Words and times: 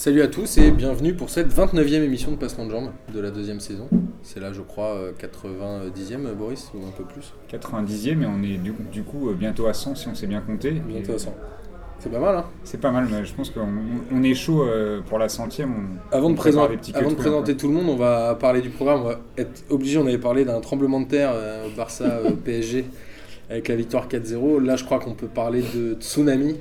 Salut 0.00 0.22
à 0.22 0.28
tous 0.28 0.56
et 0.56 0.70
bienvenue 0.70 1.12
pour 1.12 1.28
cette 1.28 1.54
29e 1.54 2.02
émission 2.02 2.30
de 2.30 2.36
Passement 2.36 2.64
de 2.64 2.70
Jambes 2.70 2.90
de 3.12 3.20
la 3.20 3.30
deuxième 3.30 3.60
saison. 3.60 3.86
C'est 4.22 4.40
là, 4.40 4.50
je 4.50 4.62
crois, 4.62 4.94
euh, 4.94 5.12
90e, 5.12 6.32
Boris, 6.32 6.70
ou 6.72 6.78
un 6.86 6.90
peu 6.90 7.04
plus 7.04 7.34
90e 7.52 8.22
et 8.22 8.26
on 8.26 8.42
est 8.42 8.56
du, 8.56 8.72
du 8.90 9.02
coup 9.02 9.28
euh, 9.28 9.34
bientôt 9.34 9.66
à 9.66 9.74
100 9.74 9.96
si 9.96 10.08
on 10.08 10.14
s'est 10.14 10.26
bien 10.26 10.40
compté. 10.40 10.70
Bientôt 10.70 11.12
Et 11.12 11.16
à 11.16 11.18
100. 11.18 11.34
C'est 11.98 12.10
pas 12.10 12.18
mal, 12.18 12.34
hein 12.34 12.44
C'est 12.64 12.80
pas 12.80 12.90
mal, 12.90 13.08
mais 13.12 13.26
je 13.26 13.34
pense 13.34 13.50
qu'on 13.50 13.68
on 14.10 14.22
est 14.22 14.32
chaud 14.32 14.62
euh, 14.62 15.02
pour 15.06 15.18
la 15.18 15.28
centième. 15.28 15.70
On, 15.70 16.16
Avant 16.16 16.28
de, 16.30 16.32
on 16.32 16.36
présenter- 16.36 16.78
avant 16.96 17.42
de 17.42 17.52
tout 17.52 17.68
le 17.68 17.74
monde, 17.74 17.90
on 17.90 17.96
va 17.96 18.34
parler 18.36 18.62
du 18.62 18.70
programme. 18.70 19.02
On 19.02 19.04
va 19.04 19.20
être 19.36 19.64
obligé, 19.68 19.98
on 19.98 20.06
avait 20.06 20.16
parlé 20.16 20.46
d'un 20.46 20.62
tremblement 20.62 21.02
de 21.02 21.08
terre 21.08 21.32
euh, 21.34 21.66
au 21.66 21.76
Barça 21.76 22.04
euh, 22.04 22.30
PSG 22.42 22.86
avec 23.50 23.68
la 23.68 23.76
victoire 23.76 24.08
4-0. 24.08 24.64
Là, 24.64 24.76
je 24.76 24.84
crois 24.84 24.98
qu'on 24.98 25.12
peut 25.12 25.26
parler 25.26 25.62
de 25.74 25.92
tsunami. 26.00 26.56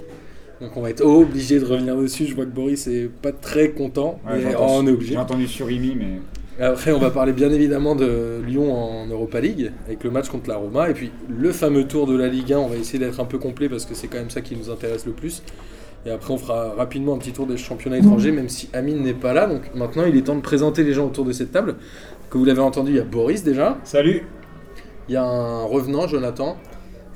Donc 0.62 0.76
on 0.76 0.82
va 0.82 0.90
être 0.90 1.06
obligé 1.06 1.60
de 1.60 1.66
revenir 1.66 1.96
dessus. 1.96 2.26
Je 2.26 2.36
vois 2.36 2.46
que 2.46 2.52
Boris 2.52 2.88
est 2.88 3.10
pas 3.10 3.32
très 3.32 3.72
content. 3.72 4.20
Ouais, 4.28 4.40
mais 4.44 4.56
on 4.58 4.86
est 4.86 4.92
obligé. 4.92 5.14
J'ai 5.14 5.20
entendu 5.20 5.48
sur 5.48 5.72
Imi, 5.72 5.96
mais 5.96 6.64
Après, 6.64 6.92
on 6.92 7.00
va 7.00 7.12
parler 7.12 7.32
bien 7.32 7.50
évidemment 7.52 7.96
de 7.96 8.42
Lyon 8.46 8.74
en 8.74 9.08
Europa 9.08 9.40
League, 9.40 9.72
avec 9.86 10.04
le 10.04 10.12
match 10.12 10.28
contre 10.28 10.50
la 10.50 10.58
Roma, 10.58 10.90
et 10.90 10.94
puis 10.94 11.12
le 11.30 11.52
fameux 11.54 11.88
tour 11.88 12.08
de 12.08 12.18
la 12.18 12.28
Ligue 12.28 12.52
1. 12.52 12.60
On 12.60 12.68
va 12.68 12.76
essayer 12.76 13.00
d'être 13.00 13.22
un 13.22 13.26
peu 13.26 13.38
complet 13.38 13.70
parce 13.70 13.86
que 13.86 13.96
c'est 13.96 14.08
quand 14.08 14.18
même 14.18 14.30
ça 14.30 14.42
qui 14.42 14.56
nous 14.56 14.70
intéresse 14.70 15.06
le 15.06 15.14
plus. 15.14 15.44
Et 16.06 16.12
après, 16.12 16.34
on 16.34 16.38
fera 16.38 16.74
rapidement 16.76 17.16
un 17.16 17.18
petit 17.18 17.32
tour 17.32 17.46
des 17.46 17.58
championnats 17.58 17.98
étrangers, 17.98 18.32
même 18.32 18.50
si 18.50 18.70
Amine 18.74 19.02
n'est 19.02 19.14
pas 19.14 19.34
là. 19.34 19.48
Donc 19.48 19.74
maintenant, 19.76 20.06
il 20.06 20.16
est 20.16 20.22
temps 20.22 20.36
de 20.36 20.42
présenter 20.42 20.84
les 20.84 20.94
gens 20.94 21.06
autour 21.06 21.26
de 21.26 21.32
cette 21.32 21.52
table. 21.52 21.76
Que 22.30 22.38
vous 22.38 22.46
l'avez 22.46 22.62
entendu, 22.62 22.92
il 22.92 22.98
y 22.98 23.02
a 23.02 23.04
Boris 23.04 23.44
déjà. 23.44 23.78
salut 23.84 24.24
Il 25.08 25.14
y 25.14 25.18
a 25.18 25.24
un 25.24 25.64
revenant, 25.64 26.08
Jonathan. 26.08 26.58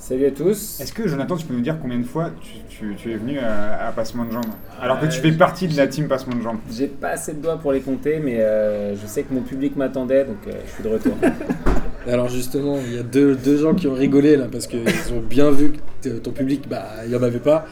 Salut 0.05 0.25
à 0.25 0.31
tous. 0.31 0.81
Est-ce 0.81 0.91
que 0.91 1.07
Jonathan, 1.07 1.37
tu 1.37 1.45
peux 1.45 1.53
nous 1.53 1.61
dire 1.61 1.77
combien 1.81 1.97
de 1.97 2.03
fois 2.03 2.29
tu, 2.41 2.57
tu- 2.67 2.95
tu 2.97 3.11
es 3.13 3.15
venu 3.15 3.39
à, 3.39 3.87
à 3.87 3.91
Passement 3.93 4.25
de 4.25 4.31
Jambes 4.31 4.43
Alors 4.81 4.99
que 4.99 5.05
tu 5.05 5.17
Euh, 5.19 5.21
fais 5.21 5.31
partie 5.31 5.69
de 5.69 5.77
la 5.77 5.87
team 5.87 6.09
Passement 6.09 6.35
de 6.35 6.41
Jambes. 6.41 6.57
J'ai 6.69 6.87
pas 6.87 7.11
assez 7.11 7.31
de 7.31 7.39
doigts 7.41 7.57
pour 7.57 7.71
les 7.71 7.79
compter, 7.79 8.19
mais 8.21 8.41
euh, 8.41 8.97
je 8.97 9.07
sais 9.07 9.23
que 9.23 9.33
mon 9.33 9.39
public 9.41 9.77
m'attendait, 9.77 10.25
donc 10.25 10.35
euh, 10.47 10.51
je 10.67 10.71
suis 10.73 10.83
de 10.83 10.89
retour. 10.89 11.13
Alors 12.07 12.27
justement, 12.27 12.77
il 12.85 12.95
y 12.95 12.99
a 12.99 13.03
deux, 13.03 13.33
deux 13.35 13.55
gens 13.57 13.73
qui 13.75 13.87
ont 13.87 13.93
rigolé 13.93 14.35
là 14.35 14.47
parce 14.51 14.67
qu'ils 14.67 14.83
ont 15.13 15.21
bien 15.21 15.49
vu 15.51 15.71
que 16.03 16.09
ton 16.09 16.31
public, 16.31 16.67
bah, 16.69 16.83
il 17.05 17.09
n'y 17.11 17.15
en 17.15 17.23
avait 17.23 17.39
pas. 17.39 17.65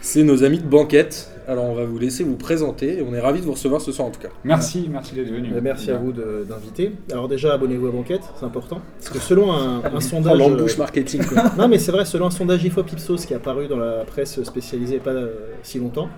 C'est 0.00 0.22
nos 0.22 0.44
amis 0.44 0.58
de 0.58 0.66
banquette. 0.66 1.28
Alors 1.48 1.64
on 1.64 1.74
va 1.74 1.84
vous 1.84 1.98
laisser 1.98 2.22
vous 2.22 2.36
présenter 2.36 2.98
et 2.98 3.02
on 3.02 3.12
est 3.12 3.18
ravis 3.20 3.40
de 3.40 3.44
vous 3.46 3.52
recevoir 3.52 3.80
ce 3.80 3.90
soir 3.90 4.06
en 4.06 4.10
tout 4.12 4.20
cas. 4.20 4.28
Merci, 4.44 4.88
merci 4.90 5.14
d'être 5.14 5.30
venu. 5.32 5.52
Euh, 5.52 5.60
Merci 5.60 5.90
à 5.90 5.96
vous 5.96 6.12
d'inviter. 6.12 6.92
Alors 7.10 7.26
déjà, 7.28 7.54
abonnez-vous 7.54 7.88
à 7.88 7.90
Banquette, 7.90 8.22
c'est 8.38 8.44
important. 8.46 8.80
Parce 9.00 9.10
que 9.10 9.18
selon 9.18 9.52
un, 9.52 9.78
un 9.78 9.90
Oh, 9.96 10.00
sondage... 10.00 10.38
l'embouche 10.38 10.78
marketing 10.78 11.24
quoi. 11.24 11.38
euh, 11.38 11.48
non 11.58 11.66
mais 11.66 11.78
c'est 11.78 11.90
vrai, 11.92 12.04
selon 12.04 12.26
un 12.26 12.30
sondage 12.30 12.62
IFOP 12.64 12.92
Ipsos 12.92 13.26
qui 13.26 13.32
est 13.32 13.36
apparu 13.36 13.66
dans 13.66 13.78
la 13.78 14.04
presse 14.04 14.40
spécialisée 14.44 14.94
il 14.94 14.98
y 14.98 15.00
a 15.00 15.04
pas 15.04 15.10
euh, 15.10 15.34
si 15.64 15.80
longtemps, 15.80 16.08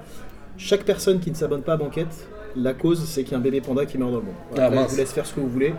chaque 0.59 0.83
personne 0.85 1.19
qui 1.21 1.31
ne 1.31 1.37
s'abonne 1.37 1.63
pas 1.63 1.73
à 1.75 1.77
Banquette, 1.79 2.29
la 2.55 2.75
cause 2.75 3.03
c'est 3.07 3.23
qu'il 3.23 3.33
y 3.33 3.35
a 3.35 3.39
un 3.39 3.43
bébé 3.43 3.63
panda 3.63 3.87
qui 3.87 3.97
meurt 3.97 4.11
dans 4.13 4.19
le 4.19 4.25
monde. 4.25 4.35
Ah, 4.59 4.65
Après, 4.65 4.77
mince. 4.77 4.89
je 4.89 4.93
vous 4.93 5.01
laisse 5.01 5.13
faire 5.13 5.25
ce 5.25 5.33
que 5.33 5.41
vous 5.41 5.49
voulez. 5.49 5.73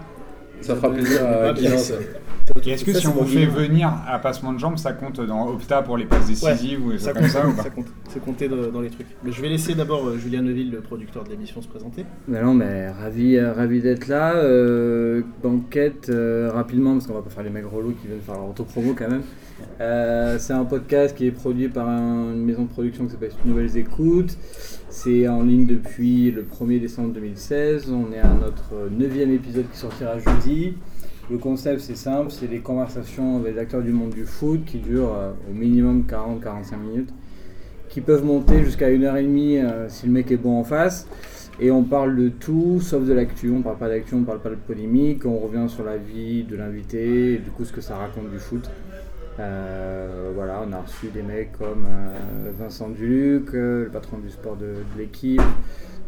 Ça 0.64 0.76
fera 0.76 0.90
plaisir 0.92 1.26
à 1.26 1.78
ça. 1.78 1.96
Et 2.66 2.72
est-ce 2.72 2.84
que 2.84 2.94
Ça, 2.94 3.00
si 3.00 3.08
on 3.08 3.12
vous 3.12 3.26
fait 3.26 3.46
venir 3.46 3.94
à 4.08 4.20
Passement 4.20 4.52
de 4.52 4.60
Jambes, 4.60 4.78
ça 4.78 4.92
compte 4.92 5.22
dans 5.22 5.48
Opta 5.48 5.82
pour 5.82 5.98
les 5.98 6.06
passes 6.06 6.28
décisives 6.28 6.86
ou 6.86 6.98
Ça 6.98 7.14
compte, 7.14 7.22
comme 7.22 7.30
ça 7.30 7.48
ou 7.48 7.54
pas 7.54 7.64
ça 7.64 7.70
compte. 7.70 7.86
C'est 8.10 8.24
compté 8.24 8.50
dans, 8.50 8.70
dans 8.70 8.82
les 8.82 8.90
trucs. 8.90 9.08
Mais 9.24 9.32
je 9.32 9.42
vais 9.42 9.50
laisser 9.50 9.76
d'abord 9.76 10.06
euh, 10.08 10.18
Julien 10.18 10.42
Neuville, 10.42 10.72
le 10.72 10.82
producteur 10.82 11.24
de 11.24 11.30
l'émission, 11.30 11.62
se 11.62 11.68
présenter. 11.68 12.06
Ben 12.28 12.44
non, 12.44 12.54
mais 12.54 12.90
ravi, 12.90 13.38
euh, 13.38 13.54
ravi 13.54 13.82
d'être 13.82 14.08
là. 14.08 14.36
Euh, 14.36 15.22
banquette, 15.42 16.10
euh, 16.10 16.52
rapidement, 16.54 16.94
parce 16.94 17.08
qu'on 17.08 17.14
va 17.14 17.22
pas 17.22 17.30
faire 17.30 17.44
les 17.44 17.50
mecs 17.50 17.66
relous 17.66 17.94
qui 18.02 18.08
viennent 18.08 18.20
faire 18.22 18.36
leur 18.36 18.50
auto-promo 18.50 18.94
quand 18.98 19.10
même. 19.10 19.24
Euh, 19.82 20.38
c'est 20.40 20.54
un 20.54 20.66
podcast 20.66 21.16
qui 21.16 21.28
est 21.28 21.32
produit 21.32 21.68
par 21.70 21.88
un- 21.88 22.34
une 22.34 22.44
maison 22.46 22.64
de 22.64 22.70
production 22.70 23.06
qui 23.06 23.12
s'appelle 23.12 23.32
Nouvelles 23.46 23.76
Écoutes. 23.78 24.38
C'est 24.90 25.28
en 25.28 25.42
ligne 25.44 25.66
depuis 25.66 26.32
le 26.32 26.44
1er 26.44 26.80
décembre 26.80 27.14
2016. 27.14 27.92
On 27.92 28.12
est 28.14 28.20
à 28.20 28.34
notre 28.34 28.90
neuvième 28.92 29.32
épisode 29.32 29.66
qui 29.72 29.78
sortira 29.78 30.18
jeudi. 30.20 30.74
Le 31.32 31.38
concept 31.38 31.80
c'est 31.80 31.96
simple, 31.96 32.32
c'est 32.32 32.48
des 32.50 32.60
conversations 32.60 33.38
avec 33.38 33.54
des 33.56 33.60
acteurs 33.60 33.82
du 33.82 33.92
monde 33.92 34.10
du 34.12 34.26
foot 34.26 34.66
qui 34.66 34.78
durent 34.80 35.16
euh, 35.16 35.32
au 35.50 35.54
minimum 35.54 36.04
40-45 36.08 36.78
minutes, 36.78 37.10
qui 37.90 38.02
peuvent 38.02 38.26
monter 38.26 38.64
jusqu'à 38.64 38.90
une 38.90 39.04
heure 39.06 39.16
et 39.16 39.24
demie 39.24 39.58
euh, 39.58 39.88
si 39.88 40.06
le 40.06 40.12
mec 40.12 40.30
est 40.32 40.38
bon 40.38 40.60
en 40.60 40.64
face. 40.64 41.08
Et 41.60 41.70
on 41.72 41.84
parle 41.84 42.16
de 42.16 42.30
tout 42.30 42.82
sauf 42.82 43.06
de 43.06 43.14
l'actu. 43.14 43.52
On 43.52 43.62
parle 43.62 43.78
pas 43.78 43.88
d'actu, 43.88 44.16
on 44.16 44.24
parle 44.24 44.40
pas 44.40 44.50
de 44.50 44.56
polémique. 44.56 45.26
On 45.26 45.38
revient 45.38 45.70
sur 45.70 45.86
la 45.86 45.98
vie 45.98 46.44
de 46.44 46.56
l'invité 46.58 47.36
et 47.36 47.38
du 47.38 47.52
coup 47.52 47.64
ce 47.64 47.72
que 47.72 47.80
ça 47.82 47.96
raconte 47.96 48.30
du 48.32 48.40
foot. 48.40 48.70
Euh, 49.40 50.32
voilà, 50.36 50.62
on 50.68 50.72
a 50.74 50.82
reçu 50.82 51.08
des 51.08 51.24
mecs 51.24 51.54
comme 51.58 51.86
euh, 51.88 52.52
Vincent 52.58 52.90
Duluc, 52.90 53.54
euh, 53.54 53.86
le 53.86 53.90
patron 53.90 54.18
du 54.20 54.30
sport 54.30 54.56
de, 54.56 54.66
de 54.66 55.00
l'équipe, 55.00 55.42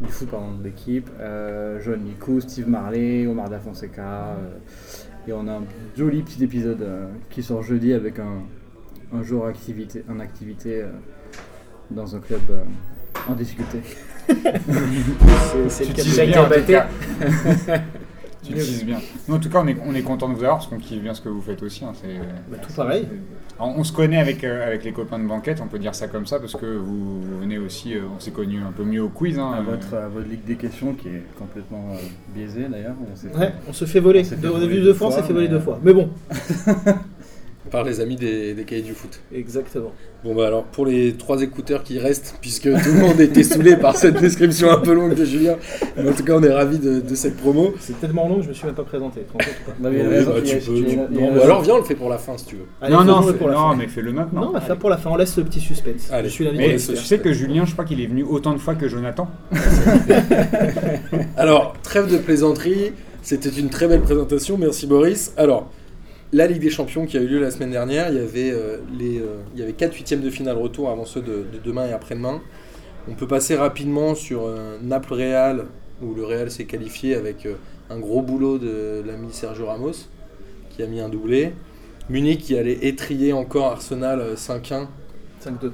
du 0.00 0.08
foot 0.10 0.28
pardon, 0.28 0.52
de 0.58 0.64
l'équipe, 0.64 1.10
euh, 1.20 1.80
John 1.84 2.00
Nicou, 2.02 2.40
Steve 2.40 2.68
Marley, 2.68 3.26
Omar 3.26 3.48
Da 3.48 3.58
Fonseca. 3.58 4.02
euh, 4.02 4.34
et 5.28 5.32
on 5.32 5.48
a 5.48 5.54
un 5.54 5.64
joli 5.96 6.22
petit 6.22 6.44
épisode 6.44 6.82
euh, 6.82 7.08
qui 7.30 7.42
sort 7.42 7.62
jeudi 7.64 7.92
avec 7.92 8.20
un, 8.20 8.42
un 9.12 9.22
jour 9.24 9.46
activité, 9.46 10.04
en 10.08 10.20
activité 10.20 10.82
euh, 10.82 10.86
dans 11.90 12.14
un 12.14 12.20
club 12.20 12.42
euh, 12.50 12.62
en 13.28 13.34
difficulté. 13.34 13.80
C'est 15.68 15.86
le 15.86 16.72
cas 16.72 16.86
de- 18.52 18.58
teases 18.58 18.76
Jacques 18.78 18.86
bien 18.86 18.96
en 18.96 19.00
tout 19.00 19.04
Herbaté. 19.04 19.12
cas. 19.12 19.18
Tu 19.18 19.20
bien. 19.20 19.24
Nous, 19.28 19.34
en 19.34 19.38
tout 19.40 19.48
cas, 19.50 19.60
on 19.62 19.66
est, 19.68 19.76
on 19.86 19.94
est 19.94 20.02
content 20.02 20.28
de 20.28 20.34
vous 20.34 20.42
avoir 20.42 20.56
parce 20.58 20.68
qu'on 20.68 20.78
kiffe 20.78 21.02
bien 21.02 21.14
ce 21.14 21.20
que 21.20 21.28
vous 21.28 21.42
faites 21.42 21.62
aussi. 21.62 21.84
hein, 21.84 21.92
c'est- 22.00 22.18
Bah, 22.50 22.58
tout 22.66 22.72
pareil. 22.72 23.06
Alors, 23.58 23.74
on 23.78 23.84
se 23.84 23.92
connaît 23.92 24.18
avec, 24.18 24.44
euh, 24.44 24.66
avec 24.66 24.84
les 24.84 24.92
copains 24.92 25.18
de 25.18 25.24
banquette, 25.26 25.60
on 25.62 25.66
peut 25.66 25.78
dire 25.78 25.94
ça 25.94 26.08
comme 26.08 26.26
ça, 26.26 26.38
parce 26.38 26.52
que 26.54 26.66
vous, 26.66 27.22
vous 27.22 27.38
venez 27.40 27.56
aussi, 27.58 27.94
euh, 27.94 28.00
on 28.14 28.20
s'est 28.20 28.30
connus 28.30 28.60
un 28.66 28.72
peu 28.72 28.84
mieux 28.84 29.02
au 29.02 29.08
quiz. 29.08 29.38
hein, 29.38 29.50
à, 29.54 29.58
euh, 29.60 29.62
votre, 29.62 29.94
à 29.94 30.08
votre 30.08 30.28
ligue 30.28 30.44
des 30.44 30.56
questions 30.56 30.92
qui 30.92 31.08
est 31.08 31.22
complètement 31.38 31.88
euh, 31.92 31.96
biaisée 32.34 32.66
d'ailleurs. 32.68 32.94
On 33.00 33.38
Ouais, 33.40 33.52
se 33.72 33.84
fait 33.86 34.00
voler. 34.00 34.20
On 34.20 34.24
s'est 34.24 34.36
fait 34.36 34.42
De- 34.42 34.48
voler 34.48 34.66
vu 34.68 34.74
deux 34.76 34.82
deux 34.84 34.94
fois, 34.94 35.08
on 35.08 35.10
s'est 35.10 35.22
fait 35.22 35.32
voler 35.32 35.46
mais- 35.48 35.54
deux 35.54 35.60
fois. 35.60 35.80
Mais 35.82 35.92
bon, 35.94 36.10
Par 37.70 37.84
les 37.84 38.00
amis 38.00 38.16
des, 38.16 38.54
des 38.54 38.64
cahiers 38.64 38.82
du 38.82 38.92
foot. 38.94 39.20
exactement. 39.34 39.92
Bon 40.24 40.34
bah 40.34 40.46
alors 40.48 40.64
pour 40.64 40.86
les 40.86 41.12
trois 41.12 41.40
écouteurs 41.42 41.82
qui 41.84 41.98
restent, 42.00 42.36
puisque 42.40 42.64
tout 42.64 42.88
le 42.94 43.00
monde 43.00 43.20
était 43.20 43.44
saoulé 43.44 43.76
par 43.76 43.96
cette 43.96 44.18
description 44.18 44.70
un 44.70 44.78
peu 44.78 44.92
longue 44.92 45.14
de 45.14 45.24
Julien, 45.24 45.56
mais 45.96 46.08
en 46.10 46.12
tout 46.14 46.24
cas 46.24 46.32
on 46.34 46.42
est 46.42 46.52
ravis 46.52 46.78
de, 46.78 47.00
de 47.00 47.14
cette 47.14 47.36
promo. 47.36 47.74
C'est 47.78 48.00
tellement 48.00 48.28
long 48.28 48.36
que 48.38 48.42
je 48.44 48.48
me 48.48 48.54
suis 48.54 48.66
même 48.66 48.74
pas 48.74 48.82
présenté. 48.82 49.20
Non, 49.80 49.90
non, 49.90 51.42
alors 51.42 51.62
viens 51.62 51.74
on 51.74 51.78
le 51.78 51.84
fait 51.84 51.94
pour 51.94 52.08
la 52.08 52.18
fin 52.18 52.36
si 52.38 52.46
tu 52.46 52.56
veux. 52.56 52.66
Allez, 52.80 52.94
non, 52.94 53.04
non, 53.04 53.22
fais- 53.22 53.34
pour 53.34 53.48
la 53.48 53.54
non, 53.54 53.70
fin. 53.70 53.76
mais 53.76 53.86
fais-le 53.88 54.12
maintenant. 54.12 54.40
Non, 54.42 54.48
on 54.48 54.52
va 54.52 54.60
faire 54.60 54.76
pour 54.78 54.90
la 54.90 54.96
fin. 54.96 55.10
On 55.10 55.16
laisse 55.16 55.36
le 55.36 55.44
petit 55.44 55.60
suspense. 55.60 56.08
Allez. 56.10 56.28
Je 56.28 56.34
suis 56.34 56.48
Mais 56.56 56.76
tu 56.76 56.96
sais 56.96 57.18
que 57.18 57.32
Julien, 57.32 57.64
je 57.64 57.72
crois 57.72 57.84
qu'il 57.84 58.00
est 58.00 58.06
venu 58.06 58.24
autant 58.24 58.52
de 58.52 58.58
fois 58.58 58.74
que 58.74 58.88
Jonathan. 58.88 59.28
Alors, 61.36 61.74
trêve 61.82 62.10
de 62.10 62.18
plaisanterie, 62.18 62.92
c'était 63.22 63.48
une 63.50 63.68
très 63.70 63.88
belle 63.88 64.02
présentation, 64.02 64.56
merci 64.58 64.86
Boris. 64.86 65.32
Alors, 65.36 65.70
la 66.36 66.46
Ligue 66.46 66.60
des 66.60 66.70
Champions 66.70 67.06
qui 67.06 67.16
a 67.16 67.20
eu 67.22 67.26
lieu 67.26 67.40
la 67.40 67.50
semaine 67.50 67.70
dernière, 67.70 68.10
il 68.10 68.16
y 68.16 68.20
avait, 68.20 68.50
euh, 68.50 68.78
les, 68.98 69.18
euh, 69.18 69.36
il 69.54 69.60
y 69.60 69.62
avait 69.62 69.72
4 69.72 69.94
huitièmes 69.94 70.20
de 70.20 70.30
finale 70.30 70.56
retour 70.56 70.90
avant 70.90 71.06
ceux 71.06 71.22
de, 71.22 71.46
de 71.52 71.58
demain 71.64 71.86
et 71.86 71.92
après-demain. 71.92 72.42
On 73.08 73.14
peut 73.14 73.28
passer 73.28 73.54
rapidement 73.54 74.14
sur 74.14 74.46
euh, 74.46 74.78
Naples-Real, 74.82 75.66
où 76.02 76.14
le 76.14 76.24
Real 76.24 76.50
s'est 76.50 76.64
qualifié 76.64 77.14
avec 77.14 77.46
euh, 77.46 77.54
un 77.88 77.98
gros 77.98 78.20
boulot 78.20 78.58
de 78.58 79.02
l'ami 79.06 79.28
Sergio 79.30 79.66
Ramos, 79.66 79.92
qui 80.70 80.82
a 80.82 80.86
mis 80.86 81.00
un 81.00 81.08
doublé. 81.08 81.52
Munich 82.10 82.40
qui 82.40 82.58
allait 82.58 82.86
étrier 82.86 83.32
encore 83.32 83.66
Arsenal 83.66 84.20
euh, 84.20 84.34
5-1. 84.34 84.88
5-2. 85.44 85.70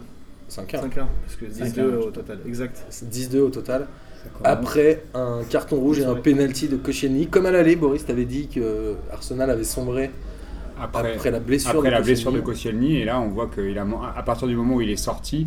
5-1. 0.51 0.67
5-1. 0.67 0.91
Parce 0.91 1.37
que 1.41 1.47
5-1, 1.47 1.73
10-2 1.73 1.95
au 1.97 2.11
total. 2.11 2.39
Exact. 2.47 2.85
10-2 2.91 3.39
au 3.39 3.51
total. 3.51 3.87
Commence. 4.35 4.41
Après 4.45 5.05
un 5.15 5.41
carton 5.49 5.77
rouge 5.81 5.99
et 5.99 6.05
un 6.05 6.15
penalty 6.15 6.69
de 6.69 6.77
Koscielny. 6.77 7.27
Comme 7.27 7.47
à 7.47 7.51
l'aller, 7.51 7.77
Boris 7.77 8.05
t'avait 8.05 8.27
dit 8.27 8.47
que 8.47 8.95
Arsenal 9.11 9.51
avait 9.51 9.65
sombré 9.65 10.11
Après, 10.83 11.15
après 11.17 11.31
la 11.31 11.41
blessure 11.41 11.71
après 11.71 11.89
de 11.89 11.95
la 11.95 12.01
blessure 12.01 12.33
de 12.33 12.41
Koscielny. 12.41 12.97
Et 12.97 13.05
là 13.05 13.21
on 13.21 13.29
voit 13.29 13.49
qu'il 13.55 13.79
a, 13.79 13.87
à 14.17 14.23
partir 14.23 14.49
du 14.49 14.57
moment 14.57 14.75
où 14.77 14.81
il 14.81 14.91
est 14.91 14.97
sorti, 14.97 15.47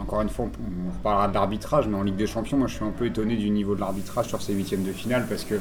encore 0.00 0.22
une 0.22 0.28
fois 0.28 0.46
on, 0.46 0.48
on 0.88 0.96
reparlera 0.98 1.28
de 1.28 1.34
l'arbitrage, 1.34 1.86
mais 1.88 1.96
en 1.96 2.02
Ligue 2.02 2.16
des 2.16 2.26
Champions, 2.26 2.56
moi 2.56 2.66
je 2.68 2.74
suis 2.74 2.84
un 2.84 2.90
peu 2.96 3.06
étonné 3.06 3.36
du 3.36 3.50
niveau 3.50 3.74
de 3.74 3.80
l'arbitrage 3.80 4.26
sur 4.26 4.40
ces 4.42 4.52
huitièmes 4.54 4.82
de 4.84 4.92
finale 4.92 5.26
parce 5.28 5.44
que 5.44 5.54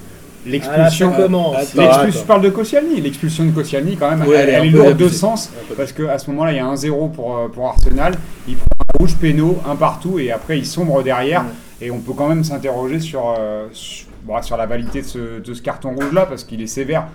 Ah, 1.56 1.60
l'expulsion. 2.00 2.22
je 2.22 2.26
parle 2.26 2.42
de 2.42 2.50
Koscielny, 2.50 3.00
l'expulsion 3.02 3.46
de 3.46 3.52
Koscielny 3.52 3.96
quand 3.98 4.10
même, 4.10 4.28
Ouais, 4.28 4.38
elle, 4.38 4.50
elle 4.50 4.66
est 4.66 4.70
lourde 4.70 4.98
de 4.98 5.08
sens 5.10 5.52
parce 5.78 5.92
qu'à 5.92 6.18
ce 6.18 6.32
moment-là 6.32 6.52
il 6.54 6.56
y 6.56 6.60
a 6.60 6.66
un 6.66 6.76
0 6.76 7.10
pour, 7.10 7.38
euh, 7.38 7.48
pour 7.48 7.68
Arsenal, 7.68 8.16
il 8.48 8.56
prend 8.56 8.66
un 8.96 8.98
rouge 9.04 9.16
péno, 9.18 9.60
un 9.70 9.76
partout 9.76 10.18
et 10.18 10.32
après 10.32 10.58
il 10.58 10.66
sombre 10.66 11.04
derrière 11.04 11.46
et 11.80 11.92
on 11.92 12.00
peut 12.00 12.14
quand 12.14 12.28
même 12.28 12.44
s'interroger 12.44 13.00
sur, 13.00 13.36
euh, 13.38 13.68
sur, 13.72 14.08
bon, 14.24 14.42
sur 14.42 14.58
la 14.58 14.66
validité 14.66 15.02
de 15.02 15.08
ce, 15.08 15.40
de 15.40 15.54
ce 15.54 15.62
carton 15.62 15.94
rouge-là 15.94 16.26
parce 16.26 16.44
qu'il 16.44 16.62
est 16.62 16.68
sévère. 16.68 17.06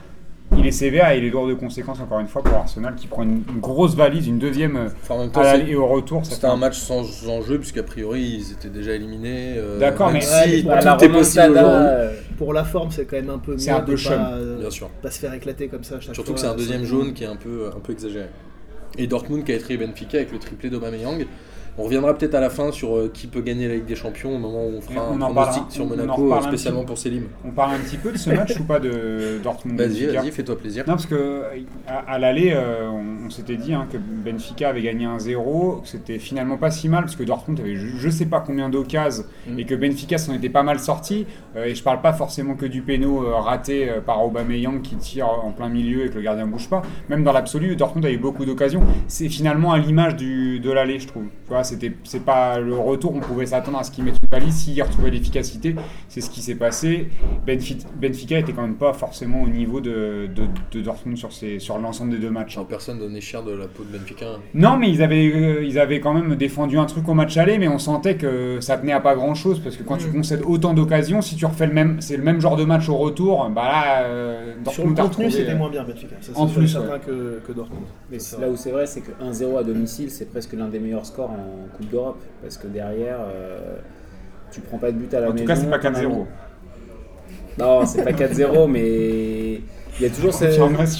Il 0.57 0.67
est 0.67 0.71
sévère 0.71 1.11
et 1.11 1.19
il 1.19 1.25
est 1.25 1.31
lourd 1.31 1.49
de 1.49 1.55
conséquences 1.55 2.01
encore 2.01 2.21
une 2.21 2.29
fois 2.29 2.43
pour 2.43 2.55
Arsenal 2.57 2.95
qui 2.95 3.07
prend 3.09 3.23
une, 3.25 3.43
une 3.53 3.61
grosse 3.61 3.95
valise, 3.95 4.27
une 4.27 4.39
deuxième 4.39 4.77
euh, 4.77 4.89
Enfin, 5.03 5.15
en 5.17 5.19
même 5.21 5.31
temps, 5.31 5.41
à 5.43 5.57
et 5.57 5.75
au 5.75 5.87
retour. 5.87 6.25
c'était 6.25 6.47
un 6.47 6.57
match 6.57 6.79
sans 6.79 7.03
enjeu, 7.29 7.59
puisqu'a 7.59 7.83
priori 7.83 8.23
ils 8.23 8.53
étaient 8.53 8.69
déjà 8.69 8.93
éliminés. 8.93 9.55
euh, 9.57 9.79
D'accord, 9.79 10.07
même 10.07 10.17
mais- 10.17 10.21
si 10.61 10.67
Ouais, 10.67 10.81
tout 10.81 11.05
est 11.05 11.09
possible 11.09 11.55
euh, 11.57 12.13
Pour 12.39 12.53
la 12.53 12.65
forme, 12.65 12.91
c'est 12.91 13.05
quand 13.07 13.17
même 13.17 13.31
un 13.31 13.39
peu 13.39 13.53
mieux 13.53 13.59
C'est 13.59 13.71
un 13.71 13.81
de 13.81 13.85
peu 13.87 13.93
pas, 13.93 13.99
chum, 13.99 14.13
euh, 14.19 14.59
Bien 14.61 14.71
sûr. 14.71 14.89
pas 15.03 15.11
se 15.11 15.19
faire 15.19 15.35
éclater 15.35 15.69
comme 15.69 15.85
ça 15.85 15.97
à 15.97 16.01
chaque 16.01 16.15
Surtout 16.15 16.33
que 16.35 16.39
fois. 16.39 16.49
c'est 16.49 16.55
un 16.55 16.57
deuxième 16.57 16.85
jaune 16.85 17.13
qui 17.13 17.25
est 17.25 17.29
un 17.29 17.37
peu, 17.37 17.71
un 17.77 17.81
peu 17.81 17.93
exagéré. 17.93 18.27
Et 18.99 19.07
Dortmund 19.09 19.45
qui 19.45 19.53
a 19.53 19.57
étrié 19.57 19.79
Benfica 19.79 20.17
avec 20.19 20.33
le 20.33 20.39
triplé 20.39 20.71
d'Aubameyang. 20.71 21.27
On 21.79 21.83
reviendra 21.83 22.15
peut-être 22.17 22.35
à 22.35 22.41
la 22.41 22.49
fin 22.51 22.73
sur 22.73 22.97
euh, 22.97 23.11
qui 23.13 23.27
peut 23.27 23.43
gagner 23.43 23.69
la 23.69 23.75
Ligue 23.75 23.85
des 23.85 23.97
Champions 23.97 24.35
au 24.35 24.39
moment 24.39 24.65
où 24.65 24.73
on 24.79 24.81
fera 24.81 25.07
on 25.11 25.17
un 25.21 25.31
pronostic 25.31 25.65
sur 25.69 25.85
on- 25.85 25.87
on 25.89 25.91
Monaco, 25.91 26.33
euh, 26.33 26.37
un 26.37 26.43
spécialement 26.43 26.85
pour 26.85 26.97
Selim. 26.99 27.25
On 27.45 27.51
parle 27.51 27.75
un 27.75 27.79
petit 27.79 27.99
peu 27.99 28.13
de 28.13 28.17
ce 28.19 28.31
match 28.31 28.59
ou 28.59 28.65
pas 28.65 28.81
de 28.81 29.39
Dortmund 29.43 29.79
Vas-y, 29.79 30.07
vas-y, 30.07 30.31
fais-toi 30.33 30.59
plaisir. 30.59 30.85
Non, 30.87 30.95
parce 30.95 31.07
que 31.07 31.43
à, 31.87 31.99
à 32.15 32.19
l'aller, 32.19 32.53
euh, 32.55 32.89
on, 32.91 33.27
on 33.27 33.31
s'était 33.31 33.57
dit 33.57 33.75
hein, 33.75 33.87
que 33.93 33.99
Benfica 33.99 34.71
avait 34.71 34.81
gagné 34.83 35.07
1-0, 35.07 35.83
que 35.83 35.89
c'était 35.89 36.19
finalement 36.19 36.57
pas 36.57 36.71
si 36.71 36.89
mal, 36.89 37.03
parce 37.05 37.17
que 37.17 37.25
Dortmund 37.25 37.61
avait 37.61 37.77
je, 37.77 37.87
je 37.99 38.09
sais 38.09 38.27
pas 38.27 38.41
combien 38.41 38.69
d'occasions 38.69 39.25
Mm. 39.49 39.59
et 39.59 39.65
que 39.65 39.75
Benfica 39.75 40.17
s'en 40.19 40.33
était 40.35 40.49
pas 40.49 40.63
mal 40.63 40.79
sorti. 40.81 41.27
Euh, 41.57 41.67
et 41.67 41.75
je 41.75 41.83
parle 41.83 42.01
pas 42.01 42.13
forcément 42.13 42.55
que 42.55 42.67
du 42.67 42.83
péno 42.83 43.23
euh, 43.25 43.35
raté 43.35 43.89
euh, 43.89 44.01
par 44.01 44.25
Aubameyang 44.25 44.81
qui 44.83 44.97
tire 44.97 45.29
en 45.29 45.53
plein 45.53 45.69
milieu 45.69 46.07
et 46.07 46.09
que 46.09 46.15
le 46.15 46.23
gardien 46.23 46.47
bouge 46.47 46.69
pas. 46.69 46.83
Même 47.09 47.23
dans 47.23 47.33
l'absolu, 47.33 47.77
Dortmund 47.77 48.05
a 48.07 48.11
eu 48.11 48.17
beaucoup 48.19 48.45
d'occasions. 48.45 48.83
C'est 49.09 49.29
finalement 49.29 49.73
à 49.73 49.79
l'image 49.79 50.17
de 50.17 50.71
l'aller, 50.73 50.99
je 50.99 51.07
trouve. 51.09 51.25
Tu 51.25 51.49
vois, 51.51 51.63
c'était 51.67 51.93
c'est 52.05 52.25
pas 52.25 52.59
le 52.59 52.75
retour, 52.75 53.15
on 53.15 53.21
pouvait 53.21 53.47
s'attendre 53.47 53.79
à 53.79 53.85
ce 53.85 53.91
qu'il 53.91 54.05
mette 54.05 54.15
une 54.23 54.29
valise 54.39 54.55
s'il 54.55 54.83
retrouvait 54.83 55.11
l'efficacité. 55.11 55.75
C'est 56.09 56.21
ce 56.21 56.31
qui 56.31 56.41
s'est 56.41 56.55
passé. 56.55 57.09
Benfi- 57.47 57.85
Benfica 58.01 58.39
était 58.39 58.53
quand 58.53 58.63
même 58.63 58.77
pas 58.77 58.93
forcément 58.93 59.43
au 59.43 59.49
niveau 59.49 59.81
de, 59.81 60.29
de, 60.35 60.45
de 60.73 60.81
Dortmund 60.81 61.17
sur, 61.19 61.31
sur 61.33 61.79
l'ensemble 61.79 62.13
des 62.13 62.19
deux 62.19 62.31
matchs. 62.31 62.55
Genre, 62.55 62.67
personne 62.67 62.99
donnait 62.99 63.21
cher 63.21 63.43
de 63.43 63.53
la 63.53 63.67
peau 63.67 63.85
de 63.85 63.97
Benfica. 63.99 64.27
hein. 64.27 64.41
Non, 64.55 64.77
mais 64.77 64.91
ils 64.91 65.03
avaient, 65.03 65.31
euh, 65.35 65.65
ils 65.65 65.79
avaient 65.79 66.01
quand 66.01 66.15
même 66.15 66.35
défendu 66.37 66.79
un 66.79 66.87
truc 66.87 67.09
au 67.09 67.15
match 67.15 67.37
aller, 67.37 67.59
mais 67.59 67.69
on 67.69 67.79
sentait 67.79 68.17
que 68.17 68.59
ça 68.61 68.77
tenait 68.79 68.93
à 68.93 69.01
pas 69.01 69.15
grand 69.15 69.35
chose 69.35 69.61
parce 69.61 69.77
que 69.77 69.83
quand 69.83 69.97
tu 69.99 70.07
Mm. 70.09 70.13
concèdes 70.13 70.43
autant 70.47 70.73
d'occasions, 70.75 71.21
si 71.21 71.37
tu 71.37 71.45
refais 71.47 71.67
le 71.67 71.73
même, 71.73 72.01
c'est 72.01 72.17
le 72.17 72.23
même 72.23 72.41
genre 72.41 72.57
de 72.57 72.65
match 72.65 72.89
au 72.89 72.97
retour, 72.97 73.51
bah 73.55 73.63
là, 73.65 74.03
euh, 74.05 74.55
Sur 74.71 74.87
le 74.87 74.95
Dortmund 74.95 74.99
a 74.99 75.03
contenu, 75.03 75.25
retrouvé, 75.27 75.31
c'était 75.31 75.53
euh, 75.53 75.57
moins 75.57 75.71
bien 75.71 75.85
Benfica. 75.85 76.17
Ça, 76.21 76.33
en 76.37 76.47
plus, 76.47 76.69
certain 76.69 76.99
que, 76.99 77.41
que 77.47 77.53
Dortmund. 77.53 77.83
Mais 78.11 78.19
là 78.41 78.49
où 78.49 78.57
c'est 78.57 78.71
vrai, 78.71 78.87
c'est 78.87 79.01
que 79.01 79.11
1-0 79.23 79.59
à 79.59 79.65
domicile, 79.65 80.11
c'est 80.11 80.31
presque 80.31 80.53
l'un 80.53 80.69
des 80.69 80.79
meilleurs 80.79 81.07
scores 81.07 81.31
en 81.31 81.37
Coupe 81.77 81.89
d'Europe. 81.91 82.19
Parce 82.43 82.57
que 82.59 82.67
derrière, 82.69 83.19
euh, 83.21 83.77
tu 84.51 84.61
prends 84.61 84.79
pas 84.79 84.91
de 84.93 84.97
but 84.97 85.13
à 85.15 85.21
la 85.21 85.27
En 85.29 85.31
tout 85.31 85.35
maison. 85.37 85.47
cas, 85.47 85.57
c'est 85.57 85.67
pas 85.71 85.79
t'en 85.79 85.89
as 85.95 86.01
4-0. 86.03 86.09
mis- 86.09 86.25
Non, 87.59 87.87
c'est 87.87 88.03
pas 88.05 88.13
4-0, 88.13 88.67
mais 88.71 89.55
il 89.99 90.03
y 90.03 90.07
a 90.07 90.11
toujours 90.11 90.35
ce, 90.35 90.45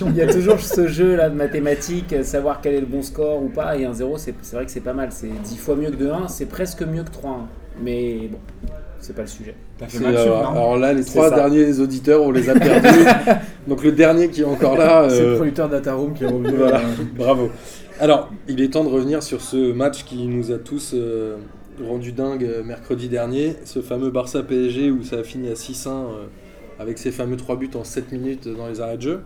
il 0.09 0.17
y 0.17 0.23
a 0.23 0.27
toujours 0.33 0.59
ce 0.61 0.87
jeu 0.89 1.17
là 1.17 1.29
de 1.29 1.35
mathématiques, 1.35 2.15
savoir 2.25 2.61
quel 2.63 2.75
est 2.75 2.81
le 2.81 2.87
bon 2.87 3.03
score 3.03 3.43
ou 3.43 3.49
pas. 3.49 3.77
Et 3.77 3.85
1-0, 3.85 4.17
c'est 4.17 4.35
c'est 4.43 4.57
vrai 4.57 4.65
que 4.65 4.71
c'est 4.71 4.81
pas 4.81 4.95
mal. 4.95 5.09
C'est 5.13 5.29
10 5.29 5.57
fois 5.59 5.77
mieux 5.77 5.91
que 5.91 5.97
2-1, 6.03 6.29
c'est 6.29 6.47
presque 6.47 6.83
mieux 6.83 7.03
que 7.03 7.11
3-1. 7.11 7.47
Mais 7.83 8.31
bon, 8.33 8.39
c'est 9.01 9.15
pas 9.15 9.23
le 9.23 9.29
sujet. 9.29 9.55
Fait 9.87 9.99
mal 10.01 10.17
euh, 10.17 10.23
sûr, 10.25 10.35
non 10.37 10.51
alors 10.53 10.77
là, 10.79 10.95
les 10.95 11.05
trois 11.05 11.29
ça. 11.29 11.35
derniers 11.37 11.79
auditeurs, 11.79 12.23
on 12.23 12.31
les 12.31 12.49
a 12.49 12.55
perdus. 12.59 13.05
Donc 13.69 13.85
le 13.85 13.93
dernier 13.93 14.31
qui 14.31 14.41
est 14.41 14.45
encore 14.45 14.79
là, 14.79 15.07
C'est 15.11 15.21
le 15.21 15.27
euh, 15.33 15.37
producteur 15.37 15.69
d'Ataroom 15.69 16.15
qui 16.15 16.25
est 16.25 16.29
revenu. 16.29 16.57
Voilà. 16.57 16.81
bravo. 17.15 17.51
Alors, 17.99 18.31
il 18.47 18.61
est 18.61 18.75
temps 18.75 18.85
de 18.85 18.91
revenir 18.91 19.23
sur 19.23 19.41
ce 19.41 19.73
match 19.73 20.05
qui 20.05 20.27
nous 20.27 20.53
a 20.53 20.59
tous 20.59 20.91
euh, 20.93 21.39
rendu 21.83 22.13
dingue 22.13 22.45
euh, 22.45 22.63
mercredi 22.63 23.09
dernier, 23.09 23.57
ce 23.65 23.81
fameux 23.81 24.11
Barça 24.11 24.43
PSG 24.43 24.91
où 24.91 25.03
ça 25.03 25.17
a 25.17 25.25
fini 25.25 25.49
à 25.49 25.55
6-1 25.55 25.89
euh, 25.89 26.27
avec 26.79 26.99
ces 26.99 27.11
fameux 27.11 27.39
3 27.39 27.57
buts 27.57 27.71
en 27.75 27.85
7 27.85 28.13
minutes 28.13 28.49
dans 28.49 28.69
les 28.69 28.83
arrêts 28.83 28.99
de 28.99 29.03
jeu. 29.03 29.23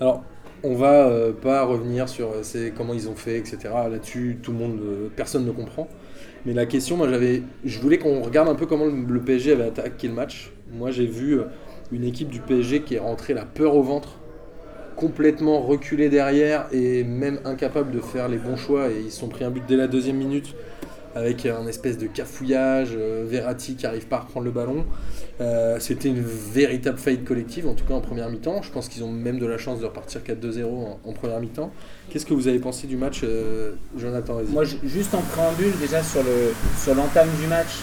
Alors, 0.00 0.24
on 0.64 0.74
va 0.74 1.08
pas 1.40 1.62
revenir 1.62 2.08
sur 2.08 2.32
comment 2.76 2.94
ils 2.94 3.08
ont 3.08 3.14
fait, 3.14 3.38
etc. 3.38 3.58
Là-dessus, 3.88 4.38
tout 4.42 4.50
le 4.50 4.58
monde, 4.58 4.80
personne 5.14 5.44
ne 5.44 5.52
comprend. 5.52 5.88
Mais 6.46 6.54
la 6.54 6.64
question, 6.64 6.96
moi, 6.96 7.08
j'avais, 7.08 7.42
je 7.64 7.78
voulais 7.78 7.98
qu'on 7.98 8.22
regarde 8.22 8.48
un 8.48 8.54
peu 8.54 8.64
comment 8.64 8.86
le, 8.86 9.20
PSG 9.20 9.52
avait 9.52 9.64
attaqué 9.64 10.08
le 10.08 10.14
match. 10.14 10.52
Moi, 10.72 10.90
j'ai 10.90 11.04
vu 11.04 11.38
une 11.92 12.04
équipe 12.04 12.30
du 12.30 12.40
PSG 12.40 12.80
qui 12.80 12.94
est 12.94 12.98
rentrée 12.98 13.34
la 13.34 13.44
peur 13.44 13.76
au 13.76 13.82
ventre, 13.82 14.16
complètement 14.96 15.60
reculée 15.60 16.08
derrière 16.08 16.66
et 16.72 17.04
même 17.04 17.38
incapable 17.44 17.90
de 17.92 18.00
faire 18.00 18.28
les 18.28 18.38
bons 18.38 18.56
choix. 18.56 18.88
Et 18.90 19.00
ils 19.06 19.12
sont 19.12 19.28
pris 19.28 19.44
un 19.44 19.50
but 19.50 19.62
dès 19.66 19.76
la 19.76 19.86
deuxième 19.86 20.16
minute 20.16 20.54
avec 21.16 21.46
un 21.46 21.64
espèce 21.68 21.96
de 21.96 22.08
cafouillage, 22.08 22.88
euh, 22.96 23.24
Verratti 23.24 23.76
qui 23.76 23.86
arrive 23.86 24.06
pas 24.08 24.16
à 24.16 24.20
reprendre 24.20 24.46
le 24.46 24.50
ballon. 24.50 24.84
Euh, 25.40 25.76
C'était 25.78 26.08
une 26.08 26.20
véritable 26.20 26.98
faillite 26.98 27.24
collective, 27.24 27.68
en 27.68 27.74
tout 27.74 27.84
cas 27.84 27.94
en 27.94 28.00
première 28.00 28.28
mi-temps. 28.28 28.62
Je 28.62 28.70
pense 28.72 28.88
qu'ils 28.88 29.04
ont 29.04 29.12
même 29.12 29.38
de 29.38 29.46
la 29.46 29.56
chance 29.56 29.78
de 29.78 29.84
repartir 29.86 30.22
4-2-0 30.22 30.64
en, 31.04 31.12
première 31.12 31.38
mi-temps. 31.38 31.70
Qu'est-ce 32.10 32.26
que 32.26 32.34
vous 32.34 32.48
avez 32.48 32.58
pensé 32.58 32.88
du 32.88 32.96
match, 32.96 33.20
euh, 33.22 33.74
Jonathan. 33.96 34.40
Moi, 34.48 34.64
ju- 34.64 34.78
juste 34.82 35.14
en 35.14 35.20
préambule, 35.20 35.72
déjà 35.80 36.02
sur 36.02 36.20
le 36.24 36.52
sur 36.82 36.96
l'entame 36.96 37.28
du 37.40 37.46
match, 37.46 37.78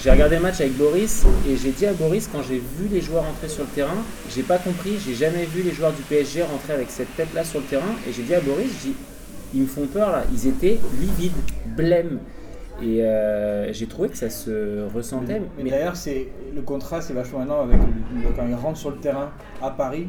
j'ai 0.00 0.10
regardé 0.10 0.36
le 0.36 0.42
match 0.42 0.60
avec 0.60 0.76
Boris 0.76 1.24
et 1.48 1.56
j'ai 1.56 1.70
dit 1.70 1.86
à 1.86 1.92
Boris 1.92 2.28
quand 2.30 2.42
j'ai 2.42 2.58
vu 2.58 2.86
les 2.90 3.00
joueurs 3.00 3.24
entrer 3.24 3.48
sur 3.48 3.62
le 3.64 3.68
terrain, 3.70 3.96
j'ai 4.34 4.42
pas 4.42 4.58
compris, 4.58 4.98
j'ai 5.04 5.14
jamais 5.14 5.44
vu 5.44 5.62
les 5.62 5.72
joueurs 5.72 5.92
du 5.92 6.02
PSG 6.02 6.42
rentrer 6.42 6.74
avec 6.74 6.90
cette 6.90 7.14
tête-là 7.16 7.44
sur 7.44 7.60
le 7.60 7.66
terrain 7.66 7.94
et 8.08 8.12
j'ai 8.12 8.22
dit 8.22 8.34
à 8.34 8.40
Boris, 8.40 8.68
dis, 8.82 8.94
ils 9.54 9.62
me 9.62 9.66
font 9.66 9.86
peur 9.86 10.10
là, 10.12 10.24
ils 10.32 10.46
étaient 10.48 10.78
livides, 11.00 11.32
blêmes 11.76 12.18
et 12.82 13.02
euh, 13.02 13.72
j'ai 13.72 13.86
trouvé 13.86 14.10
que 14.10 14.18
ça 14.18 14.28
se 14.28 14.86
ressentait. 14.94 15.40
Mais, 15.56 15.64
mais- 15.64 15.70
d'ailleurs, 15.70 15.96
c'est 15.96 16.28
le 16.54 16.60
contraste 16.60 17.10
est 17.10 17.14
vachement 17.14 17.38
maintenant 17.38 17.62
avec 17.62 17.78
le- 17.78 18.30
quand 18.36 18.46
ils 18.46 18.54
rentrent 18.54 18.78
sur 18.78 18.90
le 18.90 18.98
terrain 18.98 19.30
à 19.62 19.70
Paris. 19.70 20.08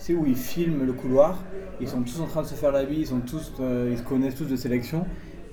C'est 0.00 0.14
où 0.14 0.26
ils 0.26 0.36
filment 0.36 0.84
le 0.84 0.92
couloir. 0.92 1.42
Ils 1.80 1.88
sont 1.88 2.02
tous 2.02 2.20
en 2.20 2.26
train 2.26 2.42
de 2.42 2.46
se 2.48 2.54
faire 2.54 2.70
la 2.72 2.84
vie. 2.84 3.00
Ils 3.00 3.06
sont 3.06 3.18
tous, 3.20 3.52
euh, 3.60 3.88
ils 3.92 3.98
se 3.98 4.02
connaissent 4.02 4.34
tous 4.36 4.44
de 4.46 4.54
sélection. 4.56 5.04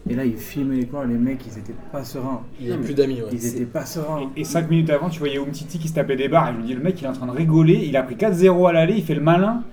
Et 0.09 0.13
là, 0.15 0.23
ils 0.25 0.37
filmaient 0.37 0.75
les. 0.75 0.87
Les 1.07 1.15
mecs, 1.15 1.39
ils 1.47 1.57
étaient 1.57 1.73
pas 1.91 2.03
sereins. 2.03 2.41
Il 2.59 2.67
n'y 2.67 2.73
a 2.73 2.77
plus 2.77 2.93
d'amis. 2.93 3.21
ouais. 3.21 3.29
Ils 3.33 3.45
étaient 3.47 3.65
pas 3.65 3.85
sereins. 3.85 4.29
Et 4.37 4.43
5 4.43 4.69
minutes 4.69 4.89
avant, 4.91 5.09
tu 5.09 5.19
voyais 5.19 5.37
Umtiti 5.39 5.79
qui 5.79 5.87
se 5.87 5.93
tapait 5.93 6.15
des 6.15 6.27
barres. 6.27 6.49
Et 6.49 6.53
je 6.53 6.57
me 6.59 6.63
dis, 6.67 6.73
le 6.75 6.81
mec, 6.83 7.01
il 7.01 7.05
est 7.05 7.07
en 7.07 7.13
train 7.13 7.25
de 7.25 7.31
rigoler. 7.31 7.83
Il 7.87 7.97
a 7.97 8.03
pris 8.03 8.15
4-0 8.15 8.67
à 8.69 8.73
l'aller. 8.73 8.93
Il 8.97 9.03
fait 9.03 9.15
le 9.15 9.21
malin. 9.21 9.63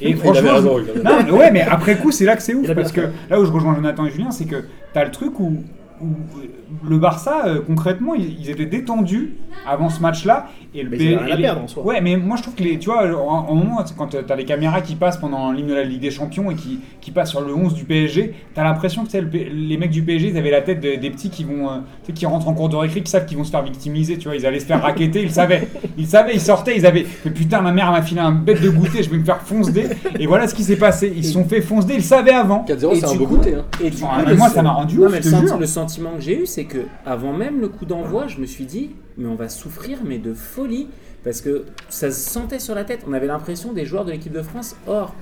Et 0.00 0.10
Il 0.10 0.16
franchement, 0.16 0.38
avait 0.38 0.50
raison, 0.50 0.78
je- 0.78 0.84
il 0.84 0.90
avait 0.90 1.02
non, 1.02 1.24
mais 1.26 1.30
ouais, 1.32 1.50
mais 1.50 1.60
après 1.62 1.96
coup, 1.98 2.10
c'est 2.10 2.24
là 2.24 2.34
que 2.36 2.42
c'est 2.42 2.54
ouf. 2.54 2.72
Parce 2.72 2.92
que 2.92 3.02
là 3.28 3.38
où 3.40 3.44
je 3.44 3.50
rejoins 3.50 3.74
Jonathan 3.74 4.06
et 4.06 4.10
Julien, 4.10 4.30
c'est 4.30 4.46
que 4.46 4.64
t'as 4.94 5.04
le 5.04 5.10
truc 5.10 5.38
où, 5.40 5.62
où 6.02 6.88
le 6.88 6.98
Barça, 6.98 7.42
euh, 7.46 7.60
concrètement, 7.66 8.14
ils, 8.14 8.40
ils 8.40 8.50
étaient 8.50 8.66
détendus 8.66 9.34
avant 9.68 9.88
ce 9.90 10.00
match-là. 10.00 10.46
Et 10.74 10.82
le 10.84 10.90
Mais 10.90 10.96
et 10.98 11.36
les- 11.36 11.42
perdre, 11.42 11.62
en 11.64 11.68
soi. 11.68 11.84
Ouais, 11.84 12.00
mais 12.00 12.16
moi 12.16 12.36
je 12.36 12.42
trouve 12.42 12.54
que 12.54 12.62
les, 12.62 12.78
tu 12.78 12.90
vois, 12.90 13.04
en, 13.20 13.48
en 13.48 13.54
moment, 13.56 13.84
quand 13.98 14.14
t'as 14.24 14.36
les 14.36 14.44
caméras 14.44 14.80
qui 14.82 14.94
passent 14.94 15.16
pendant 15.18 15.50
l'hymne 15.50 15.66
de 15.66 15.74
la 15.74 15.82
Ligue 15.82 16.00
des 16.00 16.12
Champions 16.12 16.48
et 16.50 16.54
qui, 16.54 16.78
qui 17.00 17.10
passent 17.10 17.30
sur 17.30 17.40
le 17.40 17.52
11 17.52 17.74
du 17.74 17.84
PSG, 17.84 18.34
t'as 18.54 18.62
l'impression 18.62 19.02
que 19.02 19.06
tu 19.08 19.12
sais, 19.12 19.20
le 19.20 19.28
les 19.30 19.76
mecs 19.76 19.90
du 19.90 20.02
PSG, 20.02 20.28
ils 20.28 20.38
avaient 20.38 20.50
la 20.52 20.60
tête 20.62 20.80
de- 20.80 20.94
des 20.94 21.10
petits 21.10 21.28
qui 21.30 21.42
vont, 21.42 21.68
euh, 21.68 21.74
tu 22.04 22.06
sais, 22.06 22.12
qui 22.12 22.24
rentrent 22.26 22.46
en 22.48 22.54
cours 22.54 22.68
de 22.68 22.76
récré, 22.76 23.02
qui 23.02 23.10
savent 23.10 23.26
qu'ils 23.26 23.36
vont 23.36 23.42
se 23.44 23.50
faire 23.50 23.62
victimiser, 23.64 24.16
tu 24.16 24.28
vois, 24.28 24.36
ils 24.36 24.46
allaient 24.46 24.60
se 24.60 24.66
faire 24.66 24.80
raqueter, 24.80 25.22
ils 25.22 25.32
savaient, 25.32 25.66
ils 25.98 26.06
savaient, 26.06 26.34
ils 26.34 26.40
sortaient, 26.40 26.76
ils 26.76 26.86
avaient, 26.86 27.04
mais 27.24 27.30
putain, 27.32 27.60
ma 27.62 27.72
mère 27.72 27.90
m'a 27.90 28.02
filé 28.02 28.20
un 28.20 28.30
bête 28.32 28.62
de 28.62 28.70
goûter, 28.70 29.02
je 29.02 29.10
vais 29.10 29.18
me 29.18 29.24
faire 29.24 29.40
foncer, 29.40 29.88
et 30.20 30.26
voilà 30.28 30.46
ce 30.46 30.54
qui 30.54 30.62
s'est 30.62 30.76
passé, 30.76 31.12
ils 31.16 31.24
se 31.24 31.32
sont 31.32 31.44
fait 31.44 31.60
foncer, 31.62 31.88
ils 31.90 31.96
le 31.96 32.02
savaient 32.02 32.30
avant. 32.32 32.64
4-0, 32.68 32.92
Et 32.92 33.00
c'est 33.00 33.06
un 33.06 33.14
beau 33.16 33.26
coup- 33.26 33.36
goûter. 33.38 33.54
hein. 33.56 33.64
Et 33.82 33.90
du 33.90 33.96
coup, 33.96 34.06
moi, 34.36 34.48
ça 34.48 34.62
m'a 34.62 34.70
rendu 34.70 34.96
Non, 34.98 35.06
ouf, 35.06 35.12
mais 35.12 35.18
je 35.20 35.24
le, 35.28 35.30
te 35.32 35.36
senti- 35.36 35.46
jure. 35.48 35.58
Sentiment 35.90 36.14
que 36.14 36.20
j'ai 36.20 36.42
eu, 36.42 36.46
c'est 36.46 36.66
que 36.66 36.84
avant 37.04 37.32
même 37.32 37.60
le 37.60 37.68
coup 37.68 37.84
d'envoi, 37.84 38.28
je 38.28 38.38
me 38.38 38.46
suis 38.46 38.64
dit, 38.64 38.90
mais 39.18 39.28
on 39.28 39.34
va 39.34 39.48
souffrir, 39.48 39.98
mais 40.04 40.18
de 40.18 40.32
folie, 40.32 40.88
parce 41.24 41.40
que 41.40 41.64
ça 41.88 42.10
se 42.10 42.30
sentait 42.30 42.60
sur 42.60 42.74
la 42.74 42.84
tête. 42.84 43.00
On 43.08 43.12
avait 43.12 43.26
l'impression 43.26 43.72
des 43.72 43.84
joueurs 43.84 44.04
de 44.04 44.12
l'équipe 44.12 44.32
de 44.32 44.42
France. 44.42 44.76
Or, 44.86 45.14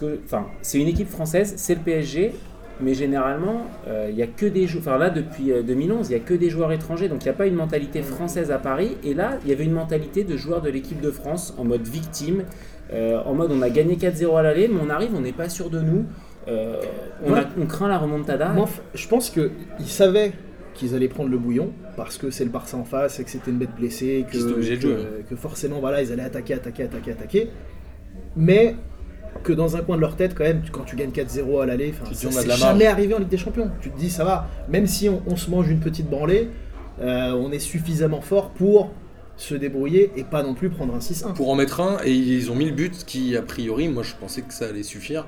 que, 0.00 0.18
enfin, 0.24 0.46
c'est 0.62 0.78
une 0.78 0.88
équipe 0.88 1.08
française, 1.08 1.54
c'est 1.56 1.76
le 1.76 1.80
PSG. 1.80 2.34
Mais 2.80 2.94
généralement, 2.94 3.66
euh, 3.88 4.06
il 4.08 4.16
y 4.16 4.22
a 4.22 4.28
que 4.28 4.46
des 4.46 4.68
joueurs. 4.68 4.82
Enfin 4.82 4.98
là, 4.98 5.10
depuis 5.10 5.50
euh, 5.50 5.62
2011, 5.62 6.10
il 6.10 6.12
y 6.12 6.16
a 6.16 6.20
que 6.20 6.34
des 6.34 6.48
joueurs 6.48 6.70
étrangers, 6.70 7.08
donc 7.08 7.24
il 7.24 7.26
n'y 7.26 7.30
a 7.30 7.34
pas 7.34 7.46
une 7.46 7.56
mentalité 7.56 8.02
française 8.02 8.52
à 8.52 8.58
Paris. 8.58 8.96
Et 9.02 9.14
là, 9.14 9.38
il 9.44 9.50
y 9.50 9.52
avait 9.52 9.64
une 9.64 9.72
mentalité 9.72 10.22
de 10.22 10.36
joueurs 10.36 10.62
de 10.62 10.70
l'équipe 10.70 11.00
de 11.00 11.10
France 11.10 11.54
en 11.58 11.64
mode 11.64 11.82
victime, 11.88 12.44
euh, 12.92 13.20
en 13.24 13.34
mode 13.34 13.50
on 13.50 13.62
a 13.62 13.70
gagné 13.70 13.96
4-0 13.96 14.36
à 14.38 14.42
l'aller, 14.42 14.68
mais 14.68 14.80
on 14.80 14.90
arrive, 14.90 15.10
on 15.16 15.20
n'est 15.20 15.32
pas 15.32 15.48
sûr 15.48 15.70
de 15.70 15.80
nous. 15.80 16.04
Euh, 16.48 16.80
on, 17.24 17.32
a- 17.34 17.38
Ouais. 17.40 17.46
on 17.60 17.66
craint 17.66 17.88
la 17.88 17.98
remontada. 17.98 18.48
Moi, 18.50 18.64
f- 18.66 18.80
je 18.98 19.06
pense 19.08 19.30
qu'ils 19.30 19.50
savaient 19.86 20.32
qu'ils 20.74 20.94
allaient 20.94 21.08
prendre 21.08 21.28
le 21.30 21.38
bouillon 21.38 21.72
parce 21.96 22.16
que 22.18 22.30
c'est 22.30 22.44
le 22.44 22.50
Barça 22.50 22.76
en 22.76 22.84
face 22.84 23.18
et 23.20 23.24
que 23.24 23.30
c'était 23.30 23.50
une 23.50 23.58
bête 23.58 23.74
blessée, 23.76 24.24
que, 24.30 24.36
de 24.38 24.52
que- 24.54 24.62
jouer, 24.62 24.98
que 25.28 25.34
forcément 25.36 25.80
voilà, 25.80 26.02
ils 26.02 26.12
allaient 26.12 26.22
attaquer, 26.22 26.54
attaquer, 26.54 26.84
attaquer, 26.84 27.10
attaquer. 27.12 27.50
Mais 28.36 28.76
que 29.42 29.52
dans 29.52 29.76
un 29.76 29.80
coin 29.82 29.96
de 29.96 30.00
leur 30.00 30.16
tête, 30.16 30.34
quand 30.34 30.44
même, 30.44 30.62
quand 30.72 30.84
tu 30.84 30.96
gagnes 30.96 31.10
4-0 31.10 31.60
à 31.60 31.66
l'aller, 31.66 31.92
c'est 32.12 32.50
jamais 32.56 32.86
arrivé 32.86 33.14
en 33.14 33.18
Ligue 33.18 33.28
des 33.28 33.36
Champions. 33.36 33.70
Tu 33.80 33.90
te 33.90 33.98
dis, 33.98 34.10
ça 34.10 34.24
va, 34.24 34.48
même 34.68 34.86
si 34.86 35.08
on, 35.08 35.22
on 35.26 35.36
se 35.36 35.50
mange 35.50 35.68
une 35.68 35.80
petite 35.80 36.08
branlée, 36.08 36.48
euh, 37.00 37.32
on 37.32 37.52
est 37.52 37.58
suffisamment 37.58 38.20
fort 38.20 38.50
pour 38.50 38.90
se 39.36 39.54
débrouiller 39.54 40.10
et 40.16 40.24
pas 40.24 40.42
non 40.42 40.54
plus 40.54 40.68
prendre 40.70 40.94
un 40.94 40.98
6-1. 41.00 41.34
Pour 41.34 41.50
en 41.50 41.54
mettre 41.54 41.80
un, 41.80 41.98
et 42.04 42.12
ils 42.12 42.50
ont 42.50 42.56
mis 42.56 42.64
le 42.66 42.72
but 42.74 43.04
qui, 43.04 43.36
a 43.36 43.42
priori, 43.42 43.88
moi 43.88 44.02
je 44.02 44.14
pensais 44.18 44.42
que 44.42 44.52
ça 44.52 44.66
allait 44.66 44.82
suffire. 44.82 45.26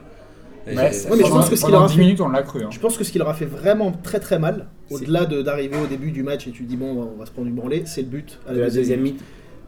Et- 0.66 0.70
Ouais, 0.70 0.76
Ouais, 0.76 0.90
mais 1.16 1.24
je 1.24 1.30
pense 1.30 1.48
que 1.48 1.56
ce 1.56 1.64
qu'il 1.64 1.74
aura 1.74 1.86
10 1.88 1.94
fait- 1.94 2.00
minutes, 2.00 2.20
on 2.20 2.28
l'a 2.28 2.42
cru. 2.42 2.62
hein. 2.64 2.68
Je 2.70 2.78
pense 2.78 2.96
que 2.96 3.04
ce 3.04 3.10
qui 3.10 3.18
leur 3.18 3.28
a 3.28 3.34
fait 3.34 3.46
vraiment 3.46 3.92
très 3.92 4.20
très 4.20 4.38
mal, 4.38 4.66
au-delà 4.90 5.24
de- 5.26 5.42
d'arriver 5.42 5.76
au 5.82 5.86
début 5.86 6.10
du 6.10 6.22
match 6.22 6.46
et 6.46 6.50
tu 6.50 6.64
te 6.64 6.68
dis 6.68 6.76
bon 6.76 7.10
on 7.14 7.18
va 7.18 7.26
se 7.26 7.30
prendre 7.30 7.48
une 7.48 7.54
branlée, 7.54 7.82
c'est 7.86 8.02
le 8.02 8.08
but 8.08 8.38
à 8.48 8.52
de 8.54 8.60
la 8.60 8.70
deuxième 8.70 9.00
mi 9.00 9.12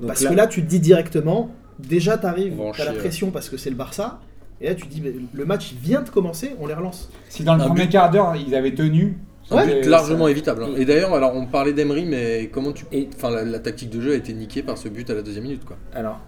Donc 0.00 0.08
Parce 0.08 0.24
que 0.24 0.34
là 0.34 0.46
tu 0.46 0.62
te 0.62 0.66
dis 0.68 0.80
directement, 0.80 1.50
déjà 1.78 2.18
t'arrives, 2.18 2.54
t'as 2.76 2.84
la 2.84 2.90
chier, 2.92 2.98
pression 3.00 3.30
parce 3.30 3.48
que 3.48 3.56
c'est 3.56 3.70
le 3.70 3.76
Barça, 3.76 4.20
et 4.60 4.68
là 4.68 4.74
tu 4.74 4.86
te 4.86 4.92
dis 4.92 5.00
mais 5.00 5.12
le 5.32 5.44
match 5.44 5.74
vient 5.82 6.02
de 6.02 6.10
commencer, 6.10 6.52
on 6.60 6.66
les 6.66 6.74
relance. 6.74 7.08
Si 7.28 7.42
dans 7.44 7.54
le 7.54 7.62
Un 7.62 7.66
premier 7.66 7.82
but. 7.84 7.90
quart 7.90 8.10
d'heure, 8.10 8.34
ils 8.36 8.54
avaient 8.54 8.74
tenu. 8.74 9.16
Ouais, 9.50 9.66
But 9.82 9.86
largement 9.86 10.28
évitable. 10.28 10.62
hein. 10.64 10.68
Et- 10.76 10.84
d'ailleurs, 10.84 11.12
alors 11.14 11.34
on 11.34 11.46
parlait 11.46 11.72
d'Emery, 11.72 12.04
mais 12.06 12.48
comment 12.52 12.72
tu. 12.72 12.84
Et- 12.92 13.08
Enfin, 13.14 13.28
la, 13.30 13.44
la 13.44 13.58
tactique 13.58 13.90
de 13.90 14.00
jeu 14.00 14.12
a 14.12 14.14
été 14.16 14.32
niquée 14.32 14.62
par 14.62 14.78
ce 14.78 14.88
but 14.88 15.08
à 15.10 15.14
la 15.14 15.22
deuxième 15.22 15.44
minute, 15.44 15.64
quoi. 15.64 15.76
Alors, 15.94 16.20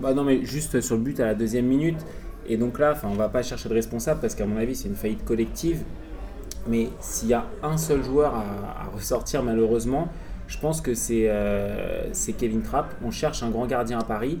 bah 0.00 0.14
non, 0.14 0.24
mais 0.24 0.42
juste 0.44 0.80
sur 0.80 0.94
le 0.96 1.02
but 1.02 1.18
à 1.20 1.26
la 1.26 1.34
deuxième 1.34 1.66
minute. 1.66 1.98
Et 2.48 2.56
donc 2.56 2.78
là, 2.78 2.92
enfin, 2.92 3.08
on 3.10 3.14
va 3.16 3.28
pas 3.28 3.42
chercher 3.42 3.68
de 3.68 3.74
responsable 3.74 4.20
parce 4.20 4.34
qu'à 4.34 4.46
mon 4.46 4.56
avis, 4.56 4.74
c'est 4.74 4.88
une 4.88 4.94
faillite 4.96 5.24
collective. 5.24 5.82
Mais 6.68 6.88
s'il 7.00 7.28
y 7.28 7.34
a 7.34 7.44
un 7.62 7.76
seul 7.76 8.02
joueur 8.02 8.34
à, 8.34 8.82
à 8.82 8.84
ressortir, 8.94 9.42
malheureusement, 9.42 10.08
je 10.48 10.58
pense 10.58 10.80
que 10.80 10.94
c'est 10.94 11.28
euh, 11.28 12.12
c'est 12.12 12.32
Kevin 12.32 12.62
Trapp. 12.62 12.94
On 13.04 13.10
cherche 13.10 13.42
un 13.42 13.50
grand 13.50 13.66
gardien 13.66 13.98
à 13.98 14.04
Paris. 14.04 14.38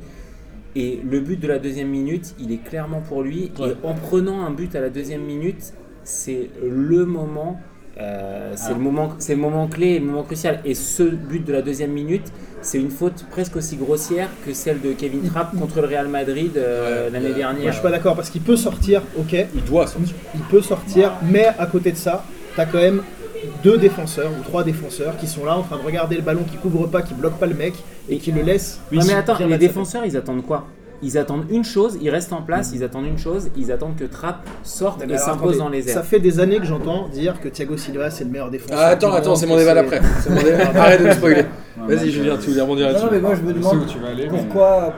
Et 0.74 1.00
le 1.08 1.20
but 1.20 1.40
de 1.40 1.48
la 1.48 1.58
deuxième 1.58 1.88
minute, 1.88 2.34
il 2.38 2.52
est 2.52 2.62
clairement 2.62 3.00
pour 3.00 3.22
lui. 3.22 3.50
Ouais. 3.58 3.70
Et 3.70 3.86
en 3.86 3.94
prenant 3.94 4.44
un 4.44 4.50
but 4.50 4.74
à 4.74 4.80
la 4.80 4.90
deuxième 4.90 5.22
minute, 5.22 5.72
c'est 6.04 6.50
le 6.62 7.06
moment. 7.06 7.58
euh, 7.98 8.52
c'est 8.56 8.74
le 8.74 8.80
moment, 8.80 9.14
c'est 9.18 9.34
le 9.34 9.40
moment 9.40 9.68
clé, 9.68 9.98
le 9.98 10.04
moment 10.06 10.22
crucial. 10.22 10.60
Et 10.64 10.74
ce 10.74 11.02
but 11.04 11.44
de 11.44 11.52
la 11.52 11.62
deuxième 11.62 11.92
minute, 11.92 12.30
c'est 12.66 12.78
une 12.78 12.90
faute 12.90 13.24
presque 13.30 13.54
aussi 13.56 13.76
grossière 13.76 14.28
que 14.44 14.52
celle 14.52 14.80
de 14.80 14.92
Kevin 14.92 15.22
Trapp 15.30 15.56
contre 15.56 15.80
le 15.80 15.86
Real 15.86 16.08
Madrid 16.08 16.50
euh, 16.56 17.06
Ouais, 17.06 17.10
l'année 17.12 17.26
euh, 17.26 17.30
Moi, 17.30 17.38
dernière. 17.38 17.66
je 17.68 17.72
suis 17.72 17.82
pas 17.82 17.90
d'accord 17.90 18.16
parce 18.16 18.28
qu'il 18.28 18.42
peut 18.42 18.56
sortir, 18.56 19.02
ok, 19.16 19.46
Il 19.54 19.64
doit 19.64 19.86
sortir. 19.86 20.14
il 20.34 20.40
peut 20.42 20.62
sortir, 20.62 21.12
mais 21.22 21.46
à 21.58 21.66
côté 21.66 21.92
de 21.92 21.96
ça, 21.96 22.24
t'as 22.56 22.66
quand 22.66 22.78
même 22.78 23.02
deux 23.62 23.78
défenseurs 23.78 24.30
ou 24.38 24.42
trois 24.42 24.64
défenseurs 24.64 25.16
qui 25.16 25.28
sont 25.28 25.44
là 25.44 25.56
en 25.56 25.62
train 25.62 25.76
de 25.76 25.82
regarder 25.82 26.16
le 26.16 26.22
ballon, 26.22 26.42
qui 26.50 26.56
couvre 26.56 26.86
pas, 26.88 27.02
qui 27.02 27.14
bloque 27.14 27.38
pas 27.38 27.46
le 27.46 27.54
mec 27.54 27.74
et 28.08 28.18
qui 28.18 28.32
le 28.32 28.42
laissent. 28.42 28.80
Ouais, 28.90 28.98
mais 29.06 29.14
attends, 29.14 29.38
les 29.46 29.58
défenseurs, 29.58 30.04
ils 30.04 30.16
attendent 30.16 30.44
quoi? 30.44 30.66
Ils 31.02 31.18
attendent 31.18 31.44
une 31.50 31.64
chose, 31.64 31.98
ils 32.00 32.10
restent 32.10 32.32
en 32.32 32.42
place, 32.42 32.72
ils 32.74 32.82
attendent 32.82 33.06
une 33.06 33.18
chose, 33.18 33.50
ils 33.56 33.70
attendent 33.70 33.96
que 33.96 34.04
Trapp 34.04 34.48
sorte 34.62 35.02
et 35.08 35.18
s'impose 35.18 35.58
dans 35.58 35.68
les 35.68 35.82
Ça 35.82 36.00
airs. 36.00 36.04
fait 36.04 36.18
des 36.20 36.40
années 36.40 36.58
que 36.58 36.64
j'entends 36.66 37.08
dire 37.08 37.40
que 37.40 37.48
Thiago 37.48 37.76
Silva 37.76 38.10
c'est 38.10 38.24
le 38.24 38.30
meilleur 38.30 38.50
défenseur. 38.50 38.78
Ah, 38.80 38.86
attends, 38.88 39.12
attends, 39.12 39.36
c'est 39.36 39.46
mon 39.46 39.56
débat 39.56 39.74
débat. 39.82 39.96
Arrête 40.74 41.02
de 41.02 41.06
me 41.08 41.12
spoiler. 41.12 41.44
Vas-y, 41.86 42.10
Julien, 42.10 42.36
tu 42.38 42.50
voulais 42.50 42.62
rebondir 42.62 42.86
Non, 42.86 42.92
non, 42.92 42.98
là-dessus. 42.98 43.14
mais 43.14 43.20
moi 43.20 43.34
je 43.34 43.42
me 43.42 43.52
demande 43.52 43.86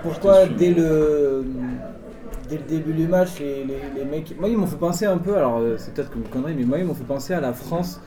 pourquoi, 0.02 0.46
dès 0.46 0.70
le 0.70 1.44
dès 2.48 2.56
le 2.56 2.62
début 2.62 2.92
du 2.94 3.06
match, 3.06 3.40
les, 3.40 3.64
les, 3.64 3.78
les 3.98 4.04
mecs. 4.04 4.34
Moi, 4.40 4.48
ils 4.48 4.56
m'ont 4.56 4.66
fait 4.66 4.76
penser 4.78 5.04
un 5.04 5.18
peu, 5.18 5.36
alors 5.36 5.58
euh, 5.58 5.74
c'est 5.76 5.92
peut-être 5.92 6.12
une 6.16 6.22
connerie, 6.22 6.54
mais 6.56 6.64
moi, 6.64 6.78
ils 6.78 6.84
m'ont 6.86 6.94
fait 6.94 7.04
penser 7.04 7.34
à 7.34 7.40
la 7.40 7.52
France, 7.52 8.00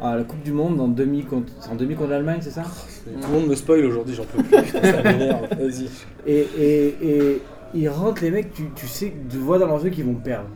à 0.00 0.16
la 0.16 0.24
Coupe 0.24 0.42
du 0.42 0.52
Monde 0.52 0.80
en 0.80 0.88
demi 0.88 1.24
contre, 1.24 1.52
en 1.70 1.74
demi 1.74 1.94
contre 1.94 2.10
l'Allemagne, 2.10 2.38
c'est 2.40 2.50
ça? 2.50 2.62
Tout 2.62 3.28
le 3.32 3.38
monde 3.40 3.48
me 3.48 3.54
spoil 3.54 3.84
aujourd'hui, 3.84 4.14
j'en 4.14 4.24
peux 4.24 4.42
plus. 4.42 4.62
Putain, 4.62 4.82
ça 4.92 5.02
m'énerve. 5.02 5.46
Vas-y. 5.58 5.88
et, 6.26 6.46
et, 6.58 6.96
et 7.02 7.42
ils 7.74 7.88
rentrent, 7.88 8.22
les 8.22 8.30
mecs, 8.30 8.52
tu, 8.52 8.64
tu 8.74 8.86
sais, 8.86 9.12
tu 9.28 9.36
vois 9.36 9.58
dans 9.58 9.66
leurs 9.66 9.84
yeux 9.84 9.90
qu'ils 9.90 10.04
vont 10.04 10.14
perdre. 10.14 10.48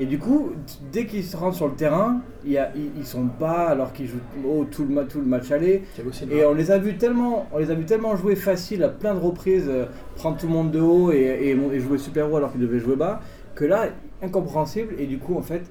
Et 0.00 0.06
du 0.06 0.18
coup, 0.18 0.52
dès 0.90 1.04
qu'ils 1.04 1.24
se 1.24 1.36
rentrent 1.36 1.56
sur 1.56 1.68
le 1.68 1.74
terrain, 1.74 2.22
il 2.44 2.52
y 2.52 2.58
a, 2.58 2.70
ils, 2.74 2.90
ils 2.96 3.04
sont 3.04 3.26
pas 3.26 3.68
alors 3.68 3.92
qu'ils 3.92 4.06
jouent 4.06 4.18
oh, 4.46 4.64
tout, 4.70 4.86
le, 4.86 5.04
tout 5.06 5.18
le 5.18 5.26
match 5.26 5.50
aller. 5.50 5.82
Et 6.30 6.44
on 6.46 6.54
les 6.54 6.70
a 6.70 6.78
vus 6.78 6.96
tellement, 6.96 7.46
on 7.52 7.58
les 7.58 7.70
a 7.70 7.74
vus 7.74 7.84
tellement 7.84 8.16
jouer 8.16 8.34
facile 8.34 8.82
à 8.82 8.88
plein 8.88 9.14
de 9.14 9.20
reprises, 9.20 9.66
euh, 9.68 9.84
prendre 10.16 10.38
tout 10.38 10.46
le 10.46 10.52
monde 10.54 10.70
de 10.70 10.80
haut 10.80 11.12
et, 11.12 11.18
et, 11.18 11.50
et 11.50 11.80
jouer 11.80 11.98
super 11.98 12.32
haut 12.32 12.36
alors 12.36 12.50
qu'ils 12.50 12.62
devaient 12.62 12.78
jouer 12.78 12.96
bas, 12.96 13.20
que 13.54 13.66
là, 13.66 13.88
incompréhensible. 14.22 14.94
Et 14.98 15.04
du 15.04 15.18
coup, 15.18 15.36
en 15.36 15.42
fait, 15.42 15.62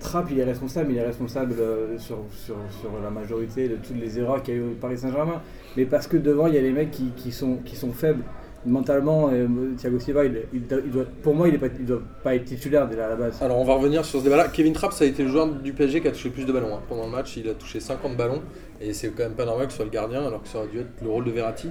Trapp, 0.00 0.26
il 0.30 0.38
est 0.40 0.44
responsable, 0.44 0.90
il 0.92 0.98
est 0.98 1.04
responsable 1.06 1.54
euh, 1.60 1.96
sur, 1.98 2.18
sur, 2.32 2.56
sur 2.80 2.90
la 3.02 3.10
majorité 3.10 3.68
de 3.68 3.76
toutes 3.76 4.00
les 4.00 4.18
erreurs 4.18 4.42
qu'il 4.42 4.54
y 4.54 4.56
a 4.56 4.60
eu 4.60 4.64
au 4.64 4.74
Paris 4.80 4.98
Saint-Germain. 4.98 5.40
Mais 5.76 5.84
parce 5.84 6.06
que 6.08 6.16
devant, 6.16 6.46
il 6.48 6.54
y 6.54 6.58
a 6.58 6.62
les 6.62 6.72
mecs 6.72 6.90
qui, 6.90 7.12
qui 7.16 7.30
sont, 7.30 7.56
qui 7.64 7.76
sont 7.76 7.92
faibles 7.92 8.24
mentalement. 8.66 9.30
Et, 9.30 9.34
euh, 9.40 9.48
Thiago 9.76 9.98
Silva, 9.98 10.24
il, 10.24 10.42
il 10.52 10.66
doit- 10.66 10.80
il 10.84 10.90
doit- 10.90 11.04
pour 11.22 11.34
moi, 11.34 11.48
il 11.48 11.54
ne 11.54 11.86
doit 11.86 12.02
pas 12.22 12.34
être 12.34 12.44
titulaire 12.44 12.88
déjà 12.88 13.06
à 13.06 13.08
la 13.10 13.16
base. 13.16 13.42
Alors 13.42 13.58
on 13.58 13.64
va 13.64 13.74
revenir 13.74 14.04
sur 14.04 14.18
ce 14.18 14.24
débat-là. 14.24 14.48
Kevin 14.48 14.72
Trapp, 14.72 14.92
ça 14.92 15.04
a 15.04 15.06
été 15.06 15.22
le 15.22 15.28
joueur 15.28 15.46
du 15.46 15.72
PSG 15.72 16.00
qui 16.00 16.08
a 16.08 16.10
touché 16.10 16.28
le 16.28 16.34
plus 16.34 16.44
de 16.44 16.52
ballons 16.52 16.74
hein. 16.74 16.80
pendant 16.88 17.04
le 17.04 17.10
match. 17.10 17.36
Il 17.36 17.48
a 17.48 17.54
touché 17.54 17.80
50 17.80 18.16
ballons 18.16 18.42
et 18.80 18.92
c'est 18.92 19.08
quand 19.10 19.22
même 19.22 19.32
pas 19.34 19.44
normal 19.46 19.66
que 19.66 19.72
ce 19.72 19.76
soit 19.76 19.84
le 19.86 19.90
gardien 19.90 20.24
alors 20.26 20.42
que 20.42 20.48
ça 20.48 20.58
aurait 20.58 20.68
dû 20.68 20.80
être 20.80 20.90
le 21.02 21.08
rôle 21.08 21.24
de 21.24 21.30
Verratti. 21.30 21.70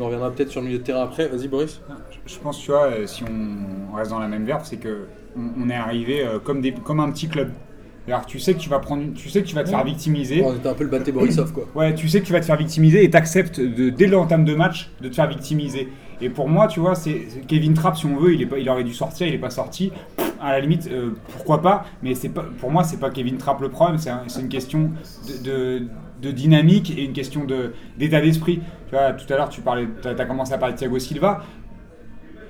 On 0.00 0.04
reviendra 0.04 0.30
peut-être 0.30 0.50
sur 0.50 0.60
le 0.60 0.66
milieu 0.68 0.78
de 0.78 0.84
terrain 0.84 1.02
après. 1.02 1.26
Vas-y 1.26 1.48
Boris. 1.48 1.80
Je- 2.24 2.38
pense, 2.38 2.60
tu 2.60 2.70
vois, 2.70 2.84
euh, 2.84 3.06
si 3.06 3.24
on 3.24 3.96
reste 3.96 4.12
dans 4.12 4.20
la 4.20 4.28
même 4.28 4.44
verbe, 4.44 4.60
c'est 4.62 4.76
que 4.76 5.06
on, 5.36 5.68
est 5.70 5.74
arrivé 5.74 6.24
comme, 6.44 6.60
des, 6.60 6.72
comme 6.72 7.00
un 7.00 7.10
petit 7.10 7.28
club. 7.28 7.50
Alors, 8.08 8.26
tu 8.26 8.38
sais 8.38 8.54
que 8.54 8.58
tu 8.58 8.68
vas 8.68 8.78
prendre, 8.78 9.12
tu 9.14 9.28
sais 9.28 9.42
que 9.42 9.46
tu 9.46 9.54
vas 9.54 9.62
te 9.64 9.68
faire 9.68 9.84
victimiser. 9.84 10.42
On 10.42 10.54
était 10.54 10.68
un 10.68 10.74
peu 10.74 10.84
le 10.84 10.90
Baté 10.90 11.12
Borisov 11.12 11.52
quoi. 11.52 11.66
Ouais, 11.74 11.94
tu 11.94 12.08
sais 12.08 12.20
que 12.20 12.26
tu 12.26 12.32
vas 12.32 12.40
te 12.40 12.46
faire 12.46 12.56
victimiser 12.56 13.04
et 13.04 13.10
t'acceptes 13.10 13.60
de, 13.60 13.90
dès 13.90 14.06
l'entame 14.06 14.44
de 14.44 14.54
match 14.54 14.90
de 15.00 15.08
te 15.08 15.14
faire 15.14 15.28
victimiser. 15.28 15.88
Et 16.20 16.30
pour 16.30 16.48
moi, 16.48 16.66
tu 16.66 16.80
vois, 16.80 16.94
c'est 16.94 17.20
Kevin 17.46 17.74
Trapp, 17.74 17.96
si 17.96 18.06
on 18.06 18.16
veut, 18.16 18.34
il, 18.34 18.42
est 18.42 18.46
pas, 18.46 18.58
il 18.58 18.68
aurait 18.68 18.82
dû 18.82 18.92
sortir, 18.94 19.26
il 19.28 19.34
est 19.34 19.38
pas 19.38 19.50
sorti. 19.50 19.92
À 20.40 20.52
la 20.52 20.60
limite, 20.60 20.88
euh, 20.90 21.10
pourquoi 21.32 21.62
pas 21.62 21.84
Mais 22.02 22.14
c'est 22.14 22.28
pas, 22.30 22.44
pour 22.60 22.70
moi, 22.70 22.82
c'est 22.82 22.98
pas 22.98 23.10
Kevin 23.10 23.36
Trapp 23.36 23.60
le 23.60 23.68
problème, 23.68 23.98
c'est 23.98 24.10
un- 24.10 24.22
c'est 24.26 24.40
une 24.40 24.48
question 24.48 24.90
de, 25.28 25.78
de- 25.78 25.82
de 26.22 26.30
dynamique 26.32 26.92
et 26.98 27.04
une 27.04 27.12
question 27.12 27.44
de- 27.44 27.72
d'état 27.96 28.20
d'esprit. 28.20 28.60
Tu 28.88 28.96
vois, 28.96 29.12
tout 29.12 29.32
à 29.32 29.36
l'heure, 29.36 29.48
tu 29.48 29.60
parlais, 29.60 29.86
as, 30.04 30.24
commencé 30.24 30.52
à 30.52 30.58
parler 30.58 30.74
de 30.74 30.78
Thiago 30.78 30.98
Silva. 30.98 31.44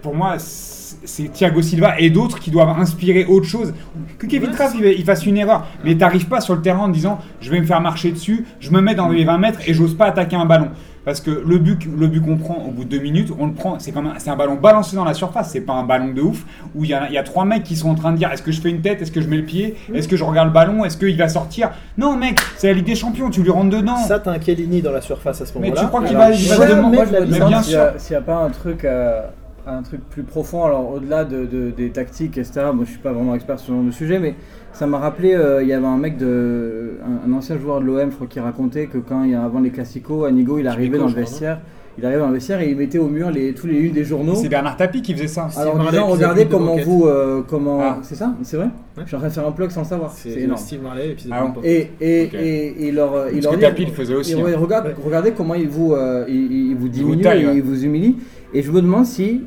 Pour 0.02 0.14
moi, 0.14 0.36
c'est 0.38 1.32
Thiago 1.32 1.60
Silva 1.60 1.98
et 2.00 2.10
d'autres 2.10 2.38
qui 2.38 2.50
doivent 2.50 2.78
inspirer 2.78 3.24
autre 3.26 3.46
chose. 3.46 3.74
Que 4.18 4.26
Kevin 4.26 4.50
Trapp 4.50 4.72
il, 4.78 4.84
il 4.86 5.04
fasse 5.04 5.26
une 5.26 5.36
erreur, 5.36 5.66
mais 5.84 5.96
t'arrives 5.96 6.28
pas 6.28 6.40
sur 6.40 6.54
le 6.54 6.62
terrain 6.62 6.80
en 6.84 6.88
disant 6.88 7.18
je 7.40 7.50
vais 7.50 7.60
me 7.60 7.66
faire 7.66 7.80
marcher 7.80 8.10
dessus, 8.12 8.46
je 8.60 8.70
me 8.70 8.80
mets 8.80 8.94
dans 8.94 9.08
les 9.08 9.24
20 9.24 9.38
mètres 9.38 9.58
et 9.66 9.74
j'ose 9.74 9.94
pas 9.96 10.06
attaquer 10.06 10.36
un 10.36 10.46
ballon. 10.46 10.68
Parce 11.04 11.20
que 11.22 11.30
le 11.30 11.56
but, 11.58 11.86
le 11.98 12.06
but 12.06 12.20
qu'on 12.20 12.36
prend 12.36 12.56
au 12.66 12.70
bout 12.70 12.84
de 12.84 12.90
deux 12.90 12.98
minutes, 12.98 13.30
on 13.38 13.46
le 13.46 13.52
prend, 13.54 13.78
c'est 13.78 13.92
comme 13.92 14.08
un, 14.08 14.14
c'est 14.18 14.28
un 14.28 14.36
ballon 14.36 14.56
balancé 14.56 14.94
dans 14.94 15.04
la 15.06 15.14
surface, 15.14 15.50
c'est 15.50 15.62
pas 15.62 15.72
un 15.72 15.84
ballon 15.84 16.12
de 16.12 16.20
ouf 16.20 16.44
où 16.74 16.84
il 16.84 16.90
y, 16.90 16.94
a, 16.94 17.06
il 17.08 17.14
y 17.14 17.18
a 17.18 17.22
trois 17.22 17.46
mecs 17.46 17.62
qui 17.64 17.76
sont 17.76 17.88
en 17.88 17.94
train 17.94 18.12
de 18.12 18.18
dire 18.18 18.30
est-ce 18.30 18.42
que 18.42 18.52
je 18.52 18.60
fais 18.60 18.68
une 18.68 18.82
tête, 18.82 19.00
est-ce 19.00 19.10
que 19.12 19.22
je 19.22 19.28
mets 19.28 19.38
le 19.38 19.44
pied, 19.44 19.76
est-ce 19.94 20.06
que 20.06 20.16
je 20.16 20.24
regarde 20.24 20.48
le 20.48 20.52
ballon, 20.54 20.84
est-ce 20.84 20.98
qu'il 20.98 21.16
va 21.16 21.28
sortir? 21.28 21.70
Non 21.96 22.14
mec, 22.16 22.38
c'est 22.58 22.66
la 22.66 22.74
Ligue 22.74 22.84
des 22.86 22.94
Champions, 22.94 23.30
tu 23.30 23.42
lui 23.42 23.50
rentres 23.50 23.70
dedans. 23.74 23.96
Ça, 23.96 24.18
t'as 24.18 24.32
un 24.32 24.38
Kellini 24.38 24.82
dans 24.82 24.92
la 24.92 25.00
surface 25.00 25.40
à 25.40 25.46
ce 25.46 25.52
mais 25.58 25.68
moment-là. 25.70 25.80
tu 25.80 25.86
crois 25.88 26.04
qu'il 26.04 26.16
va, 26.16 26.30
il 26.30 26.46
va 26.48 26.54
jamais 26.56 26.70
se 26.72 26.76
demander- 26.76 26.96
de 26.98 27.12
la 27.12 27.20
Mais 27.20 27.26
licence, 27.26 27.48
bien 27.48 27.62
S'il 27.62 27.72
sûr. 27.72 27.78
y 27.80 27.82
a- 27.82 27.94
S'il 27.98 28.12
n'y 28.16 28.16
a 28.18 28.22
pas 28.22 28.36
un 28.36 28.50
truc, 28.50 28.84
euh, 28.84 29.22
un 29.68 29.82
truc 29.82 30.00
plus 30.08 30.22
profond, 30.22 30.64
alors 30.64 30.90
au-delà 30.92 31.24
de, 31.24 31.44
de- 31.44 31.70
des 31.70 31.90
tactiques, 31.90 32.38
etc., 32.38 32.66
moi 32.74 32.84
je 32.84 32.90
suis 32.90 32.98
pas 33.00 33.12
vraiment 33.12 33.34
expert 33.34 33.58
sur 33.58 33.68
ce 33.68 33.72
genre 33.72 33.84
de 33.84 33.90
sujet, 33.90 34.18
mais 34.18 34.34
ça 34.72 34.86
m'a 34.86 34.98
rappelé, 34.98 35.34
euh, 35.34 35.62
il 35.62 35.68
y 35.68 35.72
avait 35.72 35.86
un 35.86 35.96
mec, 35.98 36.16
de, 36.16 36.98
un, 37.04 37.30
un 37.30 37.32
ancien 37.34 37.58
joueur 37.58 37.80
de 37.80 37.86
l'OM, 37.86 38.10
je 38.10 38.14
crois, 38.16 38.26
qui 38.26 38.40
racontait 38.40 38.86
que 38.86 38.98
quand 38.98 39.24
il 39.24 39.30
y 39.30 39.34
a, 39.34 39.42
avant 39.44 39.60
les 39.60 39.70
classicos, 39.70 40.26
Anigo, 40.26 40.58
il 40.58 40.66
arrivait 40.68 40.98
dans 40.98 41.04
le 41.06 41.10
crois, 41.10 41.20
vestiaire, 41.22 41.60
il 41.98 42.04
arrivait 42.06 42.20
dans 42.20 42.28
le 42.28 42.34
vestiaire 42.34 42.60
et 42.60 42.70
il 42.70 42.76
mettait 42.76 42.98
au 42.98 43.08
mur 43.08 43.30
les, 43.30 43.52
tous 43.52 43.66
les 43.66 43.78
unes 43.80 43.92
des 43.92 44.04
journaux. 44.04 44.34
C'est 44.36 44.48
Bernard 44.48 44.76
Tapie 44.76 45.02
qui 45.02 45.12
faisait 45.14 45.26
ça. 45.26 45.48
C'est 45.50 45.58
Alors 45.60 45.80
en 45.80 45.90
disant, 45.90 46.06
regardez 46.06 46.46
comment 46.46 46.76
vous, 46.76 47.06
euh, 47.06 47.42
comment, 47.46 47.80
Ah. 47.82 47.98
c'est 48.02 48.14
ça, 48.14 48.34
c'est 48.42 48.56
vrai. 48.56 48.66
Ouais. 48.96 49.02
Je 49.02 49.06
suis 49.08 49.16
en 49.16 49.18
train 49.18 49.28
de 49.28 49.32
faire 49.32 49.46
un 49.46 49.52
plug 49.52 49.70
sans 49.70 49.80
le 49.82 49.86
savoir. 49.86 50.12
C'est 50.12 50.30
C'est 50.30 50.40
énorme. 50.42 50.60
Steve 50.60 50.82
Marley 50.82 51.10
et 51.10 51.14
puis 51.14 51.24
c'est 51.26 51.30
Ah 51.32 51.46
bon. 51.54 51.60
Et, 51.64 51.90
et, 52.00 52.86
et, 52.88 52.92
leur, 52.92 53.28
il 53.28 53.32
Parce 53.40 53.44
leur 53.44 53.54
dit- 53.54 53.60
Tapie 53.60 53.84
le 53.86 53.92
faisait 53.92 54.14
aussi. 54.14 54.32
et 54.32 54.40
hein. 54.40 54.44
ouais, 54.44 54.54
regarde, 54.54 54.86
Ouais. 54.86 54.94
Regardez 55.04 55.32
comment 55.32 55.54
il 55.54 55.68
vous, 55.68 55.92
euh, 55.94 56.24
il, 56.28 56.74
vous 56.76 56.88
diminue 56.88 57.16
vous 57.16 57.22
taille, 57.22 57.42
et 57.42 57.46
ouais. 57.46 57.56
il 57.56 57.62
vous 57.62 57.84
humilie. 57.84 58.16
Et 58.54 58.62
je 58.62 58.70
me 58.70 58.80
demande 58.80 59.04
si, 59.04 59.42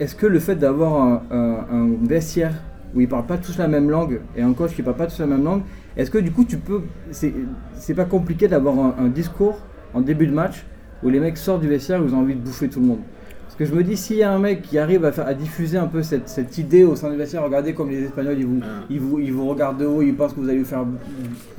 est-ce 0.00 0.14
que 0.14 0.26
le 0.26 0.38
fait 0.38 0.56
d'avoir 0.56 1.00
un, 1.02 1.22
un- 1.30 1.66
un 1.72 1.88
vestiaire 2.02 2.52
où 2.94 3.00
ils 3.00 3.08
parlent 3.08 3.26
pas 3.26 3.36
tous 3.38 3.58
la 3.58 3.68
même 3.68 3.90
langue 3.90 4.20
et 4.36 4.42
un 4.42 4.52
coach 4.52 4.74
qui 4.74 4.82
parle 4.82 4.96
pas 4.96 5.06
tous 5.06 5.18
la 5.20 5.26
même 5.26 5.44
langue, 5.44 5.62
est-ce 5.96 6.10
que 6.10 6.18
du 6.18 6.30
coup 6.30 6.44
tu 6.44 6.56
peux, 6.58 6.82
c'est 7.10 7.32
c'est 7.74 7.94
pas 7.94 8.04
compliqué 8.04 8.48
d'avoir 8.48 8.78
un, 8.78 8.94
un 8.98 9.08
discours 9.08 9.58
en 9.94 10.00
début 10.00 10.26
de 10.26 10.32
match 10.32 10.64
où 11.06 11.10
les 11.10 11.20
mecs 11.20 11.38
sortent 11.38 11.60
du 11.62 11.68
vestiaire 11.68 12.00
et 12.02 12.04
ils 12.04 12.14
ont 12.14 12.18
envie 12.18 12.34
de 12.34 12.40
bouffer 12.40 12.68
tout 12.68 12.80
le 12.80 12.86
monde 12.86 12.98
parce 13.44 13.56
que 13.56 13.64
je 13.64 13.74
me 13.74 13.82
dis, 13.82 13.96
s'il 13.96 14.16
y 14.16 14.22
a 14.22 14.30
un 14.30 14.38
mec 14.38 14.60
qui 14.60 14.76
arrive 14.78 15.04
à, 15.06 15.12
faire, 15.12 15.26
à 15.26 15.32
diffuser 15.32 15.78
un 15.78 15.86
peu 15.86 16.02
cette, 16.02 16.28
cette 16.28 16.58
idée 16.58 16.84
au 16.84 16.94
sein 16.94 17.10
du 17.10 17.16
vestiaire, 17.16 17.42
regardez 17.42 17.72
comme 17.72 17.88
les 17.88 18.02
Espagnols, 18.02 18.36
ils 18.38 18.44
vous, 18.46 18.60
Ah. 18.62 18.84
ils 18.90 19.00
vous, 19.00 19.18
ils 19.18 19.32
vous 19.32 19.48
regardent 19.48 19.78
de 19.78 19.86
haut, 19.86 20.02
ils 20.02 20.14
pensent 20.14 20.34
que 20.34 20.40
vous 20.40 20.48
allez 20.50 20.58
vous 20.58 20.66
faire 20.66 20.84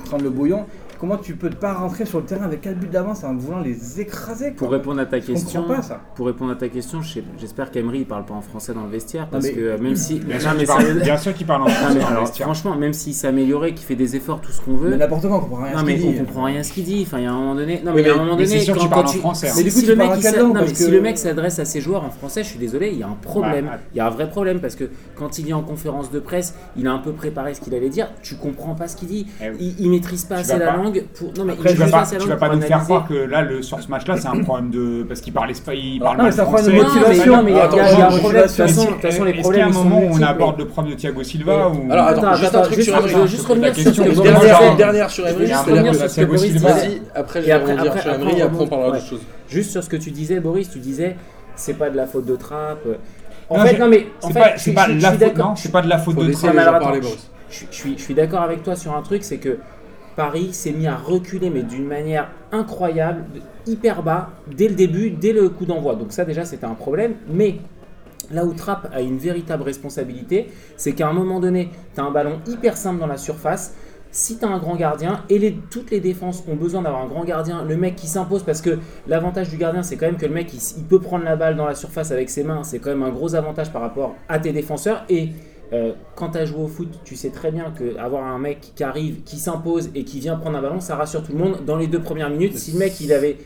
prendre 0.04 0.22
le 0.22 0.30
bouillon. 0.30 0.64
Comment 0.98 1.16
tu 1.16 1.34
peux 1.36 1.48
pas 1.50 1.74
rentrer 1.74 2.04
sur 2.06 2.18
le 2.18 2.24
terrain 2.24 2.44
avec 2.46 2.60
4 2.62 2.76
buts 2.76 2.88
d'avance 2.88 3.22
en 3.22 3.34
voulant 3.36 3.60
les 3.60 4.00
écraser 4.00 4.50
Pour 4.50 4.70
répondre 4.70 5.00
à 5.00 5.06
ta 5.06 5.20
Je 5.20 5.26
question, 5.26 5.62
pas 5.62 5.80
ça. 5.80 6.00
pour 6.16 6.26
répondre 6.26 6.50
à 6.50 6.56
ta 6.56 6.68
question, 6.68 7.00
j'espère 7.38 7.70
qu'Emery 7.70 8.04
parle 8.04 8.24
pas 8.24 8.34
en 8.34 8.40
français 8.40 8.74
dans 8.74 8.82
le 8.82 8.88
vestiaire 8.90 9.28
parce 9.30 9.44
mais- 9.44 9.52
que 9.52 9.60
euh, 9.60 9.78
même 9.78 9.94
si, 9.94 10.18
Bien 10.18 10.34
Non, 10.34 10.40
sûr 10.40 10.50
mais 10.52 10.58
qu'il 10.58 10.66
parle- 10.66 11.00
bien 11.00 11.16
sûr 11.16 11.34
qu'il 11.34 11.46
parle 11.46 11.62
en 11.62 11.66
français 11.68 11.94
mais 11.94 12.00
dans 12.00 12.06
le 12.06 12.12
alors, 12.12 12.24
vestiaire. 12.24 12.46
franchement, 12.46 12.74
même 12.74 12.92
s'il 12.92 13.14
s'est 13.14 13.28
amélioré, 13.28 13.74
qu'il 13.74 13.86
fait 13.86 13.94
des 13.94 14.16
efforts, 14.16 14.40
tout 14.40 14.50
ce 14.50 14.60
qu'on 14.60 14.74
veut. 14.74 14.90
Mais 14.90 14.96
n'importe 14.96 15.28
quoi, 15.28 15.36
on 15.36 15.40
comprend 15.40 15.62
rien 15.62 15.72
Non 15.74 15.78
ce 15.80 15.84
mais 15.84 16.00
on 16.04 16.12
comprend 16.24 16.44
rien 16.44 16.62
ce 16.64 16.72
qu'il 16.72 16.84
dit. 16.84 17.02
Enfin, 17.06 17.18
il 17.18 17.24
y 17.24 17.26
a 17.26 17.30
un 17.32 17.38
moment 17.38 17.54
donné. 17.54 17.80
Non 17.84 17.92
mais, 17.94 18.08
à 18.08 18.14
un 18.14 18.16
moment 18.18 18.32
donné, 18.32 18.46
c'est 18.46 18.58
sûr 18.60 18.76
quand, 18.76 18.88
parle 18.88 19.06
en 19.06 19.10
tu- 19.10 19.18
français, 19.18 19.48
hein. 19.48 19.52
si, 19.52 19.58
Mais 19.58 19.64
du 19.64 19.70
coup, 19.70 19.78
si 19.78 19.84
tu 19.84 19.90
le 19.92 19.96
parles 19.96 20.08
mec, 20.16 20.24
langue 20.36 20.66
si 20.74 20.90
le 20.90 21.16
s'adresse 21.16 21.58
à 21.60 21.64
ses 21.64 21.80
joueurs 21.80 22.04
en 22.04 22.10
français, 22.10 22.42
je 22.42 22.48
suis 22.48 22.58
désolé, 22.58 22.88
il 22.92 22.98
y 22.98 23.02
a 23.04 23.06
un 23.08 23.16
problème. 23.22 23.70
Il 23.94 23.98
y 23.98 24.00
a 24.00 24.06
un 24.06 24.10
vrai 24.10 24.28
problème 24.28 24.58
parce 24.60 24.74
que 24.74 24.90
quand 25.14 25.38
il 25.38 25.48
est 25.48 25.52
en 25.52 25.62
conférence 25.62 26.10
de 26.10 26.18
presse, 26.18 26.54
il 26.76 26.88
a 26.88 26.92
un 26.92 26.98
peu 26.98 27.12
préparé 27.12 27.54
ce 27.54 27.60
qu'il 27.60 27.74
allait 27.74 27.88
dire. 27.88 28.08
Tu 28.22 28.34
comprends 28.34 28.74
pas 28.74 28.88
ce 28.88 28.96
qu'il 28.96 29.08
dit. 29.08 29.26
Eh. 29.40 29.52
Il, 29.78 29.90
maîtrise 29.90 30.24
pas 30.24 30.36
Tu 30.36 30.40
assez 30.42 30.58
la 30.58 30.66
pas- 30.66 30.72
langue 30.88 31.04
pour. 31.14 31.32
Non 31.36 31.44
mais 31.44 31.52
Après, 31.54 31.70
il 31.70 31.76
tu 31.76 31.82
vas 31.82 31.88
pas, 31.88 32.06
tu 32.06 32.28
vas 32.28 32.36
pas 32.36 32.48
nous 32.54 32.60
faire 32.60 32.82
croire 32.84 33.06
que 33.08 33.14
là, 33.14 33.42
le, 33.42 33.62
sur 33.62 33.80
ce 33.80 33.88
match-là, 33.88 34.16
c'est 34.16 34.28
un 34.28 34.40
problème 34.42 34.70
de. 34.70 35.04
Parce 35.04 35.20
qu'il 35.20 35.32
parle, 35.32 35.50
espa- 35.50 35.74
il 35.76 36.00
parle 36.00 36.16
Non, 36.16 36.22
mal 36.24 36.26
mais 36.26 36.32
c'est 36.36 36.40
un 36.40 36.44
problème 36.44 36.66
de 36.66 36.82
motivation, 36.82 37.36
Non, 37.36 37.42
mais 37.42 37.50
il 37.52 37.56
y 37.56 37.60
a, 37.60 37.64
Attends, 37.64 37.76
il 37.76 37.78
y 37.78 37.80
a- 37.80 37.92
il 37.92 37.98
y 37.98 38.02
a 38.02 38.06
un 38.06 38.18
problème. 38.18 38.42
De 38.42 38.46
toute 38.48 38.56
façon, 38.56 38.64
Est-ce 38.80 38.86
de 38.88 38.92
toute 38.94 39.02
façon, 39.02 39.24
les 39.24 39.30
qu'il 39.32 39.40
y 39.40 39.42
problèmes 39.42 39.62
a 39.62 39.66
un 39.66 39.72
moment 39.84 39.98
où 40.00 40.08
on 40.12 40.22
aborde 40.22 40.58
le 40.58 40.66
problème 40.66 40.94
de 40.94 40.98
Thiago 41.00 41.22
Silva. 41.22 41.72
Alors 41.90 42.06
attends, 42.06 42.34
juste 42.34 42.54
un 42.54 42.62
truc 42.62 42.82
sur 42.82 42.94
un- 42.94 42.98
Emery. 42.98 43.12
je 43.12 43.18
veux 43.18 43.26
juste 43.26 43.46
revenir 43.46 43.74
sur 43.74 43.82
ce 43.94 44.00
que 44.00 44.08
que 44.08 44.76
Dernière, 44.76 45.10
sur 45.10 45.26
Emery, 45.26 45.44
Il 45.44 45.48
y 45.48 45.52
a 45.52 45.60
un 45.60 45.64
c'est 45.64 45.70
la 45.70 45.76
problème 45.76 45.94
plus- 45.96 46.02
de 46.02 46.08
Thiago 46.08 46.32
Boris 46.34 46.52
Silva. 46.52 46.72
disait. 46.72 46.86
Vas-y, 46.88 47.02
après 47.14 47.40
je 47.40 47.46
vais 47.46 47.52
après- 47.52 48.00
sur 48.02 48.12
Emery, 48.14 48.42
après 48.42 48.60
on 48.60 48.66
parlera 48.66 48.90
d'autre 48.92 49.06
chose. 49.06 49.20
Juste 49.48 49.70
sur 49.72 49.82
ce 49.84 49.88
que 49.88 49.96
tu 49.96 50.10
disais, 50.10 50.40
Boris, 50.40 50.70
tu 50.70 50.78
disais, 50.78 51.16
c'est 51.56 51.74
pas 51.74 51.90
de 51.90 51.96
la 51.96 52.06
faute 52.06 52.24
de 52.26 52.36
Trapp. 52.36 52.78
En 53.50 53.56
Non, 53.58 53.64
fait, 53.64 53.78
non 53.78 53.88
mais 53.88 54.06
en 54.22 54.28
fait, 54.28 54.40
pas, 54.40 54.46
je 54.48 54.52
c'est 54.56 54.58
suis- 54.60 54.72
pas 54.72 54.86
je 54.86 54.92
suis 54.92 55.00
la 55.00 55.10
faute, 55.10 55.20
d'accord. 55.20 55.46
non, 55.48 55.56
c'est 55.56 55.72
pas 55.72 55.80
de 55.82 55.88
la 55.88 55.98
faute 55.98 56.14
Faut 56.14 56.20
de 56.22 56.26
Trapp. 56.32 56.54
les 56.54 56.58
suis, 57.70 57.94
je 57.96 58.02
suis 58.02 58.14
d'accord 58.14 58.42
avec 58.42 58.62
toi 58.62 58.76
sur 58.76 58.94
un 58.94 59.00
truc, 59.00 59.24
c'est 59.24 59.38
que 59.38 59.58
Paris 60.18 60.52
s'est 60.52 60.72
mis 60.72 60.88
à 60.88 60.96
reculer, 60.96 61.48
mais 61.48 61.62
d'une 61.62 61.86
manière 61.86 62.28
incroyable, 62.50 63.24
hyper 63.68 64.02
bas, 64.02 64.30
dès 64.52 64.66
le 64.66 64.74
début, 64.74 65.10
dès 65.10 65.32
le 65.32 65.48
coup 65.48 65.64
d'envoi. 65.64 65.94
Donc 65.94 66.10
ça 66.10 66.24
déjà, 66.24 66.44
c'était 66.44 66.66
un 66.66 66.74
problème. 66.74 67.14
Mais 67.30 67.60
Là 68.32 68.44
où 68.44 68.52
Trapp 68.52 68.90
a 68.92 69.00
une 69.00 69.16
véritable 69.16 69.62
responsabilité, 69.62 70.48
c'est 70.76 70.92
qu'à 70.92 71.08
un 71.08 71.14
moment 71.14 71.40
donné, 71.40 71.70
tu 71.94 72.00
as 72.00 72.04
un 72.04 72.10
ballon 72.10 72.40
hyper 72.46 72.76
simple 72.76 72.98
dans 72.98 73.06
la 73.06 73.16
surface. 73.16 73.74
Si 74.10 74.38
tu 74.38 74.44
as 74.44 74.48
un 74.48 74.58
grand 74.58 74.74
gardien, 74.74 75.22
et 75.30 75.56
toutes 75.70 75.90
les 75.90 76.00
défenses 76.00 76.44
ont 76.46 76.56
besoin 76.56 76.82
d'avoir 76.82 77.04
un 77.04 77.08
grand 77.08 77.24
gardien, 77.24 77.64
le 77.64 77.76
mec 77.78 77.94
qui 77.94 78.08
s'impose, 78.08 78.42
parce 78.42 78.60
que 78.60 78.80
l'avantage 79.06 79.48
du 79.48 79.56
gardien, 79.56 79.82
c'est 79.82 79.96
quand 79.96 80.06
même 80.06 80.18
que 80.18 80.26
le 80.26 80.34
mec, 80.34 80.52
il 80.52 80.84
peut 80.84 81.00
prendre 81.00 81.24
la 81.24 81.36
balle 81.36 81.56
dans 81.56 81.64
la 81.64 81.74
surface 81.74 82.10
avec 82.10 82.28
ses 82.28 82.42
mains, 82.42 82.64
c'est 82.64 82.80
quand 82.80 82.90
même 82.90 83.04
un 83.04 83.10
gros 83.10 83.34
avantage 83.34 83.72
par 83.72 83.80
rapport 83.80 84.14
à 84.28 84.38
tes 84.40 84.52
défenseurs. 84.52 85.04
Et 85.08 85.30
euh, 85.72 85.92
quand 86.14 86.30
tu 86.30 86.38
as 86.38 86.46
joué 86.46 86.62
au 86.62 86.68
foot, 86.68 86.88
tu 87.04 87.16
sais 87.16 87.30
très 87.30 87.50
bien 87.50 87.72
qu'avoir 87.76 88.24
un 88.24 88.38
mec 88.38 88.72
qui 88.74 88.84
arrive, 88.84 89.22
qui 89.24 89.36
s'impose 89.36 89.90
et 89.94 90.04
qui 90.04 90.20
vient 90.20 90.36
prendre 90.36 90.56
un 90.56 90.62
ballon, 90.62 90.80
ça 90.80 90.96
rassure 90.96 91.22
tout 91.22 91.32
le 91.32 91.38
monde 91.38 91.64
dans 91.66 91.76
les 91.76 91.86
deux 91.86 92.00
premières 92.00 92.30
minutes. 92.30 92.56
Si 92.56 92.72
le 92.72 92.78
mec, 92.78 93.00
il 93.00 93.12
avait 93.12 93.36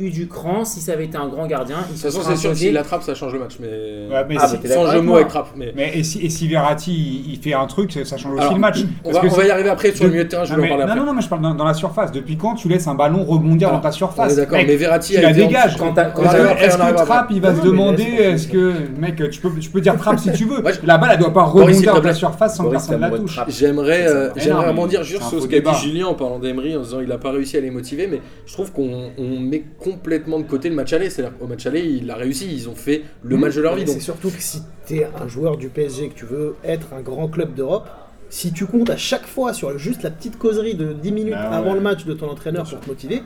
eu 0.00 0.10
du 0.10 0.26
cran, 0.28 0.64
si 0.64 0.80
ça 0.80 0.92
avait 0.92 1.04
été 1.04 1.16
un 1.16 1.28
grand 1.28 1.46
gardien, 1.46 1.76
il 1.88 1.96
De 1.96 2.00
toute 2.00 2.02
façon, 2.12 2.20
c'est 2.28 2.36
sûr 2.36 2.56
s'il 2.56 2.72
l'attrape, 2.72 3.02
ça 3.02 3.14
change 3.14 3.32
le 3.32 3.38
match. 3.38 3.56
Mais, 3.60 3.68
Ouais, 3.68 4.24
mais 4.28 4.36
Ah, 4.38 4.48
si- 4.48 4.68
sans 4.68 4.90
jeu 4.90 5.00
moi. 5.00 5.16
avec 5.18 5.28
Trapp. 5.28 5.48
Mais... 5.56 5.72
mais 5.76 5.92
et 5.98 6.02
si, 6.02 6.20
et 6.24 6.30
si 6.30 6.48
Verratti 6.48 6.92
il, 6.92 7.32
il 7.34 7.38
fait 7.38 7.54
un 7.54 7.66
truc, 7.66 7.92
ça 7.92 8.16
change 8.16 8.32
aussi 8.32 8.40
Alors, 8.42 8.54
le 8.54 8.60
match. 8.60 8.78
On 9.04 9.10
Parce 9.12 9.16
va, 9.16 9.28
que 9.28 9.34
on 9.34 9.36
va 9.36 9.44
y 9.46 9.50
arriver 9.50 9.68
après 9.68 9.92
sur 9.92 10.04
le 10.04 10.10
milieu 10.10 10.24
de 10.24 10.28
terrain, 10.28 10.44
je 10.44 10.50
non, 10.54 10.56
vais 10.56 10.62
en 10.62 10.64
mais- 10.64 10.68
parler 10.70 10.84
non, 10.84 10.90
après. 10.90 11.00
non, 11.00 11.06
non, 11.06 11.14
mais 11.14 11.22
je 11.22 11.28
parle 11.28 11.42
dans, 11.42 11.54
dans 11.54 11.64
la 11.64 11.74
surface. 11.74 12.12
Depuis 12.12 12.36
quand 12.36 12.54
tu 12.54 12.68
laisses 12.68 12.86
un 12.86 12.94
ballon 12.94 13.24
rebondir 13.24 13.70
dans 13.70 13.80
ta 13.80 13.92
surface 13.92 14.36
d'accord, 14.36 14.58
Mec, 14.58 14.66
mais 14.66 14.76
Verratti 14.76 15.12
tu 15.12 15.18
a 15.18 15.22
la 15.22 15.32
dégages. 15.32 15.76
Est-ce 15.76 16.76
que. 16.76 17.04
Trapp 17.04 17.28
il 17.30 17.40
va 17.40 17.54
se 17.54 17.60
demander 17.60 18.02
est-ce 18.02 18.48
que 18.48 18.72
mec 18.98 19.16
tu 19.30 19.40
peux 19.40 19.50
tu 19.58 19.70
peux 19.70 19.80
dire 19.80 19.96
Trapp 19.96 20.18
si 20.18 20.32
tu 20.32 20.44
veux 20.44 20.62
la 20.84 20.98
balle 20.98 21.10
elle 21.14 21.18
doit 21.18 21.32
pas 21.32 21.42
rebondir 21.44 21.94
dans 21.94 22.00
ta 22.00 22.14
surface 22.14 22.56
sans 22.56 22.68
personne 22.68 23.00
la 23.00 23.10
touche. 23.10 23.38
J'aimerais 23.48 24.06
euh, 24.06 24.30
rebondir 24.66 25.02
juste 25.02 25.24
sur 25.24 25.42
ce 25.42 25.46
qu'a 25.46 25.60
dit. 25.60 25.70
Julien 25.80 26.06
en 26.06 26.14
parlant 26.14 26.38
d'Emery, 26.38 26.76
en 26.76 26.80
disant 26.80 27.00
il 27.00 27.10
a 27.12 27.18
pas 27.18 27.30
réussi 27.30 27.56
à 27.56 27.60
les 27.60 27.70
motiver, 27.70 28.06
mais 28.06 28.20
je 28.46 28.52
trouve 28.52 28.72
qu'on 28.72 29.10
on 29.18 29.38
met 29.40 29.64
complètement 29.92 30.38
de 30.38 30.44
côté 30.44 30.68
le 30.68 30.74
match 30.74 30.92
aller. 30.92 31.10
C'est-à-dire 31.10 31.36
qu'au 31.38 31.46
match 31.46 31.66
aller, 31.66 31.80
il 31.82 32.10
a 32.10 32.16
réussi, 32.16 32.46
ils 32.52 32.68
ont 32.68 32.74
fait 32.74 33.02
le 33.22 33.36
match 33.36 33.54
de 33.54 33.60
leur 33.62 33.74
vie. 33.76 33.84
C'est 33.86 34.00
surtout 34.00 34.28
que 34.30 34.40
si 34.40 34.62
tu 34.86 34.96
es 34.98 35.08
un 35.20 35.28
joueur 35.28 35.56
du 35.56 35.68
PSG, 35.68 36.08
que 36.10 36.14
tu 36.14 36.24
veux 36.26 36.54
être 36.64 36.88
un 36.96 37.00
grand 37.00 37.28
club 37.28 37.54
d'Europe, 37.54 37.88
si 38.28 38.52
tu 38.52 38.66
comptes 38.66 38.90
à 38.90 38.96
chaque 38.96 39.26
fois 39.26 39.52
sur 39.52 39.76
juste 39.78 40.02
la 40.02 40.10
petite 40.10 40.38
causerie 40.38 40.74
de 40.74 40.92
10 40.92 41.12
minutes 41.12 41.32
Bah 41.34 41.50
ouais. 41.50 41.56
avant 41.56 41.74
le 41.74 41.80
match 41.80 42.04
de 42.04 42.14
ton 42.14 42.28
entraîneur 42.28 42.68
pour 42.68 42.78
te 42.80 42.88
motiver, 42.88 43.22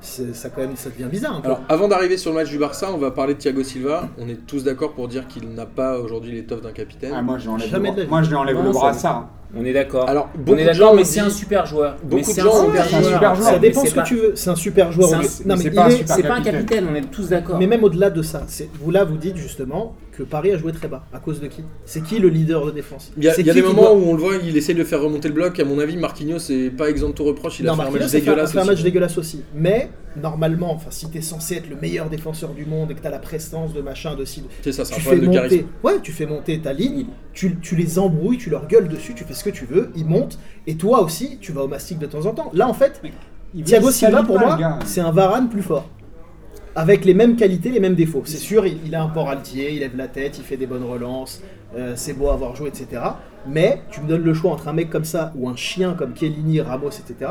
c'est- 0.00 0.34
ça, 0.34 0.48
quand 0.50 0.62
même, 0.62 0.76
ça 0.76 0.88
devient 0.90 1.08
bizarre 1.10 1.36
un 1.36 1.40
peu. 1.40 1.46
alors 1.48 1.60
avant 1.68 1.88
d'arriver 1.88 2.16
sur 2.16 2.30
le 2.30 2.36
match 2.38 2.48
du 2.48 2.58
Barça, 2.58 2.90
on 2.92 2.96
va 2.98 3.10
parler 3.10 3.34
de 3.34 3.38
Thiago 3.38 3.62
Silva. 3.62 4.08
On 4.18 4.28
est 4.28 4.46
tous 4.46 4.64
d'accord 4.64 4.92
pour 4.94 5.08
dire 5.08 5.26
qu'il 5.26 5.48
n'a 5.50 5.66
pas 5.66 5.98
aujourd'hui 5.98 6.32
l'étoffe 6.32 6.62
d'un 6.62 6.72
capitaine. 6.72 7.12
Ah, 7.14 7.22
moi 7.22 7.36
je 7.38 7.44
lui 7.44 7.50
enlève 7.50 7.68
Jamais 7.68 7.92
le, 7.94 8.02
vie. 8.02 8.08
moi 8.08 8.22
je 8.22 8.28
lui 8.30 8.36
enlève 8.36 8.56
Non, 8.56 8.62
le 8.64 8.72
ça- 8.72 8.78
brassard 8.78 9.28
On 9.54 9.64
est 9.64 9.72
d'accord. 9.72 10.08
Alors, 10.08 10.28
on 10.46 10.56
est 10.56 10.64
d'accord, 10.64 10.94
mais 10.94 11.04
c'est 11.04 11.20
un 11.20 11.30
super 11.30 11.66
joueur. 11.66 11.96
beaucoup 12.02 12.16
Mais 12.16 12.22
de 12.22 12.26
c'est 12.26 12.40
gens 12.42 12.52
c'est 12.52 12.78
un 12.94 13.00
joueur. 13.00 13.12
super 13.12 13.34
joueur. 13.34 13.48
ça 13.50 13.58
dépend 13.58 13.80
c'est 13.82 13.86
ce 13.88 13.94
que 13.94 13.98
pas- 14.00 14.02
tu 14.04 14.14
veux. 14.16 14.32
C'est 14.34 14.50
un 14.50 14.56
super 14.56 14.92
joueur. 14.92 15.10
Non, 15.10 15.18
c'est 15.22 15.46
mais 15.46 15.56
C'est 16.06 16.22
pas 16.22 16.34
un 16.34 16.42
capitaine. 16.42 16.86
on 16.90 16.94
est 16.94 17.10
tous 17.10 17.28
d'accord. 17.28 17.58
Mais 17.58 17.66
même 17.66 17.84
au-delà 17.84 18.10
de 18.10 18.22
ça, 18.22 18.42
vous 18.80 18.90
là 18.90 19.04
vous 19.04 19.16
dites 19.16 19.36
justement 19.36 19.94
que 20.12 20.22
Paris 20.22 20.50
a 20.52 20.56
joué 20.58 20.72
très 20.72 20.88
bas. 20.88 21.04
À 21.12 21.18
cause 21.18 21.40
de 21.40 21.46
qui? 21.46 21.62
C'est 21.84 22.02
qui 22.02 22.18
le 22.18 22.28
leader 22.28 22.64
de 22.66 22.70
défense? 22.70 23.12
Il 23.18 23.24
y 23.24 23.28
a, 23.28 23.38
y 23.38 23.44
des 23.44 23.62
moments 23.62 23.82
doit- 23.82 23.92
où 23.94 24.04
on 24.08 24.14
le 24.14 24.20
voit, 24.20 24.32
il 24.42 24.56
essaie 24.56 24.72
de 24.74 24.82
faire 24.84 25.02
remonter 25.02 25.28
le 25.28 25.34
bloc. 25.34 25.60
À 25.60 25.64
mon 25.64 25.78
avis, 25.78 25.96
Marquinhos, 25.96 26.38
c'est 26.38 26.70
pas 26.70 26.88
exempt 26.88 27.10
de 27.10 27.14
tout 27.14 27.24
reproche. 27.24 27.60
Il 27.60 27.68
a 27.68 27.72
non, 27.72 27.76
fait 27.76 27.82
un 27.82 27.90
match 27.90 28.02
a 28.02 28.08
fait, 28.08 28.16
a 28.16 28.20
dégueulasse. 28.20 28.52
fait 28.52 28.58
un 28.58 28.62
aussi. 28.62 28.70
match 28.70 28.82
dégueulasse 28.82 29.18
aussi. 29.18 29.42
Mais 29.54 29.90
normalement, 30.20 30.72
enfin, 30.72 30.90
si 30.90 31.10
t'es 31.10 31.20
censé 31.20 31.56
être 31.56 31.68
le 31.68 31.76
meilleur 31.76 32.08
défenseur 32.08 32.50
du 32.54 32.64
monde 32.66 32.90
et 32.90 32.94
que 32.94 33.00
t'as 33.00 33.10
la 33.10 33.18
prestance 33.18 33.72
de 33.74 33.80
machin, 33.80 34.14
de 34.14 34.24
ci, 34.24 34.42
de- 34.42 34.46
C'est 34.62 34.72
ça, 34.72 34.84
c'est 34.84 34.94
un 34.94 34.96
tu 34.96 35.02
fais 35.02 35.10
problème 35.10 35.30
de 35.30 35.34
charisme. 35.36 35.56
monter, 35.56 35.68
ouais, 35.84 36.00
tu 36.02 36.12
fais 36.12 36.26
monter 36.26 36.60
ta 36.60 36.72
ligne, 36.72 37.06
tu, 37.32 37.56
tu 37.60 37.76
les 37.76 37.98
embrouilles, 37.98 38.38
tu 38.38 38.50
leur 38.50 38.66
gueules 38.68 38.88
dessus, 38.88 39.14
tu 39.14 39.24
fais 39.24 39.34
ce 39.34 39.44
que 39.44 39.50
tu 39.50 39.64
veux, 39.66 39.90
ils 39.96 40.04
montent, 40.06 40.38
et 40.66 40.76
toi 40.76 41.02
aussi, 41.02 41.38
tu 41.40 41.52
vas 41.52 41.62
au 41.64 41.68
mastic 41.68 41.98
de 41.98 42.06
temps 42.06 42.26
en 42.26 42.32
temps. 42.32 42.50
Là, 42.54 42.68
en 42.68 42.74
fait, 42.74 43.00
Il 43.54 43.64
Thiago 43.64 43.88
il 43.90 43.92
Silva, 43.92 44.12
salit 44.18 44.26
pour 44.26 44.36
pas, 44.36 44.46
moi, 44.46 44.56
gars. 44.56 44.78
c'est 44.84 45.00
un 45.00 45.12
Varane 45.12 45.48
plus 45.48 45.62
fort. 45.62 45.88
Avec 46.74 47.06
les 47.06 47.14
mêmes 47.14 47.36
qualités, 47.36 47.70
les 47.70 47.80
mêmes 47.80 47.94
défauts. 47.94 48.22
C'est 48.26 48.36
sûr, 48.36 48.66
il, 48.66 48.78
il 48.84 48.94
a 48.94 49.02
un 49.02 49.08
port 49.08 49.30
altier, 49.30 49.72
il 49.72 49.80
lève 49.80 49.96
la 49.96 50.08
tête, 50.08 50.36
il 50.38 50.44
fait 50.44 50.58
des 50.58 50.66
bonnes 50.66 50.84
relances, 50.84 51.40
euh, 51.74 51.94
c'est 51.96 52.12
beau 52.12 52.28
à 52.28 52.34
avoir 52.34 52.54
joué, 52.54 52.68
etc. 52.68 53.00
Mais 53.48 53.80
tu 53.90 54.02
me 54.02 54.08
donnes 54.08 54.24
le 54.24 54.34
choix 54.34 54.52
entre 54.52 54.68
un 54.68 54.74
mec 54.74 54.90
comme 54.90 55.04
ça 55.06 55.32
ou 55.36 55.48
un 55.48 55.56
chien 55.56 55.94
comme 55.94 56.12
Kellini, 56.12 56.60
Ramos, 56.60 56.90
etc. 56.90 57.30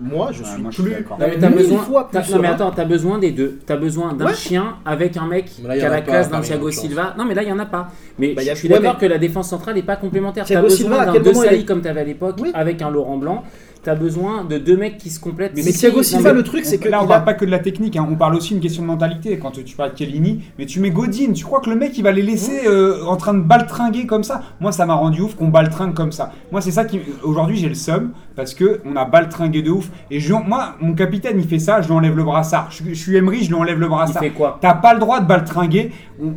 Moi, 0.00 0.30
je 0.32 0.42
suis 0.42 0.60
moi, 0.60 0.70
je 0.70 0.74
suis 0.74 0.82
plus. 0.82 0.92
d'accord. 0.92 1.18
Non 1.20 1.26
mais 1.28 1.38
t'as 1.38 1.48
mille 1.48 1.58
besoin. 1.58 1.78
fois 1.78 2.08
plus 2.08 2.12
t'as- 2.14 2.18
non 2.20 2.26
mais 2.40 2.48
serein. 2.48 2.54
attends, 2.54 2.70
t'as 2.72 2.84
besoin 2.84 3.18
des 3.18 3.30
deux. 3.30 3.58
T'as 3.64 3.76
besoin 3.76 4.12
d'un 4.12 4.26
Ouais. 4.26 4.34
chien 4.34 4.74
avec 4.84 5.16
un 5.16 5.26
mec 5.26 5.52
Mais 5.62 5.68
là, 5.68 5.74
il 5.74 5.78
y 5.78 5.80
qui 5.80 5.86
a 5.86 5.88
en 5.88 5.92
a 5.92 5.96
la 5.96 6.02
pas 6.02 6.10
classe 6.10 6.26
d'un 6.28 6.36
Paris, 6.38 6.46
Thiago. 6.48 6.70
Silva. 6.72 7.14
Non 7.16 7.24
mais 7.24 7.34
là 7.34 7.42
il 7.44 7.48
y 7.48 7.52
en 7.52 7.58
a 7.60 7.66
pas. 7.66 7.88
Mais 8.18 8.34
Bah, 8.34 8.42
il 8.42 8.46
y 8.46 8.50
a- 8.50 8.54
je 8.54 8.58
suis 8.58 8.68
ouais, 8.68 8.74
d'accord 8.74 8.94
mais- 9.00 9.06
que 9.06 9.12
la 9.12 9.18
défense 9.18 9.48
centrale 9.50 9.76
n'est 9.76 9.82
pas 9.82 9.96
complémentaire. 9.96 10.44
T'as 10.44 10.54
Thiago 10.54 10.68
Silva, 10.68 10.88
besoin 10.90 11.02
à 11.02 11.06
d'un 11.06 11.12
quel 11.12 11.22
De 11.22 11.28
moment 11.28 11.42
il 11.42 11.46
Sali 11.48 11.60
est- 11.60 11.64
comme 11.64 11.80
t'avais 11.80 12.00
à 12.00 12.04
l'époque 12.04 12.36
Oui. 12.40 12.50
avec 12.54 12.82
un 12.82 12.90
Laurent 12.90 13.18
Blanc. 13.18 13.44
T'as 13.84 13.94
besoin 13.94 14.44
de 14.44 14.56
deux 14.56 14.78
mecs 14.78 14.96
qui 14.96 15.10
se 15.10 15.20
complètent. 15.20 15.52
Mais 15.54 15.60
Si- 15.60 15.74
Thiago 15.78 15.98
non, 15.98 16.02
Silva, 16.02 16.30
mais- 16.32 16.38
le 16.38 16.42
truc, 16.42 16.64
c'est 16.64 16.78
que. 16.78 16.88
là, 16.88 17.00
on 17.00 17.04
il 17.04 17.08
parle 17.08 17.20
a- 17.20 17.24
pas 17.26 17.34
que 17.34 17.44
de 17.44 17.50
la 17.50 17.58
technique, 17.58 17.96
hein, 17.96 18.08
on 18.10 18.14
parle 18.16 18.34
aussi 18.34 18.54
d'une 18.54 18.62
question 18.62 18.80
de 18.82 18.86
mentalité. 18.86 19.38
Quand 19.38 19.50
tu 19.50 19.62
parles 19.76 19.92
de 19.92 19.98
Chiellini, 19.98 20.42
mais 20.58 20.64
tu 20.64 20.80
mets 20.80 20.90
Godin, 20.90 21.32
tu 21.34 21.44
crois 21.44 21.60
que 21.60 21.68
le 21.68 21.76
mec 21.76 21.96
il 21.98 22.02
va 22.02 22.10
les 22.10 22.22
laisser 22.22 22.66
euh, 22.66 23.04
en 23.04 23.16
train 23.18 23.34
de 23.34 23.42
baltringuer 23.42 24.06
comme 24.06 24.24
ça? 24.24 24.40
Moi, 24.58 24.72
ça 24.72 24.86
m'a 24.86 24.94
rendu 24.94 25.20
ouf 25.20 25.34
qu'on 25.34 25.48
baltringue 25.48 25.92
comme 25.92 26.12
ça. 26.12 26.32
Moi, 26.50 26.62
c'est 26.62 26.70
ça 26.70 26.86
qui. 26.86 26.98
Aujourd'hui, 27.22 27.58
j'ai 27.58 27.68
le 27.68 27.74
seum 27.74 28.12
parce 28.36 28.54
que 28.54 28.80
on 28.84 28.96
a 28.96 29.04
baltringué 29.04 29.62
de 29.62 29.70
ouf. 29.70 29.88
Et 30.10 30.20
je, 30.20 30.32
moi, 30.34 30.74
mon 30.80 30.94
capitaine, 30.94 31.38
il 31.38 31.46
fait 31.48 31.58
ça, 31.58 31.80
je 31.82 31.86
lui 31.88 31.94
enlève 31.94 32.16
le 32.16 32.24
brassard. 32.24 32.68
Je, 32.70 32.82
je 32.88 32.94
suis 32.94 33.16
Emery, 33.16 33.44
je 33.44 33.48
lui 33.48 33.54
enlève 33.54 33.78
le 33.78 33.86
Il 33.86 33.90
brassard. 33.90 34.22
fait 34.22 34.30
quoi? 34.30 34.58
T'as 34.60 34.74
pas 34.74 34.94
le 34.94 35.00
droit 35.00 35.20
de 35.20 35.26
baltringuer. 35.26 35.92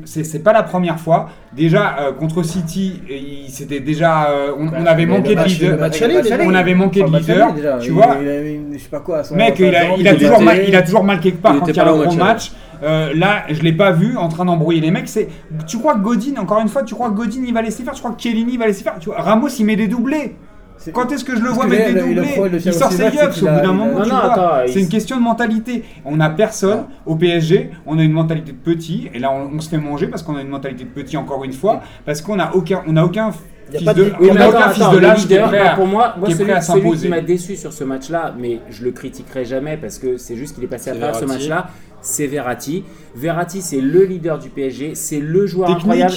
C'est 0.06 0.24
c'est 0.24 0.40
pas 0.40 0.54
la 0.54 0.64
première 0.64 1.00
fois. 1.00 1.30
Déjà 1.54 1.96
euh, 2.00 2.12
contre 2.12 2.44
City, 2.44 3.02
il- 3.10 3.50
c'était 3.50 3.80
déjà. 3.80 4.30
euh, 4.30 4.52
on, 4.58 4.68
on 4.68 4.86
avait 4.86 5.06
manqué 5.06 5.30
de 5.36 5.36
match- 5.36 5.60
leader. 5.60 5.72
le 5.76 5.78
match 5.82 6.00
le 6.00 6.06
aller, 6.06 6.14
match 6.16 6.24
déjà. 6.24 6.36
aller, 6.36 6.46
On 6.48 6.54
avait 6.56 6.76
manqué 6.76 7.02
de 7.02 7.06
leader, 7.18 7.48
aller, 7.48 7.56
déjà. 7.56 7.78
tu 7.80 7.88
Il- 7.88 7.94
vois. 7.94 8.16
il 8.22 8.74
je 8.74 8.78
sais 8.80 8.90
pas 8.90 9.00
quoi. 9.00 9.20
à 9.20 9.24
son- 9.24 9.36
Mec, 9.36 9.56
il 9.60 9.66
a, 9.76 9.96
il, 9.96 10.08
a 10.08 10.14
il 10.14 10.18
toujours 10.20 10.36
était- 10.36 10.44
mal, 10.46 10.64
il 10.68 10.76
a 10.76 10.82
toujours 10.82 11.04
mal 11.04 11.20
quelque 11.20 11.42
part 11.42 11.54
il 11.54 11.60
quand 11.60 11.66
était 11.68 11.74
il 11.74 11.78
y 11.78 11.80
a 11.80 11.84
pas 11.84 11.90
un 11.90 11.94
là 11.94 12.00
au 12.00 12.06
gros 12.06 12.16
match, 12.16 12.28
match. 12.28 12.52
Euh, 12.84 13.12
là, 13.16 13.44
je 13.50 13.62
l'ai 13.64 13.74
pas 13.74 13.92
vu 13.92 14.18
en 14.18 14.28
train 14.30 14.46
d'embrouiller 14.46 14.82
les 14.82 14.92
mecs. 14.92 15.08
C'est, 15.10 15.28
tu 15.68 15.78
crois 15.80 15.96
que 15.96 16.00
Godin, 16.00 16.36
encore 16.40 16.60
une 16.60 16.68
fois, 16.68 16.84
tu 16.84 16.94
crois 16.94 17.10
que 17.10 17.16
Godin 17.16 17.42
il 17.48 17.54
va 17.54 17.64
laisser 17.64 17.84
faire? 17.84 17.94
Tu 17.94 18.00
crois 18.02 18.12
que 18.12 18.22
Chiellini 18.22 18.56
va 18.58 18.68
laisser 18.68 18.84
faire? 18.84 18.98
Tu 19.00 19.10
vois, 19.10 19.20
Ramos 19.20 19.48
il 19.48 19.66
met 19.66 19.76
des 19.76 19.88
doublés. 19.88 20.36
Quand 20.94 21.12
est-ce 21.12 21.24
que 21.26 21.36
je 21.36 21.42
le 21.42 21.50
vois 21.50 21.66
mettre 21.68 21.88
des 21.88 21.94
le- 21.94 22.08
le 22.14 22.16
doublés 22.16 22.62
Il 22.66 22.74
sort 22.74 22.92
ses 22.92 23.04
yucks 23.06 23.38
au 23.42 23.46
bout 23.48 23.62
d'un 23.62 23.74
moment. 23.74 24.04
C'est 24.68 24.80
une 24.82 24.90
question 24.90 25.18
de 25.18 25.22
mentalité. 25.22 25.84
On 26.06 26.20
a 26.20 26.30
personne 26.30 26.86
au 27.06 27.16
PSG. 27.16 27.72
On 27.86 27.98
a 28.00 28.04
une 28.04 28.12
mentalité 28.14 28.52
de 28.52 28.58
petit 28.58 29.10
et 29.14 29.20
là 29.20 29.32
on, 29.32 29.56
on 29.56 29.60
se 29.60 29.70
fait 29.70 29.78
manger 29.78 30.08
parce 30.08 30.24
qu'on 30.24 30.36
a 30.38 30.42
une 30.42 30.48
mentalité 30.50 30.84
de 30.84 30.90
petit 30.90 31.18
encore 31.18 31.44
une 31.44 31.54
fois 31.54 31.82
parce 32.06 32.22
qu'on 32.22 32.40
a 32.40 32.52
aucun, 32.54 32.84
on 32.88 32.96
a 32.98 33.04
aucun 33.04 33.30
a 33.86 33.94
de, 33.94 34.04
de- 34.06 34.12
on 34.18 34.24
Oui, 34.24 34.30
a 34.30 34.34
mais 34.34 34.46
aucun 34.48 34.58
attends, 34.60 34.70
fils 34.72 34.90
de 34.92 34.98
l'âge 34.98 35.18
qui 35.28 35.34
est 35.34 35.36
leader, 35.36 35.48
prêt 35.50 35.60
non, 35.60 35.66
à- 35.72 35.76
pour 35.76 35.88
moi, 35.88 36.14
moi 36.18 36.28
qui 36.28 36.32
est 36.32 36.36
celui, 36.36 36.50
prêt 36.50 36.58
à 36.58 36.62
celui 36.62 36.92
qui 36.94 37.08
m'a 37.10 37.20
déçu 37.22 37.56
sur 37.58 37.74
ce 37.74 37.84
match-là, 37.84 38.34
mais 38.40 38.60
je 38.70 38.84
le 38.86 38.92
critiquerai 38.92 39.44
jamais 39.44 39.76
parce 39.76 40.00
que 40.00 40.16
c'est 40.18 40.38
juste 40.38 40.56
qu'il 40.56 40.64
est 40.64 40.68
passé 40.68 40.90
à 40.92 40.94
travers 40.96 41.16
ce 41.16 41.26
Verratti. 41.26 41.50
match-là, 41.50 41.68
c'est 42.02 42.28
Verratti. 42.28 42.86
Verratti, 43.16 43.62
c'est 43.62 43.82
le 43.82 44.06
leader 44.06 44.40
du 44.40 44.50
PSG, 44.50 44.96
c'est 44.96 45.20
le 45.20 45.46
joueur 45.48 45.68
Technique. 45.68 45.84
incroyable. 45.84 46.14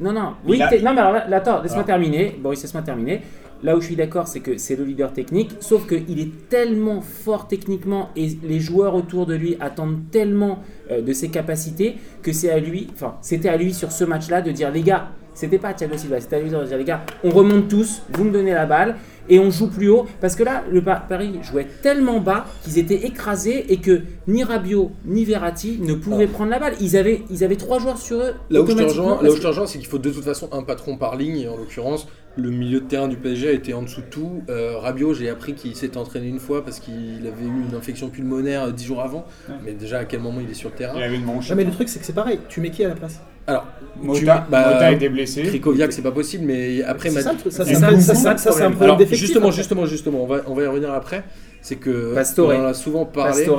Non, 0.00 0.12
non, 0.12 0.32
oui, 0.46 0.60
a- 0.62 0.70
non, 0.82 0.92
mais 0.94 1.00
alors, 1.00 1.12
là, 1.28 1.36
attends, 1.36 1.60
laisse-moi 1.62 1.84
Alors. 1.84 1.86
terminer. 1.86 2.38
Boris, 2.42 2.62
laisse-moi 2.62 2.82
terminer. 2.82 3.20
Là 3.62 3.76
où 3.76 3.80
je 3.80 3.86
suis 3.86 3.96
d'accord, 3.96 4.28
c'est 4.28 4.40
que 4.40 4.58
c'est 4.58 4.76
le 4.76 4.84
leader 4.84 5.12
technique, 5.12 5.50
sauf 5.60 5.86
qu'il 5.88 6.20
est 6.20 6.48
tellement 6.48 7.00
fort 7.00 7.48
techniquement 7.48 8.10
et 8.16 8.28
les 8.42 8.60
joueurs 8.60 8.94
autour 8.94 9.26
de 9.26 9.34
lui 9.34 9.56
attendent 9.60 10.00
tellement 10.10 10.62
euh, 10.90 11.00
de 11.00 11.12
ses 11.12 11.28
capacités 11.30 11.96
que 12.22 12.32
c'est 12.32 12.50
à 12.50 12.58
lui, 12.58 12.88
enfin, 12.92 13.16
c'était 13.22 13.48
à 13.48 13.56
lui 13.56 13.72
sur 13.72 13.92
ce 13.92 14.04
match-là 14.04 14.42
de 14.42 14.50
dire 14.50 14.70
les 14.70 14.82
gars, 14.82 15.08
c'était 15.34 15.58
pas 15.58 15.72
Thiago 15.74 15.96
Silva, 15.96 16.20
c'était 16.20 16.36
à 16.36 16.40
lui 16.40 16.50
de 16.50 16.64
dire 16.64 16.76
les 16.78 16.84
gars, 16.84 17.04
on 17.24 17.30
remonte 17.30 17.68
tous, 17.68 18.02
vous 18.12 18.24
me 18.24 18.30
donnez 18.30 18.52
la 18.52 18.66
balle 18.66 18.96
et 19.28 19.38
on 19.38 19.50
joue 19.50 19.68
plus 19.68 19.88
haut 19.88 20.06
parce 20.20 20.36
que 20.36 20.44
là, 20.44 20.62
le 20.70 20.82
Pa- 20.82 21.04
Paris 21.08 21.32
jouait 21.42 21.66
tellement 21.82 22.20
bas 22.20 22.46
qu'ils 22.62 22.78
étaient 22.78 23.06
écrasés 23.06 23.72
et 23.72 23.78
que 23.78 24.02
ni 24.28 24.44
Rabiot 24.44 24.92
ni 25.04 25.24
Verratti 25.24 25.78
ne 25.80 25.94
pouvaient 25.94 26.28
prendre 26.28 26.50
la 26.50 26.58
balle. 26.60 26.74
Ils 26.80 26.96
avaient, 26.96 27.22
ils 27.30 27.42
avaient 27.42 27.56
trois 27.56 27.78
joueurs 27.80 27.98
sur 27.98 28.18
eux. 28.18 28.34
Là 28.50 28.60
où 28.62 28.66
je 28.66 28.72
te 28.72 28.82
rejoins, 28.82 29.18
je 29.22 29.62
te 29.62 29.66
c'est 29.66 29.78
qu'il 29.78 29.88
faut 29.88 29.98
de 29.98 30.10
toute 30.10 30.24
façon 30.24 30.48
un 30.52 30.62
patron 30.62 30.96
par 30.96 31.16
ligne, 31.16 31.38
et 31.40 31.48
en 31.48 31.56
l'occurrence, 31.56 32.06
le 32.36 32.50
milieu 32.50 32.80
de 32.80 32.84
terrain 32.84 33.08
du 33.08 33.16
PSG 33.16 33.48
a 33.48 33.52
été 33.52 33.72
en 33.72 33.82
dessous 33.82 34.02
de 34.02 34.06
tout. 34.06 34.42
Euh, 34.50 34.76
Rabiot, 34.78 35.14
j'ai 35.14 35.30
appris 35.30 35.54
qu'il 35.54 35.74
s'était 35.74 35.96
entraîné 35.96 36.28
une 36.28 36.38
fois 36.38 36.64
parce 36.64 36.80
qu'il 36.80 37.26
avait 37.26 37.44
eu 37.44 37.68
une 37.70 37.74
infection 37.74 38.10
pulmonaire 38.10 38.64
euh, 38.64 38.72
dix 38.72 38.84
jours 38.84 39.00
avant. 39.02 39.24
Ouais. 39.48 39.54
Mais 39.64 39.72
déjà, 39.72 40.00
à 40.00 40.04
quel 40.04 40.20
moment 40.20 40.40
il 40.42 40.50
est 40.50 40.54
sur 40.54 40.68
le 40.68 40.74
terrain 40.74 40.92
Il 40.96 41.02
avait 41.02 41.16
une 41.16 41.24
manche. 41.24 41.48
Non, 41.48 41.56
mais 41.56 41.64
le 41.64 41.70
truc, 41.70 41.88
c'est 41.88 41.98
que 41.98 42.04
c'est 42.04 42.12
pareil. 42.14 42.38
Tu 42.48 42.60
mets 42.60 42.70
qui 42.70 42.84
à 42.84 42.88
la 42.88 42.94
place? 42.94 43.20
Alors, 43.46 43.64
Mota, 44.02 44.18
tu- 44.18 44.50
bah, 44.50 44.72
Mota 44.72 44.92
était 44.92 45.08
blessé. 45.08 45.44
Krikoviak, 45.44 45.92
c'est 45.92 46.02
pas 46.02 46.10
possible, 46.12 46.44
mais 46.46 46.82
après, 46.82 47.08
C'est 47.10 47.14
m'a- 47.14 47.22
ça, 47.22 47.30
ça, 47.50 47.64
c'est 47.64 47.74
ça, 47.74 47.86
Nkunku, 47.86 48.02
ça, 48.02 48.14
ça, 48.14 48.28
pas 48.30 48.34
de 48.34 48.40
ça, 48.40 48.52
c'est 48.52 48.62
un 48.64 48.70
problème. 48.72 48.96
d'effectif. 48.96 49.20
justement, 49.26 49.50
justement, 49.52 49.86
justement, 49.86 50.22
on 50.24 50.26
va, 50.26 50.40
on 50.46 50.54
va 50.54 50.62
y 50.64 50.66
revenir 50.66 50.92
après. 50.92 51.22
C'est 51.66 51.74
que 51.74 52.14
Pastore. 52.14 52.50
on 52.50 52.60
en 52.60 52.64
a 52.66 52.74
souvent 52.74 53.04
parlé. 53.06 53.32
Pastore, 53.44 53.58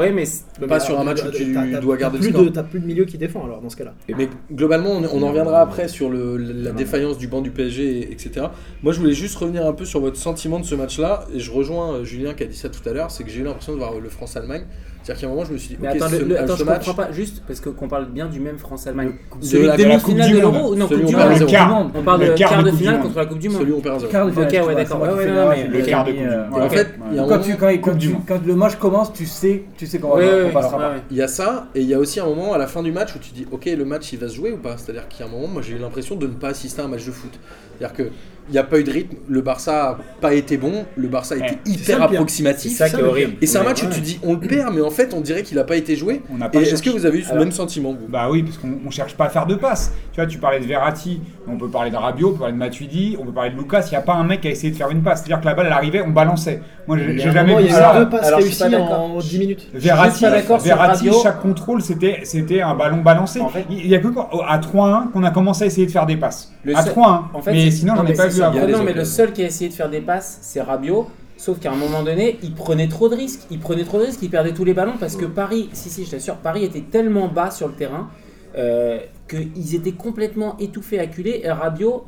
mais 0.61 0.67
pas 0.67 0.79
sur 0.79 0.97
un 0.97 1.03
match 1.03 1.21
où 1.25 1.29
tu 1.29 1.53
dois 1.81 1.97
garder 1.97 2.19
le 2.19 2.23
plus 2.23 2.29
score. 2.31 2.45
de- 2.45 2.49
T'as 2.49 2.63
plus 2.63 2.79
de 2.79 2.85
milieu 2.85 3.03
qui 3.03 3.17
défend 3.17 3.43
alors 3.43 3.59
dans 3.59 3.69
ce 3.69 3.75
cas-là. 3.75 3.95
Mais 4.17 4.29
globalement, 4.49 4.91
on, 4.91 5.03
on 5.03 5.23
en 5.23 5.27
reviendra 5.27 5.59
après 5.59 5.89
sur 5.89 6.09
le- 6.09 6.37
la 6.37 6.71
défaillance 6.71 7.17
du 7.17 7.27
banc 7.27 7.41
du 7.41 7.51
PSG, 7.51 7.83
et- 7.83 8.11
etc. 8.13 8.45
Moi, 8.81 8.93
je 8.93 8.99
voulais 9.01 9.11
juste 9.11 9.35
revenir 9.35 9.65
un 9.65 9.73
peu 9.73 9.83
sur 9.83 9.99
votre 9.99 10.15
sentiment 10.15 10.57
de 10.61 10.65
ce 10.65 10.73
match-là, 10.75 11.25
et 11.35 11.39
je 11.41 11.51
rejoins 11.51 11.95
euh, 11.95 12.03
Julien 12.05 12.33
qui 12.33 12.43
a 12.43 12.45
dit 12.45 12.55
ça 12.55 12.69
tout 12.69 12.87
à 12.87 12.93
l'heure, 12.93 13.11
c'est 13.11 13.25
que 13.25 13.29
j'ai 13.29 13.41
eu 13.41 13.43
l'impression 13.43 13.73
de 13.73 13.77
voir 13.77 13.99
le 13.99 14.07
France-Allemagne. 14.07 14.63
C'est-à-dire 15.07 15.21
qu'à 15.21 15.27
un 15.27 15.29
moment, 15.29 15.45
je 15.45 15.53
me 15.53 15.57
suis 15.57 15.69
dit, 15.69 15.77
Mais 15.79 15.87
ok, 15.87 15.95
attends, 15.95 16.09
ce, 16.09 16.15
le- 16.21 16.37
attends, 16.37 16.53
ce 16.55 16.59
je 16.59 16.63
match, 16.65 16.85
comprends 16.85 17.03
pas, 17.05 17.11
juste 17.13 17.41
parce 17.47 17.61
que 17.61 17.69
qu'on 17.69 17.87
parle 17.87 18.07
bien 18.09 18.25
du 18.25 18.41
même 18.41 18.57
France-Allemagne. 18.57 19.11
de 19.39 19.45
Celui 19.45 19.65
la- 19.67 19.77
de 19.77 19.83
la 19.85 19.97
Coupe 19.99 20.15
demi-finale 20.15 20.27
du 20.27 20.33
de 20.33 20.41
Monde. 20.45 20.53
l'Euro 20.53 20.75
Non, 20.75 20.87
Coupe 20.89 20.97
du 21.05 21.15
Monde. 21.15 21.21
à 21.21 21.39
Le 21.39 21.45
quart. 21.45 21.85
On 21.95 22.03
parle 22.03 22.19
Le 22.21 22.27
de 22.27 22.33
quart 22.33 22.49
quart 22.49 22.63
de 22.63 22.71
finale 22.71 22.99
contre 22.99 23.17
la 23.17 23.25
Coupe 23.25 23.39
du 23.39 23.47
Monde. 23.49 23.59
celui 23.59 23.71
où 23.71 23.77
on 23.77 23.79
perd 23.79 23.99
0. 24.01 24.11
Quart 24.11 24.25
de 24.25 24.31
Ok, 24.31 24.35
finale, 24.49 24.65
ouais, 24.65 24.75
d'accord. 24.75 25.05
Le 25.05 25.81
quart 25.85 26.03
de 26.03 26.11
Coupe 26.11 26.21
euh, 26.21 26.45
en 26.51 26.69
fait, 26.69 26.87
Quand 26.99 27.15
moment, 27.15 27.39
tu, 27.39 27.55
quand, 27.55 27.67
quand 27.67 27.77
Coupe 27.81 27.97
du 27.97 28.07
tu- 28.07 28.13
Monde. 28.15 28.21
quand 28.27 28.45
le 28.45 28.55
match 28.55 28.75
commence, 28.75 29.13
tu 29.13 29.25
sais, 29.25 29.63
tu 29.77 29.85
sais 29.87 29.99
comment 29.99 30.15
Ouais, 30.15 30.29
on 30.43 30.45
ouais, 30.47 30.51
passera. 30.51 30.91
Il 31.09 31.15
y 31.15 31.21
a 31.21 31.27
ça, 31.29 31.67
et 31.73 31.79
il 31.79 31.87
y 31.87 31.93
a 31.93 31.99
aussi 31.99 32.19
un 32.19 32.25
moment 32.25 32.51
à 32.53 32.57
la 32.57 32.67
fin 32.67 32.83
du 32.83 32.91
match 32.91 33.15
où 33.15 33.19
tu 33.19 33.31
dis, 33.31 33.45
ok, 33.49 33.63
le 33.65 33.85
match 33.85 34.11
il 34.11 34.19
va 34.19 34.27
se 34.27 34.35
jouer 34.35 34.51
ou 34.51 34.57
pas? 34.57 34.75
C'est-à-dire 34.77 35.07
qu'il 35.07 35.21
y 35.21 35.23
a 35.23 35.31
un 35.31 35.33
moment, 35.33 35.47
moi 35.47 35.61
j'ai 35.61 35.75
eu 35.75 35.79
l'impression 35.79 36.15
de 36.17 36.27
ne 36.27 36.33
pas 36.33 36.49
assister 36.49 36.81
à 36.81 36.85
un 36.85 36.89
match 36.89 37.05
de 37.05 37.11
foot. 37.11 37.31
C'est-à-dire 37.79 37.95
que 37.97 38.11
il 38.49 38.53
n'y 38.53 38.59
a 38.59 38.63
pas 38.63 38.79
eu 38.79 38.83
de 38.85 38.91
rythme, 38.91 39.17
le 39.27 39.41
Barça 39.41 39.89
a 39.89 39.97
pas 40.21 40.33
été 40.33 40.55
bon, 40.55 40.85
le 40.95 41.09
Barça 41.09 41.35
a 41.35 41.37
été 41.39 41.57
hyper 41.65 41.85
ça 41.85 42.07
pire. 42.07 42.07
C'est 42.07 42.15
approximatif. 42.15 42.77
ça 42.77 42.89
qui 42.89 42.95
est 42.95 43.03
horrible. 43.03 43.33
Et 43.41 43.45
c'est 43.45 43.57
un 43.57 43.63
match 43.63 43.83
où 43.83 43.87
tu 43.89 43.99
dis, 43.99 44.21
on 44.23 44.35
le 44.35 44.39
perd, 44.39 44.73
mais 44.73 44.79
en 44.79 44.89
fait 44.89 45.13
on 45.13 45.19
dirait 45.19 45.43
qu'il 45.43 45.57
n'a 45.57 45.65
pas 45.65 45.75
été 45.75 45.97
joué. 45.97 46.21
On 46.33 46.37
n'a 46.37 46.45
Et 46.45 46.49
pas 46.51 46.61
est-ce 46.61 46.81
que 46.81 46.89
vous 46.89 47.05
avez 47.05 47.17
eu 47.19 47.23
ce 47.23 47.31
Alors- 47.31 47.43
même 47.43 47.51
sentiment 47.51 47.91
vous? 47.91 48.07
Bah 48.07 48.29
oui, 48.31 48.43
parce 48.43 48.57
qu'on 48.57 48.69
on 48.87 48.89
cherche 48.89 49.15
pas 49.17 49.25
à 49.25 49.29
faire 49.29 49.47
de 49.47 49.55
passes. 49.55 49.91
Tu 50.13 50.21
vois, 50.21 50.27
tu 50.27 50.37
parlais 50.37 50.61
de 50.61 50.65
Verratti, 50.65 51.19
on 51.45 51.57
peut 51.57 51.67
parler 51.67 51.91
de 51.91 51.97
Rabiot, 51.97 52.29
on 52.29 52.31
peut 52.31 52.37
parler 52.39 52.53
de 52.53 52.57
Matuidi, 52.57 53.17
on 53.19 53.25
peut 53.25 53.33
parler 53.33 53.49
de 53.51 53.57
Lucas. 53.57 53.81
Il 53.87 53.89
n'y 53.89 53.97
a 53.97 54.01
pas 54.01 54.13
un 54.13 54.23
mec 54.23 54.39
qui 54.39 54.47
a 54.47 54.51
essayé 54.51 54.71
de 54.71 54.77
faire 54.77 54.91
une 54.91 55.03
passe. 55.03 55.19
C'est-à-dire 55.25 55.41
que 55.41 55.45
la 55.45 55.53
balle, 55.53 55.65
elle 55.65 55.73
arrivait, 55.73 56.01
on 56.01 56.11
balançait. 56.11 56.61
Moi, 56.87 56.97
j'ai 56.99 57.19
jamais 57.19 57.41
moment, 57.49 57.57
vu 57.57 57.65
il 57.65 57.69
y 57.69 57.73
ça. 57.73 57.89
a 57.89 57.95
eu 58.01 58.05
deux 58.05 58.09
passes 58.09 58.27
Alors, 58.27 58.39
réussies 58.39 58.63
en 58.63 59.17
10 59.19 59.39
minutes. 59.39 59.67
Verratti, 59.73 61.09
chaque 61.21 61.41
contrôle, 61.41 61.81
c'était 61.81 62.21
c'était 62.23 62.61
un 62.61 62.75
ballon 62.75 63.01
balancé. 63.01 63.41
En 63.41 63.49
fait- 63.49 63.65
il 63.69 63.87
y 63.87 63.95
a 63.95 63.99
que 63.99 64.07
à 64.47 64.57
3-1 64.59 65.09
qu'on 65.11 65.23
a 65.23 65.31
commencé 65.31 65.63
à 65.65 65.67
essayer 65.67 65.85
de 65.85 65.91
faire 65.91 66.05
des 66.05 66.15
passes. 66.15 66.51
À 66.73 66.81
seul- 66.83 66.93
3-1. 66.93 67.25
En 67.33 67.41
fait, 67.41 67.66
mais 67.67 67.71
sinon, 67.71 67.93
non, 67.93 68.01
j'en 68.01 68.05
ai 68.05 68.09
mais 68.09 68.15
pas 68.15 68.27
vu 68.27 68.41
avant. 68.41 68.53
Il 68.53 68.59
y 68.59 68.63
a 68.63 68.65
les 68.65 68.73
Non, 68.73 68.83
mais 68.83 68.93
le 68.93 69.05
seul 69.05 69.33
qui 69.33 69.43
a 69.43 69.45
essayé 69.45 69.69
de 69.69 69.75
faire 69.75 69.89
des 69.89 70.01
passes, 70.01 70.39
c'est 70.41 70.61
Rabiot. 70.61 71.07
Sauf 71.37 71.59
qu'à 71.59 71.71
un 71.71 71.75
moment 71.75 72.01
donné, 72.01 72.39
il 72.41 72.53
prenait 72.53 72.87
trop 72.87 73.09
de 73.09 73.15
risques. 73.15 73.41
Il 73.51 73.59
prenait 73.59 73.83
trop 73.83 73.99
de 73.99 74.05
risques, 74.05 74.21
il 74.23 74.29
perdait 74.29 74.53
tous 74.53 74.65
les 74.65 74.73
ballons 74.73 74.95
parce 74.99 75.15
que 75.15 75.25
Paris, 75.25 75.69
si, 75.73 75.89
si, 75.89 76.03
je 76.05 76.11
t'assure, 76.11 76.37
Paris 76.37 76.63
était 76.63 76.81
tellement 76.81 77.27
bas 77.27 77.51
sur 77.51 77.67
le 77.67 77.73
terrain 77.73 78.09
euh, 78.57 78.99
qu'ils 79.27 79.75
étaient 79.75 79.91
complètement 79.91 80.57
étouffés, 80.57 80.99
acculés. 80.99 81.41
Et 81.43 81.51
Rabiot, 81.51 82.05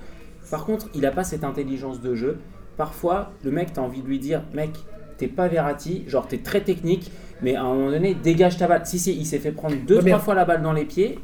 par 0.49 0.65
contre, 0.65 0.87
il 0.95 1.01
n'a 1.01 1.11
pas 1.11 1.23
cette 1.23 1.43
intelligence 1.43 2.01
de 2.01 2.15
jeu. 2.15 2.39
Parfois, 2.75 3.31
le 3.43 3.51
mec, 3.51 3.73
t'as 3.73 3.81
envie 3.81 4.01
de 4.01 4.07
lui 4.07 4.19
dire, 4.19 4.41
mec, 4.53 4.71
t'es 5.17 5.27
pas 5.27 5.47
Verratti, 5.47 6.05
genre 6.07 6.27
t'es 6.27 6.39
très 6.39 6.61
technique, 6.61 7.11
mais 7.41 7.55
à 7.55 7.63
un 7.63 7.73
moment 7.73 7.91
donné, 7.91 8.15
dégage 8.15 8.57
ta 8.57 8.67
balle. 8.67 8.81
Si, 8.85 8.97
si, 8.97 9.15
il 9.15 9.25
s'est 9.25 9.37
fait 9.39 9.51
prendre 9.51 9.75
deux, 9.85 9.97
Ouais, 9.97 10.09
trois 10.09 10.19
fois 10.19 10.33
la 10.33 10.45
balle 10.45 10.63
dans 10.63 10.73
les 10.73 10.85
pieds. 10.85 11.19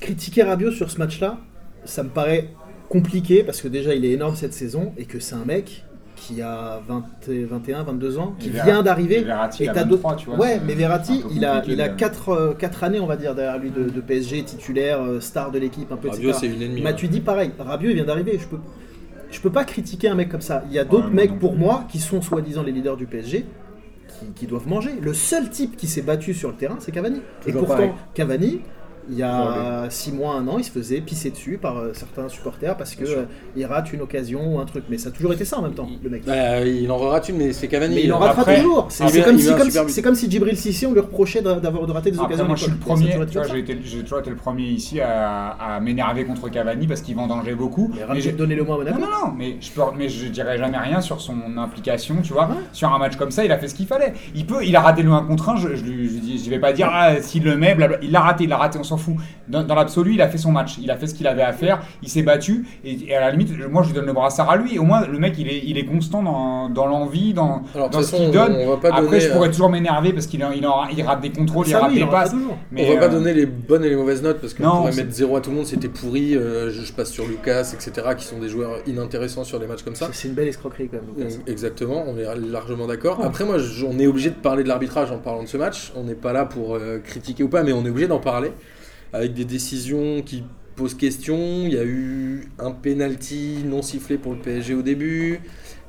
Critiquer 0.00 0.44
Rabiot 0.44 0.70
sur 0.70 0.90
ce 0.90 0.98
match-là, 0.98 1.38
ça 1.84 2.02
me 2.02 2.08
paraît 2.08 2.48
compliqué 2.96 3.42
parce 3.42 3.62
que 3.62 3.68
déjà 3.68 3.94
il 3.94 4.04
est 4.04 4.10
énorme 4.12 4.36
cette 4.36 4.52
saison 4.52 4.92
et 4.98 5.04
que 5.06 5.18
c'est 5.18 5.34
un 5.34 5.44
mec 5.46 5.84
qui 6.14 6.40
a 6.42 6.80
20 6.86 7.04
et 7.30 7.44
21, 7.44 7.82
22 7.82 8.18
ans, 8.18 8.36
qui 8.38 8.50
vient 8.50 8.82
d'arriver. 8.82 9.20
Et 9.20 9.24
t'as 9.24 9.72
23, 9.72 9.84
d'autres- 9.84 10.16
tu 10.16 10.26
vois, 10.26 10.38
Ouais, 10.38 10.60
mais 10.64 10.74
Verratti, 10.74 11.24
il 11.34 11.44
a, 11.44 11.64
il 11.66 11.80
a 11.80 11.88
de- 11.88 11.96
4, 11.96 12.84
années, 12.84 13.00
on 13.00 13.06
va 13.06 13.16
dire, 13.16 13.34
derrière 13.34 13.58
lui 13.58 13.70
de, 13.70 13.88
de 13.88 14.00
PSG, 14.00 14.44
titulaire, 14.44 15.02
euh, 15.02 15.20
star 15.20 15.50
de 15.50 15.58
l'équipe, 15.58 15.90
un 15.90 15.96
peu, 15.96 16.10
Rabiot 16.10 16.32
c'est 16.34 16.46
une 16.46 16.62
ennemie. 16.62 16.80
Matuidi, 16.82 17.20
pareil. 17.20 17.50
Rabiot, 17.58 17.90
il 17.90 17.94
vient 17.96 18.04
d'arriver. 18.04 18.38
Je 18.40 18.46
peux, 18.46 18.58
je 19.32 19.40
peux 19.40 19.50
pas 19.50 19.64
critiquer 19.64 20.08
un 20.10 20.14
mec 20.14 20.28
comme 20.28 20.42
ça. 20.42 20.62
Il 20.68 20.74
y 20.74 20.78
a 20.78 20.84
d'autres 20.84 21.08
Ouais, 21.08 21.14
mecs, 21.14 21.38
pour 21.40 21.56
moi, 21.56 21.86
qui 21.90 21.98
sont 21.98 22.20
soi-disant 22.22 22.62
les 22.62 22.70
leaders 22.72 22.96
du 22.96 23.06
PSG, 23.06 23.44
qui, 24.20 24.26
qui 24.36 24.46
doivent 24.46 24.68
manger. 24.68 24.90
Le 25.00 25.14
seul 25.14 25.50
type 25.50 25.76
qui 25.76 25.88
s'est 25.88 26.02
battu 26.02 26.34
sur 26.34 26.50
le 26.50 26.54
terrain, 26.56 26.76
c'est 26.78 26.92
Cavani. 26.92 27.20
Et 27.48 27.52
pourtant, 27.52 27.66
pareil. 27.68 27.90
Cavani, 28.14 28.60
il 29.10 29.16
y 29.18 29.22
a 29.22 29.86
6 29.88 30.12
mois, 30.12 30.34
1 30.36 30.48
an, 30.48 30.58
il 30.58 30.64
se 30.64 30.70
faisait 30.70 31.00
pisser 31.00 31.30
dessus 31.30 31.58
par 31.60 31.78
euh, 31.78 31.90
certains 31.92 32.28
supporters 32.28 32.76
parce 32.76 32.94
que 32.94 33.04
euh, 33.04 33.24
il 33.56 33.64
rate 33.66 33.92
une 33.92 34.00
occasion 34.02 34.54
ou 34.56 34.60
un 34.60 34.64
truc. 34.64 34.84
Mais 34.88 34.98
ça 34.98 35.08
a 35.08 35.12
toujours 35.12 35.32
été 35.32 35.44
ça 35.44 35.58
en 35.58 35.62
même 35.62 35.74
temps, 35.74 35.88
le 36.02 36.10
mec. 36.10 36.24
Bah, 36.24 36.60
il 36.64 36.90
en 36.90 36.98
rate 36.98 37.28
une, 37.28 37.36
mais 37.38 37.52
c'est 37.52 37.68
Cavani. 37.68 37.94
Mais 37.96 38.04
il 38.04 38.12
en 38.12 38.18
ratera 38.18 38.42
après- 38.42 38.62
toujours. 38.62 38.86
C'est 38.90 39.04
comme, 39.22 39.38
si, 39.38 39.48
comme, 39.54 39.70
super 39.70 40.04
comme 40.04 40.14
si 40.14 40.30
Djibril 40.30 40.56
Cissé, 40.56 40.86
on 40.86 40.92
lui 40.92 41.00
reprochait 41.00 41.42
d'a- 41.42 41.60
d'avoir 41.60 41.86
de 41.86 41.92
rater 41.92 42.10
des 42.10 42.16
Après, 42.18 42.26
occasions. 42.26 42.46
moi, 42.46 42.56
je 42.56 42.62
suis 42.62 42.72
le 42.72 42.78
premier, 42.78 43.10
j'ai 43.84 44.02
toujours 44.02 44.18
été 44.20 44.30
le 44.30 44.36
premier 44.36 44.64
ici 44.64 45.00
à, 45.00 45.50
à 45.50 45.80
m'énerver 45.80 46.24
contre 46.24 46.48
Cavani 46.48 46.86
parce 46.86 47.00
qu'il 47.00 47.16
vendangeait 47.16 47.54
beaucoup. 47.54 47.90
Mais 47.94 48.00
Mais 48.14 48.20
j'ai- 48.20 48.32
donnez-le 48.32 48.64
moi 48.64 48.76
à 48.76 48.78
Non, 48.78 48.84
Monaco. 48.84 49.00
non, 49.00 49.26
non, 49.28 49.34
mais 49.36 49.56
je, 49.60 49.70
peux, 49.72 49.82
mais 49.96 50.08
je 50.08 50.26
dirais 50.28 50.58
jamais 50.58 50.78
rien 50.78 51.00
sur 51.00 51.20
son 51.20 51.36
implication, 51.58 52.16
tu 52.22 52.32
vois. 52.32 52.46
Ouais. 52.48 52.54
Sur 52.72 52.92
un 52.92 52.98
match 52.98 53.16
comme 53.16 53.30
ça, 53.30 53.44
il 53.44 53.52
a 53.52 53.58
fait 53.58 53.68
ce 53.68 53.74
qu'il 53.74 53.86
fallait. 53.86 54.12
Il 54.34 54.46
peut, 54.46 54.64
il 54.64 54.74
a 54.76 54.80
raté 54.80 55.02
le 55.02 55.10
1 55.10 55.22
contre 55.24 55.48
1, 55.50 55.56
je, 55.56 55.68
je, 55.74 55.84
je, 55.84 56.44
je 56.44 56.50
vais 56.50 56.58
pas 56.58 56.72
dire, 56.72 56.88
ah, 56.92 57.20
s'il 57.20 57.44
le 57.44 57.56
met, 57.56 57.74
blabla. 57.74 57.98
Il 58.02 58.10
l'a 58.12 58.20
raté, 58.20 58.44
il 58.44 58.50
l'a 58.50 58.56
raté, 58.56 58.78
on 58.78 58.84
s'en 58.92 58.96
fout. 58.98 59.14
Dans, 59.48 59.62
dans 59.64 59.74
l'absolu, 59.74 60.14
il 60.14 60.22
a 60.22 60.28
fait 60.28 60.38
son 60.38 60.52
match, 60.52 60.76
il 60.80 60.90
a 60.90 60.96
fait 60.96 61.06
ce 61.06 61.14
qu'il 61.14 61.26
avait 61.26 61.42
à 61.42 61.52
faire, 61.52 61.82
il 62.02 62.08
s'est 62.08 62.22
battu, 62.22 62.66
et, 62.84 62.96
et 63.08 63.14
à 63.16 63.20
la 63.20 63.30
limite, 63.30 63.50
moi 63.70 63.82
je 63.82 63.88
lui 63.88 63.94
donne 63.94 64.06
le 64.06 64.12
brassard 64.12 64.48
à 64.50 64.56
lui. 64.56 64.78
Au 64.78 64.84
moins, 64.84 65.06
le 65.06 65.18
mec, 65.18 65.34
il 65.38 65.48
est, 65.48 65.62
il 65.64 65.78
est 65.78 65.84
constant 65.84 66.22
dans, 66.22 66.68
dans 66.68 66.86
l'envie, 66.86 67.32
dans, 67.34 67.62
Alors, 67.74 67.90
dans 67.90 68.02
ce 68.02 68.14
qu'il 68.16 68.30
donne. 68.30 68.54
on 68.54 68.70
va 68.70 68.76
pas 68.76 68.88
Après, 68.88 69.02
donner, 69.02 69.20
je 69.20 69.28
euh, 69.28 69.32
pourrais 69.34 69.50
toujours 69.50 69.70
m'énerver 69.70 70.12
parce 70.12 70.26
qu'il 70.26 70.44
en- 70.44 70.52
il, 70.52 70.66
il 70.96 71.02
rate 71.02 71.20
des 71.20 71.30
contrôles, 71.30 71.66
il 71.68 71.74
rate 71.76 71.90
oui, 71.90 71.98
des 72.00 72.06
passes. 72.06 72.34
Mais, 72.70 72.86
on 72.88 72.94
va 72.94 73.00
pas 73.00 73.06
euh, 73.06 73.18
donner 73.18 73.34
les 73.34 73.46
bonnes 73.46 73.84
et 73.84 73.88
les 73.88 73.96
mauvaises 73.96 74.22
notes 74.22 74.40
parce 74.40 74.54
qu'on 74.54 74.62
non, 74.64 74.76
pourrait 74.78 74.94
mettre 74.94 75.12
0 75.12 75.36
à 75.36 75.40
tout 75.40 75.50
le 75.50 75.56
monde, 75.56 75.66
c'était 75.66 75.88
pourri, 75.88 76.36
euh, 76.36 76.70
je, 76.70 76.82
je 76.82 76.92
passe 76.92 77.10
sur 77.10 77.26
Lucas, 77.26 77.72
etc., 77.74 78.08
qui 78.16 78.24
sont 78.24 78.38
des 78.38 78.48
joueurs 78.48 78.78
inintéressants 78.86 79.44
sur 79.44 79.58
les 79.58 79.66
matchs 79.66 79.82
comme 79.82 79.94
ça. 79.94 80.08
C'est 80.12 80.28
une 80.28 80.34
belle 80.34 80.48
escroquerie 80.48 80.88
quand 80.88 80.98
même. 80.98 81.16
Lucas. 81.16 81.34
Euh, 81.36 81.50
Exactement, 81.52 82.04
on 82.06 82.16
est 82.18 82.24
largement 82.50 82.86
d'accord. 82.86 83.20
Après, 83.24 83.44
moi, 83.44 83.56
on 83.88 83.98
est 83.98 84.06
obligé 84.06 84.30
de 84.30 84.34
parler 84.34 84.62
de 84.62 84.68
l'arbitrage 84.68 85.10
en 85.10 85.18
parlant 85.18 85.42
de 85.42 85.48
ce 85.48 85.56
match. 85.56 85.92
On 85.96 86.04
n'est 86.04 86.14
pas 86.14 86.32
là 86.32 86.44
pour 86.44 86.74
euh, 86.74 86.98
critiquer 86.98 87.42
ou 87.44 87.48
pas, 87.48 87.62
mais 87.62 87.72
on 87.72 87.84
est 87.84 87.90
obligé 87.90 88.08
d'en 88.08 88.18
parler. 88.18 88.52
Avec 89.12 89.34
des 89.34 89.44
décisions 89.44 90.22
qui 90.22 90.42
posent 90.76 90.94
question. 90.94 91.36
Il 91.66 91.74
y 91.74 91.78
a 91.78 91.84
eu 91.84 92.48
un 92.58 92.70
penalty 92.70 93.58
non 93.66 93.82
sifflé 93.82 94.16
pour 94.18 94.32
le 94.32 94.38
PSG 94.38 94.74
au 94.74 94.82
début. 94.82 95.40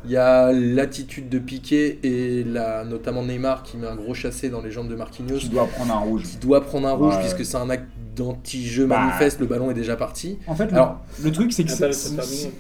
Il 0.06 0.12
y 0.12 0.18
a 0.18 0.52
l'attitude 0.52 1.30
de 1.30 1.40
Piqué 1.40 2.00
et 2.04 2.44
la, 2.44 2.84
notamment 2.84 3.24
Neymar 3.24 3.64
qui 3.64 3.78
met 3.78 3.88
un 3.88 3.96
gros 3.96 4.14
chassé 4.14 4.50
dans 4.50 4.62
les 4.62 4.70
jambes 4.70 4.90
de 4.90 4.96
Marquinhos 4.96 5.38
Tu 5.40 5.48
dois 5.48 5.66
prendre 5.66 5.94
un 5.94 6.00
rouge. 6.00 6.24
qui 6.24 6.36
doit 6.38 6.60
prendre 6.62 6.88
un 6.90 6.92
rouge 6.92 7.14
Ouais. 7.16 7.22
puisque 7.22 7.46
c'est 7.46 7.56
un 7.56 7.70
acte 7.70 7.86
d'anti-jeu 8.14 8.86
Bah. 8.86 9.00
manifeste. 9.00 9.40
Le 9.40 9.46
ballon 9.46 9.72
est 9.72 9.76
déjà 9.76 9.96
parti. 9.96 10.40
En 10.46 10.56
fait, 10.56 10.66
le- 10.66 10.74
Alors- 10.74 11.00
le 11.24 11.32
truc, 11.32 11.54
c'est 11.54 11.64
que 11.64 11.70
c'est. 11.72 11.78
terminer. 11.78 12.22
c'est- 12.26 12.52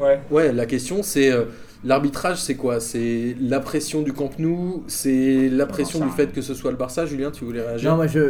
Ouais. 0.00 0.20
Ouais, 0.30 0.52
la 0.52 0.64
question 0.64 1.02
c'est 1.02 1.32
euh, 1.32 1.46
l'arbitrage, 1.84 2.40
c'est 2.40 2.54
quoi? 2.54 2.78
C'est 2.78 3.34
la 3.40 3.58
pression 3.58 4.02
du 4.02 4.12
Camp 4.12 4.30
Nou, 4.38 4.84
c'est 4.86 5.48
la 5.48 5.66
pression 5.66 5.98
du 6.06 6.12
fait 6.12 6.32
que 6.32 6.40
ce 6.40 6.54
soit 6.54 6.70
le 6.70 6.76
Barça? 6.76 7.04
Julien, 7.04 7.32
tu 7.32 7.44
voulais 7.44 7.62
réagir? 7.62 7.90
Non, 7.90 7.96
moi 7.96 8.06
je. 8.06 8.20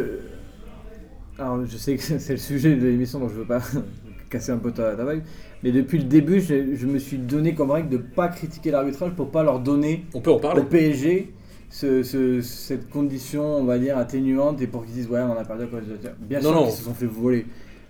Alors, 1.39 1.65
je 1.65 1.77
sais 1.77 1.95
que 1.95 2.01
c'est 2.19 2.33
le 2.33 2.37
sujet 2.39 2.75
de 2.75 2.87
l'émission, 2.87 3.19
donc 3.19 3.29
je 3.29 3.35
veux 3.35 3.45
pas 3.45 3.61
casser 4.29 4.51
un 4.51 4.57
peu 4.57 4.71
ta, 4.71 4.95
ta 4.95 5.03
vague. 5.03 5.23
Mais 5.63 5.71
depuis 5.71 5.97
le 5.97 6.03
début, 6.05 6.39
je, 6.41 6.75
je 6.75 6.85
me 6.87 6.99
suis 6.99 7.17
donné 7.17 7.53
comme 7.55 7.71
règle 7.71 7.89
de 7.89 7.97
pas 7.97 8.27
critiquer 8.27 8.71
l'arbitrage 8.71 9.11
pour 9.11 9.29
pas 9.31 9.43
leur 9.43 9.59
donner 9.59 10.05
On 10.13 10.21
peut 10.21 10.31
en 10.31 10.35
au. 10.57 10.63
PSG 10.63 11.33
ce- 11.69 12.01
ce- 12.03 12.41
cette 12.41 12.89
condition, 12.89 13.43
on 13.57 13.65
va 13.65 13.77
dire, 13.77 13.97
atténuante 13.97 14.61
et 14.61 14.67
pour 14.67 14.85
qu'ils 14.85 14.93
disent 14.93 15.09
ouais, 15.09 15.19
on 15.21 15.37
a 15.37 15.43
perdu 15.43 15.63
à 15.63 15.67
cause 15.67 15.81
de. 15.87 15.97
Bien 16.21 16.39
Non, 16.39 16.51
sûr 16.53 16.63
qu'ils 16.63 16.71
se 16.77 16.83
sont 16.83 16.93
fait 16.93 17.05
voler. 17.05 17.45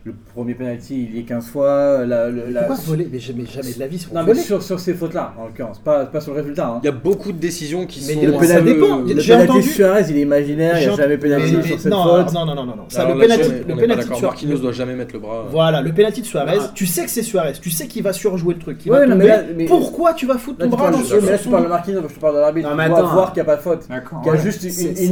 Le 0.08 0.13
premier 0.34 0.54
penalty, 0.54 1.10
il 1.12 1.17
y 1.17 1.20
est 1.20 1.24
15 1.24 1.48
fois. 1.48 2.06
La, 2.06 2.30
le- 2.30 2.46
la- 2.50 2.63
Pourquoi 2.63 2.86
voler 2.86 3.10
Mais 3.12 3.20
jamais, 3.20 3.43
jamais 3.46 3.74
de 3.74 3.80
la 3.82 3.88
vie, 3.88 3.98
pour 3.98 4.15
Non, 4.15 4.24
mais 4.26 4.36
sur, 4.36 4.63
sur 4.63 4.80
ces 4.80 4.93
fautes-là, 4.93 5.34
en 5.38 5.48
l'occurrence, 5.48 5.80
pas, 5.80 6.06
pas 6.06 6.22
sur 6.22 6.32
le 6.34 6.39
résultat. 6.39 6.65
hein. 6.67 6.80
Il 6.82 6.86
y 6.86 6.89
a 6.89 6.93
beaucoup 6.93 7.34
de 7.34 7.38
décisions 7.38 7.86
qui 7.86 8.02
Mais 8.08 8.13
sont. 8.13 8.22
le 8.22 8.34
un 8.36 8.39
pénal 8.39 8.63
peu- 8.63 8.74
dépend. 8.74 8.98
Le 9.00 9.43
entendu- 9.43 9.62
Suarez, 9.63 10.06
il 10.10 10.17
est 10.17 10.22
imaginaire, 10.22 10.80
il 10.80 10.88
n'y 10.88 10.93
a 10.93 10.96
jamais 10.96 11.17
pénalty 11.17 11.56
mais- 11.58 11.63
sur 11.63 11.78
cette 11.82 11.91
non, 11.91 12.04
faute. 12.06 12.34
Non, 12.34 12.46
non, 12.46 12.56
non, 12.56 12.65
non, 12.67 12.76
non. 12.78 12.84
Ça, 12.88 13.02
Alors 13.02 13.15
le 13.17 13.20
on 13.20 13.24
est- 13.24 13.28
le 13.67 13.74
on 13.74 13.78
penalty 13.78 13.98
de. 14.00 14.04
Suarez. 14.06 14.22
Marquinhos 14.28 14.58
doit 14.60 14.72
jamais 14.72 14.96
mettre 14.96 15.13
le 15.13 15.20
bras. 15.20 15.46
Voilà, 15.52 15.82
le 15.82 15.91
penalty 15.91 16.22
de 16.22 16.26
Suarez, 16.26 16.58
Ah. 16.62 16.72
tu 16.74 16.86
sais 16.86 17.04
que 17.04 17.10
c'est 17.12 17.22
Suarez, 17.24 17.52
tu 17.62 17.70
sais 17.70 17.88
qu'il 17.88 18.02
va 18.04 18.13
surjouer 18.13 18.54
le 18.54 18.62
truc, 18.62 18.80
Ouais, 18.86 18.91
va 19.00 19.06
non, 19.08 19.12
tomber. 19.12 19.26
mais 19.26 19.28
là- 19.30 19.43
mais- 19.58 19.65
Pourquoi 19.65 20.13
tu 20.13 20.26
vas 20.26 20.38
foutre 20.38 20.60
ton 20.60 20.70
bras 20.70 20.89
dans 20.89 21.00
ouais, 21.00 21.04
mais 21.22 21.32
là, 21.32 21.38
tu 21.38 21.50
parles 21.50 21.63
de 21.65 21.67
Marquinhos, 21.67 22.02
je 22.08 22.15
te 22.15 22.20
parle 22.22 22.36
de 22.36 22.39
l'arbitre. 22.39 22.70
Non, 22.70 22.76
Tu 22.76 22.82
mais 22.82 22.88
dois 22.88 23.00
attends. 23.00 23.13
voir 23.13 23.34
qu'il 23.34 23.43
n'y 23.43 23.50
a 23.50 23.52
pas 23.52 23.58
de 23.58 23.62
faute. 23.62 23.82
D'accord. 23.89 24.22
Qu'il 24.22 24.28
y 24.28 24.30
a 24.30 24.38
ouais. 24.38 24.41
juste 24.41 24.63
une, 24.63 24.70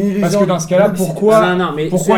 illusion. 0.08 0.22
Parce 0.22 0.38
que 0.38 0.46
dans 0.46 0.60
ce 0.60 0.68
cas-là, 0.70 0.90
pourquoi, 0.96 1.58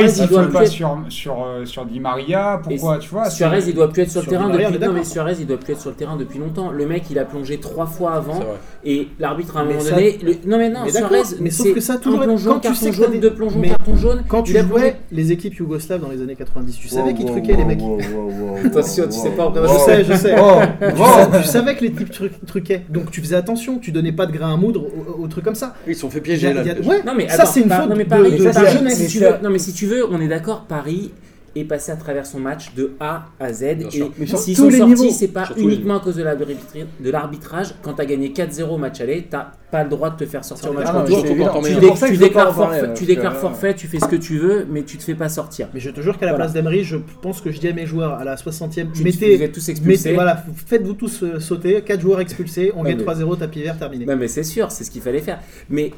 il 0.04 0.10
siffle 0.12 0.30
doit 0.30 0.52
pas 0.52 0.66
sur, 0.68 0.96
sur, 1.10 1.44
euh, 1.44 1.66
sur 1.66 1.84
Di 1.86 2.00
Maria? 2.00 2.62
Pourquoi, 2.68 2.98
tu 3.00 3.10
vois 3.10 3.30
Suarez, 3.30 3.64
il 3.68 3.74
doit 3.74 3.90
plus 3.90 4.04
être 4.04 4.12
sur 4.12 4.22
le 4.22 4.28
terrain 4.28 4.50
depuis. 4.50 4.80
Non, 4.80 4.94
mais. 4.94 5.04
Suarez, 5.04 5.36
il 5.40 5.48
doit 5.48 5.58
plus 5.58 5.74
être 5.74 5.82
sur 5.82 5.90
le 5.90 5.96
terrain 5.96 6.16
depuis 6.16 6.40
longtemps. 6.40 6.72
Le 6.72 6.86
mec, 6.86 7.04
il 7.10 7.20
a 7.20 7.26
plongé 7.26 7.60
trois 7.60 7.86
fois 7.86 8.14
avant. 8.14 8.40
Et 8.84 9.08
l'arbitre, 9.20 9.58
à 9.58 9.62
un 9.62 9.66
Mais 9.66 9.74
moment 9.74 9.84
ça- 9.84 9.96
donné. 9.96 10.18
le- 10.24 10.34
Non, 10.50 10.58
mais 10.58 10.70
non, 10.70 10.80
Mais 10.86 10.92
Suarez, 10.92 11.22
mais 11.40 11.50
sauf 11.50 11.74
que 11.74 11.80
ça 11.80 11.98
toujours 11.98 12.22
plongeon, 12.22 12.54
quand 12.54 12.70
tu 12.70 12.76
sais 12.76 12.92
jaune, 12.92 13.12
des- 13.12 13.20
deux 13.20 13.34
plongeons, 13.34 13.60
Mais 13.60 13.70
carton 13.70 13.96
jaune. 13.96 14.24
Quand 14.28 14.44
tu 14.44 14.58
jouais 14.58 14.96
les 15.12 15.32
équipes 15.32 15.56
yougoslaves 15.56 16.02
dans 16.02 16.10
les 16.10 16.22
années 16.22 16.36
90, 16.36 16.78
tu 16.78 16.88
savais 16.88 17.14
qu'ils 17.14 17.26
truquaient 17.26 17.56
les 17.56 17.66
mecs. 17.66 17.82
Attention, 18.66 19.06
tu 19.06 19.12
sais 19.12 19.30
pas 19.32 19.54
je 19.56 19.78
sais, 19.80 20.04
je 20.04 20.14
sais. 20.14 20.36
Tu 20.36 21.42
tu 21.42 21.48
savais 21.48 21.76
que 21.76 21.84
les 21.84 21.92
types 21.92 22.12
tru- 22.12 22.32
truquaient, 22.46 22.84
donc 22.90 23.12
tu 23.12 23.22
faisais 23.22 23.36
attention, 23.36 23.80
tu 23.80 23.92
donnais 23.92 24.12
pas 24.12 24.26
de 24.26 24.32
grain 24.32 24.54
à 24.54 24.58
moudre 24.58 24.86
aux, 25.20 25.28
trucs 25.28 25.44
comme 25.44 25.56
ça. 25.56 25.76
Ils 25.88 25.96
se 25.96 26.02
sont 26.02 26.10
fait 26.10 26.22
piéger 26.22 26.54
là. 26.54 26.64
Non 27.06 27.14
mais 27.16 27.30
ça 27.30 27.46
c'est 27.46 27.62
une 27.62 27.70
faute 27.70 27.90
tu 29.08 29.20
non 29.44 29.50
mais 29.50 29.60
si 29.60 29.74
tu 29.74 29.86
veux, 29.86 30.06
on 30.10 30.20
est 30.22 30.28
d'accord, 30.28 30.66
Paris 30.68 31.12
est 31.60 31.66
passé 31.66 31.92
à 31.92 31.96
travers 31.96 32.26
son 32.26 32.40
match 32.40 32.74
de 32.76 32.94
A 33.00 33.26
à 33.40 33.52
Z 33.54 33.76
Bien 33.78 33.88
et 33.88 34.26
s'ils 34.28 34.56
tous 34.56 34.64
sont 34.64 34.70
les 34.70 34.78
sortis, 34.78 34.94
niveaux. 35.02 35.10
c'est 35.12 35.28
pas 35.30 35.50
uniquement 35.58 35.98
à 35.98 36.00
cause 36.00 36.16
de 36.16 36.24
l'arbitrage. 37.12 37.74
Quand 37.82 37.94
t'as 37.94 38.06
gagné 38.06 38.30
4-0 38.30 38.64
au 38.70 38.78
match 38.78 39.02
aller, 39.02 39.28
t'as 39.30 39.52
pas 39.72 39.84
le 39.84 39.90
droit 39.90 40.10
de 40.10 40.16
te 40.18 40.26
faire 40.26 40.46
sortir 40.46 40.72
au 40.72 40.74
match 40.74 40.88
Ah 40.90 41.02
retour. 41.02 41.22
Tu, 41.24 41.28
tu 42.12 42.18
déclares 42.18 42.54
forfait, 42.56 42.94
tu 42.94 43.02
que, 43.04 43.08
déclares 43.08 43.36
forfait, 43.38 43.74
tu 43.76 43.88
fais 43.88 44.00
ce 44.00 44.06
que 44.08 44.16
tu 44.16 44.38
veux, 44.38 44.66
mais 44.70 44.84
tu 44.84 44.98
te 44.98 45.04
fais 45.04 45.16
pas 45.16 45.30
sortir. 45.30 45.68
Mais 45.74 45.80
je 45.80 45.90
te 45.90 46.02
jure 46.02 46.18
qu'à 46.18 46.26
la 46.26 46.32
Voilà. 46.34 46.46
place 46.46 46.54
d'Emery, 46.54 46.84
je 46.84 46.98
pense 47.22 47.42
que 47.42 47.52
je 47.52 47.60
dis 47.60 47.68
à 47.68 47.74
mes 47.74 47.86
joueurs 47.86 48.14
à 48.14 48.24
la 48.24 48.36
60e, 48.38 48.92
Tu- 48.92 49.00
vous 49.00 49.04
mettez, 49.04 49.42
êtes 49.44 49.52
tous 49.52 49.60
mettez 49.60 49.72
expulsés. 49.72 50.14
voilà, 50.14 50.44
faites-vous 50.68 50.94
tous 50.94 51.24
euh, 51.24 51.40
sauter, 51.40 51.82
4 51.82 52.00
joueurs 52.02 52.22
expulsés, 52.22 52.72
on 52.76 52.84
gagne 52.84 52.98
mais- 52.98 53.04
3-0, 53.04 53.36
tapis 53.36 53.62
vert, 53.64 53.78
terminé. 53.78 54.06
Non 54.06 54.16
mais 54.16 54.28
c'est 54.28 54.44
sûr, 54.44 54.72
c'est 54.72 54.84
ce 54.84 54.92
qu'il 54.92 55.02
fallait 55.02 55.20
faire. 55.22 55.40
Mais 55.70 55.92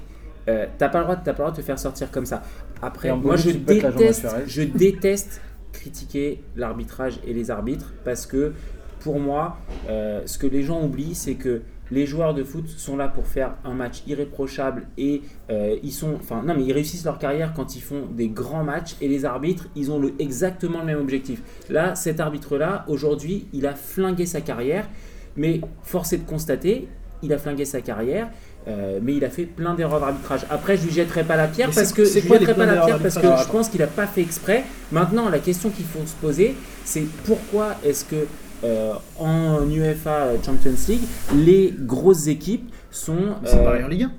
euh, 0.48 0.66
t'as 0.80 0.90
pas 0.90 1.00
le 1.00 1.04
droit, 1.04 1.16
t'as 1.18 1.34
pas 1.34 1.44
le 1.44 1.50
droit 1.50 1.52
de 1.52 1.58
te 1.58 1.62
faire 1.62 1.78
sortir 1.78 2.10
comme 2.10 2.26
ça. 2.26 2.42
Après, 2.82 3.14
moi 3.16 3.36
je 3.36 3.52
tu 3.52 3.58
déteste, 3.58 4.26
je 4.48 4.64
déteste 4.64 5.42
critiquer 5.72 6.44
l'arbitrage 6.56 7.20
et 7.26 7.34
les 7.34 7.52
arbitres 7.52 7.94
parce 8.04 8.26
que 8.26 8.54
pour 9.00 9.20
moi, 9.20 9.58
euh, 9.90 10.22
ce 10.26 10.38
que 10.38 10.48
les 10.48 10.64
gens 10.64 10.84
oublient, 10.84 11.16
c'est 11.16 11.36
que 11.36 11.62
les 11.92 12.06
joueurs 12.06 12.34
de 12.34 12.44
foot 12.44 12.68
sont 12.68 12.98
là 12.98 13.08
pour 13.08 13.26
faire 13.26 13.56
un 13.64 13.74
match 13.74 14.04
irréprochable 14.06 14.88
et 14.98 15.22
euh, 15.50 15.78
ils 15.82 15.92
sont, 15.92 16.16
enfin 16.16 16.44
non 16.46 16.54
mais 16.56 16.64
ils 16.64 16.74
réussissent 16.74 17.06
leur 17.06 17.18
carrière 17.18 17.54
quand 17.56 17.76
ils 17.76 17.82
font 17.82 18.06
des 18.06 18.30
grands 18.30 18.64
matchs 18.64 18.96
et 19.02 19.08
les 19.08 19.26
arbitres 19.26 19.68
ils 19.76 19.92
ont 19.92 20.02
exactement 20.20 20.80
le 20.80 20.86
même 20.86 21.00
objectif. 21.00 21.42
Là, 21.70 21.96
cet 21.96 22.20
arbitre-là, 22.20 22.86
aujourd'hui, 22.88 23.48
il 23.54 23.66
a 23.66 23.74
flingué 23.74 24.26
sa 24.26 24.42
carrière, 24.42 24.88
mais 25.36 25.62
force 25.82 26.14
est 26.14 26.18
de 26.18 26.30
constater, 26.30 26.88
il 27.22 27.34
a 27.34 27.38
flingué 27.38 27.66
sa 27.66 27.82
carrière. 27.82 28.30
Euh, 28.70 29.00
mais 29.02 29.16
il 29.16 29.26
a 29.26 29.30
fait 29.30 29.44
plein 29.46 29.74
d'erreurs 29.74 30.00
d'arbitrage. 30.00 30.42
Après, 30.50 30.78
je 30.78 30.84
lui 30.86 30.92
jetterai 30.92 31.24
pas 31.24 31.36
la 31.36 31.48
pierre 31.48 31.70
Mais 31.70 31.76
parce 31.76 31.92
que 31.92 32.06
je 32.06 32.20
quoi 32.20 32.38
jetterai 32.38 32.54
pas 32.54 32.66
la 32.66 32.86
pierre 32.86 33.00
parce 33.00 33.16
que 33.16 33.22
je 33.28 33.52
pense 33.52 33.68
qu'il 33.70 33.82
a 33.82 33.88
pas 33.88 34.06
fait 34.08 34.22
exprès. 34.22 34.64
Maintenant, 34.92 35.30
la 35.30 35.40
question 35.40 35.70
qu'il 35.70 35.86
faut 35.86 36.06
se 36.06 36.14
poser, 36.14 36.56
c'est 36.86 37.04
pourquoi 37.26 37.76
est-ce 37.86 38.06
que 38.06 38.28
euh, 38.64 38.94
en 39.18 39.68
UEFA 39.70 40.28
Champions 40.46 40.74
League, 40.88 41.02
les 41.36 41.74
grosses 41.80 42.28
équipes 42.28 42.70
sont. 42.92 43.16
C'est 43.46 43.56
euh, 43.58 43.64
pareil 43.64 43.84
en 43.84 43.88
Ligue 43.88 44.04
1. 44.04 44.12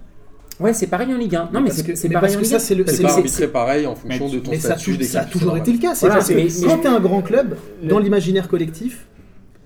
Ouais, 0.64 0.72
c'est 0.74 0.86
pareil 0.88 1.12
en 1.14 1.16
Ligue 1.16 1.36
1. 1.36 1.50
Non, 1.52 1.60
mais 1.60 1.70
c'est 1.70 1.84
pareil 2.08 2.20
parce 2.20 2.32
en 2.34 2.36
que 2.38 2.42
Ligue 2.42 2.50
ça, 2.50 2.56
1. 2.56 2.58
c'est 2.58 2.74
le- 2.74 2.84
C'est 2.86 2.96
c'est 2.96 3.02
pas 3.02 3.08
le- 3.08 3.14
arbitré 3.14 3.48
pareil 3.48 3.86
en 3.86 3.94
fonction 3.94 4.26
Mais- 4.28 4.32
de 4.34 4.38
ton 4.40 4.50
Mais 4.50 4.58
statut 4.58 5.02
ça 5.04 5.20
a 5.20 5.24
toujours 5.24 5.56
été 5.56 5.72
le 5.72 5.78
cas. 5.78 5.94
C'est 5.94 6.06
Voilà, 6.06 6.22
quand 6.22 6.78
tu 6.78 6.86
es 6.86 6.90
un 6.90 7.00
grand 7.00 7.22
club, 7.22 7.56
dans 7.82 7.98
l'imaginaire 7.98 8.48
collectif, 8.48 9.06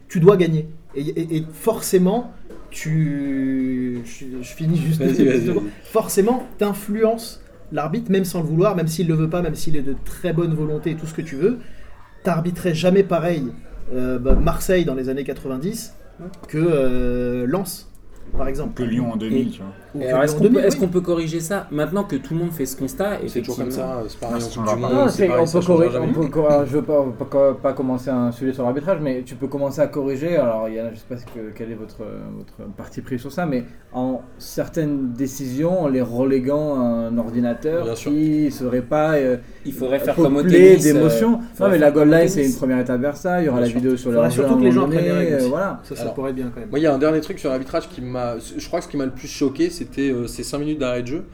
tu 0.08 0.20
dois 0.20 0.36
gagner. 0.36 0.68
Et, 0.94 1.00
et- 1.02 1.36
et 1.38 1.44
forcément, 1.52 2.32
tu. 2.74 4.00
Je, 4.04 4.24
je 4.42 4.48
finis 4.54 4.76
juste. 4.76 5.00
Vas-y, 5.00 5.24
vas-y, 5.24 5.46
vas-y. 5.46 5.60
Forcément, 5.84 6.46
tu 6.58 6.64
influences 6.64 7.40
l'arbitre, 7.72 8.10
même 8.10 8.24
sans 8.24 8.40
le 8.40 8.46
vouloir, 8.46 8.76
même 8.76 8.88
s'il 8.88 9.08
le 9.08 9.14
veut 9.14 9.30
pas, 9.30 9.40
même 9.42 9.54
s'il 9.54 9.76
est 9.76 9.82
de 9.82 9.94
très 10.04 10.32
bonne 10.32 10.54
volonté 10.54 10.90
et 10.90 10.94
tout 10.96 11.06
ce 11.06 11.14
que 11.14 11.22
tu 11.22 11.36
veux. 11.36 11.58
T'arbitrais 12.24 12.74
jamais 12.74 13.02
pareil 13.02 13.44
euh, 13.94 14.18
bah, 14.18 14.34
Marseille 14.34 14.84
dans 14.84 14.94
les 14.94 15.08
années 15.08 15.24
90 15.24 15.94
que 16.48 16.58
euh, 16.58 17.46
Lens, 17.46 17.90
par 18.36 18.48
exemple. 18.48 18.74
Que 18.74 18.82
Lyon 18.82 19.12
en 19.12 19.16
2000, 19.16 19.48
Et- 19.48 19.50
tu 19.50 19.58
vois. 19.60 19.72
Est-ce 20.00 20.34
qu'on 20.34 20.42
peut, 20.42 20.48
2000, 20.48 20.64
est-ce 20.64 20.74
oui. 20.76 20.80
qu'on 20.80 20.88
peut 20.88 21.00
corriger 21.00 21.40
ça 21.40 21.66
maintenant 21.70 22.04
que 22.04 22.16
tout 22.16 22.34
le 22.34 22.40
monde 22.40 22.50
fait 22.52 22.66
ce 22.66 22.76
constat 22.76 23.18
C'est 23.26 23.40
toujours 23.40 23.58
comme 23.58 23.70
ça, 23.70 24.02
c'est 24.08 24.18
pareil 24.18 24.40
c'est 24.40 24.50
c'est- 24.50 25.28
on 25.30 26.12
peut, 26.12 26.26
corriger, 26.28 26.66
je 26.66 26.76
veux 26.76 26.82
pas, 26.82 27.04
pas, 27.30 27.54
pas 27.54 27.72
commencer 27.72 28.10
un 28.10 28.32
sujet 28.32 28.52
sur 28.52 28.64
l'arbitrage, 28.64 28.98
mais 29.00 29.22
tu 29.24 29.34
peux 29.34 29.46
commencer 29.46 29.80
à 29.80 29.86
corriger. 29.86 30.36
Alors, 30.36 30.68
il 30.68 30.74
y 30.74 30.78
a, 30.78 30.90
je 30.92 30.96
sais 30.98 31.04
pas 31.08 31.14
quel 31.54 31.70
est 31.70 31.74
votre, 31.74 31.98
votre 32.36 32.70
parti 32.76 33.00
pris 33.02 33.18
sur 33.18 33.30
ça, 33.32 33.46
mais 33.46 33.64
en 33.92 34.22
certaines 34.38 35.12
décisions, 35.12 35.82
en 35.82 35.88
les 35.88 36.02
reléguant 36.02 36.74
à 36.74 36.84
un 36.84 37.18
ordinateur 37.18 37.84
Bien 37.84 37.94
sûr. 37.94 38.10
qui 38.10 38.50
serait 38.50 38.82
pas 38.82 39.14
euh, 39.14 39.36
Il 39.64 39.72
faudrait 39.72 39.98
faire 40.00 40.14
comme 40.16 40.36
au 40.36 40.42
tennis. 40.42 40.82
d'émotions. 40.82 41.34
euh, 41.34 41.36
non, 41.36 41.40
faudrait 41.54 41.70
mais 41.72 41.78
la 41.78 41.90
goal 41.90 42.10
line, 42.10 42.28
c'est 42.28 42.44
une 42.44 42.54
première 42.54 42.78
étape 42.78 43.00
vers 43.00 43.16
ça. 43.16 43.40
Il 43.40 43.46
y 43.46 43.48
aura 43.48 43.58
Bien 43.58 43.66
la 43.66 43.70
sûr. 43.70 43.80
vidéo 43.80 43.96
sur 43.96 44.10
le 44.10 44.30
surtout 44.30 44.56
que 44.56 44.62
les 44.64 44.72
gens 44.72 44.88
euh. 44.90 45.38
Voilà. 45.48 45.80
Ça, 45.84 45.96
ça 45.96 46.06
pourrait 46.06 46.30
être 46.30 46.36
bien 46.36 46.50
quand 46.52 46.60
même. 46.60 46.70
Moi, 46.70 46.78
il 46.78 46.82
y 46.82 46.86
a 46.86 46.94
un 46.94 46.98
dernier 46.98 47.20
truc 47.20 47.38
sur 47.38 47.50
l'arbitrage 47.50 47.88
qui 47.88 48.00
m'a. 48.00 48.34
Je 48.38 48.66
crois 48.66 48.80
que 48.80 48.86
ce 48.86 48.90
qui 48.90 48.96
m'a 48.96 49.04
le 49.06 49.12
plus 49.12 49.28
choqué, 49.28 49.70
c'était 49.84 50.10
euh, 50.10 50.26
ces 50.26 50.42
5 50.42 50.58
minutes 50.58 50.78
d'arrêt 50.78 51.02
de 51.02 51.08
jeu, 51.08 51.24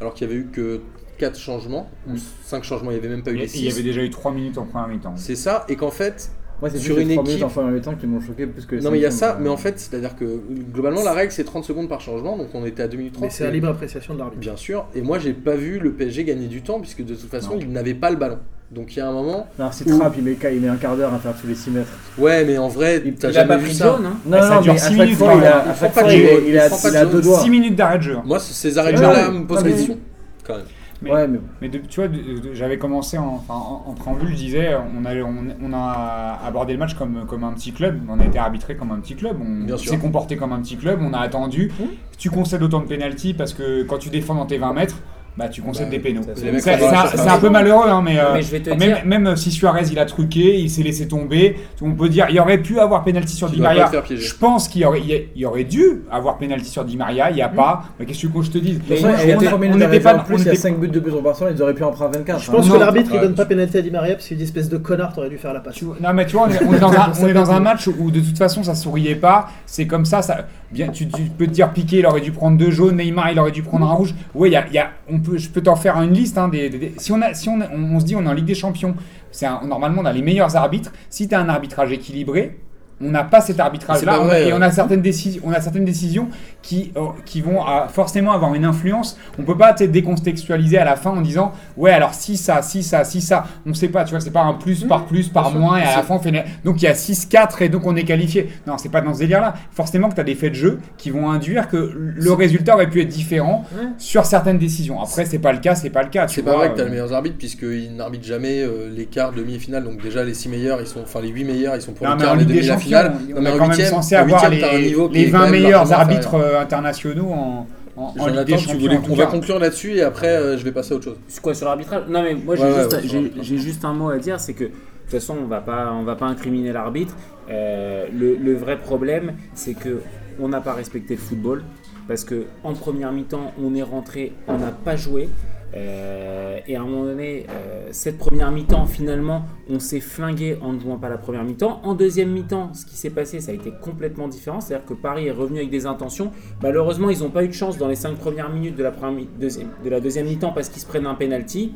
alors 0.00 0.14
qu'il 0.14 0.26
y 0.28 0.30
avait 0.30 0.40
eu 0.40 0.46
que 0.52 0.80
4 1.18 1.38
changements, 1.38 1.90
ou 2.08 2.12
5 2.44 2.64
changements, 2.64 2.90
il 2.90 2.94
n'y 2.94 3.00
avait 3.00 3.08
même 3.08 3.22
pas 3.22 3.30
eu 3.30 3.34
Il 3.34 3.40
y, 3.40 3.42
les 3.42 3.50
a- 3.50 3.56
il 3.56 3.62
y 3.64 3.66
avait 3.68 3.76
6. 3.76 3.82
déjà 3.84 4.02
eu 4.02 4.10
3 4.10 4.32
minutes 4.32 4.58
en 4.58 4.64
première 4.66 4.88
mi-temps. 4.88 5.14
C'est 5.16 5.36
ça, 5.36 5.64
et 5.68 5.76
qu'en 5.76 5.90
fait. 5.90 6.30
Moi, 6.60 6.68
c'est 6.68 6.78
Sur 6.78 6.98
une 6.98 7.10
équipe- 7.10 7.42
en 7.42 7.48
première 7.48 7.80
temps 7.80 7.94
qui 7.94 8.06
m'ont 8.06 8.20
choqué 8.20 8.46
plus 8.46 8.66
que 8.66 8.74
les 8.76 8.82
Non, 8.82 8.90
mais 8.90 8.98
il 8.98 9.02
y 9.02 9.06
a 9.06 9.10
ça, 9.10 9.38
mais 9.40 9.48
en 9.48 9.56
fait, 9.56 9.78
c'est-à-dire 9.78 10.14
que 10.14 10.40
globalement, 10.70 11.02
la 11.02 11.14
règle 11.14 11.32
c'est 11.32 11.44
30 11.44 11.64
secondes 11.64 11.88
par 11.88 12.02
changement, 12.02 12.36
donc 12.36 12.48
on 12.52 12.66
était 12.66 12.82
à 12.82 12.88
2 12.88 12.98
minutes 12.98 13.14
30. 13.14 13.24
Mais 13.24 13.30
c'est 13.30 13.46
à 13.46 13.50
libre 13.50 13.68
appréciation 13.68 14.12
de 14.12 14.18
l'arbitre. 14.18 14.40
Bien 14.40 14.56
sûr, 14.56 14.86
et 14.94 15.00
moi 15.00 15.18
j'ai 15.18 15.32
pas 15.32 15.56
vu 15.56 15.78
le 15.78 15.92
PSG 15.92 16.24
gagner 16.24 16.48
du 16.48 16.60
temps, 16.60 16.78
puisque 16.78 17.02
de 17.02 17.14
toute 17.14 17.30
façon, 17.30 17.54
Non. 17.54 17.60
il 17.62 17.72
n'avait 17.72 17.94
pas 17.94 18.10
le 18.10 18.16
ballon. 18.16 18.38
Donc 18.70 18.94
il 18.94 18.98
y 19.00 19.02
a 19.02 19.08
un 19.08 19.12
moment. 19.12 19.48
Si 19.72 19.84
Trapp, 19.84 20.14
il 20.16 20.22
met, 20.22 20.36
il 20.54 20.60
met 20.60 20.68
un 20.68 20.76
quart 20.76 20.96
d'heure 20.96 21.12
à 21.12 21.18
faire 21.18 21.34
tous 21.40 21.46
les 21.48 21.56
6 21.56 21.70
mètres. 21.70 21.90
Ouais, 22.18 22.44
mais 22.44 22.56
en 22.56 22.68
vrai, 22.68 23.02
Il- 23.04 23.14
t'as 23.14 23.28
Il 23.28 23.30
a 23.30 23.40
jamais 23.40 23.48
pas 23.48 23.56
vu 23.56 23.70
ça. 23.72 23.84
jaune, 23.96 24.06
hein. 24.06 24.16
Non, 24.24 24.40
ça 24.40 24.54
non, 24.56 24.60
dure 24.60 24.72
mais 24.74 24.78
à 24.80 24.82
six 24.82 24.88
chaque 24.96 25.02
minutes, 25.04 25.18
fois, 25.18 25.32
quand 25.32 25.38
il 25.40 25.44
a, 25.44 25.56
à 25.56 25.62
Il 25.62 25.66
chaque 25.66 25.76
prend 25.76 25.88
fois, 25.88 26.02
pas 26.04 26.12
il 26.14 26.20
de 26.20 26.24
est- 26.24 26.30
jaune, 26.34 26.44
il 26.46 26.58
a, 26.58 26.64
il 26.66 26.68
prend 26.70 26.78
pas 26.78 26.88
il 26.88 26.92
de 26.92 26.96
a 26.96 27.02
jaune. 27.02 27.10
deux 27.12 27.20
doigts. 27.22 27.40
6 27.40 27.50
minutes 27.50 27.76
d'arrêt 27.76 27.98
de 27.98 28.02
jeu. 28.02 28.16
Moi, 28.24 28.38
ces 28.38 28.78
arrêts 28.78 28.92
de 28.92 28.96
jeu-là 28.98 29.30
me 29.30 29.44
posent 29.46 29.58
Non, 29.58 29.64
mais- 29.64 29.70
question. 29.72 29.98
Quand 30.46 30.54
même. 30.56 30.64
Mais- 31.02 31.10
Ouais, 31.12 31.26
mais 31.26 31.38
Mais 31.62 31.68
de- 31.70 31.78
tu 31.78 31.98
vois, 31.98 32.08
de- 32.08 32.14
de- 32.16 32.54
j'avais 32.54 32.76
commencé 32.78 33.16
en, 33.18 33.42
en, 33.48 33.84
en 33.86 33.92
préambule, 33.94 34.28
je 34.28 34.34
disais, 34.36 34.68
on 34.76 35.04
a, 35.06 35.14
on, 35.16 35.34
on 35.64 35.72
a 35.72 36.38
abordé 36.46 36.74
le 36.74 36.78
match 36.78 36.92
comme, 36.94 37.24
comme 37.26 37.42
un 37.42 37.52
petit 37.54 37.72
club, 37.72 37.98
on 38.08 38.20
a 38.20 38.24
été 38.26 38.38
arbitré 38.38 38.76
comme 38.76 38.92
un 38.92 39.00
petit 39.00 39.14
club, 39.16 39.36
on 39.40 39.64
Bien 39.64 39.78
sûr. 39.78 39.92
s'est 39.92 39.98
comporté 39.98 40.36
comme 40.36 40.52
un 40.52 40.60
petit 40.60 40.76
club, 40.76 41.00
on 41.02 41.14
a 41.14 41.18
attendu. 41.20 41.72
Tu 42.18 42.28
concèdes 42.30 42.62
autant 42.62 42.80
de 42.80 42.86
pénalty 42.86 43.32
parce 43.32 43.54
que 43.54 43.82
quand 43.84 43.96
tu 43.98 44.10
défends 44.10 44.34
dans 44.34 44.44
tes 44.46 44.58
20 44.58 44.74
mètres, 44.74 44.96
bah, 45.36 45.48
tu 45.48 45.62
concèdes 45.62 45.86
Bah, 45.86 45.90
des 45.92 45.98
pénaux. 46.00 46.20
C'est 46.34 47.28
un, 47.28 47.38
peu 47.38 47.48
malheureux, 47.48 47.88
hein, 47.88 48.02
mais, 48.04 48.18
euh, 48.18 48.34
Mais 48.34 48.42
je 48.42 48.50
vais 48.50 48.60
te 48.60 48.70
même, 48.70 48.78
dire- 48.78 48.98
même 49.06 49.36
si 49.36 49.50
Suarez 49.50 49.84
il 49.90 49.98
a 49.98 50.04
truqué, 50.04 50.58
il 50.58 50.68
s'est 50.70 50.82
laissé 50.82 51.08
tomber, 51.08 51.56
on 51.80 51.92
peut 51.92 52.08
dire 52.08 52.26
il 52.30 52.38
aurait 52.40 52.58
pu 52.58 52.78
avoir 52.78 53.04
pénalty 53.04 53.34
sur 53.34 53.48
Tu 53.48 53.56
Di 53.56 53.62
Maria. 53.62 53.90
Je 54.10 54.34
pense 54.34 54.68
qu'il 54.68 54.84
aurait, 54.84 55.00
il 55.34 55.46
aurait 55.46 55.64
dû 55.64 56.02
avoir 56.10 56.36
pénalty 56.38 56.66
sur 56.68 56.84
Di 56.84 56.96
Maria, 56.96 57.30
il 57.30 57.36
n'y 57.36 57.42
a 57.42 57.48
pas. 57.48 57.84
Mais 57.98 58.06
qu'est-ce 58.06 58.26
que 58.26 58.42
je 58.42 58.50
te 58.50 58.58
Mais 58.58 59.04
On- 59.04 59.22
il 59.22 59.28
y 59.28 59.32
a 59.32 59.36
on- 59.36 59.40
3 59.40 59.54
on 59.54 59.58
minutes 59.58 59.76
n'était 59.78 60.00
pas 60.00 60.16
en 60.16 60.20
plus, 60.24 60.36
il 60.36 60.44
y 60.46 60.48
a 60.48 60.52
était- 60.52 60.60
5 60.60 60.78
buts 60.78 60.88
de 60.88 61.00
plus 61.00 61.12
au 61.12 61.22
Barcelone, 61.22 61.54
ils 61.56 61.62
auraient 61.62 61.74
pu 61.74 61.84
en 61.84 61.92
prendre 61.92 62.12
24. 62.14 62.40
Je 62.40 62.50
pense 62.50 62.66
Non. 62.68 62.74
que 62.74 62.78
l'arbitre 62.80 63.10
il 63.14 63.20
donne 63.20 63.34
pas 63.34 63.46
pénalité 63.46 63.78
à 63.78 63.82
Di 63.82 63.90
Maria 63.90 64.14
parce 64.14 64.26
qu'il 64.26 64.36
dit 64.36 64.44
espèce 64.44 64.68
de 64.68 64.76
connard, 64.76 65.12
t'aurais 65.12 65.30
dû 65.30 65.38
faire 65.38 65.54
la 65.54 65.60
passe. 65.60 65.80
Non 65.82 66.12
mais 66.12 66.26
tu 66.26 66.32
vois, 66.36 66.48
on 66.66 66.72
est, 66.74 66.78
dans, 66.78 66.92
un, 66.92 67.12
on 67.22 67.26
est 67.28 67.32
dans 67.32 67.50
un 67.50 67.60
match 67.60 67.86
où 67.86 68.10
de 68.10 68.20
toute 68.20 68.36
façon 68.38 68.62
ça 68.62 68.74
souriait 68.74 69.14
pas. 69.14 69.48
C'est 69.66 69.86
comme 69.86 70.04
ça, 70.04 70.22
ça 70.22 70.46
bien, 70.70 70.88
tu, 70.88 71.06
peux 71.06 71.46
te 71.46 71.50
dire 71.50 71.72
Piqué 71.72 71.98
il 71.98 72.06
aurait 72.06 72.20
dû 72.20 72.32
prendre 72.32 72.56
deux 72.56 72.70
jaunes, 72.70 72.96
Neymar 72.96 73.32
il 73.32 73.38
aurait 73.38 73.50
dû 73.50 73.62
prendre 73.62 73.86
un 73.86 73.92
rouge. 73.92 74.14
Oui, 74.34 74.50
y 74.50 74.56
a, 74.56 74.90
on 75.08 75.20
peut, 75.20 75.38
je 75.38 75.48
peux 75.48 75.62
t'en 75.62 75.76
faire 75.76 76.00
une 76.00 76.12
liste. 76.12 76.38
hein, 76.38 76.50
si 76.96 77.12
on 77.12 77.20
a, 77.22 77.34
si 77.34 77.48
on, 77.48 78.00
se 78.00 78.04
dit 78.04 78.16
on 78.16 78.24
est 78.24 78.28
en 78.28 78.32
Ligue 78.32 78.46
des 78.46 78.54
Champions, 78.54 78.94
c'est 79.30 79.48
normalement 79.64 80.02
on 80.02 80.06
a 80.06 80.12
les 80.12 80.22
meilleurs 80.22 80.56
arbitres. 80.56 80.92
Si 81.08 81.28
tu 81.28 81.34
un 81.34 81.48
arbitrage 81.48 81.92
équilibré, 81.92 82.58
on 83.02 83.10
n'a 83.10 83.24
pas 83.24 83.40
cet 83.40 83.58
arbitrage-là 83.60 84.40
et 84.40 84.52
on 84.52 84.60
a 84.60 84.70
certaines 84.70 85.00
décisions, 85.02 85.40
on 85.44 85.52
a 85.52 85.60
certaines 85.60 85.84
décisions 85.84 86.28
qui, 86.62 86.92
euh, 86.96 87.00
qui 87.24 87.40
vont 87.40 87.66
euh, 87.66 87.86
forcément 87.88 88.32
avoir 88.32 88.54
une 88.54 88.64
influence. 88.64 89.16
On 89.38 89.42
peut 89.42 89.56
pas 89.56 89.72
tu 89.72 89.88
décontextualiser 89.88 90.78
à 90.78 90.84
la 90.84 90.96
fin 90.96 91.10
en 91.10 91.20
disant 91.20 91.52
ouais 91.76 91.90
alors 91.92 92.14
si 92.14 92.36
ça, 92.36 92.62
si 92.62 92.82
ça, 92.82 93.04
si 93.04 93.20
ça, 93.20 93.44
on 93.66 93.72
sait 93.74 93.88
pas, 93.88 94.04
tu 94.04 94.10
vois, 94.10 94.20
c'est 94.20 94.30
pas 94.30 94.42
un 94.42 94.54
plus 94.54 94.84
par 94.84 95.06
plus 95.06 95.28
par 95.28 95.48
Mmh, 95.48 95.52
sûr. 95.52 95.60
moins 95.60 95.78
et 95.78 95.82
à 95.82 95.96
la 95.96 96.02
fin 96.02 96.14
on 96.16 96.18
fait 96.18 96.28
une- 96.30 96.42
donc 96.64 96.82
il 96.82 96.84
y 96.84 96.88
a 96.88 96.94
6-4 96.94 97.62
et 97.62 97.68
donc 97.68 97.86
on 97.86 97.96
est 97.96 98.04
qualifié. 98.04 98.50
Non, 98.66 98.76
c'est 98.78 98.88
pas 98.90 99.00
dans 99.00 99.14
ce 99.14 99.20
délire-là. 99.20 99.54
Forcément 99.72 100.08
que 100.10 100.14
tu 100.14 100.20
as 100.20 100.24
des 100.24 100.34
faits 100.34 100.50
de 100.50 100.56
jeu 100.56 100.78
qui 100.98 101.10
vont 101.10 101.30
induire 101.30 101.68
que 101.68 101.76
le 101.96 102.32
résultat 102.32 102.74
aurait 102.74 102.88
pu 102.90 103.00
être 103.00 103.08
différent 103.08 103.64
sur 103.98 104.26
certaines 104.26 104.58
décisions. 104.58 105.00
Après 105.00 105.24
c'est 105.24 105.38
pas 105.38 105.52
le 105.52 105.58
cas, 105.60 105.74
c'est 105.74 105.90
pas 105.90 106.02
le 106.02 106.10
cas. 106.10 106.26
tu 106.26 106.34
C'est 106.36 106.42
pas 106.42 106.50
vois, 106.52 106.58
vrai 106.60 106.70
que 106.72 106.76
t'as 106.76 106.82
euh, 106.82 106.84
les 106.86 106.90
meilleurs 106.90 107.12
arbitres, 107.12 107.36
puisqu'ils 107.38 107.94
n'arbitrent 107.96 108.26
jamais 108.26 108.60
euh, 108.62 108.90
les 108.94 109.06
quarts, 109.06 109.32
demi 109.32 109.54
et 109.54 109.58
finale. 109.58 109.84
Donc 109.84 110.02
déjà, 110.02 110.24
les 110.24 110.34
6 110.34 110.48
meilleurs, 110.48 110.80
ils 110.80 110.86
sont, 110.86 111.00
enfin 111.02 111.20
les 111.20 111.28
8 111.28 111.44
meilleurs, 111.44 111.76
ils 111.76 111.82
sont 111.82 111.92
pour 111.92 112.06
Non, 112.06 112.14
les 112.16 112.22
quarts, 112.22 112.34
les 112.34 112.40
Ligue 112.44 112.48
des 112.48 112.54
demi 112.54 112.66
et 112.66 112.68
la 112.68 112.74
Champions, 112.74 112.89
finale. 112.98 113.12
on 113.14 113.34
Non, 113.34 113.40
mais 113.42 113.50
est 113.50 113.58
quand 113.58 113.68
même 113.68 113.80
censé 113.86 114.16
en 114.16 114.20
avoir 114.20 114.48
les, 114.50 114.56
les 114.58 114.90
est 114.90 115.30
quand 115.30 115.38
20 115.38 115.42
même 115.50 115.50
meilleurs 115.62 115.92
arbitres 115.92 116.34
euh, 116.34 116.60
internationaux 116.60 117.30
en, 117.30 117.66
en, 117.96 118.02
en 118.18 118.28
Jonathan, 118.28 118.56
tu 118.56 118.76
voulais- 118.76 118.96
en 118.96 119.02
on 119.10 119.14
va 119.14 119.26
conclure 119.26 119.58
là-dessus 119.58 119.92
et 119.96 120.02
après, 120.02 120.28
euh, 120.28 120.56
je 120.58 120.64
vais 120.64 120.72
passer 120.72 120.92
à 120.92 120.96
autre 120.96 121.04
chose. 121.04 121.16
C'est 121.28 121.40
quoi 121.42 121.54
sur 121.54 121.66
l'arbitrage? 121.66 122.02
Non 122.08 122.22
mais 122.22 122.34
moi 122.34 122.56
j'ai 122.56 122.62
Ouais, 122.62 122.72
juste, 122.82 122.92
ouais, 122.92 122.98
ouais, 123.02 123.84
un 123.84 123.92
mot 123.92 124.10
à 124.10 124.18
dire, 124.18 124.38
c'est 124.40 124.52
que 124.54 124.64
de 124.64 124.70
toute 124.70 125.10
façon 125.10 125.36
on 125.42 125.46
va 125.46 125.60
pas 125.60 125.92
on 125.92 126.04
va 126.04 126.14
pas 126.16 126.26
incriminer 126.26 126.72
l'arbitre. 126.72 127.14
Euh, 127.50 128.06
le, 128.16 128.36
le 128.36 128.54
vrai 128.54 128.76
problème 128.78 129.32
c'est 129.54 129.74
que 129.74 130.00
on 130.40 130.48
n'a 130.48 130.60
pas 130.60 130.72
respecté 130.72 131.14
le 131.14 131.20
football 131.20 131.64
parce 132.08 132.24
que 132.24 132.44
en 132.64 132.72
première 132.74 133.12
mi-temps 133.12 133.52
on 133.62 133.74
est 133.74 133.82
rentré, 133.82 134.32
on 134.48 134.56
n'a 134.58 134.70
pas 134.84 134.96
joué. 134.96 135.28
Euh, 135.76 136.58
et 136.66 136.76
à 136.76 136.80
un 136.80 136.84
moment 136.84 137.04
donné, 137.04 137.46
euh, 137.48 137.88
cette 137.92 138.18
première 138.18 138.50
mi-temps, 138.50 138.86
finalement, 138.86 139.44
on 139.68 139.78
s'est 139.78 140.00
flingué 140.00 140.58
en 140.62 140.72
ne 140.72 140.80
jouant 140.80 140.98
pas 140.98 141.08
la 141.08 141.18
première 141.18 141.44
mi-temps. 141.44 141.80
En 141.84 141.94
deuxième 141.94 142.30
mi-temps, 142.30 142.74
ce 142.74 142.84
qui 142.84 142.96
s'est 142.96 143.10
passé, 143.10 143.40
ça 143.40 143.52
a 143.52 143.54
été 143.54 143.72
complètement 143.80 144.28
différent. 144.28 144.60
C'est-à-dire 144.60 144.86
que 144.86 144.94
Paris 144.94 145.26
est 145.28 145.32
revenu 145.32 145.58
avec 145.58 145.70
des 145.70 145.86
intentions. 145.86 146.32
Malheureusement, 146.62 147.10
ils 147.10 147.20
n'ont 147.20 147.30
pas 147.30 147.44
eu 147.44 147.48
de 147.48 147.52
chance 147.52 147.78
dans 147.78 147.88
les 147.88 147.96
cinq 147.96 148.16
premières 148.16 148.50
minutes 148.50 148.76
de 148.76 148.82
la, 148.82 148.92
deuxième, 149.38 149.68
de 149.84 149.90
la 149.90 150.00
deuxième 150.00 150.26
mi-temps 150.26 150.52
parce 150.52 150.68
qu'ils 150.68 150.82
se 150.82 150.86
prennent 150.86 151.06
un 151.06 151.14
penalty. 151.14 151.72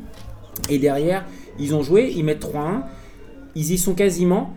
Et 0.69 0.77
derrière, 0.77 1.25
ils 1.59 1.73
ont 1.75 1.81
joué, 1.81 2.11
ils 2.15 2.23
mettent 2.23 2.43
3-1. 2.43 2.83
Ils 3.55 3.71
y 3.71 3.77
sont 3.77 3.93
quasiment. 3.93 4.53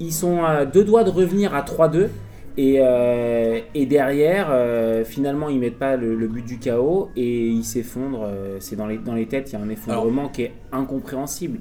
Ils 0.00 0.12
sont 0.12 0.44
à 0.44 0.66
deux 0.66 0.84
doigts 0.84 1.04
de 1.04 1.10
revenir 1.10 1.54
à 1.54 1.62
3-2. 1.62 2.08
Et, 2.58 2.76
euh, 2.80 3.60
et 3.74 3.86
derrière, 3.86 4.48
euh, 4.50 5.04
finalement, 5.04 5.48
ils 5.48 5.58
mettent 5.58 5.78
pas 5.78 5.96
le, 5.96 6.14
le 6.14 6.28
but 6.28 6.44
du 6.44 6.58
chaos 6.58 7.08
et 7.16 7.48
ils 7.48 7.64
s'effondrent. 7.64 8.24
euh, 8.24 8.58
c'est 8.60 8.76
dans 8.76 8.86
les, 8.86 8.98
dans 8.98 9.14
les 9.14 9.26
têtes, 9.26 9.50
il 9.50 9.58
y 9.58 9.62
a 9.62 9.64
un 9.64 9.68
effondrement 9.70 10.28
qui 10.28 10.42
est 10.42 10.52
incompréhensible. 10.70 11.60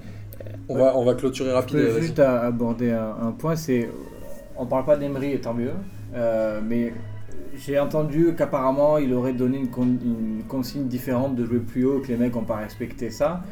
On 0.68 0.78
va, 0.78 0.98
on 0.98 1.04
va 1.06 1.14
clôturer 1.14 1.50
Je 1.50 1.56
rapide. 1.56 1.78
peux 1.78 2.02
juste 2.02 2.20
à- 2.20 2.42
aborder 2.42 2.92
un, 2.92 3.16
un 3.28 3.32
point, 3.32 3.56
c'est 3.56 3.90
on 4.58 4.66
parle 4.66 4.86
pas 4.86 4.98
d'Emery 4.98 5.32
et 5.34 5.40
tant 5.42 5.54
mieux, 5.54 5.72
euh, 6.16 6.60
mais 6.68 6.94
j'ai 7.56 7.80
entendu 7.80 8.34
qu'apparemment 8.38 8.98
il 8.98 9.14
aurait 9.14 9.34
donné 9.34 9.58
une, 9.58 9.70
con- 9.70 9.98
une 10.04 10.44
consigne 10.48 10.86
différente 10.88 11.36
de 11.36 11.46
jouer 11.46 11.60
plus 11.60 11.86
haut, 11.86 12.00
que 12.00 12.08
les 12.10 12.18
mecs 12.18 12.36
n'ont 12.36 12.44
pas 12.44 12.58
respecté 12.58 13.10
ça. 13.10 13.44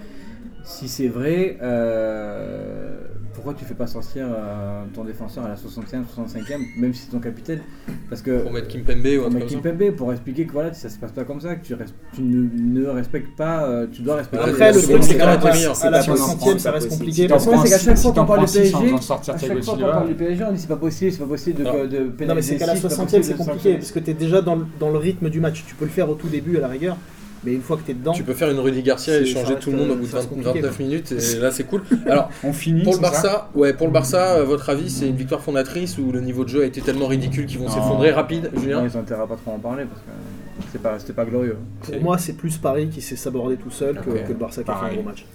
Si 0.63 0.87
c'est 0.87 1.07
vrai, 1.07 1.57
euh, 1.61 2.91
pourquoi 3.33 3.53
tu 3.53 3.63
fais 3.65 3.73
pas 3.73 3.87
sortir 3.87 4.25
euh, 4.29 4.83
ton 4.93 5.03
défenseur 5.03 5.45
à 5.45 5.49
la 5.49 5.55
60e, 5.55 6.03
65e, 6.03 6.59
même 6.77 6.93
si 6.93 7.03
c'est 7.05 7.11
ton 7.11 7.19
capitaine? 7.19 7.61
Parce 8.09 8.21
que 8.21 8.41
Pour 8.41 8.51
mettre 8.51 8.67
Kimpembe 8.67 9.05
ou 9.05 9.07
un 9.07 9.13
pour 9.15 9.23
truc 9.29 9.33
mettre 9.33 9.39
comme 9.39 9.63
ça. 9.63 9.69
Kimpembe, 9.71 9.95
pour 9.95 10.11
expliquer 10.11 10.45
que 10.45 10.51
voilà, 10.51 10.73
ça 10.73 10.89
se 10.89 10.97
passe 10.97 11.11
pas 11.11 11.23
comme 11.23 11.39
ça, 11.41 11.55
que 11.55 11.65
tu, 11.65 11.73
res- 11.73 11.85
tu 12.13 12.21
ne, 12.21 12.81
ne 12.81 12.87
respectes 12.87 13.35
pas, 13.37 13.63
euh, 13.63 13.87
tu 13.91 14.01
dois 14.01 14.15
respecter. 14.17 14.37
Après, 14.45 14.51
Après, 14.51 14.73
le 14.73 14.79
c'est 14.79 14.87
truc, 14.93 15.03
c'est 15.03 15.17
qu'à 15.17 15.25
la, 15.25 15.37
quand 15.37 15.45
même 15.45 15.53
meilleur. 15.55 15.83
à 15.85 15.89
la 15.89 16.01
Si 16.01 16.07
t'en 16.09 16.15
60e, 16.15 16.37
prends, 16.37 16.57
ça 16.59 16.71
reste 16.71 16.89
compliqué. 16.89 17.27
Le 17.27 17.35
problème, 17.35 17.61
c'est 17.63 17.69
qu'à 17.69 17.79
chaque 17.79 17.97
fois 17.97 18.11
qu'on 18.11 18.15
t'en 18.15 18.25
parle 18.25 18.45
du 18.45 18.51
PSG, 18.51 18.71
sans 18.71 18.93
en 18.93 19.01
sortir 19.01 19.33
à 19.33 19.37
chaque 19.37 19.63
fois 19.63 19.73
qu'on 19.75 19.81
parle 19.81 20.07
du 20.07 20.13
PSG, 20.15 20.43
on 20.43 20.51
dit 20.51 20.59
c'est 20.59 20.67
pas 20.67 20.75
possible, 20.75 21.11
c'est 21.11 21.19
pas 21.19 21.25
possible 21.25 21.63
de. 21.63 22.25
Non 22.25 22.35
mais 22.35 22.41
c'est 22.41 22.57
qu'à 22.57 22.65
la 22.67 22.75
ci, 22.75 22.81
pas 22.81 22.87
60e 22.89 23.01
possible 23.03 23.23
c'est 23.23 23.37
compliqué 23.37 23.73
parce 23.75 23.91
que 23.91 23.99
t'es 23.99 24.13
déjà 24.13 24.41
dans, 24.41 24.55
le- 24.55 24.65
dans 24.79 24.89
le 24.91 24.97
rythme 24.97 25.29
du 25.29 25.39
match. 25.39 25.63
Tu 25.67 25.75
peux 25.75 25.85
le 25.85 25.91
faire 25.91 26.09
au 26.09 26.15
tout 26.15 26.27
début 26.27 26.57
à 26.57 26.61
la 26.61 26.67
rigueur, 26.67 26.97
mais 27.43 27.53
une 27.53 27.61
fois 27.61 27.77
que 27.77 27.83
t'es 27.83 27.93
dedans, 27.93 28.11
Tu 28.11 28.23
peux 28.23 28.33
faire 28.33 28.49
une 28.49 28.59
Rudy 28.59 28.83
Garcia 28.83 29.17
et 29.19 29.25
changer 29.25 29.53
reste, 29.53 29.59
tout 29.61 29.71
le 29.71 29.77
monde 29.77 29.89
au 29.89 29.93
euh, 29.93 29.95
bout 29.95 30.05
de 30.05 30.11
ça 30.11 30.17
reste 30.17 30.29
20 30.29 30.35
compliqué, 30.35 30.61
29 30.61 30.79
minutes 30.79 31.11
et 31.11 31.35
là 31.39 31.51
c'est 31.51 31.63
cool. 31.63 31.83
Alors 32.07 32.29
On 32.43 32.53
finit. 32.53 32.83
pour 32.83 32.93
le 32.93 32.99
Barça, 32.99 33.49
ouais 33.55 33.73
pour 33.73 33.87
le 33.87 33.93
Barça, 33.93 34.43
votre 34.43 34.69
avis 34.69 34.89
c'est 34.89 35.07
une 35.07 35.15
victoire 35.15 35.41
fondatrice 35.41 35.97
ou 35.97 36.11
le 36.11 36.21
niveau 36.21 36.43
de 36.43 36.49
jeu 36.49 36.61
a 36.63 36.65
été 36.65 36.81
tellement 36.81 37.07
ridicule 37.07 37.45
qu'ils 37.45 37.59
vont 37.59 37.69
s'effondrer 37.69 38.11
rapide, 38.11 38.51
Julien 38.55 38.83
ils 38.85 38.97
ont 38.97 39.01
intérêt 39.01 39.23
à 39.23 39.27
pas 39.27 39.35
trop 39.35 39.51
en 39.51 39.59
parler 39.59 39.85
parce 39.85 40.01
que 40.01 40.07
c'est 40.71 40.81
pas, 40.81 40.99
c'était 40.99 41.13
pas 41.13 41.25
glorieux. 41.25 41.57
pour 41.81 42.01
moi 42.01 42.17
c'est 42.17 42.33
plus 42.33 42.57
Paris 42.57 42.89
qui 42.89 43.01
s'est 43.01 43.15
sabordé 43.15 43.55
tout 43.57 43.71
seul 43.71 43.95
que, 43.95 44.09
que 44.09 44.29
le 44.29 44.33
Barça 44.33 44.63
qui 44.63 44.71
a 44.71 44.75
fait 44.75 44.85
un 44.85 44.93
gros 44.93 45.03
match. 45.03 45.25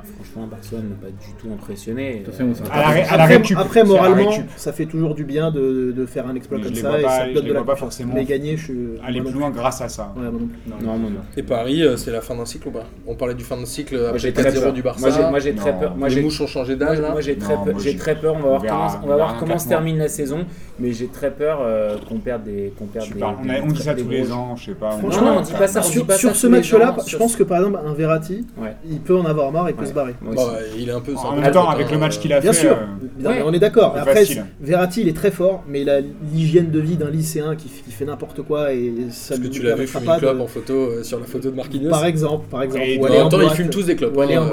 Ah, 0.00 0.04
franchement, 0.14 0.46
Barcelone 0.46 0.90
n'a 0.90 0.94
pas 0.94 1.10
du 1.10 1.32
tout 1.40 1.52
impressionné. 1.52 2.20
De 2.20 2.24
toute 2.26 2.34
façon, 2.34 2.54
ça 2.54 2.72
À 2.72 2.80
la, 2.82 2.88
ré- 2.88 3.02
à 3.02 3.16
la 3.16 3.22
Après, 3.24 3.36
récup. 3.38 3.56
après, 3.58 3.74
c'est 3.74 3.80
à 3.80 3.82
la 3.82 3.88
moralement, 3.88 4.30
récup. 4.30 4.46
ça 4.56 4.72
fait 4.72 4.86
toujours 4.86 5.14
du 5.16 5.24
bien 5.24 5.50
de, 5.50 5.92
de 5.96 6.06
faire 6.06 6.28
un 6.28 6.34
exploit 6.36 6.58
Mais 6.58 6.64
je 6.64 6.68
comme 6.68 6.76
les 6.76 6.82
ça 6.82 6.88
vois 6.90 6.98
et 7.00 7.02
pas- 7.02 7.10
ça 7.10 7.24
te 7.24 7.28
je 7.30 7.34
donne 7.34 7.42
les 7.44 7.48
de 7.48 7.54
la 7.54 7.60
vois 7.60 7.66
pas 7.66 7.72
confiance. 7.72 7.94
forcément 7.96 8.14
Mais 8.14 8.24
gagner, 8.24 8.56
je 8.56 8.64
suis. 8.64 8.78
Aller 9.04 9.20
plus 9.20 9.32
loin 9.32 9.50
grâce 9.50 9.80
à 9.80 9.88
ça. 9.88 10.12
plus. 10.14 10.24
Ouais, 10.24 10.30
moi 10.30 10.40
non 10.40 10.46
plus. 10.46 10.86
Non, 10.86 10.96
moi 10.98 11.10
non. 11.10 11.20
Et 11.36 11.42
Paris 11.42 11.82
euh, 11.82 11.96
c'est 11.96 12.12
la 12.12 12.20
fin 12.20 12.36
d'un 12.36 12.44
cycle 12.44 12.68
ou 12.68 12.70
pas? 12.70 12.84
On 13.06 13.16
parlait 13.16 13.34
du 13.34 13.42
fin 13.44 13.56
d'un 13.56 13.64
cycle 13.66 13.96
après 14.06 14.18
j'ai 14.20 14.32
très 14.32 14.50
4-0 14.50 14.60
peur. 14.62 14.72
du 14.72 14.82
Moi 14.82 14.92
j'ai, 14.96 15.02
Barça. 15.02 15.30
moi 15.30 15.38
j'ai 15.40 15.54
très 15.54 15.72
Non. 15.72 15.78
peur. 15.80 15.96
Moi 15.96 16.08
les 16.08 16.14
j'ai, 16.14 16.22
mouches 16.22 16.40
ont 16.40 16.46
changé 16.46 16.76
moi, 16.76 16.86
d'âge 16.86 17.00
là. 17.00 17.10
moi, 17.10 17.20
j'ai 17.20 17.36
très, 17.36 17.54
Non, 17.56 17.64
peur, 17.64 17.74
moi, 17.74 17.82
j'ai 17.82 17.90
j'y- 17.90 17.96
très 17.96 18.14
peur. 18.14 18.34
On 18.36 18.40
va 18.42 18.48
voir 18.48 18.60
verra- 18.60 18.76
comment, 18.76 18.84
on 18.86 18.96
on 18.96 19.00
va 19.00 19.06
verra 19.16 19.16
voir 19.16 19.30
un 19.36 19.38
comment 19.40 19.52
quatre 19.52 19.60
se 19.62 19.66
mois. 19.66 19.76
termine 19.76 19.98
la 19.98 20.08
saison, 20.08 20.46
mais 20.80 20.92
j'ai 20.92 21.06
très 21.08 21.30
peur 21.30 21.58
euh, 21.62 21.96
qu'on 22.08 22.18
perde 22.18 22.44
des, 22.44 22.72
qu'on 22.78 22.86
perde 22.86 23.08
des, 23.12 23.22
on, 23.22 23.26
a- 23.26 23.60
on 23.62 23.66
dit 23.72 23.82
ça 23.82 23.94
tous 23.94 24.08
les 24.08 24.30
ans, 24.32 24.54
je 24.56 24.66
sais 24.66 24.72
pas. 24.72 24.90
on- 24.94 24.98
Franchement, 24.98 25.22
Non, 25.26 25.32
non, 25.34 25.38
on 25.38 25.42
dit 25.42 25.52
pas 25.52 25.66
ça. 25.68 25.80
on 25.80 25.82
Sur, 25.82 26.06
pas 26.06 26.16
sur 26.16 26.30
ça 26.30 26.34
ce 26.36 26.46
match-là, 26.46 26.92
ans, 26.92 26.96
je 27.06 27.16
pense 27.16 27.36
que 27.36 27.42
par 27.42 27.58
exemple, 27.58 27.78
un 27.86 27.92
Verratti, 27.94 28.46
Ouais. 28.56 28.74
il 28.88 29.00
peut 29.00 29.16
en 29.16 29.24
avoir 29.24 29.50
marre, 29.52 29.68
il 29.70 29.74
peut 29.74 29.82
Ouais. 29.82 29.88
se 29.88 29.94
barrer. 29.94 30.14
Bon, 30.22 30.34
il 30.78 30.88
est 30.88 30.92
un 30.92 31.00
peu 31.00 31.14
En 31.16 31.36
même 31.36 31.50
temps, 31.52 31.68
avec 31.68 31.90
le 31.90 31.98
match 31.98 32.16
euh, 32.18 32.20
qu'il 32.20 32.32
a 32.32 32.40
Bien 32.40 32.52
fait. 32.52 32.60
sûr, 32.60 32.72
euh, 32.72 33.06
mais 33.18 33.28
Ouais. 33.28 33.42
on 33.44 33.52
est 33.52 33.58
d'accord. 33.58 33.94
Après, 33.96 34.14
facile. 34.14 34.44
Verratti, 34.60 35.00
il 35.02 35.08
est 35.08 35.16
très 35.16 35.30
fort, 35.30 35.64
mais 35.68 35.82
il 35.82 35.90
a 35.90 36.00
l'hygiène 36.32 36.70
de 36.70 36.78
vie 36.80 36.96
d'un 36.96 37.10
lycéen 37.10 37.56
qui, 37.56 37.68
qui 37.68 37.90
fait 37.92 38.04
n'importe 38.04 38.42
quoi 38.42 38.72
et 38.72 38.92
ça 39.10 39.30
Parce 39.30 39.30
ne 39.30 39.36
que 39.36 39.42
lui 39.42 39.50
tu 39.50 39.60
permettra 39.62 39.86
fumer 40.00 40.02
une 40.02 40.06
pas 40.06 40.18
clope 40.18 40.36
de- 40.36 40.42
en 40.42 40.46
photo 40.46 41.02
sur 41.02 41.18
la 41.20 41.26
photo 41.26 41.50
de 41.50 41.56
Marquinhos. 41.56 41.90
Par 41.90 42.06
exemple, 42.06 42.46
par 42.50 42.62
exemple. 42.62 42.84
Et 42.86 42.98
ou 42.98 43.02
de- 43.02 43.06
aller 43.06 43.18
en 43.18 43.22
même 43.22 43.30
temps, 43.30 43.38
ils 43.40 43.44
boîte, 43.44 43.54
fument 43.56 43.70
tous 43.70 43.86
des 43.86 43.96
clopes. 43.96 44.16
ou 44.16 44.20
aller 44.20 44.38
en 44.38 44.44
hein. 44.44 44.50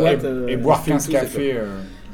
Et, 0.48 0.54
et 0.54 0.58
boire 0.58 0.80
ils 0.82 0.86
filment 0.86 0.98
15 0.98 1.06
tous, 1.08 1.12
cafés. 1.12 1.56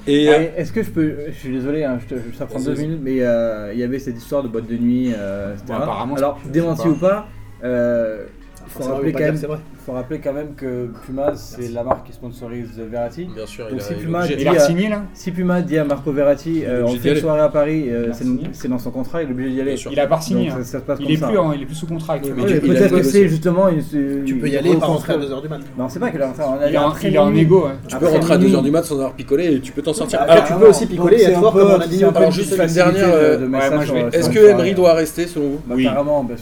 Et 0.08 0.30
euh, 0.30 0.48
Est-ce 0.58 0.72
que 0.74 0.82
je 0.84 0.90
peux, 0.90 1.16
je 1.28 1.32
suis 1.34 1.52
désolé, 1.52 1.84
hein, 1.84 2.00
je 2.02 2.16
te- 2.16 2.36
ça 2.36 2.46
prend 2.46 2.60
deux 2.60 2.76
minutes, 2.76 3.00
mais 3.04 3.22
euh, 3.22 3.72
il 3.74 3.80
y 3.80 3.84
avait 3.84 4.00
cette 4.00 4.18
histoire 4.18 4.42
de 4.44 4.48
boîte 4.48 4.68
de 4.68 4.76
nuit, 4.76 5.14
euh, 5.16 5.54
etc. 5.54 5.66
Bon, 5.68 5.74
apparemment, 5.76 6.16
Alors, 6.16 6.40
je 6.46 6.50
démenti 6.50 6.88
ou 6.88 6.96
pas, 6.96 7.28
euh, 7.64 8.26
enfin, 8.76 8.84
faut 8.86 8.94
rappeler 8.96 9.12
quand 9.14 9.20
même, 9.20 9.38
faut 9.86 9.92
rappeler 9.94 10.20
quand 10.20 10.34
même 10.34 10.54
que 10.56 10.90
Puma, 11.06 11.34
c'est 11.36 11.70
la 11.70 11.84
marque 11.84 12.08
qui 12.08 12.14
sponsorise 12.14 12.70
Verratti. 12.90 13.28
bien 13.36 13.46
sûr, 13.46 13.66
Donc 13.70 13.80
il 13.80 13.82
si 13.82 13.94
a 13.94 13.96
est 13.96 14.00
Puma 14.00 14.28
dit 14.28 14.34
Il 14.40 14.48
a 14.48 14.52
à- 14.52 14.60
signé 14.60 14.90
là 14.90 15.04
Si 15.14 15.32
Puma 15.32 15.62
dit 15.62 15.78
à 15.78 15.84
Marco 15.84 16.12
Verratti, 16.12 16.64
euh, 16.66 16.82
est 16.82 16.84
on 16.84 16.96
fait 16.96 17.10
une 17.14 17.16
soirée 17.18 17.42
à 17.42 17.50
Paris, 17.50 17.86
euh, 17.90 18.12
a 18.12 18.14
c'est 18.54 18.68
dans 18.68 18.80
son 18.80 18.92
contrat, 18.92 19.24
il 19.24 19.30
est 19.30 19.32
obligé 19.32 19.50
d'y 19.52 19.62
aller. 19.62 19.76
Il 19.92 20.00
a 20.00 20.08
pas 20.08 20.22
signé. 20.22 20.50
Donc 20.50 20.60
hein. 20.60 20.64
ça, 20.64 20.72
ça 20.72 20.80
se 20.80 20.84
passe 20.84 21.00
Il 21.02 21.12
est 21.12 21.18
ça. 21.18 21.28
plus, 21.28 21.38
il 21.56 21.62
est 21.62 21.66
plus 21.66 21.76
sous 21.76 21.88
contrat 21.88 22.14
a 22.14 22.20
Peut-être 22.20 22.96
que 22.96 23.04
c'est 23.04 23.28
justement. 23.28 23.68
Tu 24.26 24.36
peux 24.36 24.48
y 24.48 24.58
aller 24.58 24.76
par 24.76 24.90
rentrer 24.90 25.14
à 25.14 25.18
2h 25.18 25.42
du 25.42 25.50
matin. 25.50 25.64
Non, 25.78 25.90
c'est 25.90 26.00
pas 26.00 26.10
qu'il 26.12 26.22
a 26.22 26.28
rentré 26.28 26.44
en 26.44 26.58
Il 26.68 27.16
est 27.16 27.18
en, 27.18 27.34
est 27.34 27.40
égo. 27.40 27.68
Tu 27.88 27.96
peux 27.98 28.08
rentrer 28.08 28.34
à 28.34 28.38
minuit. 28.38 28.54
2h 28.54 28.64
du 28.64 28.72
mat 28.72 28.84
sans 28.84 28.96
avoir 28.96 29.14
picolé 29.14 29.56
et 29.56 29.60
tu 29.60 29.72
peux 29.72 29.82
t'en 29.82 29.94
sortir. 29.94 30.20
Ah, 30.22 30.32
Alors, 30.32 30.44
tu 30.46 30.54
peux 30.54 30.68
aussi 30.68 30.86
picoler 30.86 31.18
et 31.18 31.24
être 31.24 31.40
fort 31.40 31.54
comme 31.54 31.72
Ronaldinho. 31.72 32.08
Alors, 32.10 32.18
Alors, 32.18 32.32
juste 32.32 32.58
une 32.58 32.74
dernière, 32.74 33.10
euh, 33.14 34.10
est-ce 34.12 34.30
que 34.30 34.40
Emery 34.40 34.74
doit 34.74 34.94
rester 34.94 35.28
selon 35.28 35.50
vous? 35.50 35.60
Bah, 35.66 35.76
Oui. 35.78 35.88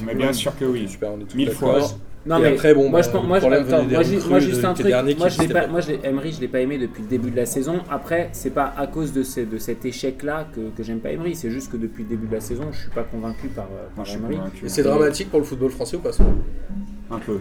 Mais 0.05 0.13
que- 0.13 0.17
bien 0.17 0.33
sûr 0.33 0.57
que 0.57 0.65
oui. 0.65 0.87
Super, 0.87 1.09
on 1.17 1.21
est 1.21 1.25
tous 1.25 1.37
Mille 1.37 1.49
d'accord. 1.49 1.77
fois. 1.79 1.97
Non, 2.25 2.38
Et 2.38 2.41
mais 2.41 2.47
après, 2.49 2.73
bon, 2.73 2.89
moi, 2.89 2.99
bah, 2.99 3.01
je 3.01 3.10
pense, 3.12 3.21
le 3.21 3.27
moi, 3.27 3.38
problème 3.39 3.62
attends, 3.65 3.84
moi, 3.84 4.03
de 4.03 4.39
juste 4.39 4.65
un 4.65 4.73
truc. 4.73 4.93
Moi, 5.17 5.29
je 5.29 5.41
l'ai 5.41 5.47
pas, 5.47 5.62
pas. 5.62 5.67
moi, 5.67 5.79
je 5.79 5.91
Emery, 6.03 6.32
je 6.34 6.41
l'ai 6.41 6.47
pas 6.49 6.60
aimé 6.60 6.77
depuis 6.77 7.01
le 7.01 7.08
début 7.08 7.32
de 7.32 7.36
la 7.38 7.45
saison. 7.45 7.79
Après, 7.89 8.29
c'est 8.34 8.49
pas 8.53 8.73
à 8.77 8.88
cause 8.88 9.13
de, 9.13 9.23
ce- 9.23 9.39
de 9.39 9.58
cet 9.58 9.86
échec-là 9.86 10.47
que, 10.53 10.60
que 10.75 10.84
j'aime 10.84 10.99
pas 10.99 11.12
Emery. 11.12 11.36
C'est 11.36 11.49
juste 11.49 11.71
que 11.71 11.77
depuis 11.77 12.03
le 12.03 12.10
début 12.10 12.27
de 12.27 12.34
la 12.34 12.41
saison, 12.41 12.65
je 12.71 12.82
suis 12.82 12.89
pas 12.89 13.03
convaincu 13.03 13.47
par, 13.47 13.65
euh, 13.65 13.88
par 13.95 14.05
Emery. 14.10 14.38
c'est 14.67 14.84
dramatique 14.84 15.29
pour 15.29 15.39
le 15.39 15.45
football 15.45 15.71
français 15.71 15.95
ou 15.95 16.01
pas 16.01 16.12
ça? 16.12 16.23
Un 17.12 17.17
peu. 17.17 17.39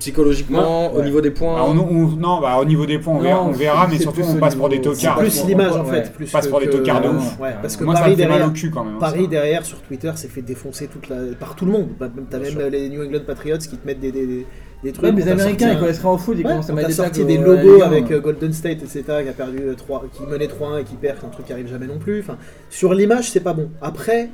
Psychologiquement, 0.00 0.92
au 0.92 1.02
niveau 1.02 1.20
des 1.20 1.30
points. 1.30 1.54
Ah, 1.58 1.64
on- 1.66 1.78
on- 1.78 2.08
non, 2.16 2.40
bah, 2.40 2.58
au 2.60 2.64
niveau 2.64 2.84
des 2.84 2.98
points, 2.98 3.14
on 3.14 3.18
Non, 3.18 3.22
verra, 3.22 3.44
on 3.46 3.52
verra, 3.52 3.86
mais 3.88 3.98
surtout, 3.98 4.20
plus 4.22 4.30
on 4.30 4.36
passe 4.38 4.54
pour 4.56 4.68
des 4.68 4.80
tocards. 4.80 5.16
plus 5.18 5.44
l'image 5.46 5.72
en 5.72 5.84
fait. 5.84 6.12
Plus 6.12 6.30
Passe 6.30 6.48
pour 6.48 6.60
des 6.60 6.68
tocards 6.68 7.00
de 7.00 7.08
ouf. 7.08 7.38
parce 7.62 7.76
que 7.76 7.84
Moi, 7.84 7.94
ça 7.94 8.00
me 8.00 8.04
Paris 8.06 8.16
fait 8.16 8.22
mal 8.26 8.32
au 8.32 8.38
derrière, 8.38 8.52
cul 8.52 8.70
quand 8.70 8.84
même. 8.84 8.94
hein, 8.94 8.98
Paris 9.00 9.22
ça. 9.24 9.30
derrière 9.30 9.64
sur 9.64 9.80
Twitter 9.82 10.10
s'est 10.16 10.28
fait 10.28 10.42
défoncer 10.42 10.88
toute 10.88 11.08
la... 11.08 11.16
par 11.38 11.54
tout 11.54 11.64
le 11.64 11.72
monde. 11.72 11.88
Bah, 11.98 12.08
T'as 12.30 12.38
même 12.38 12.50
sûr. 12.50 12.60
les 12.70 12.88
New 12.88 13.02
England 13.04 13.20
Patriots 13.26 13.58
qui 13.58 13.76
te 13.76 13.86
mettent 13.86 14.00
des, 14.00 14.12
des, 14.12 14.26
des- 14.26 14.46
des 14.82 14.92
trucs. 14.92 15.04
Ouais, 15.06 15.12
mais 15.12 15.22
On 15.22 15.24
les 15.26 15.30
Américains, 15.32 15.58
sorti 15.66 15.76
ils 15.76 15.80
connaissent 15.80 16.00
rien 16.02 16.10
au 16.10 16.18
foot, 16.18 16.36
ils 16.38 16.44
Ouais, 16.44 16.50
commencent 16.50 16.68
à 16.68 16.72
on 16.72 16.76
mettre 16.76 16.88
t'a 16.88 16.92
des 16.92 16.96
tags 16.98 17.04
sorti 17.04 17.24
des 17.24 17.38
logos 17.38 17.82
avec 17.82 18.10
euh, 18.10 18.20
Golden 18.20 18.52
State, 18.52 18.82
etc., 18.82 19.02
qui 19.22 19.28
a 19.28 19.32
perdu 19.32 19.58
euh, 19.62 19.74
3, 19.74 20.04
qui 20.12 20.22
menait 20.24 20.46
3-1 20.46 20.80
et 20.80 20.84
qui 20.84 20.96
perd, 20.96 21.16
un 21.24 21.28
truc 21.28 21.46
qui 21.46 21.52
arrive 21.54 21.68
jamais 21.68 21.86
non 21.86 21.98
plus. 21.98 22.20
Enfin, 22.20 22.36
sur 22.68 22.92
l'image, 22.92 23.30
c'est 23.30 23.40
pas 23.40 23.54
bon. 23.54 23.70
Après, 23.80 24.28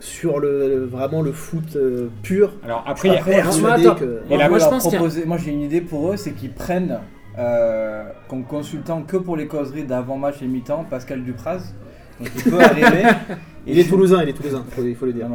sur 0.00 0.38
le 0.38 0.84
vraiment 0.84 1.22
le 1.22 1.32
foot 1.32 1.76
euh, 1.76 2.08
pur, 2.22 2.52
Alors 2.64 2.84
après, 2.86 3.08
il 3.08 3.14
y 3.14 3.16
a- 3.16 3.20
moi, 3.60 3.94
que- 3.94 4.04
Et 4.04 4.28
Moi, 4.28 4.38
là, 4.38 4.44
je 4.44 4.50
moi, 4.50 4.58
je 4.58 4.62
leur 4.64 4.70
pense 4.70 4.82
a- 4.94 5.26
moi 5.26 5.36
j'ai 5.38 5.50
une 5.52 5.62
idée 5.62 5.80
pour 5.80 6.12
eux, 6.12 6.16
c'est 6.16 6.32
qu'ils 6.32 6.52
prennent 6.52 6.98
euh, 7.38 8.04
comme 8.28 8.44
consultant 8.44 9.02
que 9.02 9.16
pour 9.16 9.36
les 9.36 9.46
causeries 9.46 9.84
d'avant-match 9.84 10.36
et 10.42 10.46
mi-temps 10.46 10.84
Pascal 10.88 11.22
Dupraz. 11.22 11.72
Donc 12.18 12.30
il 12.34 12.50
peut 12.50 12.60
arriver. 12.60 13.04
il 13.66 13.78
est 13.78 13.84
toulousain, 13.88 14.22
il 14.22 14.28
est 14.30 14.32
toulousain, 14.32 14.64
faut- 14.70 14.82
il 14.82 14.96
faut 14.96 15.06
le 15.06 15.12
dire. 15.12 15.26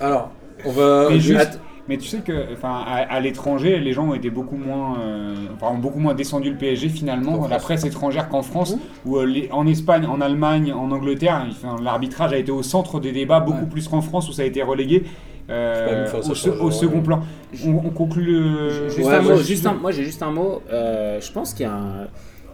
Alors, 0.00 0.30
on 0.64 0.70
va. 0.70 1.16
Juste- 1.18 1.40
Att- 1.40 1.58
Mais 1.90 1.98
tu 1.98 2.06
sais 2.06 2.18
que, 2.18 2.52
enfin, 2.52 2.84
à, 2.86 2.98
à 2.98 3.18
l'étranger, 3.18 3.80
les 3.80 3.92
gens 3.92 4.06
ont 4.10 4.14
été 4.14 4.30
beaucoup 4.30 4.54
moins, 4.56 5.00
euh, 5.00 5.34
enfin, 5.56 5.74
ont 5.74 5.78
beaucoup 5.78 5.98
moins 5.98 6.14
descendu 6.14 6.48
le 6.50 6.56
PSG 6.56 6.86
En 6.86 6.90
finalement, 6.90 7.48
la 7.48 7.58
presse 7.58 7.84
étrangère 7.84 8.28
qu'en 8.28 8.42
France, 8.42 8.76
où 9.04 9.16
euh, 9.16 9.26
les- 9.26 9.48
en 9.50 9.66
Espagne, 9.66 10.06
en 10.06 10.20
Allemagne, 10.20 10.72
en 10.72 10.88
Angleterre, 10.92 11.44
enfin, 11.50 11.74
l'arbitrage 11.82 12.32
a 12.32 12.36
été 12.38 12.52
au 12.52 12.62
centre 12.62 13.00
des 13.00 13.10
débats 13.10 13.40
beaucoup 13.40 13.62
Ouais. 13.62 13.66
plus 13.70 13.88
qu'en 13.88 14.02
France 14.02 14.28
où 14.28 14.32
ça 14.32 14.42
a 14.42 14.44
été 14.44 14.62
relégué 14.62 15.02
euh, 15.50 16.06
au, 16.16 16.34
se- 16.34 16.48
au 16.48 16.70
second 16.70 17.00
plan. 17.00 17.22
On, 17.66 17.70
on 17.84 17.90
conclut 17.90 18.24
le. 18.24 18.88
Juste 18.88 19.08
Ouais, 19.08 19.14
un 19.16 19.22
moi, 19.22 19.32
mot, 19.32 19.38
je- 19.38 19.42
juste 19.42 19.66
un- 19.66 19.74
moi 19.74 19.90
j'ai 19.90 20.04
juste 20.04 20.22
un 20.22 20.30
mot. 20.30 20.62
Je 20.70 21.32
pense 21.32 21.54
qu'il 21.54 21.66
y 21.66 21.68
a 21.68 21.72
un- 21.74 22.06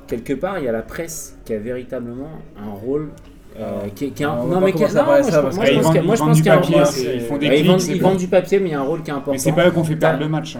quelque 0.06 0.32
part 0.32 0.58
il 0.60 0.64
y 0.64 0.68
a 0.68 0.72
la 0.72 0.80
presse 0.80 1.36
qui 1.44 1.52
a 1.52 1.58
véritablement 1.58 2.30
un 2.58 2.70
rôle 2.72 3.10
euh, 3.58 3.88
qui, 3.94 4.04
est- 4.06 4.10
qui 4.10 4.22
est 4.22 4.26
un- 4.26 4.36
non 4.36 4.60
mais 4.60 4.72
qui, 4.72 4.82
non, 4.82 4.88
parler 4.88 5.22
moi, 5.22 5.30
ça, 5.30 5.30
je- 5.38 5.42
parce 5.42 5.56
moi, 5.56 5.64
que 5.64 5.70
je 5.70 5.72
ils 5.72 5.76
pense 5.76 5.84
vendent- 5.84 5.92
qu'il 5.94 6.00
y 6.02 6.04
a- 6.04 6.06
moi, 6.06 6.14
ils 6.14 6.16
je 6.16 6.20
vendent 6.20 6.28
pense 6.28 6.36
du 6.36 6.42
qu'il 6.42 6.50
y 6.50 6.54
a 6.54 6.54
un- 6.54 6.60
papier, 6.60 7.14
ils 7.14 7.20
font 7.20 7.36
des 7.38 7.46
Ouais, 7.48 7.54
ils 7.54 7.58
clics, 7.60 7.70
vendent, 8.02 8.14
ils 8.14 8.16
du 8.18 8.26
papier 8.28 8.58
mais 8.60 8.68
il 8.68 8.72
y 8.72 8.74
a 8.74 8.80
un 8.80 8.84
rôle 8.84 9.02
qui 9.02 9.10
est 9.10 9.14
important. 9.14 9.32
Mais 9.32 9.38
c'est 9.38 9.52
pas 9.52 9.66
eux 9.66 9.70
qui 9.70 9.78
ont 9.78 9.84
fait 9.84 9.96
perdre 9.96 10.18
T'as- 10.18 10.24
le 10.24 10.30
match. 10.30 10.56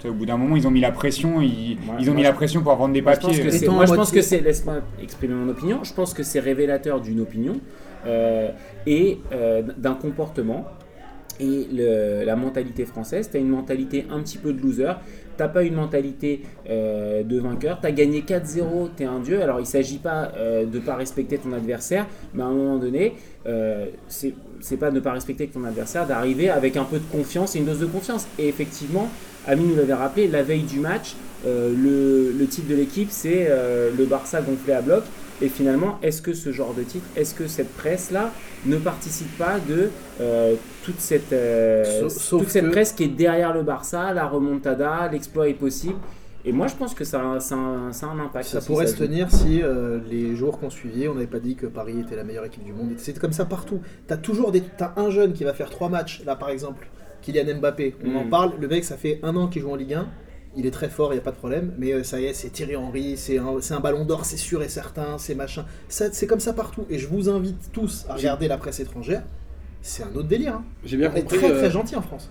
sais, 0.00 0.08
Au 0.08 0.12
bout 0.14 0.26
d'un 0.26 0.36
moment, 0.36 0.56
ils 0.56 0.66
ont 0.66 0.70
mis 0.70 0.80
la 0.80 0.92
pression, 0.92 1.40
ils, 1.40 1.72
Ouais, 1.72 1.76
ils 2.00 2.10
ont 2.10 2.14
mis 2.14 2.22
je- 2.22 2.26
la 2.28 2.32
pression 2.32 2.62
pour 2.62 2.74
vendre 2.74 2.94
des 2.94 3.02
Moi, 3.02 3.12
je 3.12 3.16
pense 3.20 3.36
papiers. 3.36 3.60
que 3.60 3.70
moi, 3.70 3.86
je 3.86 3.94
pense 3.94 4.10
que 4.10 4.22
c'est, 4.22 4.40
laisse-moi 4.40 4.76
exprimer 5.02 5.34
mon 5.34 5.48
opinion, 5.50 5.80
je 5.84 5.92
pense 5.92 6.14
que 6.14 6.22
c'est 6.22 6.40
révélateur 6.40 7.00
d'une 7.00 7.20
opinion 7.20 7.54
euh, 8.06 8.48
et 8.86 9.18
euh, 9.32 9.62
d'un 9.76 9.94
comportement. 9.94 10.64
Et 11.42 11.68
le- 11.72 12.22
la 12.24 12.36
mentalité 12.36 12.84
française, 12.84 13.30
tu 13.30 13.38
as 13.38 13.40
une 13.40 13.48
mentalité 13.48 14.06
un 14.10 14.20
petit 14.20 14.36
peu 14.36 14.52
de 14.52 14.60
loser, 14.62 14.92
t'as 15.40 15.48
pas 15.48 15.62
une 15.62 15.74
mentalité 15.74 16.42
euh, 16.68 17.22
de 17.22 17.40
vainqueur, 17.40 17.80
tu 17.80 17.86
as 17.86 17.92
gagné 17.92 18.20
4-0, 18.20 18.90
tu 18.94 19.04
es 19.04 19.06
un 19.06 19.20
dieu. 19.20 19.40
Alors 19.40 19.58
il 19.58 19.64
s'agit 19.64 19.96
pas 19.96 20.32
euh, 20.36 20.66
de 20.66 20.78
pas 20.78 20.96
respecter 20.96 21.38
ton 21.38 21.54
adversaire, 21.54 22.06
mais 22.34 22.42
à 22.42 22.46
un 22.46 22.52
moment 22.52 22.76
donné, 22.76 23.14
euh, 23.46 23.86
c'est, 24.06 24.34
pas 24.78 24.90
de 24.90 24.96
ne 24.96 25.00
pas 25.00 25.12
respecter 25.12 25.46
ton 25.46 25.64
adversaire, 25.64 26.06
d'arriver 26.06 26.50
avec 26.50 26.76
un 26.76 26.84
peu 26.84 26.98
de 26.98 27.10
confiance 27.10 27.56
et 27.56 27.60
une 27.60 27.64
dose 27.64 27.78
de 27.80 27.86
confiance. 27.86 28.28
Et 28.38 28.48
effectivement, 28.48 29.08
Ami 29.46 29.64
nous 29.64 29.76
l'avait 29.76 29.94
rappelé, 29.94 30.28
la 30.28 30.42
veille 30.42 30.64
du 30.64 30.78
match, 30.78 31.14
euh, 31.46 31.74
le, 31.74 32.38
le 32.38 32.46
titre 32.46 32.68
de 32.68 32.74
l'équipe, 32.74 33.08
c'est 33.10 33.48
le 33.96 34.04
Barça 34.04 34.42
gonflé 34.42 34.74
à 34.74 34.82
bloc. 34.82 35.04
Et 35.42 35.48
finalement, 35.48 35.98
est-ce 36.02 36.20
que 36.22 36.34
ce 36.34 36.52
genre 36.52 36.74
de 36.74 36.82
titre, 36.82 37.06
est-ce 37.16 37.34
que 37.34 37.46
cette 37.46 37.72
presse-là 37.74 38.30
ne 38.66 38.76
participe 38.76 39.36
pas 39.38 39.58
de 39.58 39.90
euh, 40.20 40.54
toute, 40.84 41.00
cette, 41.00 41.32
euh, 41.32 42.00
Sauf- 42.00 42.12
sauf 42.12 42.40
toute 42.42 42.50
cette 42.50 42.66
que- 42.66 42.70
presse 42.70 42.92
qui 42.92 43.04
est 43.04 43.08
derrière 43.08 43.54
le 43.54 43.62
Barça, 43.62 44.12
la 44.12 44.26
remontada, 44.26 45.08
l'exploit 45.10 45.48
est 45.48 45.54
possible? 45.54 45.96
Et 46.44 46.52
moi, 46.52 46.66
je 46.68 46.74
pense 46.74 46.94
que 46.94 47.04
ça, 47.04 47.32
a- 47.34 47.40
ça, 47.40 47.54
un- 47.54 47.92
ça 47.92 48.06
a 48.06 48.10
un 48.10 48.18
impact. 48.18 48.46
Ça 48.48 48.60
pourrait 48.60 48.86
ça 48.86 48.92
se 48.96 48.98
tenir 49.02 49.30
si 49.30 49.62
euh, 49.62 49.98
les 50.10 50.34
jours 50.36 50.58
qu'on 50.58 50.70
suivait, 50.70 51.06
on 51.08 51.14
n'avait 51.14 51.26
pas 51.26 51.38
dit 51.38 51.54
que 51.54 51.66
Paris 51.66 52.00
était 52.00 52.16
la 52.16 52.24
meilleure 52.24 52.44
équipe 52.46 52.64
du 52.64 52.72
monde. 52.72 52.92
C'est 52.96 53.18
comme 53.18 53.32
ça 53.32 53.44
partout. 53.44 53.80
T'as 54.06 54.16
toujours 54.16 54.50
des, 54.52 54.62
t'as 54.62 54.92
un 54.96 55.10
jeune 55.10 55.32
qui 55.34 55.44
va 55.44 55.52
faire 55.52 55.68
trois 55.70 55.88
matchs, 55.90 56.22
là 56.24 56.36
par 56.36 56.48
exemple, 56.50 56.86
Kylian 57.22 57.58
Mbappé. 57.60 57.94
On 58.06 58.16
en 58.16 58.24
Mm. 58.24 58.30
parle. 58.30 58.52
Le 58.58 58.68
mec, 58.68 58.84
ça 58.84 58.96
fait 58.96 59.20
un 59.22 59.36
an 59.36 59.48
qu'il 59.48 59.60
joue 59.62 59.70
en 59.70 59.76
Ligue 59.76 59.92
1. 59.94 60.06
Il 60.56 60.66
est 60.66 60.70
très 60.72 60.88
fort, 60.88 61.12
il 61.12 61.16
n'y 61.16 61.20
a 61.20 61.22
pas 61.24 61.30
de 61.30 61.36
problème. 61.36 61.72
Mais 61.78 61.92
euh, 61.92 62.02
ça 62.02 62.20
y 62.20 62.24
est, 62.24 62.34
c'est 62.34 62.50
Thierry 62.50 62.76
Henry, 62.76 63.16
c'est 63.16 63.38
un, 63.38 63.80
ballon 63.80 64.04
d'or, 64.04 64.24
c'est 64.24 64.36
sûr 64.36 64.62
et 64.62 64.68
certain, 64.68 65.16
c'est 65.18 65.34
machin. 65.34 65.64
Ça, 65.88 66.06
c'est 66.12 66.26
comme 66.26 66.40
ça 66.40 66.52
partout. 66.52 66.86
Et 66.90 66.98
je 66.98 67.06
vous 67.06 67.28
invite 67.28 67.70
tous 67.72 68.04
à 68.08 68.14
regarder 68.14 68.48
la 68.48 68.58
presse 68.58 68.80
étrangère. 68.80 69.22
C'est 69.82 70.02
un 70.02 70.14
autre 70.14 70.28
délire. 70.28 70.54
hein. 70.54 70.64
J'ai 70.84 70.96
bien 70.96 71.10
On 71.12 71.16
est 71.16 71.22
compris. 71.22 71.38
très 71.38 71.50
euh, 71.50 71.58
très 71.58 71.70
gentil 71.70 71.96
en 71.96 72.02
France. 72.02 72.30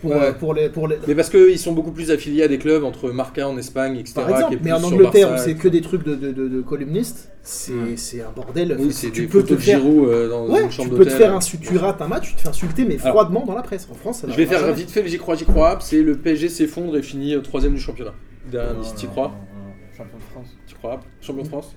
Pour, 0.00 0.10
Ouais. 0.10 0.16
euh, 0.20 0.32
pour 0.32 0.54
les, 0.54 0.68
pour 0.68 0.88
les- 0.88 0.98
Mais 1.08 1.14
parce 1.14 1.30
qu'ils 1.30 1.58
sont 1.58 1.72
beaucoup 1.72 1.92
plus 1.92 2.10
affiliés 2.10 2.42
à 2.42 2.48
des 2.48 2.58
clubs 2.58 2.84
entre 2.84 3.10
Marca 3.10 3.48
en 3.48 3.56
Espagne, 3.56 3.96
etc. 3.96 4.12
Par 4.14 4.26
qui 4.26 4.32
est 4.32 4.36
exemple, 4.36 4.56
mais 4.62 4.72
en 4.72 4.82
Angleterre, 4.82 5.32
où 5.34 5.38
c'est 5.38 5.54
que 5.54 5.68
des 5.68 5.80
trucs 5.80 6.04
de, 6.04 6.14
de, 6.14 6.32
de- 6.32 6.48
de 6.48 6.60
columnistes, 6.60 7.30
c'est 7.42 7.72
Ouais. 7.72 8.22
un 8.22 8.32
bordel. 8.34 8.76
Oui, 8.78 8.92
c'est 8.92 9.10
peux 9.10 9.42
te 9.42 9.56
faire, 9.56 9.78
Giroud 9.80 10.08
euh, 10.08 10.28
dans 10.28 10.46
ouais, 10.48 10.62
une 10.64 10.68
tu 10.68 10.88
peux 10.88 11.04
te 11.04 11.10
faire 11.10 11.34
insulter, 11.34 11.66
tu 11.68 11.76
rates 11.78 12.02
un 12.02 12.08
match, 12.08 12.28
tu 12.30 12.34
te 12.34 12.40
fais 12.40 12.48
insulter, 12.48 12.84
mais 12.84 12.98
Alors, 13.00 13.08
froidement 13.14 13.44
dans 13.46 13.54
la 13.54 13.62
presse. 13.62 13.88
En 13.90 13.94
France, 13.94 14.20
ça 14.20 14.28
Je 14.30 14.34
vais 14.36 14.46
faire 14.46 14.60
jamais. 14.60 14.72
vite 14.74 14.90
fait 14.90 15.02
le 15.02 15.08
j'y 15.08 15.18
crois, 15.18 15.34
j'y 15.34 15.44
crois. 15.44 15.78
C'est 15.80 16.02
le 16.02 16.16
PSG 16.16 16.48
s'effondre 16.48 16.96
et 16.96 17.02
finit 17.02 17.34
euh, 17.34 17.40
troisième 17.40 17.74
du 17.74 17.80
championnat. 17.80 18.14
Derrière 18.50 18.74
Nice, 18.74 18.94
t'y 18.94 19.06
crois 19.06 19.32
Champion 19.96 20.18
de 20.18 20.22
France. 20.32 20.56
Tu 20.66 20.74
crois 20.74 21.00
Champion 21.20 21.42
de 21.42 21.48
France 21.48 21.74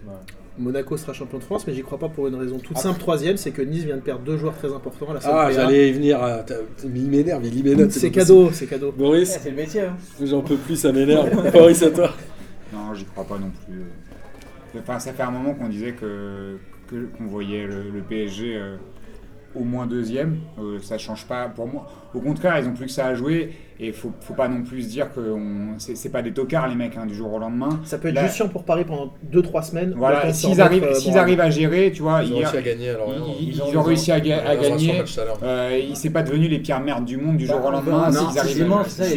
Monaco 0.60 0.98
sera 0.98 1.14
champion 1.14 1.38
de 1.38 1.44
France, 1.44 1.66
mais 1.66 1.74
j'y 1.74 1.82
crois 1.84 1.98
pas 1.98 2.10
pour 2.10 2.28
une 2.28 2.36
raison 2.36 2.58
toute 2.60 2.78
simple. 2.78 3.00
Troisième, 3.00 3.38
c'est 3.38 3.52
que 3.52 3.62
Nice 3.62 3.84
vient 3.86 3.96
de 3.96 4.02
perdre 4.02 4.22
deux 4.24 4.38
joueurs 4.38 4.56
très 4.56 4.72
importants 4.74 5.10
à 5.10 5.14
la 5.14 5.20
Ah, 5.24 5.50
j'allais 5.52 5.90
y 5.90 5.94
venir. 5.94 6.22
à- 6.22 6.40
t'as- 6.40 6.56
Il 6.84 7.10
m'énerve, 7.10 7.46
il 7.46 7.64
m'énerve. 7.64 7.90
C'est 7.90 8.12
cadeau, 8.12 8.52
c'est 8.52 8.68
cadeau. 8.68 8.92
Boris, 8.92 9.40
c'est 9.42 9.50
le 9.50 9.56
métier. 9.56 9.82
Hein. 9.82 9.96
j'en 10.22 10.42
peux 10.42 10.58
plus, 10.58 10.76
ça 10.76 10.92
m'énerve. 10.92 11.52
Boris, 11.54 11.82
à 11.84 11.92
toi. 11.92 12.12
Non, 12.74 12.94
j'y 12.94 13.06
crois 13.06 13.24
pas 13.24 13.38
non 13.40 13.52
plus. 13.66 13.84
Enfin, 14.80 15.00
ça 15.00 15.14
fait 15.14 15.24
un 15.24 15.32
moment 15.32 15.54
qu'on 15.56 15.70
disait 15.70 15.94
que 15.94 16.58
que- 16.90 17.06
qu'on 17.18 17.26
voyait 17.28 17.66
le, 17.68 17.84
le 17.94 18.02
PSG 18.02 18.56
euh, 18.56 18.76
au 19.56 19.64
moins 19.64 19.86
deuxième. 19.88 20.38
Euh, 20.60 20.80
ça 20.82 20.98
change 20.98 21.26
pas 21.28 21.48
pour 21.48 21.68
moi. 21.68 21.88
Au 22.14 22.20
contraire, 22.20 22.58
ils 22.60 22.68
ont 22.68 22.74
plus 22.74 22.86
que 22.88 22.92
ça 22.92 23.06
à 23.08 23.14
jouer. 23.16 23.52
Et 23.82 23.94
faut, 23.94 24.12
faut 24.20 24.34
pas 24.34 24.50
non 24.50 24.62
plus 24.64 24.82
se 24.84 24.90
dire 24.90 25.08
que 25.14 25.22
on- 25.22 25.76
c'est 25.78 26.10
pas 26.12 26.22
des 26.22 26.34
tocards 26.34 26.68
les 26.68 26.76
mecs 26.76 26.98
hein, 26.98 27.06
du 27.06 27.16
jour 27.16 27.32
au 27.34 27.40
lendemain. 27.40 27.80
Ça 27.86 27.98
peut 27.98 28.10
être 28.10 28.16
Là- 28.16 28.24
juste 28.26 28.36
chiant 28.36 28.50
pour 28.50 28.66
Paris 28.66 28.84
pendant 28.86 29.14
2-3 29.32 29.62
semaines. 29.62 29.94
Voilà, 29.96 30.34
s'ils 30.34 30.60
arrivent, 30.60 30.84
euh, 30.84 30.94
arrivent 31.18 31.40
à 31.40 31.50
gérer, 31.50 31.92
tu 31.94 32.02
vois, 32.02 32.22
Ils 32.24 32.34
ont 32.34 32.38
réussi 32.40 32.58
à 32.58 32.62
gagner 32.62 32.90
alors. 32.90 33.10
hein. 33.10 33.22
ils, 33.40 33.48
Ils 33.48 33.56
ils 33.56 33.62
ont- 33.62 33.66
ils 33.72 33.78
réussi 33.84 34.12
à, 34.12 34.20
ga- 34.20 34.56
gagner. 34.58 35.02
Euh, 35.44 35.80
il 35.90 35.96
s'est 35.96 36.10
pas 36.10 36.24
devenu 36.24 36.50
les 36.50 36.60
pires 36.60 36.82
merdes 36.82 37.06
du 37.06 37.16
monde 37.16 37.38
du 37.38 37.46
jour 37.46 37.64
au 37.64 37.72
lendemain. 37.72 38.10
non, 38.12 38.30
ça, 38.32 38.44
Je 38.44 38.48
il 38.50 38.54
suis- 38.54 38.62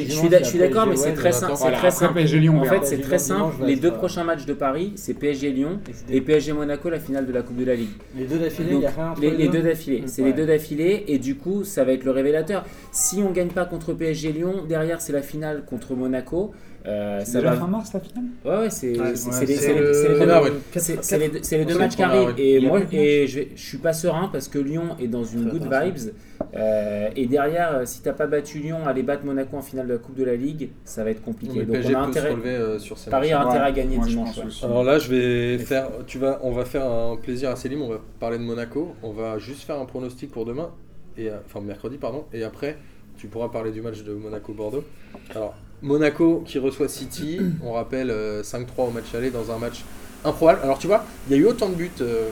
il 0.05 0.11
d'accord, 0.59 0.87
mais 0.87 0.97
c'est 0.97 1.15
très 1.15 1.33
simple. 1.33 1.53
C'est 1.57 1.63
Voilà, 1.63 1.79
très 1.79 1.89
après 1.89 1.99
simple. 1.99 2.15
PSG 2.15 2.39
Lyon, 2.39 2.55
on 2.59 2.61
En 2.63 2.65
fait, 2.65 2.85
c'est 2.85 3.01
très 3.01 3.19
simple. 3.19 3.65
Les 3.67 3.75
deux 3.77 3.91
prochains 3.93 4.23
matchs 4.25 4.47
de 4.47 4.55
Paris, 4.55 4.93
c'est 4.95 5.15
PSG 5.15 5.51
Lyon 5.51 5.81
Et 5.89 5.93
c'était- 5.93 6.17
et 6.17 6.21
PSG 6.21 6.53
Monaco, 6.53 6.89
la 6.89 7.01
finale 7.01 7.27
de 7.27 7.33
la 7.33 7.43
Coupe 7.43 7.57
de 7.57 7.65
la 7.65 7.75
Ligue. 7.75 7.89
Les 8.17 8.27
deux 8.27 8.39
d'affilée, 8.39 8.77
il 9.21 9.29
les, 9.39 9.49
deux 9.49 9.63
d'affilée, 9.63 10.05
c'est 10.07 10.23
les 10.23 10.33
deux 10.33 10.47
d'affilée 10.47 11.05
et 11.09 11.19
du 11.19 11.35
coup 11.35 11.65
ça 11.65 11.83
va 11.85 11.93
être 11.93 12.05
le 12.05 12.13
révélateur. 12.13 12.65
Si 12.93 13.23
on 13.27 13.33
gagne 13.33 13.49
pas 13.49 13.65
contre 13.65 13.93
PSG 13.93 14.33
Lyon, 14.53 14.65
derrière 14.69 15.01
c'est 15.01 15.13
la 15.13 15.23
finale 15.23 15.65
contre 15.65 15.95
Monaco. 15.95 16.53
Euh, 16.85 17.21
C'est 17.21 17.27
ça 17.33 17.39
déjà 17.39 17.53
va. 17.53 17.61
fin 17.61 17.67
mars 17.69 17.93
la 17.95 18.01
finale? 18.01 18.25
Ouais 18.45 18.59
ouais 18.63 18.71
c'est 18.71 18.99
Ouais, 18.99 19.13
ouais, 19.13 19.47
les- 19.47 21.29
deux- 21.29 21.65
les 21.65 21.75
matchs 21.75 21.95
qui 21.95 22.03
arrivent 22.03 22.35
et 22.39 22.59
moi 22.61 22.81
et 22.91 23.29
je, 23.29 23.41
je 23.55 23.63
suis 23.63 23.79
pas 23.79 23.93
serein 23.93 24.29
parce 24.33 24.49
que 24.49 24.59
Lyon 24.59 24.97
est 25.01 25.07
dans 25.07 25.23
une 25.23 25.49
Très 25.49 25.59
good 25.61 25.69
vibes 25.73 26.13
euh, 26.57 27.09
et 27.15 27.27
derrière 27.27 27.73
euh, 27.77 27.83
si 27.85 28.03
t'as 28.03 28.13
pas 28.13 28.27
battu 28.27 28.59
Lyon 28.59 28.79
aller 28.85 29.05
battre 29.05 29.25
Monaco 29.25 29.57
en 29.57 29.63
finale 29.63 29.87
de 29.87 29.93
la 29.93 29.99
Coupe 30.01 30.17
de 30.17 30.25
la 30.25 30.35
Ligue 30.35 30.71
ça 30.85 31.05
va 31.05 31.11
être 31.11 31.23
compliqué. 31.23 31.61
Donc 31.65 31.71
PSG 31.77 31.95
on 31.95 32.01
a 32.01 32.07
peut 32.07 32.13
se 32.13 32.19
intérêt. 32.19 32.31
relever 32.35 32.51
euh, 32.51 32.79
sur 32.81 32.99
ces 32.99 33.11
Paris 33.11 33.31
matchs. 33.31 33.41
a 33.45 33.49
intérêt 33.49 33.67
à 33.67 33.73
gagner 33.73 33.97
moi, 33.99 34.07
dimanche. 34.07 34.41
Alors 34.65 34.83
là, 34.83 34.99
je 34.99 35.09
vais 35.09 35.59
faire, 35.59 35.89
tu 36.09 36.19
vas, 36.19 36.41
on 36.43 36.51
va 36.51 36.65
faire 36.65 36.85
un 36.85 37.17
plaisir 37.17 37.51
à 37.51 37.55
Célim, 37.57 37.81
on 37.83 37.89
va 37.91 38.01
parler 38.19 38.39
de 38.39 38.43
Monaco, 38.43 38.97
on 39.05 39.13
va 39.13 39.39
juste 39.39 39.63
faire 39.63 39.79
un 39.79 39.85
pronostic 39.85 40.33
pour 40.33 40.45
demain, 40.45 40.71
et, 41.17 41.29
enfin 41.47 41.61
mercredi 41.61 41.97
pardon, 41.97 42.25
et 42.33 42.43
après 42.43 42.77
tu 43.23 43.29
pourras 43.29 43.51
parler 43.51 43.71
du 43.71 43.81
match 43.81 44.03
de 44.03 44.15
Monaco-Bordeaux. 44.15 44.83
Alors 45.31 45.55
Monaco 45.81 46.43
qui 46.45 46.59
reçoit 46.59 46.89
City, 46.89 47.39
on 47.65 47.73
rappelle 47.73 48.11
euh, 48.11 48.43
5-3 48.43 48.89
au 48.89 48.91
match 48.91 49.15
aller 49.15 49.31
dans 49.31 49.53
un 49.53 49.59
match 49.59 49.85
improbable. 50.25 50.59
Alors 50.65 50.81
tu 50.81 50.89
vois, 50.89 51.05
il 51.29 51.37
y 51.37 51.39
a 51.39 51.41
eu 51.41 51.47
autant 51.47 51.69
de 51.69 51.77
buts 51.77 51.89
euh, 52.01 52.31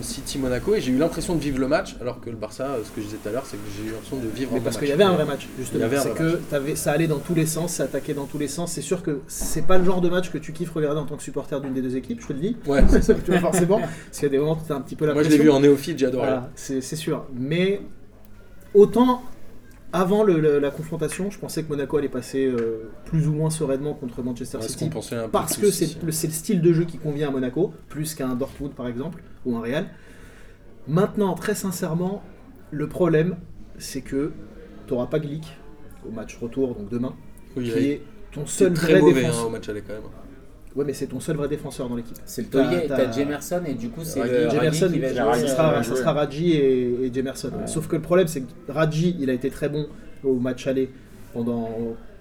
City-Monaco 0.00 0.74
et 0.74 0.80
j'ai 0.80 0.92
eu 0.92 0.96
l'impression 0.96 1.34
de 1.34 1.40
vivre 1.40 1.58
le 1.58 1.68
match, 1.68 1.96
alors 2.00 2.18
que 2.18 2.30
le 2.30 2.36
Barça, 2.36 2.64
euh, 2.64 2.82
ce 2.82 2.88
que 2.92 3.02
je 3.02 3.08
disais 3.08 3.18
tout 3.22 3.28
à 3.28 3.32
l'heure, 3.32 3.44
c'est 3.44 3.58
que 3.58 3.62
j'ai 3.76 3.90
eu 3.90 3.92
l'impression 3.92 4.16
de 4.16 4.26
vivre 4.28 4.52
Mais 4.54 4.60
un 4.60 4.62
parce 4.62 4.78
qu'il 4.78 4.88
y 4.88 4.92
avait 4.92 5.04
un 5.04 5.12
vrai 5.12 5.26
match, 5.26 5.46
justement. 5.58 5.84
C'est 5.90 5.96
vrai 6.08 6.14
que 6.14 6.36
t'avais- 6.48 6.76
ça 6.76 6.92
allait 6.92 7.06
dans 7.06 7.18
tous 7.18 7.34
les 7.34 7.44
sens, 7.44 7.74
ça 7.74 7.82
attaquait 7.82 8.14
dans 8.14 8.24
tous 8.24 8.38
les 8.38 8.48
sens. 8.48 8.72
C'est 8.72 8.80
sûr 8.80 9.02
que 9.02 9.20
c'est 9.28 9.66
pas 9.66 9.76
le 9.76 9.84
genre 9.84 10.00
de 10.00 10.08
match 10.08 10.30
que 10.30 10.38
tu 10.38 10.54
kiffes 10.54 10.72
regarder 10.72 10.98
en 10.98 11.04
tant 11.04 11.18
que 11.18 11.22
supporter 11.22 11.60
d'une 11.60 11.74
des 11.74 11.82
deux 11.82 11.96
équipes, 11.96 12.22
je 12.22 12.28
te 12.28 12.32
le 12.32 12.38
dis. 12.38 12.56
Ouais, 12.66 12.82
Tu 12.86 13.30
vois, 13.32 13.40
forcément, 13.40 13.80
parce 13.80 14.18
qu'il 14.18 14.22
y 14.22 14.26
a 14.26 14.30
des 14.30 14.38
moments 14.38 14.54
où 14.54 14.66
t'as 14.66 14.76
un 14.76 14.80
petit 14.80 14.96
peu 14.96 15.04
la 15.04 15.12
moi 15.12 15.22
je 15.24 15.28
l'ai 15.28 15.36
vu 15.36 15.50
en 15.50 15.60
néophyte, 15.60 15.98
j'ai 15.98 16.06
adoré. 16.06 16.26
Voilà, 16.26 16.50
c'est 16.54 16.80
c'est 16.80 16.96
sûr. 16.96 17.26
Mais 17.34 17.82
autant 18.72 19.22
avant 19.92 20.22
le- 20.22 20.38
le- 20.40 20.58
la 20.60 20.70
confrontation, 20.70 21.30
je 21.30 21.38
pensais 21.38 21.62
que 21.64 21.68
Monaco 21.68 21.96
allait 21.96 22.08
passer 22.08 22.46
euh, 22.46 22.90
plus 23.06 23.26
ou 23.28 23.32
moins 23.32 23.50
sereinement 23.50 23.94
contre 23.94 24.22
Manchester 24.22 24.58
Ouais, 24.58 24.68
City. 24.68 24.90
Parce 25.32 25.56
que 25.56 25.70
c'est 25.70 26.02
le, 26.02 26.12
c'est 26.12 26.26
le 26.28 26.32
style 26.32 26.60
de 26.62 26.72
jeu 26.72 26.84
qui 26.84 26.98
convient 26.98 27.28
à 27.28 27.30
Monaco, 27.30 27.72
plus 27.88 28.14
qu'à 28.14 28.28
un 28.28 28.34
Dortmund 28.36 28.72
par 28.74 28.86
exemple, 28.86 29.22
ou 29.44 29.56
un 29.56 29.60
Real. 29.60 29.86
Maintenant, 30.86 31.34
très 31.34 31.54
sincèrement, 31.54 32.22
le 32.70 32.88
problème, 32.88 33.36
c'est 33.78 34.00
que 34.00 34.32
tu 34.86 34.94
n'auras 34.94 35.06
pas 35.06 35.18
Glick 35.18 35.44
au 36.08 36.10
match 36.10 36.38
retour, 36.40 36.74
donc 36.74 36.88
demain, 36.88 37.14
Oui, 37.56 37.64
qui 37.70 37.78
est 37.78 38.02
ton 38.32 38.46
seul 38.46 38.72
très 38.72 38.92
vrai 38.94 39.00
mauvais 39.00 39.20
hein, 39.20 39.28
défenseur. 39.28 39.46
au 39.46 39.50
match 39.50 39.68
aller 39.68 39.82
quand 39.82 39.92
même. 39.94 40.02
Ouais, 40.76 40.84
mais 40.84 40.92
c'est 40.92 41.06
ton 41.06 41.18
seul 41.18 41.36
vrai 41.36 41.48
défenseur 41.48 41.88
dans 41.88 41.96
l'équipe. 41.96 42.16
C'est 42.24 42.42
le 42.42 42.48
taulier, 42.48 42.86
t'as- 42.86 43.10
Jemerson 43.10 43.60
et 43.66 43.74
du 43.74 43.88
coup 43.88 44.02
c'est 44.04 44.20
Jemerson, 44.50 44.88
qui 44.92 45.00
va 45.00 45.08
ça 45.14 45.34
jouer. 45.38 45.48
Sera, 45.48 45.82
ça 45.82 45.96
sera 45.96 46.12
Radji 46.12 46.52
et, 46.52 47.06
et 47.06 47.12
Jemerson. 47.12 47.48
Ouais. 47.48 47.66
Sauf 47.66 47.88
que 47.88 47.96
le 47.96 48.02
problème, 48.02 48.28
c'est 48.28 48.42
que 48.42 48.46
Radji, 48.72 49.16
il 49.18 49.30
a 49.30 49.32
été 49.32 49.50
très 49.50 49.68
bon 49.68 49.86
au 50.22 50.34
match 50.34 50.66
aller 50.68 50.90
pendant 51.34 51.68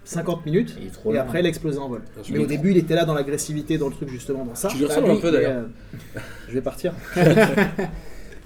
50 0.03 0.45
minutes. 0.47 0.75
Il 0.81 0.87
est 0.87 0.89
trop 0.89 1.13
Et 1.13 1.17
après, 1.19 1.41
il 1.41 1.45
a 1.45 1.49
explosé 1.49 1.77
en 1.77 1.89
vol. 1.89 2.01
Bien 2.15 2.23
sûr. 2.23 2.35
Mais 2.35 2.41
au 2.41 2.47
début, 2.47 2.71
il 2.71 2.77
était 2.77 2.95
là 2.95 3.05
dans 3.05 3.13
l'agressivité, 3.13 3.77
dans 3.77 3.87
le 3.89 3.93
truc 3.93 4.09
justement, 4.09 4.43
dans 4.45 4.55
ça. 4.55 4.69
Tu 4.69 4.77
lui 4.77 4.85
ressembles 4.85 5.11
un 5.11 5.17
peu 5.17 5.31
d'ailleurs. 5.31 5.65
Euh, 6.15 6.19
je 6.47 6.53
vais 6.55 6.61
partir. 6.61 6.93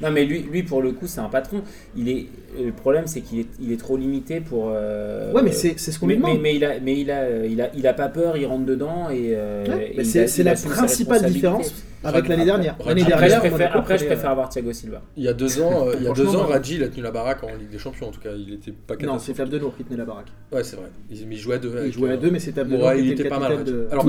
Non 0.02 0.12
mais 0.12 0.26
lui, 0.26 0.42
lui 0.44 0.64
pour 0.64 0.82
le 0.82 0.92
coup 0.92 1.08
c'est 1.08 1.22
un 1.22 1.30
patron. 1.30 1.62
Il 1.96 2.10
est 2.10 2.26
le 2.64 2.72
problème 2.72 3.08
c'est 3.08 3.22
qu'il 3.22 3.40
est, 3.40 3.48
il 3.62 3.72
est 3.72 3.78
trop 3.80 3.98
limité 3.98 4.40
pour. 4.42 4.72
euh, 4.74 5.32
Ouais, 5.34 5.42
mais 5.44 5.52
c'est 5.52 5.76
c'est 5.78 5.92
ce 5.92 6.00
qu'on 6.00 6.08
mais, 6.08 6.16
lui 6.16 6.22
mais, 6.22 6.28
demande. 6.30 6.42
mais 6.44 6.56
il 6.56 6.66
a 6.66 6.80
mais 6.80 7.00
il 7.00 7.12
a 7.12 7.46
il 7.46 7.62
a 7.62 7.70
il 7.76 7.88
a 7.88 7.94
pas 7.94 8.10
peur, 8.10 8.38
il 8.38 8.46
rentre 8.46 8.66
dedans 8.66 9.10
et. 9.10 9.34
euh, 9.36 9.66
Ouais, 9.66 10.04
c'est- 10.04 10.24
a- 10.24 10.28
c'est 10.28 10.42
il 10.42 10.46
la 10.46 10.54
principale 10.56 11.26
différence 11.32 11.74
avec 12.04 12.28
l'année 12.28 12.46
dernière. 12.46 12.74
Après, 12.74 12.90
L'année 12.90 13.02
Après, 13.04 13.14
je 13.14 13.20
dernière, 13.30 13.40
préfère, 13.40 13.78
après, 13.78 13.94
je 13.98 14.04
prenait, 14.04 14.14
préfère 14.16 14.30
euh, 14.30 14.32
avoir 14.34 14.50
Thiago 14.50 14.74
Silva. 14.74 15.02
Il 15.16 15.24
y 15.24 15.28
a 15.30 15.34
deux 15.34 15.62
ans, 15.62 15.88
euh, 15.88 15.94
il 15.98 16.04
y 16.04 16.08
a 16.08 16.12
deux 16.12 16.36
ans, 16.36 16.46
Radji 16.46 16.76
il 16.76 16.84
a 16.84 16.90
tenu 16.90 17.02
la 17.02 17.12
baraque 17.12 17.44
en 17.44 17.56
Ligue 17.56 17.70
des 17.72 17.78
Champions 17.78 18.08
en 18.10 18.12
tout 18.12 18.20
cas, 18.20 18.32
il 18.36 18.54
était 18.56 18.72
pas 18.72 18.96
Non, 18.98 19.20
c'est 19.20 19.34
Fab 19.34 19.48
Denour 19.50 19.76
qui 19.78 19.84
tenait 19.84 19.98
la 19.98 20.06
baraque. 20.06 20.28
Ouais, 20.52 20.64
c'est 20.64 20.76
vrai. 20.76 20.88
Il, 21.10 21.38
jouait 21.38 21.56
à 21.56 21.60
deux. 21.60 21.72
Il 21.72 21.78
avec, 21.78 21.94
jouait 21.94 22.10
à 22.10 22.14
euh, 22.14 22.18
deux, 22.18 22.30
mais 22.32 22.40
c'est 22.40 22.52
Fab 22.52 22.68
qui 22.68 22.76
il 23.00 23.12
était 23.12 23.30
pas 23.30 23.40
mal. 23.40 23.58
Alors, 23.92 24.06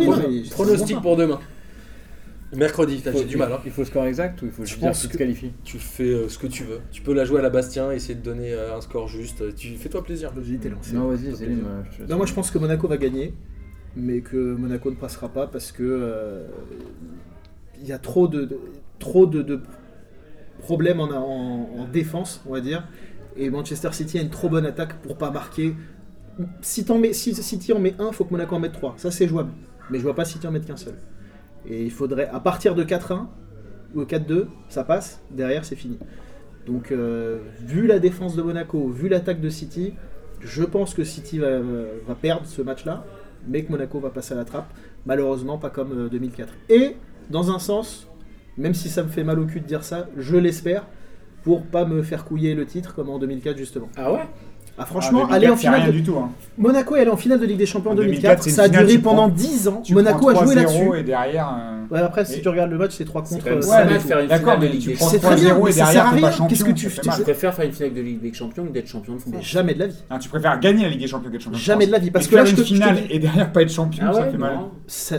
pronostic 0.50 1.00
pour 1.00 1.16
demain. 1.16 1.38
Mercredi, 2.56 3.00
t'as- 3.02 3.12
j'ai 3.12 3.24
du 3.24 3.36
mal. 3.36 3.52
Hein. 3.52 3.58
Il 3.64 3.70
faut 3.70 3.82
le 3.82 3.86
score 3.86 4.04
exact 4.06 4.40
ou 4.42 4.46
il 4.46 4.50
faut 4.52 4.62
Je 4.64 4.68
juste 4.68 4.80
dire 4.80 4.88
pense 4.88 5.00
qui 5.00 5.06
se 5.06 5.12
que- 5.12 5.18
qualifie 5.18 5.52
Tu 5.64 5.78
fais 5.78 6.04
euh, 6.04 6.28
ce 6.28 6.38
que 6.38 6.46
tu 6.46 6.64
veux. 6.64 6.80
Tu 6.92 7.02
peux 7.02 7.12
la 7.14 7.24
jouer 7.24 7.38
à 7.40 7.42
la 7.42 7.50
Bastien, 7.50 7.90
essayer 7.92 8.14
de 8.14 8.22
donner 8.22 8.52
euh, 8.52 8.76
un 8.76 8.80
score 8.80 9.08
juste. 9.08 9.54
Tu 9.56 9.76
fais-toi 9.76 10.02
plaisir. 10.04 10.32
Vas-y, 10.34 10.58
t'es 10.58 10.68
lancé. 10.68 10.94
Non, 10.94 11.08
vas-y, 11.08 11.30
je 11.30 12.04
te- 12.04 12.10
Non, 12.10 12.16
moi 12.16 12.26
je 12.26 12.32
pense 12.34 12.50
que 12.50 12.58
Monaco 12.58 12.86
va 12.88 12.96
gagner, 12.96 13.34
mais 13.96 14.20
que 14.20 14.36
Monaco 14.54 14.90
ne 14.90 14.96
passera 14.96 15.28
pas 15.28 15.46
parce 15.46 15.72
que 15.72 15.82
euh, 15.82 16.46
il 17.80 17.86
y 17.86 17.92
a 17.92 17.98
trop 17.98 18.28
de, 18.28 18.44
de- 18.44 18.58
trop 18.98 19.26
de, 19.26 19.42
de 19.42 19.60
problèmes 20.60 21.00
en, 21.00 21.10
en- 21.10 21.68
en 21.80 21.84
défense, 21.88 22.42
on 22.46 22.52
va 22.52 22.60
dire. 22.60 22.86
Et 23.36 23.50
Manchester 23.50 23.88
City 23.92 24.18
a 24.18 24.22
une 24.22 24.30
trop 24.30 24.48
bonne 24.48 24.64
attaque 24.66 24.94
pour 25.02 25.16
pas 25.18 25.30
marquer. 25.30 25.74
Si, 26.62 26.84
t'en 26.84 26.98
mets, 26.98 27.12
si 27.12 27.34
City 27.34 27.72
en 27.72 27.78
met 27.80 27.94
un, 27.98 28.12
faut 28.12 28.24
que 28.24 28.30
Monaco 28.32 28.54
en 28.54 28.60
mette 28.60 28.72
trois. 28.72 28.94
Ça 28.96 29.10
c'est 29.10 29.26
jouable. 29.28 29.50
Mais 29.90 29.98
je 29.98 30.02
vois 30.04 30.14
pas 30.14 30.24
City 30.24 30.46
en 30.46 30.52
mettre 30.52 30.66
qu'un 30.66 30.76
seul. 30.76 30.94
Et 31.68 31.84
il 31.84 31.90
faudrait, 31.90 32.28
à 32.28 32.40
partir 32.40 32.74
de 32.74 32.84
4-1 32.84 33.26
ou 33.94 34.02
4-2, 34.02 34.46
ça 34.68 34.84
passe. 34.84 35.22
Derrière, 35.30 35.64
c'est 35.64 35.76
fini. 35.76 35.98
Donc, 36.66 36.92
euh, 36.92 37.38
vu 37.60 37.86
la 37.86 37.98
défense 37.98 38.36
de 38.36 38.42
Monaco, 38.42 38.88
vu 38.88 39.08
l'attaque 39.08 39.40
de 39.40 39.48
City, 39.48 39.94
je 40.40 40.64
pense 40.64 40.94
que 40.94 41.04
City 41.04 41.38
va, 41.38 41.60
va 41.60 42.14
perdre 42.14 42.46
ce 42.46 42.62
match-là, 42.62 43.04
mais 43.46 43.64
que 43.64 43.70
Monaco 43.70 44.00
va 44.00 44.10
passer 44.10 44.34
à 44.34 44.36
la 44.36 44.44
trappe. 44.44 44.72
Malheureusement, 45.06 45.58
pas 45.58 45.70
comme 45.70 46.06
euh, 46.06 46.08
2004. 46.08 46.52
Et, 46.70 46.96
dans 47.30 47.50
un 47.50 47.58
sens, 47.58 48.08
même 48.56 48.74
si 48.74 48.88
ça 48.88 49.02
me 49.02 49.08
fait 49.08 49.24
mal 49.24 49.38
au 49.38 49.46
cul 49.46 49.60
de 49.60 49.66
dire 49.66 49.84
ça, 49.84 50.08
je 50.16 50.36
l'espère, 50.36 50.86
pour 51.42 51.64
pas 51.66 51.84
me 51.84 52.02
faire 52.02 52.24
couiller 52.24 52.54
le 52.54 52.66
titre 52.66 52.94
comme 52.94 53.10
en 53.10 53.18
2004 53.18 53.56
justement. 53.56 53.88
Ah 53.96 54.12
ouais? 54.12 54.26
Ah 54.76 54.84
franchement, 54.86 55.26
Ah, 55.30 55.34
aller 55.34 55.46
en 55.48 55.54
2004, 55.54 55.56
c'est 55.56 55.60
finale 55.66 55.80
rien 55.82 55.86
de... 55.86 55.92
du 55.92 56.02
tout. 56.02 56.16
hein. 56.18 56.30
Monaco 56.58 56.96
est 56.96 57.00
allé 57.00 57.10
en 57.10 57.16
finale 57.16 57.40
de 57.40 57.46
Ligue 57.46 57.58
des 57.58 57.66
Champions 57.66 57.90
en 57.90 57.92
En 57.92 57.96
2004, 57.96 58.22
2004, 58.22 58.42
c'est 58.42 58.50
une 58.50 58.56
ça 58.56 58.62
a 58.62 58.64
finale, 58.66 58.86
duré 58.86 58.98
pendant 58.98 59.28
prends- 59.28 59.36
10 59.36 59.68
ans. 59.68 59.82
Monaco 59.90 60.28
a 60.28 60.34
joué 60.34 60.54
3-0 60.54 60.54
là-dessus. 60.56 60.98
et 60.98 61.02
derrière. 61.04 61.48
euh, 61.48 61.70
Ouais, 61.94 62.00
après, 62.00 62.24
si 62.24 62.38
Et- 62.38 62.42
tu 62.42 62.48
regardes 62.48 62.70
le 62.70 62.78
match, 62.78 62.92
c'est 62.94 63.04
3 63.04 63.22
C'est 63.24 63.34
contre. 63.36 63.46
euh, 63.48 63.54
une 63.54 63.60
D'accord, 63.60 64.54
finale 64.54 64.58
de 64.60 64.64
mais 64.66 64.68
Ligue 64.72 64.80
tu 64.82 64.88
des 64.90 64.94
prends 64.94 65.06
C'est 65.08 65.16
Champions. 65.20 65.28
très 65.30 65.36
bien, 65.40 65.50
3-0 65.54 65.64
mais 65.64 65.70
et 65.70 65.74
derrière. 65.74 66.46
Qu'est-ce 66.48 66.64
que 66.64 66.70
tu 66.72 66.84
ça 66.84 66.90
fait 66.90 67.00
tu- 67.02 67.08
mal. 67.08 67.16
Je 67.18 67.22
préfère 67.22 67.54
faire 67.54 67.64
une 67.66 67.72
finale 67.72 67.94
de 67.94 68.00
Ligue 68.00 68.20
des 68.22 68.32
Champions 68.32 68.64
que 68.64 68.70
d'être 68.72 68.86
champion 68.88 69.14
de 69.14 69.18
football. 69.18 69.42
jamais 69.42 69.74
de 69.74 69.78
la 69.80 69.86
vie. 69.88 70.02
Ah, 70.10 70.18
tu 70.18 70.28
préfères 70.28 70.58
gagner 70.60 70.82
la 70.84 70.88
Ligue 70.88 71.00
des 71.00 71.06
Champions 71.06 71.30
que 71.30 71.36
être 71.36 71.42
champion 71.42 71.58
Jamais 71.58 71.86
de 71.86 71.92
la 71.92 71.98
vie. 71.98 72.10
Parce 72.10 72.26
que 72.26 72.34
là, 72.36 72.44
faire 72.44 72.50
je 72.56 72.56
te 72.56 72.60
une 72.68 72.74
finale 72.76 72.98
et 73.10 73.18
derrière 73.18 73.52
pas 73.52 73.62
être 73.62 73.72
champion, 73.72 74.04
Ah 74.08 74.12
ça 74.12 74.20
ouais, 74.22 74.30
fait 74.30 74.38
mal. 74.38 74.52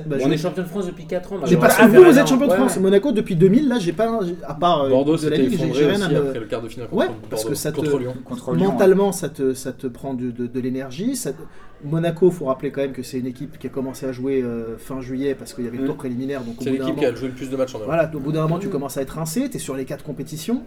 bah, 0.06 0.16
On 0.26 0.32
est 0.32 0.38
champion 0.38 0.64
de 0.64 0.68
France 0.68 0.86
depuis 0.88 1.06
4 1.06 1.32
ans. 1.34 1.36
bah, 1.40 1.46
J'ai 1.48 1.58
pas 1.58 1.70
vous, 1.88 2.04
vous 2.04 2.20
êtes 2.20 2.28
champion 2.28 2.48
de 2.48 2.52
Ouais, 2.52 2.58
France. 2.58 2.76
ouais. 2.76 2.82
Monaco 2.82 3.12
depuis 3.12 3.36
2000, 3.36 3.68
là, 3.70 3.78
j'ai 3.80 3.94
pas, 3.94 4.20
j'ai- 4.26 4.36
à 4.46 4.54
part 4.54 4.84
euh, 4.84 4.90
Bordeaux 4.90 5.18
j'ai- 5.18 5.54
effondré 5.54 5.80
j'ai 5.80 5.86
rien 5.86 5.96
aussi 5.96 6.16
après 6.16 6.40
le 6.40 6.46
quart 6.46 6.62
de 6.62 6.68
finale 6.68 6.90
contre 6.90 7.00
Ouais, 7.02 7.08
parce 7.30 7.44
Bordeaux, 7.44 7.50
que 7.54 7.56
ça 7.56 7.72
te- 7.72 7.76
contre 7.78 8.00
Lyon. 8.00 8.14
Contre 8.26 8.54
Lyon. 8.54 8.72
Mentalement, 8.72 9.12
ça 9.12 9.30
te, 9.30 9.45
ça 9.54 9.72
te 9.74 9.88
prend 9.88 10.14
de, 10.14 10.32
de- 10.32 10.48
de 10.48 10.60
l'énergie. 10.60 11.16
ça 11.16 11.34
te- 11.34 11.42
Monaco, 11.84 12.32
faut 12.32 12.46
rappeler 12.46 12.72
quand 12.72 12.82
même 12.82 12.94
que 12.94 13.04
c'est 13.04 13.20
une 13.20 13.28
équipe 13.28 13.60
qui 13.60 13.68
a 13.68 13.70
commencé 13.70 14.06
à 14.06 14.12
jouer 14.12 14.42
euh, 14.42 14.78
fin 14.78 15.02
juillet 15.02 15.36
parce 15.36 15.54
qu'il 15.54 15.66
y 15.66 15.68
avait 15.68 15.78
le 15.78 15.86
tour 15.86 15.96
préliminaire. 15.98 16.42
Donc 16.42 16.60
au 16.62 16.64
C'est 16.64 16.72
bout 16.72 16.78
d'un 16.78 16.84
l'équipe 16.86 16.96
moment, 16.96 17.08
qui 17.10 17.14
a 17.14 17.20
joué 17.20 17.28
le 17.28 17.34
plus 17.36 17.50
de 17.50 17.56
matchs 17.58 17.76
en 17.76 17.80
Europe. 17.80 17.90
voilà, 17.94 18.10
au 18.14 18.20
bout 18.20 18.32
d'un 18.32 18.42
moment, 18.44 18.60
tu 18.60 18.70
commences 18.70 18.98
à 18.98 19.02
être 19.02 19.12
rincé. 19.12 19.50
Tu 19.50 19.58
es 19.58 19.60
sur 19.60 19.76
les 19.76 19.86
quatre 19.86 20.04
compétitions. 20.04 20.64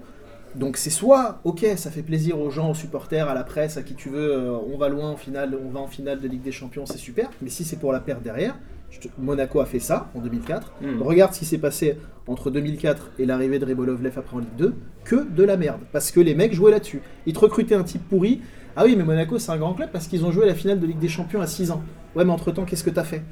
Donc 0.54 0.76
c'est 0.76 0.90
soit, 0.90 1.40
ok, 1.44 1.66
ça 1.76 1.90
fait 1.90 2.02
plaisir 2.02 2.38
aux 2.40 2.50
gens, 2.50 2.70
aux 2.70 2.74
supporters, 2.74 3.28
à 3.28 3.34
la 3.34 3.44
presse, 3.44 3.76
à 3.76 3.82
qui 3.82 3.94
tu 3.94 4.08
veux, 4.08 4.32
euh, 4.32 4.56
on 4.72 4.78
va 4.78 4.88
loin 4.88 5.10
en 5.10 5.16
finale, 5.16 5.58
on 5.62 5.70
va 5.70 5.80
en 5.80 5.86
finale 5.88 6.20
de 6.20 6.26
Ligue 6.28 6.42
des 6.42 6.52
Champions, 6.52 6.86
c'est 6.86 6.96
super. 6.98 7.30
Mais 7.42 7.50
si 7.50 7.64
c'est 7.64 7.76
pour 7.76 7.92
la 7.92 8.00
perte 8.00 8.22
derrière, 8.22 8.56
te- 8.98 9.08
Monaco 9.18 9.60
a 9.60 9.66
fait 9.66 9.78
ça 9.78 10.10
en 10.14 10.20
2004. 10.20 10.72
Hmm. 10.80 11.02
Regarde 11.02 11.34
ce 11.34 11.40
qui 11.40 11.44
s'est 11.44 11.58
passé 11.58 11.98
entre 12.26 12.50
2004 12.50 13.10
et 13.18 13.26
l'arrivée 13.26 13.58
de 13.58 13.66
Ribolovlev 13.66 14.12
après 14.18 14.36
en 14.36 14.40
Ligue 14.40 14.56
2, 14.56 14.74
que 15.04 15.16
de 15.28 15.42
la 15.44 15.56
merde. 15.58 15.80
Parce 15.92 16.10
que 16.10 16.20
les 16.20 16.34
mecs 16.34 16.54
jouaient 16.54 16.72
là-dessus. 16.72 17.02
Ils 17.26 17.34
te 17.34 17.40
recrutaient 17.40 17.74
un 17.74 17.84
type 17.84 18.08
pourri. 18.08 18.40
Ah 18.80 18.84
oui, 18.84 18.94
mais 18.96 19.02
Monaco 19.02 19.38
c'est 19.40 19.50
un 19.50 19.56
grand 19.56 19.74
club 19.74 19.90
parce 19.92 20.06
qu'ils 20.06 20.24
ont 20.24 20.30
joué 20.30 20.46
la 20.46 20.54
finale 20.54 20.78
de 20.78 20.86
Ligue 20.86 21.00
des 21.00 21.08
Champions 21.08 21.40
à 21.40 21.48
6 21.48 21.72
ans. 21.72 21.82
Ouais, 22.14 22.24
mais 22.24 22.30
entre 22.30 22.52
temps, 22.52 22.64
qu'est-ce 22.64 22.84
que 22.84 22.90
t'as 22.90 23.02
fait? 23.02 23.22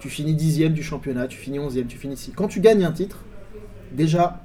Tu 0.00 0.08
finis 0.08 0.34
dixième 0.34 0.72
du 0.72 0.82
championnat, 0.82 1.28
tu 1.28 1.38
finis 1.38 1.58
onzième, 1.60 1.86
tu 1.86 1.96
finis 1.98 2.14
ici. 2.14 2.32
Quand 2.34 2.48
tu 2.48 2.58
gagnes 2.60 2.84
un 2.84 2.90
titre, 2.92 3.18
déjà, 3.92 4.40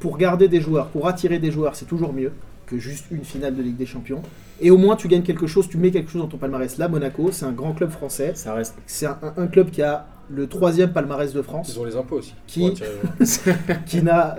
pour 0.00 0.16
garder 0.16 0.48
des 0.48 0.60
joueurs, 0.62 0.86
pour 0.88 1.06
attirer 1.06 1.38
des 1.38 1.50
joueurs, 1.50 1.76
c'est 1.76 1.84
toujours 1.84 2.12
mieux 2.14 2.32
que 2.66 2.78
juste 2.78 3.06
une 3.10 3.24
finale 3.24 3.56
de 3.56 3.62
Ligue 3.62 3.76
des 3.76 3.86
Champions. 3.86 4.22
Et 4.60 4.70
au 4.70 4.76
moins, 4.78 4.96
tu 4.96 5.06
gagnes 5.08 5.22
quelque 5.22 5.46
chose, 5.46 5.68
tu 5.68 5.76
mets 5.78 5.90
quelque 5.90 6.10
chose 6.10 6.22
dans 6.22 6.28
ton 6.28 6.36
palmarès. 6.38 6.76
Là, 6.78 6.88
Monaco, 6.88 7.30
c'est 7.32 7.44
un 7.46 7.52
grand 7.52 7.72
club 7.72 7.90
français. 7.90 8.32
Ça 8.34 8.54
reste. 8.54 8.74
C'est 8.86 9.06
un, 9.06 9.18
un 9.36 9.46
club 9.48 9.70
qui 9.70 9.82
a 9.82 10.06
le 10.30 10.46
troisième 10.46 10.92
palmarès 10.92 11.32
de 11.32 11.40
France 11.42 11.70
Ils 11.74 11.80
ont 11.80 11.84
les 11.84 11.96
impôts 11.96 12.16
aussi. 12.16 12.34
Qui- 12.46 12.74
qui 13.86 14.02
n'a. 14.02 14.36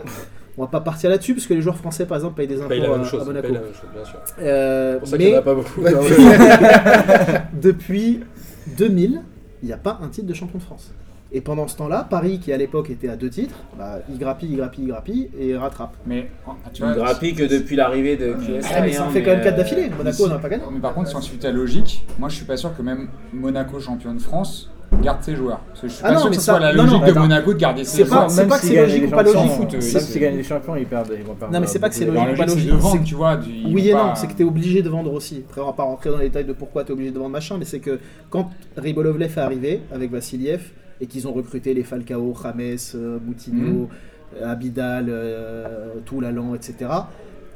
On 0.60 0.64
va 0.64 0.68
pas 0.68 0.82
partir 0.82 1.10
là-dessus 1.10 1.34
parce 1.34 1.48
que 1.48 1.54
les 1.54 1.62
joueurs 1.62 1.78
français, 1.78 2.06
par 2.06 2.18
exemple, 2.18 2.36
payent 2.36 2.46
des 2.46 2.62
impôts 2.62 2.74
la 2.76 2.86
à, 2.86 2.90
même 2.90 3.02
à 3.02 3.04
chose. 3.06 3.22
ils 3.24 3.28
Monaco. 3.28 3.48
payent 3.48 3.56
la 3.56 3.62
même 3.62 3.74
chose, 3.74 3.90
bien 3.94 4.04
sûr. 4.04 4.20
Euh, 4.42 5.00
pour 5.00 5.08
ça 5.08 5.18
qu'il 5.18 5.26
n'y 5.28 5.32
mais 5.32 5.38
en 5.38 5.40
a 5.40 5.44
pas 5.44 5.56
beaucoup. 5.56 5.82
depuis 7.62 8.20
2000, 8.78 9.22
il 9.64 9.66
n'y 9.66 9.72
a 9.72 9.78
pas 9.78 9.98
un 10.04 10.10
titre 10.10 10.28
de 10.28 10.34
champion 10.34 10.58
de 10.58 10.64
France. 10.64 10.92
Et 11.32 11.40
pendant 11.40 11.66
ce 11.70 11.78
temps-là, 11.78 12.06
Paris, 12.10 12.40
qui 12.40 12.52
à 12.52 12.58
l'époque 12.58 12.90
était 12.90 13.08
à 13.08 13.16
deux 13.16 13.30
titres, 13.30 13.56
bah, 13.78 14.00
il 14.10 14.18
grappille, 14.18 14.50
il 14.52 14.58
grappille, 14.58 14.84
il 14.84 14.88
grappille 14.90 15.30
et 15.40 15.56
rattrape. 15.56 15.96
Mais 16.06 16.30
tu 16.74 16.84
vois, 16.84 16.94
grappille 16.94 17.36
que 17.36 17.44
depuis 17.44 17.78
l'arrivée 17.78 18.18
de 18.18 18.34
QSI. 18.34 18.70
Ah, 18.76 18.82
mais 18.82 18.92
ça 18.92 19.06
en 19.06 19.12
fait 19.12 19.24
quand 19.24 19.32
même 19.32 19.40
mais, 19.40 19.46
4 19.46 19.54
euh, 19.54 19.58
d'affilée. 19.58 19.90
Monaco 19.98 20.28
n'a 20.28 20.40
pas 20.40 20.50
gagné. 20.50 20.64
Mais 20.74 20.80
par 20.82 20.94
contre, 20.94 21.08
si 21.08 21.16
on 21.16 21.22
suit 21.22 21.38
ta 21.38 21.52
logique, 21.52 22.06
moi 22.18 22.28
je 22.28 22.36
suis 22.36 22.46
pas 22.46 22.58
sûr 22.58 22.76
que 22.76 22.82
même 22.82 23.08
Monaco 23.32 23.80
champion 23.80 24.14
de 24.14 24.20
France 24.20 24.70
garde 25.02 25.24
ses 25.24 25.36
joueurs. 25.36 25.60
Parce 25.68 25.82
que 25.82 25.88
je 25.88 25.94
suis 25.94 26.02
Ah 26.04 26.10
pas 26.10 26.14
non, 26.14 26.20
sûr 26.20 26.30
que 26.30 26.36
mais 26.36 26.40
ce 26.40 26.46
ça- 26.46 26.52
soit 26.54 26.60
la 26.60 26.74
logique 26.74 26.92
non, 27.02 27.08
de. 27.08 27.12
Monaco 27.20 27.54
de 27.54 27.58
garder 27.60 27.84
ses 27.84 27.98
C'est 27.98 28.04
pas- 28.10 28.16
joueurs. 28.16 28.32
c'est 28.32 28.48
pas 28.48 28.60
que 28.60 28.66
c'est 28.66 28.82
logique 28.82 29.04
ou 29.08 29.10
pas 29.10 29.24
logique. 29.24 29.52
foot, 29.52 29.68
euh, 29.70 29.72
Même 29.74 29.82
c'est- 29.82 30.00
s'ils 30.00 30.22
gagnent 30.22 30.38
les 30.38 30.44
champions, 30.44 30.76
ils 30.76 30.86
perdent. 30.86 31.14
Ils 31.18 31.24
vont 31.24 31.36
perdre 31.36 31.54
Non, 31.54 31.60
mais 31.60 31.68
c'est 31.68 31.80
pas 31.80 31.90
que 31.90 31.96
c'est 31.96 32.06
logique. 32.06 32.22
la 32.28 32.34
pas 32.38 32.46
logique, 32.46 32.72
c'est 32.92 33.04
tu 33.04 33.16
vois. 33.16 33.40
Oui 33.72 33.90
et 33.90 33.94
non, 33.94 34.16
c'est 34.16 34.28
que 34.28 34.34
tu 34.34 34.42
es 34.42 34.46
obligé 34.46 34.82
de 34.82 34.90
vendre 34.90 35.14
aussi. 35.14 35.44
Après, 35.50 35.62
on 35.62 35.66
va 35.66 35.74
pas 35.74 35.84
rentrer 35.84 36.10
dans 36.10 36.18
les 36.18 36.26
détails 36.30 36.46
de 36.46 36.54
pourquoi 36.54 36.84
tu 36.84 36.90
es 36.90 36.94
obligé 36.94 37.12
de 37.12 37.18
vendre 37.20 37.32
machin, 37.32 37.56
mais 37.58 37.66
c'est 37.66 37.80
que 37.80 38.00
quand 38.30 38.50
Ribolovlev 38.78 39.32
est 39.38 39.42
arrivé 39.42 39.82
avec 39.94 40.12
Vassiliev 40.12 40.62
et 41.02 41.08
qu'ils 41.08 41.28
ont 41.28 41.34
recruté 41.34 41.74
les 41.74 41.84
Falcao, 41.84 42.36
James, 42.44 42.78
euh, 42.96 43.20
Moutinho, 43.26 43.90
euh, 44.42 44.52
Abidal, 44.52 45.10
Toulalan, 46.06 46.56
etc., 46.56 46.90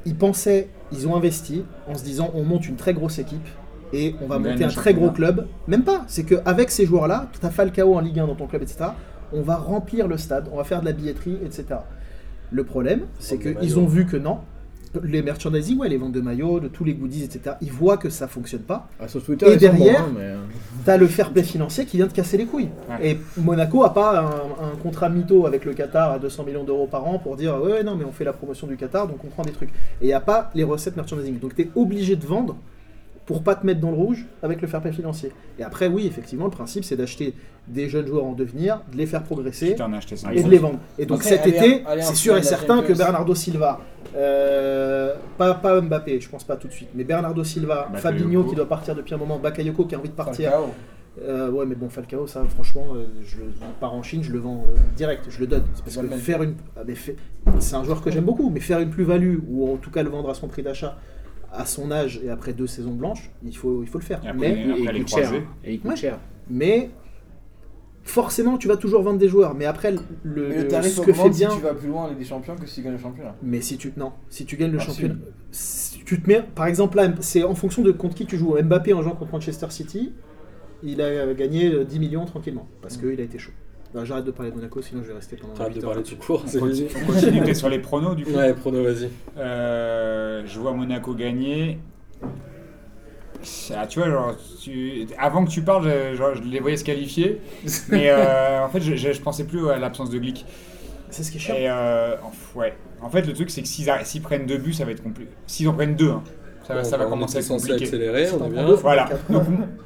ils 0.05 0.15
pensaient, 0.15 0.67
ils 0.91 1.07
ont 1.07 1.15
investi 1.15 1.63
en 1.87 1.95
se 1.95 2.03
disant 2.03 2.31
on 2.35 2.43
monte 2.43 2.67
une 2.67 2.75
très 2.75 2.93
grosse 2.93 3.19
équipe 3.19 3.47
et 3.93 4.15
on 4.21 4.27
va 4.27 4.39
monter 4.39 4.63
un 4.63 4.69
très 4.69 4.93
gros 4.93 5.11
club. 5.11 5.47
Même 5.67 5.83
pas, 5.83 6.03
c'est 6.07 6.23
qu'avec 6.23 6.71
ces 6.71 6.85
joueurs-là, 6.85 7.29
tu 7.39 7.45
as 7.45 7.51
Falcao 7.51 7.95
en 7.95 7.99
Ligue 7.99 8.19
1 8.19 8.27
dans 8.27 8.35
ton 8.35 8.47
club, 8.47 8.63
etc., 8.63 8.85
on 9.31 9.41
va 9.41 9.55
remplir 9.55 10.07
le 10.07 10.17
stade, 10.17 10.47
on 10.51 10.57
va 10.57 10.63
faire 10.63 10.81
de 10.81 10.85
la 10.85 10.91
billetterie, 10.91 11.37
etc. 11.43 11.65
Le 12.51 12.63
problème, 12.63 13.01
c'est 13.19 13.39
qu'ils 13.39 13.79
ont 13.79 13.87
vu 13.87 14.05
que 14.05 14.17
non. 14.17 14.39
Les 15.01 15.23
merchandising, 15.23 15.79
ouais, 15.79 15.89
les 15.89 15.97
ventes 15.97 16.11
de 16.11 16.21
maillots, 16.21 16.59
de 16.59 16.67
tous 16.67 16.83
les 16.83 16.93
goodies, 16.93 17.23
etc. 17.23 17.55
Ils 17.61 17.71
voient 17.71 17.97
que 17.97 18.11
ça 18.11 18.27
fonctionne 18.27 18.61
pas. 18.61 18.87
Ah, 18.99 19.07
sur 19.07 19.23
Twitter, 19.23 19.47
Et 19.47 19.57
sont 19.57 19.73
bons, 19.73 19.77
derrière, 19.79 20.01
hein, 20.01 20.11
mais, 20.15 20.21
euh, 20.21 20.37
T'as 20.85 20.97
le 20.97 21.07
fair 21.07 21.31
play 21.31 21.41
financier 21.41 21.85
qui 21.87 21.97
vient 21.97 22.05
de 22.05 22.11
casser 22.13 22.37
les 22.37 22.45
couilles. 22.45 22.69
Ouais. 22.87 23.09
Et 23.09 23.19
Monaco 23.37 23.83
a 23.83 23.91
pas 23.91 24.19
un, 24.19 24.65
un 24.67 24.75
contrat 24.83 25.09
mytho 25.09 25.47
avec 25.47 25.65
le 25.65 25.73
Qatar 25.73 26.11
à 26.11 26.19
200 26.19 26.43
millions 26.43 26.63
d'euros 26.63 26.85
par 26.85 27.07
an 27.07 27.17
pour 27.17 27.37
dire 27.37 27.59
ouais, 27.59 27.71
ouais, 27.71 27.83
non 27.83 27.95
mais 27.95 28.05
on 28.05 28.11
fait 28.11 28.23
la 28.23 28.33
promotion 28.33 28.67
du 28.67 28.77
Qatar 28.77 29.07
donc 29.07 29.17
on 29.25 29.29
prend 29.29 29.41
des 29.41 29.51
trucs. 29.51 29.69
Et 29.69 30.03
il 30.03 30.07
n'y 30.07 30.13
a 30.13 30.19
pas 30.19 30.51
les 30.53 30.63
recettes 30.63 30.95
merchandising. 30.95 31.39
Donc 31.39 31.55
tu 31.55 31.63
es 31.63 31.69
obligé 31.75 32.15
de 32.15 32.27
vendre 32.27 32.55
pour 33.25 33.43
pas 33.43 33.55
te 33.55 33.65
mettre 33.65 33.79
dans 33.79 33.91
le 33.91 33.97
rouge 33.97 34.25
avec 34.41 34.61
le 34.61 34.67
fair 34.67 34.81
play 34.81 34.91
financier. 34.91 35.31
Et 35.59 35.63
après 35.63 35.87
oui 35.87 36.07
effectivement 36.07 36.45
le 36.45 36.51
principe 36.51 36.83
c'est 36.83 36.95
d'acheter 36.97 37.33
des 37.67 37.87
jeunes 37.87 38.07
joueurs 38.07 38.25
en 38.25 38.33
devenir, 38.33 38.81
de 38.91 38.97
les 38.97 39.05
faire 39.05 39.23
progresser 39.23 39.75
et 40.33 40.43
de 40.43 40.49
les 40.49 40.57
vendre. 40.57 40.79
Et 40.99 41.05
donc 41.05 41.19
Après, 41.19 41.29
cet 41.29 41.47
été, 41.47 41.83
c'est 42.01 42.15
sûr 42.15 42.35
et 42.37 42.43
certain 42.43 42.81
que. 42.81 42.93
Bernardo 42.93 43.33
Silva, 43.33 43.79
euh, 44.15 45.13
pas, 45.37 45.53
pas 45.53 45.79
Mbappé, 45.81 46.19
je 46.19 46.29
pense 46.29 46.43
pas 46.43 46.55
tout 46.57 46.67
de 46.67 46.73
suite, 46.73 46.89
mais 46.93 47.03
Bernardo 47.03 47.43
Silva, 47.43 47.87
Bakayoko. 47.91 47.99
Fabinho 47.99 48.43
qui 48.43 48.55
doit 48.55 48.67
partir 48.67 48.95
depuis 48.95 49.13
un 49.13 49.17
moment, 49.17 49.39
Bakayoko 49.39 49.85
qui 49.85 49.95
a 49.95 49.99
envie 49.99 50.09
de 50.09 50.13
partir, 50.13 50.51
Falcao. 50.51 50.69
euh, 51.23 51.49
ouais, 51.51 51.65
mais 51.65 51.75
bon, 51.75 51.89
Falcao, 51.89 52.27
ça, 52.27 52.43
franchement, 52.49 52.87
euh, 52.95 53.05
je 53.23 53.37
le 53.37 53.43
il 53.45 53.73
part 53.79 53.93
en 53.93 54.03
Chine, 54.03 54.23
je 54.23 54.31
le 54.31 54.39
vends 54.39 54.65
euh, 54.69 54.77
direct, 54.97 55.25
je 55.29 55.39
le 55.39 55.47
donne. 55.47 55.63
C'est 55.73 55.83
parce 55.83 56.07
que 56.07 56.15
faire 56.17 56.43
une, 56.43 56.55
ah, 56.75 56.81
fait- 56.93 57.15
c'est 57.59 57.75
un 57.75 57.83
joueur 57.83 58.01
que 58.01 58.11
j'aime 58.11 58.25
beaucoup, 58.25 58.49
mais 58.49 58.59
faire 58.59 58.79
une 58.79 58.89
plus-value 58.89 59.37
ou 59.49 59.71
en 59.73 59.77
tout 59.77 59.89
cas 59.89 60.03
le 60.03 60.09
vendre 60.09 60.29
à 60.29 60.33
son 60.33 60.47
prix 60.47 60.63
d'achat 60.63 60.97
à 61.53 61.65
son 61.65 61.91
âge 61.91 62.19
et 62.23 62.29
après 62.29 62.53
deux 62.53 62.67
saisons 62.67 62.93
blanches, 62.93 63.31
il 63.45 63.55
faut, 63.55 63.83
il 63.83 63.87
faut 63.87 63.99
le 63.99 64.03
faire. 64.03 64.21
Et 64.23 64.27
après, 64.29 64.39
Mais, 64.53 64.61
Et 64.61 64.79
il 64.81 64.87
Après, 64.87 64.99
coûte 64.99 65.07
cher. 65.09 65.21
croisés. 65.27 65.43
Et 65.63 65.73
il 65.73 65.79
coûte 65.79 65.91
Ouais. 65.91 65.95
cher. 65.97 66.19
mais 66.49 66.89
forcément, 68.03 68.57
tu 68.57 68.67
vas 68.67 68.75
toujours 68.77 69.01
vendre 69.01 69.19
des 69.19 69.29
joueurs. 69.29 69.53
Mais 69.55 69.65
après, 69.65 69.91
le, 69.91 70.49
Mais 70.49 70.55
le 70.57 70.67
tarif 70.67 70.93
ce 70.93 71.01
que 71.01 71.13
fait 71.13 71.29
bien. 71.29 71.49
si 71.51 71.57
tu 71.57 71.63
vas 71.63 71.73
plus 71.73 71.87
loin 71.87 72.03
en 72.03 72.07
Ligue 72.09 72.17
des 72.19 72.25
Champions 72.25 72.55
que 72.55 72.67
si 72.67 72.75
tu 72.75 72.81
gagnes 72.83 72.93
le 72.93 72.99
championnat. 72.99 73.35
Mais 73.41 73.61
si 73.61 73.77
tu 73.77 73.93
non, 73.95 74.11
si 74.29 74.45
tu 74.45 74.57
gagnes 74.57 74.71
le 74.71 74.79
Ah, 74.79 74.83
championnat, 74.83 75.15
si 75.51 75.99
tu 76.03 76.21
te 76.21 76.27
mets, 76.27 76.43
par 76.55 76.65
exemple 76.67 76.97
là, 76.97 77.13
c'est 77.21 77.43
en 77.43 77.55
fonction 77.55 77.81
de 77.81 77.91
contre 77.91 78.15
qui 78.15 78.25
tu 78.25 78.37
joues. 78.37 78.57
Mbappé 78.61 78.93
en 78.93 79.01
jouant 79.01 79.15
contre 79.15 79.31
Manchester 79.31 79.67
City, 79.69 80.11
il 80.83 80.99
a 81.01 81.05
euh, 81.05 81.33
gagné 81.33 81.71
euh, 81.73 81.85
10 81.85 81.99
millions 81.99 82.25
tranquillement 82.25 82.67
parce 82.81 82.97
qu'il 82.97 83.19
a 83.19 83.23
été 83.23 83.37
chaud. 83.39 83.51
Non, 83.95 84.05
J'arrête 84.05 84.25
de 84.25 84.31
parler 84.31 84.51
de 84.51 84.55
Monaco, 84.55 84.81
sinon 84.81 85.03
je 85.03 85.09
vais 85.09 85.13
rester 85.13 85.35
pendant. 85.35 85.53
T'arrêtes 85.53 85.73
de 85.73 85.79
8 85.79 85.83
heures 85.85 85.91
parler 85.91 86.03
tout 86.03 86.15
court, 86.15 86.43
c'est 86.47 86.59
continue, 86.59 86.87
on 87.01 87.11
continue 87.13 87.41
peut-être 87.41 87.55
sur 87.57 87.69
les 87.69 87.79
pronos 87.79 88.15
du 88.15 88.25
coup. 88.25 88.31
Ouais, 88.31 88.53
prono, 88.53 88.83
vas-y. 88.83 89.09
Euh, 89.37 90.43
je 90.45 90.59
vois 90.59 90.73
Monaco 90.73 91.13
gagner. 91.13 91.77
Ah, 93.75 93.85
tu 93.87 93.99
vois, 93.99 94.09
genre, 94.09 94.35
tu- 94.61 95.05
avant 95.19 95.43
que 95.43 95.49
tu 95.49 95.61
parles, 95.63 95.83
je, 96.11 96.15
genre, 96.15 96.33
je 96.35 96.41
les 96.43 96.59
voyais 96.61 96.77
se 96.77 96.83
qualifier. 96.85 97.41
mais 97.89 98.09
euh, 98.09 98.63
en 98.65 98.69
fait, 98.69 98.79
je, 98.79 98.95
je, 98.95 99.11
je 99.11 99.21
pensais 99.21 99.43
plus 99.43 99.69
à 99.69 99.77
l'absence 99.77 100.09
de 100.09 100.17
Glick. 100.17 100.45
C'est 101.09 101.23
ce 101.23 101.31
qui 101.31 101.37
est 101.37 101.41
chiant. 101.41 101.55
Et 101.55 101.69
euh, 101.69 102.15
en- 102.23 102.57
ouais. 102.59 102.73
En 103.01 103.09
fait, 103.09 103.23
le 103.27 103.33
truc, 103.33 103.49
c'est 103.49 103.61
que 103.61 103.67
s'ils 103.67 104.21
prennent 104.21 104.45
deux 104.45 104.57
buts, 104.57 104.73
ça 104.73 104.85
va 104.85 104.91
être 104.91 105.03
compliqué. 105.03 105.29
S'ils 105.45 105.67
en 105.67 105.73
prennent 105.73 105.95
deux, 105.95 106.09
hein, 106.11 106.23
ça 106.65 106.73
va, 106.73 106.81
Bon, 106.83 106.89
ça 106.89 106.97
va 106.97 107.03
bah, 107.03 107.09
commencer 107.09 107.37
à 107.37 107.41
être 107.41 107.47
compliqué. 107.49 107.83
accélérer, 107.83 108.27
on 108.31 108.45
est 108.45 108.49
bien. 108.49 108.65
Voilà. 108.75 109.09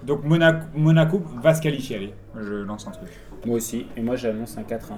donc 0.05 0.23
Monaco, 0.23 0.65
Monaco 0.75 1.23
va 1.41 1.55
se 1.55 1.61
qualifier, 1.61 1.95
allez. 1.95 2.13
Je 2.39 2.53
lance 2.63 2.87
un 2.87 2.91
truc. 2.91 3.09
Moi 3.45 3.57
aussi. 3.57 3.85
Et 3.95 4.01
moi, 4.01 4.15
j'annonce 4.15 4.57
un 4.57 4.63
4-1. 4.63 4.97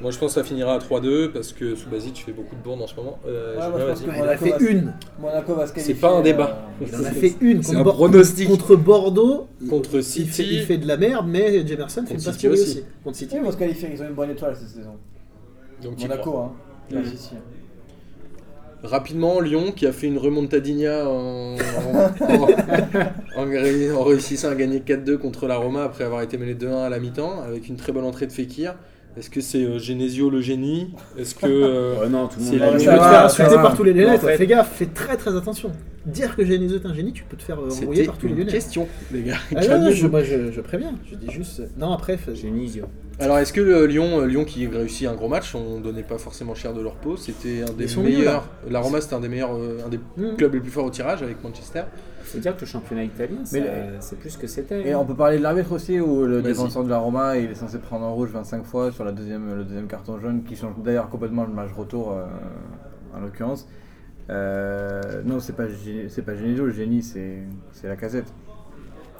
Moi, 0.00 0.10
je 0.10 0.18
pense 0.18 0.34
que 0.34 0.40
ça 0.40 0.44
finira 0.44 0.74
à 0.74 0.78
3-2 0.78 1.28
parce 1.30 1.52
que 1.52 1.76
Subasic 1.76 2.16
fait 2.24 2.32
beaucoup 2.32 2.56
de 2.56 2.60
bourdes 2.60 2.82
en 2.82 2.88
ce 2.88 2.96
moment. 2.96 3.20
Euh, 3.24 3.56
Ouais, 3.56 3.68
moi, 3.70 3.78
je 3.78 3.84
pense 3.86 4.00
vas-y. 4.02 4.10
a 4.10 4.18
Monaco 4.20 4.44
fait 4.44 4.50
va 4.50 4.58
se- 4.58 4.64
une. 4.64 4.92
Monaco 5.20 5.54
va 5.54 5.62
se 5.62 5.68
C'est 5.68 5.74
qualifier. 5.74 5.94
pas 5.94 6.10
un 6.10 6.22
débat. 6.22 6.58
euh, 6.82 6.86
Il 6.90 6.96
en 6.96 7.04
a 7.04 7.10
fait 7.12 7.34
une 7.40 7.62
C'est 7.62 7.68
contre, 7.68 7.78
un 7.80 7.84
Bor- 7.84 7.94
pronostic. 7.94 8.48
contre 8.48 8.74
Bordeaux. 8.76 9.46
Contre 9.70 9.94
il 9.96 10.02
City. 10.04 10.28
fait, 10.28 10.42
il 10.42 10.62
fait 10.62 10.78
de 10.78 10.88
la 10.88 10.96
merde, 10.96 11.26
mais 11.28 11.64
Jemerson 11.64 12.02
fait 12.04 12.14
une 12.14 12.16
Contre 12.16 12.24
passe 12.24 12.34
City 12.34 12.46
pour 12.48 12.56
lui 12.56 12.62
aussi. 12.62 12.70
aussi. 12.78 12.84
Contre 13.04 13.16
City. 13.16 13.36
Ils 13.36 13.42
vont 13.42 13.52
se 13.52 13.56
qualifier, 13.56 13.90
ils 13.92 14.02
ont 14.02 14.08
une 14.08 14.14
bonne 14.14 14.30
étoile 14.30 14.56
cette 14.56 14.68
saison. 14.70 14.94
Donc, 15.84 15.96
tu 15.96 16.08
Monaco, 16.08 16.36
hein. 16.36 16.52
Ah, 16.94 16.98
si, 17.08 17.16
si. 17.16 17.30
Rapidement, 18.82 19.40
Lyon 19.40 19.70
qui 19.70 19.86
a 19.86 19.92
fait 19.92 20.08
une 20.08 20.18
remontadinha 20.18 21.08
en, 21.08 21.56
en, 23.36 23.46
en- 23.46 24.02
réussissant 24.02 24.48
à 24.50 24.54
gagner 24.56 24.80
4-2 24.80 25.18
contre 25.18 25.46
la 25.46 25.56
Roma 25.56 25.84
après 25.84 26.02
avoir 26.04 26.22
été 26.22 26.36
mené 26.36 26.54
2-1 26.54 26.86
à 26.86 26.88
la 26.88 26.98
mi-temps 26.98 27.42
avec 27.42 27.68
une 27.68 27.76
très 27.76 27.92
bonne 27.92 28.04
entrée 28.04 28.26
de 28.26 28.32
Fekir. 28.32 28.74
Est-ce 29.16 29.28
que 29.28 29.40
c'est 29.42 29.62
euh, 29.64 29.78
Genesio 29.78 30.30
le 30.30 30.40
génie? 30.40 30.90
Est-ce 31.18 31.34
que. 31.34 31.46
euh, 31.46 31.94
Oh 32.04 32.08
non, 32.08 32.28
tout 32.28 32.38
le 32.38 32.44
c'est 32.46 32.50
monde 32.52 32.60
la 32.60 32.66
Tu 32.78 32.86
peux 32.86 32.92
te 32.92 32.98
faire 32.98 33.24
insulter 33.24 33.54
par 33.56 33.76
tous 33.76 33.84
les 33.84 33.92
Lyonnais, 33.92 34.16
En 34.16 34.18
fait- 34.18 34.36
Fais 34.38 34.46
gaffe, 34.46 34.72
fais 34.72 34.86
très 34.86 35.16
très 35.16 35.36
attention. 35.36 35.70
Dire 36.06 36.34
que 36.34 36.44
Genesio 36.44 36.78
est 36.78 36.86
un 36.86 36.94
génie, 36.94 37.12
tu 37.12 37.22
peux 37.24 37.36
te 37.36 37.42
faire 37.42 37.60
euh, 37.60 37.70
C'était 37.70 38.04
par 38.04 38.16
tous 38.18 38.26
les 38.26 38.32
une 38.32 38.38
Lyonnais. 38.38 38.52
question, 38.52 38.88
les 39.12 39.22
gars. 39.22 39.34
Ah 39.50 39.54
non, 39.54 39.60
non, 39.60 39.66
Calmez-vous. 39.68 39.96
je, 39.96 40.06
moi 40.08 40.22
je, 40.24 40.50
je 40.50 40.60
préviens, 40.60 40.94
je 41.10 41.14
dis 41.16 41.30
juste. 41.30 41.62
Non, 41.78 41.92
après, 41.92 42.16
fais- 42.16 42.34
Genesio. 42.34 42.86
Alors, 43.20 43.38
est-ce 43.38 43.52
que 43.52 43.60
le 43.60 43.86
Lyon, 43.86 44.20
euh, 44.20 44.26
Lyon 44.26 44.44
qui 44.44 44.66
réussit 44.66 45.06
un 45.06 45.14
gros 45.14 45.28
match, 45.28 45.54
on 45.54 45.78
donnait 45.80 46.02
pas 46.02 46.18
forcément 46.18 46.54
cher 46.54 46.72
de 46.72 46.80
leur 46.80 46.94
peau, 46.94 47.16
c'était 47.16 47.62
un 47.62 47.72
des 47.72 47.86
meilleurs. 48.02 48.48
La 48.68 48.80
Roma, 48.80 49.00
c'était 49.00 49.14
un 49.14 49.20
des 49.20 49.28
meilleurs, 49.28 49.54
euh, 49.54 49.78
un 49.86 49.88
des 49.90 49.98
Hmm. 50.16 50.34
clubs 50.36 50.54
les 50.54 50.60
plus 50.60 50.70
forts 50.70 50.86
au 50.86 50.90
tirage 50.90 51.22
avec 51.22 51.42
Manchester. 51.44 51.82
Faut 52.32 52.38
dire 52.38 52.54
que 52.56 52.60
le 52.62 52.66
championnat 52.66 53.04
italien, 53.04 53.38
c'est 53.44 54.18
plus 54.18 54.36
que 54.36 54.46
c'était. 54.46 54.88
Et 54.88 54.94
on 54.94 55.04
peut 55.04 55.14
parler 55.14 55.38
de 55.38 55.42
l'arbitre 55.42 55.72
aussi, 55.72 56.00
où 56.00 56.24
le 56.26 56.42
défenseur 56.42 56.84
de 56.84 56.90
la 56.90 56.98
Roma 56.98 57.36
il 57.36 57.50
est 57.50 57.54
censé 57.54 57.78
prendre 57.78 58.04
en 58.06 58.14
rouge 58.14 58.30
25 58.30 58.64
fois 58.64 58.90
sur 58.92 59.04
la 59.04 59.12
deuxième, 59.12 59.54
le 59.56 59.64
deuxième 59.64 59.86
carton 59.86 60.18
jaune, 60.18 60.42
qui 60.44 60.56
change 60.56 60.74
d'ailleurs 60.78 61.08
complètement 61.08 61.44
le 61.44 61.52
match 61.52 61.70
retour 61.76 62.12
euh, 62.12 62.24
en 63.16 63.20
l'occurrence. 63.20 63.68
Euh, 64.30 65.00
non, 65.24 65.40
c'est 65.40 65.54
pas, 65.54 65.64
c'est 66.08 66.22
pas 66.22 66.34
Genesio, 66.36 66.66
le 66.66 66.72
génie 66.72 67.02
c'est 67.02 67.38
c'est 67.72 67.88
la 67.88 67.96
casette. 67.96 68.32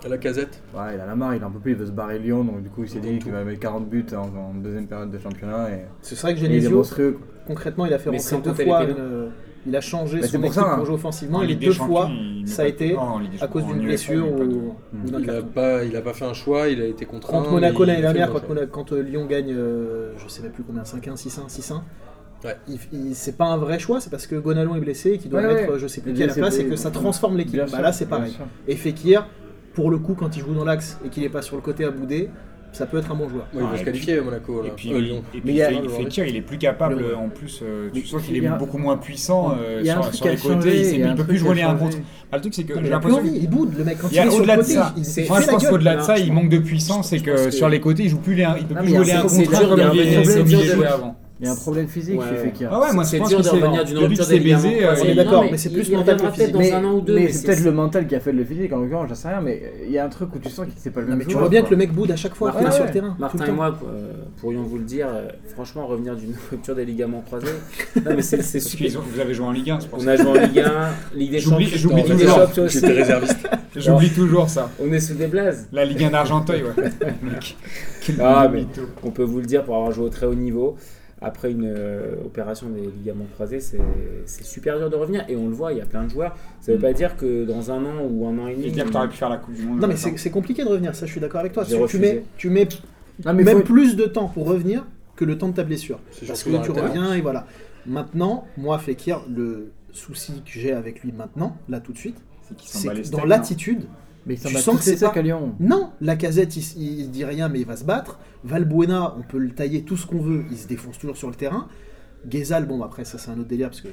La 0.08 0.18
casette? 0.18 0.60
Ouais, 0.74 0.94
il 0.94 1.00
a 1.00 1.06
la 1.06 1.14
marre, 1.14 1.36
il 1.36 1.44
en 1.44 1.50
peut 1.50 1.60
plus, 1.60 1.72
il 1.72 1.76
veut 1.76 1.86
se 1.86 1.92
barrer 1.92 2.18
Lyon, 2.18 2.42
donc 2.44 2.62
du 2.62 2.68
coup 2.70 2.82
il 2.82 2.88
s'est 2.88 2.98
dit 2.98 3.18
qu'il 3.20 3.30
va 3.30 3.44
mettre 3.44 3.60
40 3.60 3.88
buts 3.88 4.04
en, 4.12 4.36
en 4.36 4.54
deuxième 4.54 4.86
période 4.88 5.10
de 5.12 5.18
championnat. 5.18 5.70
Et, 5.70 5.84
c'est 6.00 6.18
vrai 6.20 6.34
que 6.34 6.40
et 6.40 6.44
il 6.44 6.46
est 6.46 6.60
Genesio, 6.60 6.76
monstrueux. 6.78 7.18
concrètement, 7.46 7.86
il 7.86 7.94
a 7.94 7.98
fait 7.98 8.10
rentrer 8.10 8.38
deux 8.38 8.64
fois. 8.64 8.84
une- 8.84 9.30
il 9.66 9.76
a 9.76 9.80
changé 9.80 10.20
bah, 10.20 10.26
son 10.26 10.40
pour, 10.40 10.52
ça, 10.52 10.62
hein. 10.62 10.76
pour 10.76 10.86
jouer 10.86 10.94
offensivement. 10.96 11.42
Et 11.42 11.46
les 11.46 11.54
deux 11.54 11.72
fois, 11.72 12.10
ça 12.44 12.62
a 12.62 12.66
été 12.66 12.96
à 13.40 13.46
cause 13.46 13.64
d'une 13.64 13.82
blessure 13.82 14.30
ou, 14.30 14.74
mm. 14.92 15.18
Il 15.18 15.26
n'a 15.26 15.42
pas, 15.42 15.84
il 15.84 15.96
a 15.96 16.00
pas 16.00 16.14
fait 16.14 16.24
un 16.24 16.34
choix, 16.34 16.68
il 16.68 16.80
a 16.80 16.86
été 16.86 17.04
contraint. 17.04 17.38
Contre 17.38 17.52
Monaco 17.52 17.84
l'année 17.84 18.00
dernière, 18.00 18.32
quand, 18.32 18.48
Monaco, 18.48 18.68
quand, 18.70 18.92
euh, 18.92 19.02
Lyon 19.02 19.26
gagne, 19.26 19.52
euh, 19.52 20.12
je 20.18 20.28
sais 20.28 20.42
même 20.42 20.52
plus 20.52 20.64
combien, 20.64 20.82
5-1, 20.82 21.16
6-1, 21.16 21.48
6-1. 21.48 21.82
C'est 23.12 23.36
pas 23.36 23.44
un 23.44 23.56
vrai 23.56 23.78
choix, 23.78 24.00
c'est 24.00 24.10
parce 24.10 24.26
que 24.26 24.34
Gonalon 24.34 24.74
est 24.74 24.80
blessé 24.80 25.12
et 25.12 25.18
qu'il 25.18 25.30
doit 25.30 25.40
ouais, 25.40 25.46
mettre 25.46 25.68
ouais. 25.68 25.76
Euh, 25.76 25.78
je 25.78 25.86
sais 25.86 26.00
plus 26.00 26.12
qui 26.12 26.24
à 26.24 26.26
la 26.26 26.34
place 26.34 26.58
et 26.58 26.66
que 26.66 26.76
ça 26.76 26.90
transforme 26.90 27.36
l'équipe. 27.36 27.60
Bah, 27.70 27.80
là 27.80 27.92
c'est 27.92 28.06
pareil. 28.06 28.36
Et 28.66 28.74
Fekir, 28.74 29.28
pour 29.74 29.90
le 29.90 29.98
coup, 29.98 30.14
quand 30.14 30.36
il 30.36 30.40
joue 30.40 30.54
dans 30.54 30.64
l'axe 30.64 30.98
et 31.04 31.08
qu'il 31.08 31.22
n'est 31.22 31.28
pas 31.28 31.42
sur 31.42 31.56
le 31.56 31.62
côté 31.62 31.84
à 31.84 31.90
bouder, 31.90 32.30
ça 32.72 32.86
peut 32.86 32.98
être 32.98 33.10
un 33.12 33.14
bon 33.14 33.28
joueur. 33.28 33.46
Oui, 33.52 33.62
il 33.62 33.70
va 33.70 33.78
se 33.78 33.84
qualifier 33.84 34.18
à 34.18 34.22
Monaco. 34.22 34.62
Là. 34.62 34.68
Et 34.68 34.70
puis, 34.70 34.92
euh, 34.92 35.00
Lyon. 35.00 35.22
Et 35.34 35.40
puis 35.40 35.54
il, 35.54 35.90
fait, 35.90 36.04
tir, 36.06 36.26
il 36.26 36.36
est 36.36 36.40
plus 36.40 36.58
capable 36.58 36.98
le... 36.98 37.10
Euh, 37.10 37.16
en 37.16 37.28
plus. 37.28 37.60
Euh, 37.62 37.90
tu 37.92 38.06
sens 38.06 38.22
qu'il 38.22 38.42
est 38.42 38.46
a... 38.46 38.56
beaucoup 38.56 38.78
moins 38.78 38.96
puissant 38.96 39.54
euh, 39.60 39.84
sur, 39.84 40.14
sur, 40.14 40.26
les 40.26 40.36
côtés. 40.36 40.54
Changé, 40.54 40.94
il 40.94 41.06
ne 41.06 41.14
peut 41.14 41.24
plus 41.24 41.38
jouer 41.38 41.56
les 41.56 41.62
1 41.62 41.74
contre. 41.74 41.98
Ah, 42.30 42.36
le 42.36 42.40
truc, 42.40 42.54
c'est 42.54 42.64
que 42.64 42.82
j'ai 42.82 42.88
l'impression. 42.88 43.22
Il 43.24 43.48
boude 43.48 43.76
le 43.76 43.84
mec 43.84 43.98
quand 44.00 44.08
il 44.10 44.18
est 44.18 44.30
sur 44.30 44.44
le 44.44 44.56
côté. 44.56 45.28
Moi, 45.28 45.40
je 45.40 45.46
pense 45.46 45.66
qu'au-delà 45.68 45.96
de 45.96 46.02
ça, 46.02 46.18
il 46.18 46.32
manque 46.32 46.48
de 46.48 46.58
puissance. 46.58 47.10
C'est 47.10 47.20
que 47.20 47.50
sur 47.50 47.68
les 47.68 47.80
côtés, 47.80 48.04
il 48.04 48.12
ne 48.12 48.16
peut 48.16 48.74
plus 48.74 48.88
jouer 48.88 49.04
les 49.04 49.12
1 49.12 49.22
contre. 49.22 49.34
C'est 49.34 49.46
dur 49.46 49.76
de 49.76 50.74
jouer 50.74 50.86
avant. 50.86 51.16
Il 51.42 51.46
y 51.46 51.48
a 51.48 51.52
un 51.54 51.56
problème 51.56 51.88
physique 51.88 52.20
ouais. 52.20 52.28
chez 52.28 52.36
Fekir. 52.36 52.68
Ah 52.72 52.80
ouais, 52.80 52.92
moi 52.92 53.02
c'est 53.02 53.18
dur 53.18 53.40
de 53.40 53.48
revenir 53.48 53.84
d'une 53.84 53.98
rupture 53.98 54.28
des 54.28 54.38
baisé, 54.38 54.86
On 54.86 55.04
est 55.04 55.14
d'accord, 55.16 55.44
mais 55.50 55.58
c'est 55.58 55.70
plus 55.70 55.90
mental 55.90 56.16
que 56.16 56.30
physique. 56.30 56.54
Mais, 56.56 56.72
mais 57.08 57.32
c'est 57.32 57.46
peut-être 57.46 57.64
le 57.64 57.72
mental 57.72 58.06
qui 58.06 58.14
a 58.14 58.20
fait 58.20 58.30
le 58.30 58.44
physique 58.44 58.72
en 58.72 58.78
l'occurrence, 58.78 59.08
j'en 59.08 59.14
sais 59.16 59.28
rien, 59.28 59.40
mais 59.40 59.72
il 59.84 59.90
y 59.90 59.98
a 59.98 60.04
un 60.04 60.08
truc 60.08 60.32
où 60.36 60.38
tu 60.38 60.48
sens 60.48 60.66
que 60.66 60.72
c'est 60.76 60.90
pas 60.90 61.00
le 61.00 61.08
même. 61.08 61.18
Mais 61.18 61.24
tu 61.24 61.36
vois 61.36 61.48
bien 61.48 61.62
que 61.62 61.70
le 61.70 61.76
mec 61.76 61.92
boude 61.92 62.12
à 62.12 62.16
chaque 62.16 62.36
fois 62.36 62.52
sur 62.70 62.84
le 62.84 62.90
terrain. 62.92 63.16
Martin 63.18 63.44
et 63.44 63.50
moi 63.50 63.76
euh, 63.84 64.12
pourrions 64.40 64.62
vous 64.62 64.78
le 64.78 64.84
dire, 64.84 65.08
euh, 65.08 65.30
franchement, 65.52 65.86
revenir 65.88 66.14
d'une 66.14 66.34
rupture 66.50 66.76
des 66.76 66.84
ligaments 66.84 67.22
croisés. 67.22 67.48
Non, 67.96 68.12
mais 68.14 68.22
c'est. 68.22 68.40
Vous 68.40 69.20
avez 69.20 69.34
joué 69.34 69.46
en 69.46 69.52
Ligue 69.52 69.70
1, 69.70 69.80
je 69.80 69.86
pense. 69.88 70.04
On 70.04 70.06
a 70.06 70.14
joué 70.14 70.28
en 70.28 70.34
Ligue 70.34 70.60
1, 70.60 71.16
Ligue 71.16 71.30
des 71.32 71.40
Champions. 71.40 71.68
J'oublie 71.74 72.04
toujours. 72.04 72.68
J'étais 72.68 72.92
réserviste. 72.92 73.48
J'oublie 73.76 74.10
toujours 74.10 74.48
ça. 74.48 74.70
On 74.80 74.92
est 74.92 75.00
sous 75.00 75.14
des 75.14 75.26
blazes. 75.26 75.66
La 75.72 75.84
Ligue 75.84 76.04
1 76.04 76.10
d'Argenteuil, 76.10 76.62
ouais. 76.62 76.90
ah 78.20 78.48
mais 78.52 78.66
On 79.02 79.10
peut 79.10 79.24
vous 79.24 79.40
le 79.40 79.46
dire 79.46 79.64
pour 79.64 79.76
avoir 79.76 79.92
joué 79.92 80.04
au 80.04 80.08
très 80.08 80.26
haut 80.26 80.34
niveau 80.34 80.76
après 81.22 81.50
une 81.50 81.66
euh, 81.66 82.16
opération 82.24 82.68
des 82.68 82.82
ligaments 82.82 83.26
croisés, 83.34 83.60
c'est 83.60 83.80
super 84.44 84.78
dur 84.78 84.90
de 84.90 84.96
revenir. 84.96 85.24
Et 85.28 85.36
on 85.36 85.48
le 85.48 85.54
voit, 85.54 85.72
il 85.72 85.78
y 85.78 85.80
a 85.80 85.86
plein 85.86 86.04
de 86.04 86.10
joueurs. 86.10 86.36
Ça 86.60 86.72
ne 86.72 86.76
veut 86.76 86.80
mm. 86.80 86.82
pas 86.82 86.92
dire 86.92 87.16
que 87.16 87.44
dans 87.44 87.70
un 87.70 87.84
an 87.84 88.06
ou 88.10 88.26
un 88.26 88.38
an 88.38 88.48
et 88.48 88.54
demi. 88.54 88.66
Et 88.68 88.72
tu 88.72 88.96
aurais 88.96 89.08
pu 89.08 89.16
faire 89.16 89.28
la 89.28 89.38
Coupe 89.38 89.54
du 89.54 89.62
Monde. 89.62 89.80
Non, 89.80 89.88
mais 89.88 89.96
c'est 89.96 90.30
compliqué 90.30 90.64
de 90.64 90.68
revenir, 90.68 90.94
ça 90.94 91.06
je 91.06 91.12
suis 91.12 91.20
d'accord 91.20 91.40
avec 91.40 91.52
toi. 91.52 91.64
Tu 92.36 92.50
mets, 92.50 92.68
même 93.24 93.62
plus 93.62 93.96
de 93.96 94.04
temps 94.04 94.28
pour 94.28 94.46
revenir 94.46 94.86
que 95.16 95.24
le 95.24 95.38
temps 95.38 95.48
de 95.48 95.54
ta 95.54 95.64
blessure. 95.64 96.00
Parce 96.26 96.42
que, 96.42 96.50
que 96.50 96.64
tu 96.64 96.70
reviens 96.70 97.14
et 97.14 97.20
voilà. 97.20 97.46
Maintenant, 97.86 98.46
moi, 98.56 98.78
Fekir, 98.78 99.22
le 99.28 99.72
souci 99.92 100.42
que 100.44 100.52
j'ai 100.52 100.72
avec 100.72 101.02
lui 101.02 101.12
maintenant, 101.12 101.56
là 101.68 101.80
tout 101.80 101.92
de 101.92 101.98
suite, 101.98 102.16
c'est 102.58 103.10
dans 103.10 103.24
l'attitude, 103.24 103.84
mais 104.26 104.36
tu 104.36 104.48
sens 104.48 104.76
que 104.76 104.84
c'est 104.84 105.00
pas... 105.00 105.12
à 105.18 105.22
Non, 105.58 105.90
la 106.00 106.16
casette, 106.16 106.56
il, 106.56 107.00
il, 107.00 107.10
dit 107.10 107.24
rien, 107.24 107.48
mais 107.48 107.60
il 107.60 107.66
va 107.66 107.76
se 107.76 107.84
battre. 107.84 108.18
Valbuena, 108.44 109.16
on 109.18 109.22
peut 109.22 109.38
le 109.38 109.50
tailler 109.50 109.82
tout 109.82 109.96
ce 109.96 110.06
qu'on 110.06 110.20
veut, 110.20 110.44
il 110.50 110.56
se 110.56 110.68
défonce 110.68 110.98
toujours 110.98 111.16
sur 111.16 111.28
le 111.28 111.34
terrain. 111.34 111.68
Gezal, 112.30 112.66
bon, 112.66 112.82
après, 112.82 113.04
ça 113.04 113.18
c'est 113.18 113.30
un 113.30 113.38
autre 113.38 113.48
délire, 113.48 113.68
parce 113.68 113.80
que 113.80 113.88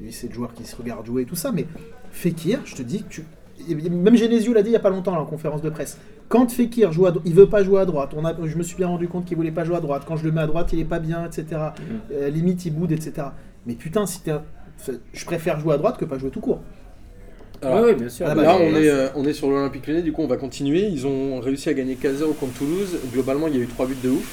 lui, 0.00 0.12
c'est 0.12 0.28
le 0.28 0.34
joueur 0.34 0.54
qui 0.54 0.64
se 0.64 0.76
regarde 0.76 1.04
jouer 1.04 1.22
et 1.22 1.26
tout 1.26 1.34
ça, 1.34 1.50
mais 1.50 1.66
Fekir, 2.12 2.60
je 2.64 2.76
te 2.76 2.82
dis 2.82 3.04
tu. 3.08 3.24
Même 3.68 4.16
Genesio 4.16 4.52
l'a 4.52 4.62
dit 4.62 4.70
il 4.70 4.72
y 4.72 4.76
a 4.76 4.80
pas 4.80 4.90
longtemps, 4.90 5.14
là, 5.14 5.20
en 5.20 5.26
conférence 5.26 5.62
de 5.62 5.70
presse. 5.70 5.98
Quand 6.28 6.50
Fekir 6.50 6.92
joue 6.92 7.06
à 7.06 7.12
il 7.24 7.34
veut 7.34 7.48
pas 7.48 7.62
jouer 7.62 7.80
à 7.80 7.84
droite. 7.84 8.14
On 8.16 8.24
a... 8.24 8.34
Je 8.46 8.56
me 8.56 8.62
suis 8.62 8.76
bien 8.76 8.86
rendu 8.86 9.06
compte 9.06 9.26
qu'il 9.26 9.36
voulait 9.36 9.50
pas 9.50 9.64
jouer 9.64 9.76
à 9.76 9.80
droite. 9.80 10.04
Quand 10.06 10.16
je 10.16 10.24
le 10.24 10.32
mets 10.32 10.40
à 10.40 10.46
droite, 10.46 10.72
il 10.72 10.78
est 10.78 10.84
pas 10.84 10.98
bien, 10.98 11.26
etc. 11.26 11.60
Euh, 12.10 12.30
limite, 12.30 12.64
il 12.64 12.74
boude, 12.74 12.92
etc. 12.92 13.26
Mais 13.66 13.74
putain, 13.74 14.06
si 14.06 14.22
t'es. 14.22 14.32
Je 15.12 15.24
préfère 15.26 15.60
jouer 15.60 15.74
à 15.74 15.76
droite 15.76 15.98
que 15.98 16.04
pas 16.04 16.18
jouer 16.18 16.30
tout 16.30 16.40
court. 16.40 16.62
Ah. 17.62 17.68
Alors, 17.68 17.86
oui, 17.86 17.94
bien 17.94 18.08
sûr. 18.08 18.26
Ah 18.26 18.30
ah 18.32 18.34
bah, 18.34 18.42
bah, 18.42 18.58
là, 18.58 18.58
euh, 18.58 19.08
on 19.14 19.24
est, 19.24 19.32
sur 19.32 19.48
l'Olympique 19.48 19.86
Lyonnais, 19.86 20.02
du 20.02 20.12
coup, 20.12 20.22
on 20.22 20.26
va 20.26 20.36
continuer. 20.36 20.88
Ils 20.88 21.06
ont 21.06 21.40
réussi 21.40 21.68
à 21.68 21.74
gagner 21.74 21.94
4-0 21.94 22.34
contre 22.34 22.54
Toulouse. 22.54 22.98
Globalement, 23.12 23.48
il 23.48 23.56
y 23.56 23.58
a 23.58 23.62
eu 23.62 23.66
3 23.66 23.86
buts 23.86 23.96
de 24.02 24.10
ouf. 24.10 24.24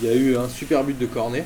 Il 0.00 0.08
y 0.08 0.12
a 0.12 0.14
eu 0.14 0.36
un 0.36 0.48
super 0.48 0.84
but 0.84 0.98
de 0.98 1.06
Cornet. 1.06 1.44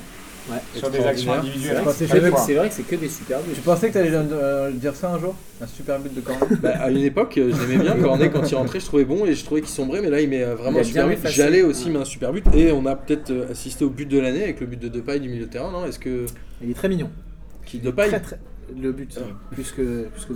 Ouais. 0.51 0.59
Sur 0.75 0.91
des 0.91 0.99
actions 0.99 1.33
individuelles. 1.33 1.83
C'est 1.93 2.07
vrai 2.07 2.69
que 2.69 2.75
c'est 2.75 2.83
que 2.83 2.97
des 2.97 3.09
super 3.09 3.41
buts. 3.41 3.53
Tu 3.55 3.61
pensais 3.61 3.89
que 3.89 3.93
tu 3.93 3.99
allais 3.99 4.11
euh, 4.13 4.73
dire 4.73 4.95
ça 4.97 5.13
un 5.13 5.19
jour 5.19 5.37
Un 5.61 5.69
super 5.69 6.01
but 6.01 6.13
de 6.13 6.21
Cornet? 6.21 6.47
Bah, 6.61 6.73
À 6.81 6.91
une 6.91 6.99
époque, 6.99 7.39
euh, 7.39 7.53
j'aimais 7.53 7.81
bien 7.83 7.97
Cornet 7.97 8.29
quand 8.31 8.51
il 8.51 8.55
rentrait, 8.57 8.81
je 8.81 8.87
trouvais 8.87 9.05
bon 9.05 9.25
et 9.25 9.35
je 9.35 9.45
trouvais 9.45 9.61
qu'il 9.61 9.71
sombrait, 9.71 10.03
mais 10.03 10.11
là 10.11 10.21
il 10.21 10.29
met 10.29 10.43
vraiment 10.43 10.81
un 10.81 10.85
super 10.85 11.07
but. 11.07 11.19
J'allais 11.27 11.63
aussi 11.63 11.87
ouais. 11.87 11.93
mais 11.93 12.01
un 12.01 12.05
super 12.05 12.33
but 12.33 12.45
et 12.55 12.73
on 12.73 12.85
a 12.87 12.97
peut-être 12.97 13.33
assisté 13.53 13.85
au 13.85 13.91
but 13.91 14.09
de 14.09 14.19
l'année 14.19 14.43
avec 14.43 14.59
le 14.59 14.67
but 14.67 14.81
de 14.81 14.89
Depay 14.89 15.21
du 15.21 15.29
milieu 15.29 15.47
de 15.47 15.51
terrain, 15.51 15.71
non? 15.71 15.87
Est-ce 15.87 16.01
que 16.01 16.27
il 16.61 16.71
est 16.71 16.75
très 16.75 16.89
mignon 16.89 17.09
Qui 17.65 17.79
Depay? 17.79 18.09
très, 18.09 18.21
très 18.21 18.39
le 18.81 18.93
but, 18.93 19.19
plus 19.51 19.73
que, 19.73 20.07
plus 20.09 20.25
que 20.27 20.33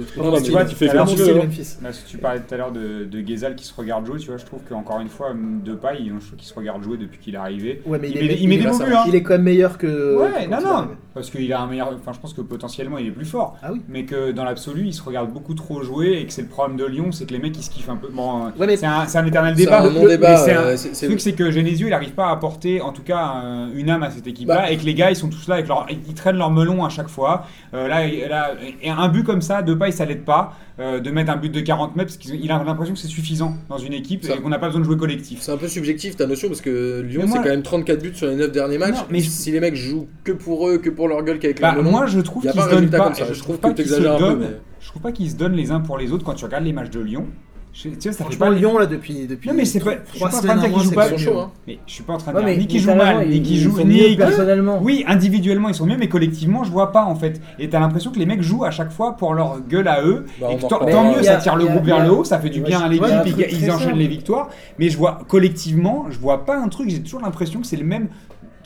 tu 2.08 2.18
parlais 2.18 2.40
tout 2.40 2.54
à 2.54 2.56
l'heure 2.56 2.72
de, 2.72 3.04
de 3.04 3.26
Gezal 3.26 3.56
qui 3.56 3.64
se 3.64 3.74
regarde 3.74 4.06
jouer, 4.06 4.18
tu 4.18 4.28
vois, 4.28 4.36
je 4.36 4.44
trouve 4.44 4.60
qu'encore 4.68 5.00
une 5.00 5.08
fois, 5.08 5.32
Depay, 5.34 6.04
je 6.04 6.26
trouve 6.26 6.36
qu'il 6.36 6.48
se 6.48 6.54
regarde 6.54 6.82
jouer 6.82 6.96
depuis 6.96 7.18
qu'il 7.18 7.34
est 7.34 7.38
arrivé. 7.38 7.82
Ouais, 7.86 7.98
mais 7.98 8.10
il, 8.10 8.16
il, 8.16 8.48
met, 8.48 8.56
il 8.56 8.62
des 8.62 8.68
beaux 8.68 8.78
buts. 8.78 8.92
Hein. 8.94 9.04
Il 9.08 9.14
est 9.14 9.22
quand 9.22 9.34
même 9.34 9.42
meilleur 9.42 9.78
que. 9.78 10.16
Ouais, 10.16 10.46
non, 10.46 10.60
non. 10.60 10.88
Parce 11.14 11.30
qu'il 11.30 11.50
a 11.52 11.60
un 11.60 11.66
meilleur. 11.66 11.94
Enfin, 11.94 12.12
je 12.12 12.20
pense 12.20 12.34
que 12.34 12.42
potentiellement, 12.42 12.98
il 12.98 13.06
est 13.06 13.12
plus 13.12 13.24
fort. 13.24 13.56
Ah 13.62 13.70
oui. 13.72 13.80
Mais 13.88 14.04
que 14.04 14.32
dans 14.32 14.44
l'absolu, 14.44 14.86
il 14.86 14.92
se 14.92 15.02
regarde 15.02 15.32
beaucoup 15.32 15.54
trop 15.54 15.82
jouer 15.82 16.18
et 16.20 16.26
que 16.26 16.32
c'est 16.32 16.42
le 16.42 16.48
problème 16.48 16.76
de 16.76 16.84
Lyon, 16.84 17.12
c'est 17.12 17.26
que 17.26 17.32
les 17.32 17.38
mecs, 17.38 17.56
ils 17.56 17.62
se 17.62 17.70
kiffent 17.70 17.88
un 17.88 17.96
peu. 17.96 18.08
Bon, 18.12 18.52
ouais, 18.58 18.76
c'est 18.76 18.86
un, 18.86 19.06
un, 19.12 19.26
éternel 19.26 19.54
débat. 19.54 19.82
Un 19.82 19.90
le, 19.90 20.08
débat 20.08 20.36
truc, 20.76 21.20
c'est 21.20 21.32
que 21.32 21.50
Genesio, 21.50 21.86
il 21.86 21.90
n'arrive 21.90 22.12
pas 22.12 22.26
à 22.26 22.32
apporter, 22.32 22.80
en 22.80 22.92
tout 22.92 23.02
cas, 23.02 23.42
une 23.74 23.90
âme 23.90 24.02
à 24.02 24.10
cette 24.10 24.26
équipe-là 24.26 24.70
et 24.70 24.76
que 24.76 24.84
les 24.84 24.94
gars, 24.94 25.10
ils 25.10 25.16
sont 25.16 25.28
tous 25.28 25.48
là, 25.48 25.54
avec 25.54 25.68
leur, 25.68 25.86
ils 25.90 26.14
traînent 26.14 26.38
leur 26.38 26.50
melon 26.50 26.84
à 26.84 26.88
chaque 26.88 27.08
fois. 27.08 27.46
Euh, 27.74 27.88
là, 27.88 28.06
et 28.82 28.90
un 28.90 29.08
but 29.08 29.24
comme 29.24 29.42
ça, 29.42 29.62
Depay, 29.62 29.92
ça 29.92 30.04
l'aide 30.04 30.24
pas 30.24 30.54
euh, 30.78 31.00
de 31.00 31.10
mettre 31.10 31.32
un 31.32 31.36
but 31.36 31.50
de 31.50 31.60
40 31.60 31.96
mètres 31.96 32.12
parce 32.12 32.18
qu'il 32.18 32.50
a 32.50 32.62
l'impression 32.62 32.94
que 32.94 33.00
c'est 33.00 33.08
suffisant 33.08 33.54
dans 33.68 33.78
une 33.78 33.92
équipe 33.92 34.24
et 34.24 34.40
qu'on 34.40 34.48
n'a 34.48 34.58
pas 34.58 34.66
besoin 34.66 34.80
de 34.80 34.86
jouer 34.86 34.96
collectif. 34.96 35.40
C'est 35.40 35.52
un 35.52 35.56
peu 35.56 35.68
subjectif 35.68 36.16
ta 36.16 36.26
notion 36.26 36.48
parce 36.48 36.60
que 36.60 37.00
Lyon, 37.00 37.24
c'est 37.26 37.38
quand 37.38 37.44
même 37.44 37.62
34 37.62 38.02
buts 38.02 38.14
sur 38.14 38.28
les 38.28 38.36
9 38.36 38.52
derniers 38.52 38.78
matchs. 38.78 38.98
Mais 39.10 39.20
si 39.20 39.50
les 39.50 39.60
mecs 39.60 39.76
jouent 39.76 40.08
que 40.24 40.32
pour 40.32 40.68
eux, 40.68 40.78
que 40.78 40.90
pour 40.90 41.08
leur 41.08 41.22
gueule 41.22 41.38
qu'avec 41.38 41.60
bah, 41.60 41.74
le 41.74 41.82
moi 41.82 42.06
je 42.06 42.20
trouve 42.20 42.42
qu'ils 42.42 42.60
se 42.60 42.70
donnent 42.70 42.90
pas. 42.90 43.12
Je 43.16 43.40
trouve 43.42 43.58
pas 43.58 45.12
qu'ils 45.12 45.30
se 45.30 45.36
donnent 45.36 45.54
les 45.54 45.70
uns 45.70 45.80
pour 45.80 45.98
les 45.98 46.12
autres 46.12 46.24
quand 46.24 46.34
tu 46.34 46.44
regardes 46.44 46.64
les 46.64 46.72
matchs 46.72 46.90
de 46.90 47.00
Lyon. 47.00 47.26
Je, 47.76 47.90
tu 47.90 48.08
vois, 48.08 48.12
ça 48.12 48.24
fait 48.24 48.36
pas 48.36 48.48
Lyon 48.48 48.78
là 48.78 48.86
depuis. 48.86 49.28
Non 49.44 49.52
mais 49.52 49.66
c'est 49.66 49.80
pas. 49.80 49.92
Je 50.06 50.12
suis 50.12 50.20
pas 50.20 50.26
en 50.26 50.30
train 50.30 50.54
de 50.54 50.60
dire 50.60 50.72
qu'il 50.72 50.82
joue 50.82 50.92
pas. 50.92 51.08
Mais 51.66 51.78
je 51.86 51.92
suis 51.92 52.02
pas 52.02 52.14
en 52.14 52.16
train 52.16 52.32
de 52.32 52.38
dire 52.40 52.56
ni 52.56 52.66
qui 52.66 52.78
joue 52.78 52.94
mal, 52.94 53.28
ni 53.28 53.42
qui 53.42 53.58
joue 53.58 53.82
ni 53.82 54.16
personnellement. 54.16 54.78
Oui, 54.80 55.04
individuellement 55.06 55.68
ils 55.68 55.74
sont 55.74 55.84
mieux, 55.84 55.98
mais 55.98 56.08
collectivement 56.08 56.64
je 56.64 56.70
vois 56.70 56.90
pas 56.90 57.04
en 57.04 57.14
fait. 57.14 57.38
Et 57.58 57.68
t'as 57.68 57.80
l'impression 57.80 58.10
que 58.12 58.18
les 58.18 58.24
mecs 58.24 58.40
jouent 58.40 58.64
à 58.64 58.70
chaque 58.70 58.90
fois 58.90 59.16
pour 59.18 59.34
leur 59.34 59.60
gueule 59.60 59.88
à 59.88 60.02
eux. 60.02 60.24
et 60.50 60.56
tant 60.56 61.12
mieux, 61.12 61.22
ça 61.22 61.36
tire 61.36 61.56
le 61.56 61.66
groupe 61.66 61.84
vers 61.84 62.02
le 62.02 62.10
haut, 62.10 62.24
ça 62.24 62.38
fait 62.38 62.48
du 62.48 62.62
bien 62.62 62.80
à 62.80 62.88
l'équipe, 62.88 63.46
ils 63.50 63.70
enchaînent 63.70 63.98
les 63.98 64.08
victoires. 64.08 64.48
Mais 64.78 64.88
je 64.88 64.96
vois 64.96 65.18
collectivement, 65.28 66.06
je 66.08 66.18
vois 66.18 66.46
pas 66.46 66.56
un 66.56 66.68
truc. 66.68 66.88
J'ai 66.88 67.02
toujours 67.02 67.20
l'impression 67.20 67.60
que 67.60 67.66
c'est 67.66 67.76
le 67.76 67.84
même 67.84 68.08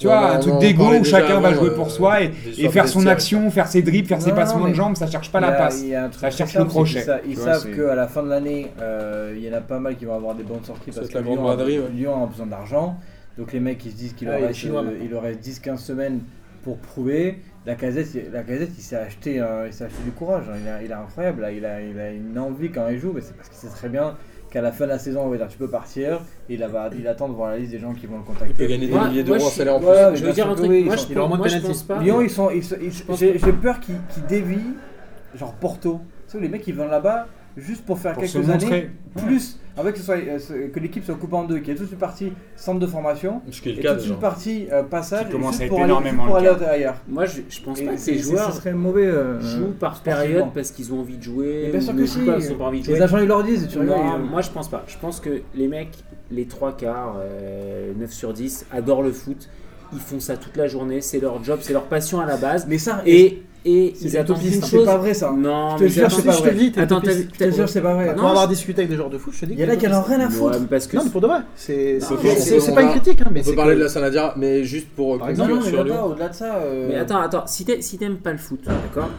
tu 0.00 0.06
vois, 0.06 0.30
un 0.32 0.38
truc 0.38 0.58
d'ego 0.58 0.94
où 0.94 1.04
chacun 1.04 1.40
va 1.40 1.52
jouer 1.52 1.68
euh, 1.68 1.74
pour 1.74 1.90
soi 1.90 2.22
et, 2.22 2.30
faire 2.70 2.88
son 2.88 3.06
action, 3.06 3.50
faire 3.50 3.66
ses 3.66 3.82
dribbles, 3.82 4.08
faire 4.08 4.22
ses 4.22 4.32
passements 4.32 4.66
de 4.66 4.72
jambes, 4.72 4.96
ça 4.96 5.06
cherche 5.06 5.30
pas 5.30 5.40
la 5.40 5.52
passe. 5.52 5.84
Ça 6.18 6.30
cherche 6.30 6.54
le 6.54 6.64
crochet. 6.64 7.04
Ils 7.28 7.36
savent 7.36 7.70
qu'à 7.70 7.94
la 7.94 8.08
fin 8.08 8.22
de 8.22 8.28
l'année, 8.30 8.68
euh, 8.80 9.34
il 9.36 9.44
y 9.44 9.50
en 9.50 9.56
a 9.56 9.60
pas 9.60 9.78
mal 9.78 9.96
qui 9.96 10.06
vont 10.06 10.14
avoir 10.14 10.34
des 10.34 10.42
bonnes 10.42 10.64
sorties 10.64 10.90
parce 10.90 11.08
que 11.08 11.18
Lyon 11.18 12.24
a 12.24 12.26
besoin 12.26 12.46
d'argent. 12.46 12.96
Donc 13.38 13.52
les 13.52 13.60
mecs 13.60 13.84
ils 13.84 13.92
se 13.92 13.96
disent 13.96 14.12
qu'il 14.14 14.28
euh, 14.28 14.50
leur 15.10 15.22
reste, 15.22 15.46
10-15 15.46 15.76
semaines 15.78 16.20
pour 16.62 16.78
prouver. 16.78 17.40
La 17.66 17.74
casette, 17.74 18.08
il 18.14 18.82
s'est 18.82 18.96
acheté, 18.96 19.40
euh, 19.40 19.68
acheté 19.68 19.86
du 20.04 20.12
courage. 20.12 20.44
Hein. 20.50 20.78
Il, 20.82 20.90
est 20.90 20.94
incroyable. 20.94 21.42
Là. 21.42 21.52
Il, 21.52 21.64
a, 21.64 21.82
il 21.82 21.98
a 21.98 22.10
une 22.10 22.38
envie 22.38 22.70
quand 22.70 22.88
il 22.88 22.98
joue, 22.98 23.12
mais 23.14 23.20
c'est 23.20 23.36
parce 23.36 23.48
qu'il 23.48 23.58
sait 23.58 23.74
très 23.74 23.90
bien 23.90 24.16
qu'à 24.50 24.60
la 24.60 24.72
fin 24.72 24.84
de 24.84 24.90
la 24.90 24.98
saison, 24.98 25.22
on 25.22 25.28
va 25.28 25.36
dire 25.36 25.48
tu 25.48 25.58
peux 25.58 25.68
partir, 25.68 26.20
et 26.48 26.54
il, 26.54 26.64
va, 26.64 26.90
il 26.98 27.06
attend 27.06 27.28
de 27.28 27.34
voir 27.34 27.50
la 27.50 27.58
liste 27.58 27.70
des 27.70 27.78
gens 27.78 27.92
qui 27.94 28.06
vont 28.06 28.18
le 28.18 28.24
contacter. 28.24 28.50
Il 28.50 28.56
peut 28.56 28.66
gagner 28.66 28.86
des 28.88 28.92
moi, 28.92 29.08
milliers 29.08 29.22
d'euros 29.22 29.46
en 29.46 29.50
salaire 29.50 29.76
en 29.76 29.80
plus. 29.80 30.16
Je 30.16 30.24
veux 30.24 30.32
dire 30.32 30.50
un 30.50 30.54
truc, 30.54 30.70
oui, 30.70 30.84
moi, 30.84 30.96
je, 30.96 31.14
pense, 31.14 31.38
moi 31.38 31.48
je 31.48 31.58
pense 31.58 31.82
pas. 31.84 31.98
Lyon, 32.00 32.20
ils 32.20 32.30
sont, 32.30 32.50
ils, 32.50 32.64
ils, 32.82 33.16
j'ai 33.16 33.52
peur 33.52 33.78
qu'ils 33.80 34.00
qu 34.12 34.20
dévient, 34.28 34.74
genre 35.36 35.54
Porto. 35.54 36.00
Tu 36.26 36.32
sais, 36.32 36.40
les 36.40 36.48
mecs 36.48 36.66
ils 36.66 36.74
vont 36.74 36.88
là-bas 36.88 37.28
juste 37.56 37.84
pour 37.84 37.98
faire 37.98 38.14
pour 38.14 38.22
quelques 38.22 38.50
années, 38.50 38.90
plus 39.16 39.59
ah 39.76 39.80
en 39.80 39.84
fait, 39.84 39.92
que, 39.92 40.00
euh, 40.10 40.68
que 40.68 40.80
l'équipe 40.80 41.04
soit 41.04 41.14
coupée 41.14 41.36
en 41.36 41.44
deux, 41.44 41.58
qu'il 41.58 41.68
y 41.68 41.70
ait 41.70 41.74
toute 41.78 41.90
une 41.90 41.98
partie 41.98 42.32
centre 42.56 42.80
de 42.80 42.86
formation, 42.86 43.40
Ce 43.50 43.60
qui 43.60 43.70
est 43.70 43.74
toute 43.74 44.06
une 44.06 44.18
partie 44.18 44.66
euh, 44.70 44.82
passage, 44.82 45.28
pour 45.28 45.78
aller, 45.78 45.84
énormément 45.84 46.26
pour 46.26 46.36
Moi, 47.08 47.24
je, 47.26 47.60
pense 47.64 47.80
pas 47.80 47.92
que 47.92 47.96
ces 47.98 48.18
joueurs 48.18 48.60
euh, 48.66 49.40
jouent 49.40 49.74
par 49.78 50.00
période 50.02 50.46
parce 50.54 50.70
qu'ils 50.70 50.92
ont 50.92 51.00
envie 51.00 51.16
de 51.16 51.22
jouer. 51.22 51.68
Bien 51.70 51.80
sûr 51.80 51.94
que 51.94 52.06
si, 52.06 52.24
jouer. 52.24 52.82
Les 52.86 53.02
agents 53.02 53.18
ils 53.18 53.28
leur 53.28 53.44
disent, 53.44 53.68
tu 53.68 53.78
rigoles. 53.78 53.96
Non, 53.96 54.18
ils- 54.18 54.30
moi 54.30 54.40
je 54.40 54.50
pense 54.50 54.68
pas. 54.68 54.84
Je 54.86 54.96
pense 54.98 55.20
que 55.20 55.42
les 55.54 55.68
mecs, 55.68 55.98
les 56.30 56.46
trois 56.46 56.76
quarts, 56.76 57.16
9 57.96 58.12
sur 58.12 58.32
10, 58.32 58.66
adorent 58.72 59.02
le 59.02 59.12
foot. 59.12 59.48
Ils 59.92 59.98
font 59.98 60.20
ça 60.20 60.36
toute 60.36 60.56
la 60.56 60.68
journée, 60.68 61.00
c'est 61.00 61.18
leur 61.18 61.42
job, 61.42 61.58
c'est 61.62 61.72
leur 61.72 61.84
passion 61.84 62.20
à 62.20 62.26
la 62.26 62.36
base. 62.36 62.66
Mais 62.68 62.78
ça, 62.78 63.02
et, 63.06 63.24
Et 63.24 63.42
et 63.64 63.94
ils 64.00 64.16
attendent 64.16 64.42
une 64.42 64.48
hein. 64.48 64.60
chose. 64.60 64.70
C'est 64.70 64.84
pas 64.84 64.96
vrai 64.96 65.14
ça. 65.14 65.32
Non, 65.32 65.76
je 65.76 65.84
te 65.84 65.88
jure, 65.88 66.10
c'est 66.10 66.22
pas 66.22 66.32
vrai. 66.32 66.52
Je 66.52 67.38
te 67.38 67.50
jure, 67.50 67.68
c'est 67.68 67.80
pas 67.80 67.94
vrai. 67.94 68.14
Pour 68.14 68.28
avoir 68.28 68.48
discuté 68.48 68.82
avec 68.82 68.90
des 68.90 68.96
joueurs 68.96 69.10
de 69.10 69.18
foot, 69.18 69.32
je 69.34 69.40
te 69.40 69.46
dis. 69.46 69.54
Il 69.54 69.60
y 69.60 69.64
en 69.64 69.68
a 69.68 69.76
qui 69.76 69.86
en 69.86 69.98
ont 69.98 70.02
rien 70.02 70.20
à 70.20 70.30
foutre. 70.30 70.58
Non, 70.58 71.04
mais 71.04 71.10
pour 71.10 71.20
de 71.20 71.26
vrai. 71.26 71.40
C'est 71.56 71.98
pas 72.74 72.82
une 72.82 72.90
critique. 72.90 73.20
Hein, 73.20 73.26
hein, 73.28 73.40
on 73.40 73.42
peut 73.42 73.54
parler 73.54 73.74
de 73.74 73.80
la 73.80 73.88
Saladia, 73.88 74.34
mais 74.36 74.64
juste 74.64 74.88
pour 74.88 75.18
conclure 75.18 75.62
sur 75.62 75.84
Lyon. 75.84 76.04
Au-delà 76.04 76.28
de 76.28 76.34
ça. 76.34 76.56
Euh, 76.56 76.86
mais 76.88 76.96
attends, 76.96 77.20
attends. 77.20 77.44
Si 77.46 77.64
t'aimes 77.64 78.18
pas 78.18 78.32
le 78.32 78.38
foot, 78.38 78.60
d'accord 78.64 79.10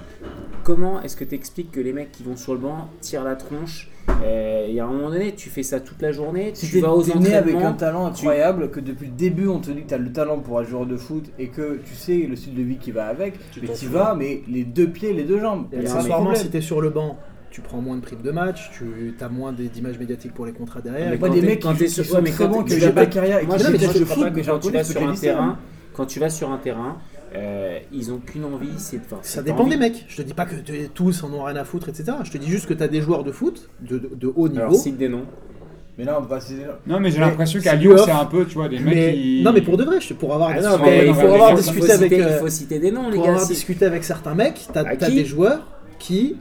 comment 0.64 1.01
est-ce 1.01 1.16
que 1.16 1.24
tu 1.24 1.36
expliques 1.36 1.72
que 1.72 1.80
les 1.80 1.93
mecs 1.93 2.12
qui 2.12 2.24
vont 2.24 2.36
sur 2.36 2.53
le 2.53 2.59
banc 2.59 2.89
tirent 3.01 3.24
la 3.24 3.36
tronche 3.36 3.89
Il 4.68 4.74
y 4.74 4.80
a 4.80 4.86
un 4.86 4.88
moment 4.88 5.09
donné, 5.09 5.34
tu 5.36 5.49
fais 5.49 5.64
ça 5.64 5.80
toute 5.80 6.01
la 6.01 6.12
journée, 6.12 6.51
Si 6.53 6.68
tu 6.70 6.80
vas 6.80 6.91
aux 6.93 7.03
né 7.05 7.34
avec 7.34 7.53
un 7.53 7.57
entraînements. 7.57 7.74
talent 7.74 8.05
incroyable, 8.07 8.70
que 8.72 8.80
depuis 8.80 9.07
le 9.07 9.14
début 9.14 9.47
on 9.47 9.59
te 9.59 9.72
dit 9.72 9.84
que 9.84 9.89
t'as 9.89 9.97
le 9.97 10.12
talent 10.12 10.39
pour 10.39 10.62
être 10.62 10.70
joueur 10.70 10.86
de 10.86 10.97
foot 10.97 11.26
et 11.39 11.47
que 11.47 11.80
tu 11.86 11.95
sais 11.95 12.18
le 12.30 12.36
style 12.36 12.55
de 12.55 12.62
vie 12.64 12.78
qui 12.78 12.91
va 12.91 13.07
avec, 13.07 13.34
Tu 13.51 13.62
mais 13.62 13.68
tu 13.74 13.86
vas, 13.88 14.16
mais 14.16 14.43
les 14.47 14.64
deux 14.64 14.88
pieds, 14.88 15.14
les 15.14 15.24
deux 15.24 15.39
jambes. 15.39 15.68
Et 15.74 15.78
un 15.78 15.80
accessoirement, 15.82 16.36
si 16.36 16.49
t'es 16.49 16.62
sur 16.62 16.82
le 16.82 16.89
banc, 16.89 17.18
tu 17.49 17.59
prends 17.62 17.82
moins 17.82 17.97
de 17.97 18.01
primes 18.01 18.22
de 18.22 18.32
match, 18.32 18.72
tu 18.74 19.14
as 19.20 19.30
moins 19.30 19.51
d'images 19.51 19.99
médiatiques 19.99 20.34
pour 20.34 20.45
les 20.45 20.53
contrats 20.53 20.80
derrière. 20.82 21.09
Mais 21.09 21.16
Et 21.16 21.20
Moi, 21.20 21.28
quand 21.30 21.36
des 21.36 21.41
mecs 21.41 21.62
quand 21.62 21.74
qui, 21.76 21.89
sont 21.89 22.03
très 22.24 22.47
bons, 22.47 22.64
qui 22.64 22.76
ont 22.76 22.80
pas- 22.80 22.91
belles 22.91 23.09
carrières 23.09 23.39
et 23.39 23.45
Moi, 23.45 23.57
qui 23.57 23.64
je 23.66 23.72
détestent 23.72 23.95
ne 23.95 23.99
le 23.99 24.05
crois 24.05 24.16
foot, 24.16 24.24
pas 24.26 24.32
mais 24.36 24.43
j'en 24.43 24.59
tu 24.59 24.68
connais 24.72 24.84
sur 24.86 25.01
un 25.03 25.12
lycéens. 25.12 25.34
terrain, 25.34 25.59
quand 25.93 26.05
tu 26.05 26.20
vas 26.22 26.30
sur 26.30 26.49
un 26.51 26.57
terrain, 26.57 26.97
euh, 27.36 27.80
ils 27.94 28.12
ont 28.12 28.18
qu'une 28.18 28.44
envie, 28.46 28.68
c'est 28.78 28.98
de. 28.98 29.04
enfin, 29.06 29.20
Ça 29.22 29.42
dépend 29.42 29.62
envie- 29.62 29.72
des 29.72 29.78
mecs. 29.78 30.06
Je 30.08 30.18
te 30.18 30.22
dis 30.22 30.34
pas 30.34 30.46
que 30.46 30.56
tous 30.94 31.24
en 31.24 31.32
ont 31.34 31.44
rien 31.44 31.56
à 31.56 31.64
foutre, 31.64 31.90
etc. 31.90 32.12
Je 32.24 32.32
te 32.32 32.38
dis 32.38 32.50
juste 32.50 32.68
que 32.68 32.74
tu 32.74 32.84
as 32.84 32.88
des 32.88 33.02
joueurs 33.02 33.24
de 33.24 33.32
foot 33.32 33.70
de, 33.82 33.98
de- 33.98 34.10
de 34.16 34.32
haut 34.36 34.48
niveau. 34.50 34.62
Alors, 34.62 34.76
cite 34.76 34.98
des 34.98 35.10
noms. 35.10 35.26
Mais 35.98 36.06
là, 36.06 36.18
on 36.20 36.24
va. 36.24 36.40
Non, 36.88 37.00
mais 37.00 37.12
j'ai 37.12 37.20
l'impression 37.20 37.60
qu'à 37.60 37.76
Lyon, 37.76 37.96
c'est 38.04 38.12
un 38.12 38.26
peu, 38.26 38.46
tu 38.46 38.56
vois, 38.56 38.70
des 38.70 38.80
mecs 38.80 39.14
qui. 39.14 39.42
Non, 39.44 39.52
mais 39.54 39.62
pour 39.62 39.78
de 39.78 39.84
vrai, 39.84 40.00
je- 40.02 40.14
pour 40.14 40.34
avoir, 40.34 40.50
Ah 40.50 40.54
discuté, 40.60 40.78
non, 40.78 40.84
mais 40.86 41.08
il 41.08 41.14
faut 41.14 41.20
faut 41.20 41.28
avoir 41.28 41.50
avoir- 41.50 41.56
discuté 41.56 41.92
avec, 41.92 42.12
euh, 42.14 42.30
il 42.34 42.40
faut 42.40 42.50
citer 42.50 42.80
des 42.80 42.92
noms, 42.92 43.10
les 43.10 43.16
pour 43.16 43.26
gars. 43.26 43.32
avoir 43.32 43.46
si- 43.46 43.54
discuté 43.54 43.86
avec 43.86 44.04
certains 44.04 44.34
mecs, 44.34 44.68
t'as 44.74 44.84
as 44.86 44.96
des 44.96 45.26
joueurs 45.26 45.68
qui 46.00 46.38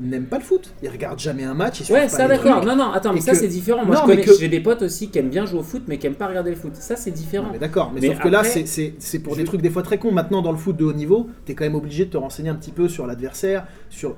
n'aiment 0.00 0.26
pas 0.26 0.38
le 0.38 0.44
foot. 0.44 0.72
Ils 0.82 0.88
regardent 0.88 1.18
jamais 1.18 1.44
un 1.44 1.54
match. 1.54 1.80
Ils 1.80 1.92
Ouais, 1.92 2.08
ça 2.08 2.28
d'accord. 2.28 2.64
Non, 2.64 2.76
non, 2.76 2.90
attends, 2.92 3.12
mais 3.12 3.18
Et 3.18 3.22
ça 3.22 3.32
que- 3.32 3.38
c'est 3.38 3.48
différent. 3.48 3.84
Moi, 3.84 3.96
que- 4.06 4.38
j'ai 4.38 4.48
des 4.48 4.60
potes 4.60 4.82
aussi 4.82 5.08
qui 5.08 5.18
aiment 5.18 5.28
bien 5.30 5.46
jouer 5.46 5.60
au 5.60 5.62
foot, 5.62 5.82
mais 5.88 5.98
qui 5.98 6.06
aiment 6.06 6.14
pas 6.14 6.28
regarder 6.28 6.50
le 6.50 6.56
foot. 6.56 6.74
Ça, 6.74 6.96
c'est 6.96 7.10
différent. 7.10 7.48
D'accord, 7.60 7.90
mais, 7.94 8.00
Mais 8.00 8.06
sauf 8.08 8.20
que 8.20 8.28
là, 8.28 8.42
c'est- 8.44 9.18
pour 9.20 9.34
je- 9.34 9.38
des 9.40 9.44
trucs 9.44 9.62
des 9.62 9.70
fois 9.70 9.82
très 9.82 9.98
cons. 9.98 10.12
Maintenant, 10.12 10.42
dans 10.42 10.52
le 10.52 10.58
foot 10.58 10.76
de 10.76 10.84
haut 10.84 10.92
niveau, 10.92 11.28
t'es 11.44 11.54
quand 11.54 11.64
même 11.64 11.74
obligé 11.74 12.04
de 12.04 12.10
te 12.10 12.16
renseigner 12.16 12.50
un 12.50 12.54
petit 12.54 12.72
peu 12.72 12.88
sur 12.88 13.06
l'adversaire. 13.06 13.66
Sur, 13.90 14.16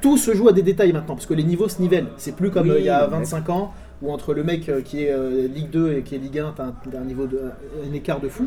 tout 0.00 0.16
se 0.16 0.34
joue 0.34 0.48
à 0.48 0.52
des 0.52 0.62
détails 0.62 0.92
maintenant, 0.92 1.14
parce 1.14 1.26
que 1.26 1.34
les 1.34 1.44
niveaux 1.44 1.68
se 1.68 1.80
nivellent. 1.80 2.06
C'est 2.16 2.36
plus 2.36 2.50
comme 2.50 2.68
Oui, 2.68 2.74
euh, 2.74 2.78
il 2.80 2.84
y 2.86 2.88
a 2.90 3.06
mais- 3.06 3.16
25 3.18 3.48
ans, 3.50 3.72
où 4.02 4.12
entre 4.12 4.32
le 4.34 4.44
mec 4.44 4.68
euh, 4.68 4.80
qui 4.80 5.02
est 5.04 5.10
euh, 5.10 5.48
Ligue 5.48 5.70
2 5.70 5.92
et 5.94 6.02
qui 6.02 6.14
est 6.14 6.18
Ligue 6.18 6.38
1, 6.38 6.54
t'as 6.56 6.64
un, 6.66 6.74
un 7.00 7.04
niveau 7.04 7.26
de, 7.26 7.40
un 7.88 7.92
écart 7.94 8.20
de 8.20 8.28
fou. 8.28 8.46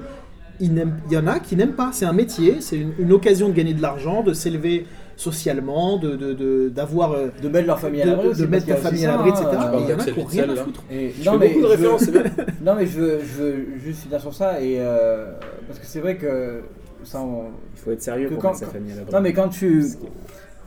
Il, 0.64 0.74
y 1.10 1.18
en 1.18 1.26
a 1.28 1.40
qui 1.40 1.56
n'aiment 1.56 1.74
pas. 1.74 1.90
C'est 1.92 2.06
un 2.06 2.14
métier, 2.14 2.58
c'est 2.62 2.78
une, 2.78 2.94
une 3.00 3.12
occasion 3.12 3.50
de 3.50 3.54
gagner 3.54 3.74
de 3.74 3.82
l'argent, 3.82 4.22
de 4.22 4.32
s'élever 4.34 4.86
socialement, 5.22 5.98
de 5.98 6.16
de- 6.16 6.34
de- 6.34 6.70
d'avoir 6.70 7.12
euh, 7.14 7.28
De 7.42 7.48
mettre 7.50 7.68
leur 7.68 7.80
famille 7.80 8.02
à 8.02 8.06
de, 8.06 8.10
l'abri 8.12 8.34
de 8.36 8.46
mettre 8.48 8.68
y 8.68 8.74
famille 8.74 9.06
à 9.06 9.12
l'abri, 9.12 9.30
etc. 9.30 9.46
hein. 9.54 9.72
Et 9.78 9.82
il 9.84 9.90
y 9.90 9.94
en 9.94 10.00
a 10.00 10.04
qui 10.04 10.38
rien 10.38 10.44
à 10.44 10.48
là. 10.56 10.64
foutre. 10.64 10.84
Non, 11.26 11.38
mais 11.38 11.48
beaucoup 11.50 11.60
de 11.60 11.62
je 11.62 11.62
veux- 11.62 11.68
références, 11.68 12.02
c'est 12.02 12.12
bien. 12.12 12.24
Non, 12.64 12.76
mais 12.76 12.86
je 12.88 13.00
veux, 13.00 13.66
juste 13.84 14.02
finir 14.04 14.20
sur 14.20 14.34
ça 14.34 14.62
et 14.62 14.78
euh, 14.80 15.32
parce 15.68 15.80
que 15.80 15.86
c'est 15.86 16.00
vrai 16.00 16.18
que 16.18 16.62
ça, 17.04 17.22
on- 17.22 17.52
Il 17.76 17.80
faut 17.80 17.92
être 17.92 18.02
sérieux 18.02 18.28
Que 18.30 18.34
pour 18.34 18.42
quand- 18.44 18.50
mettre 18.50 18.60
sa 18.60 18.66
famille 18.68 18.94
à 18.94 18.96
l'abri. 18.98 19.14
non 19.14 19.22
mais 19.22 19.34
quand 19.34 19.50
tu 19.50 19.86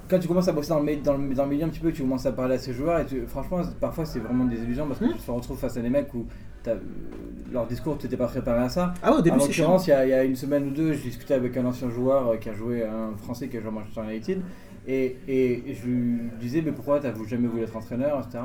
quand 0.08 0.18
tu 0.18 0.28
commences 0.28 0.48
à 0.48 0.52
bosser 0.52 0.68
dans 0.68 0.80
le, 0.80 0.96
dans, 0.96 1.16
le, 1.16 1.34
dans 1.34 1.44
le 1.44 1.50
milieu 1.50 1.64
un 1.64 1.68
petit 1.68 1.80
peu, 1.80 1.90
tu 1.90 2.02
commences 2.02 2.26
à 2.26 2.32
parler 2.32 2.56
à 2.56 2.58
ces 2.58 2.72
joueurs 2.74 3.00
et 3.00 3.06
tu- 3.06 3.24
franchement, 3.26 3.62
parfois 3.80 4.04
c'est 4.04 4.18
vraiment 4.18 4.44
des 4.44 4.56
illusions 4.58 4.86
parce 4.86 5.00
que 5.00 5.06
Hmm. 5.06 5.12
tu 5.16 5.18
te 5.26 5.30
retrouves 5.30 5.58
face 5.58 5.76
à 5.76 5.80
des 5.80 5.88
mecs 5.88 6.12
où 6.14 6.26
leur 7.52 7.66
discours, 7.66 7.98
tu 7.98 8.06
n'étais 8.06 8.16
pas 8.16 8.26
préparé 8.26 8.62
à 8.64 8.68
ça. 8.68 8.94
Ah 9.02 9.12
ouais, 9.12 9.18
au 9.18 9.22
début, 9.22 9.36
en 9.36 9.38
l'occurrence, 9.62 9.86
il 9.86 9.90
y, 9.90 9.92
a- 9.92 10.06
il 10.06 10.10
y 10.10 10.12
a 10.14 10.24
une 10.24 10.36
semaine 10.36 10.68
ou 10.68 10.70
deux, 10.70 10.92
je 10.92 11.02
discutais 11.02 11.34
avec 11.34 11.56
un 11.56 11.64
ancien 11.66 11.88
joueur 11.90 12.28
euh, 12.28 12.36
qui 12.36 12.48
a 12.48 12.54
joué, 12.54 12.84
un 12.84 13.16
Français 13.16 13.48
qui 13.48 13.56
a 13.56 13.60
joué 13.60 13.68
à 13.68 13.72
Manchester 13.72 14.00
United, 14.10 14.40
et, 14.86 15.16
et 15.28 15.74
je 15.74 15.86
lui 15.86 16.18
disais, 16.40 16.62
mais 16.62 16.72
pourquoi 16.72 17.00
t'as 17.00 17.12
jamais 17.26 17.48
voulu 17.48 17.62
être 17.62 17.76
entraîneur, 17.76 18.20
etc. 18.20 18.42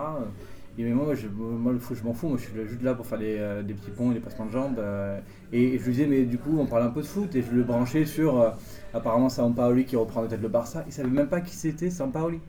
Il 0.77 0.85
dit, 0.85 0.89
mais 0.91 0.95
moi, 0.95 1.13
je, 1.15 1.27
moi 1.27 1.73
le 1.73 1.79
foot, 1.79 1.97
je 1.99 2.03
m'en 2.05 2.13
fous, 2.13 2.27
moi 2.29 2.37
je 2.37 2.43
suis 2.47 2.57
là- 2.57 2.65
juste 2.65 2.83
là 2.83 2.93
pour 2.93 3.05
faire 3.05 3.17
des, 3.19 3.35
euh, 3.39 3.63
des 3.63 3.73
petits 3.73 3.89
ponts, 3.91 4.11
des 4.11 4.19
passements 4.19 4.45
de 4.45 4.51
jambes. 4.51 4.77
euh, 4.79 5.19
et 5.51 5.77
je 5.79 5.83
lui 5.85 5.91
disais, 5.91 6.05
mais 6.07 6.23
du 6.23 6.37
coup, 6.37 6.57
on 6.59 6.65
parle 6.67 6.83
un 6.83 6.89
peu 6.91 7.01
de 7.01 7.07
foot, 7.07 7.35
et 7.35 7.41
je 7.41 7.51
le 7.53 7.63
branchais 7.63 8.05
sur, 8.05 8.39
euh, 8.39 8.51
apparemment, 8.93 9.27
Sampaoli 9.29 9.83
qui 9.85 9.95
reprend 9.95 10.21
peut-être 10.25 10.41
le 10.41 10.47
Barça, 10.47 10.83
il 10.87 10.93
savait 10.93 11.09
même 11.09 11.27
pas 11.27 11.41
qui 11.41 11.55
c'était 11.55 11.89
Sampaoli. 11.89 12.39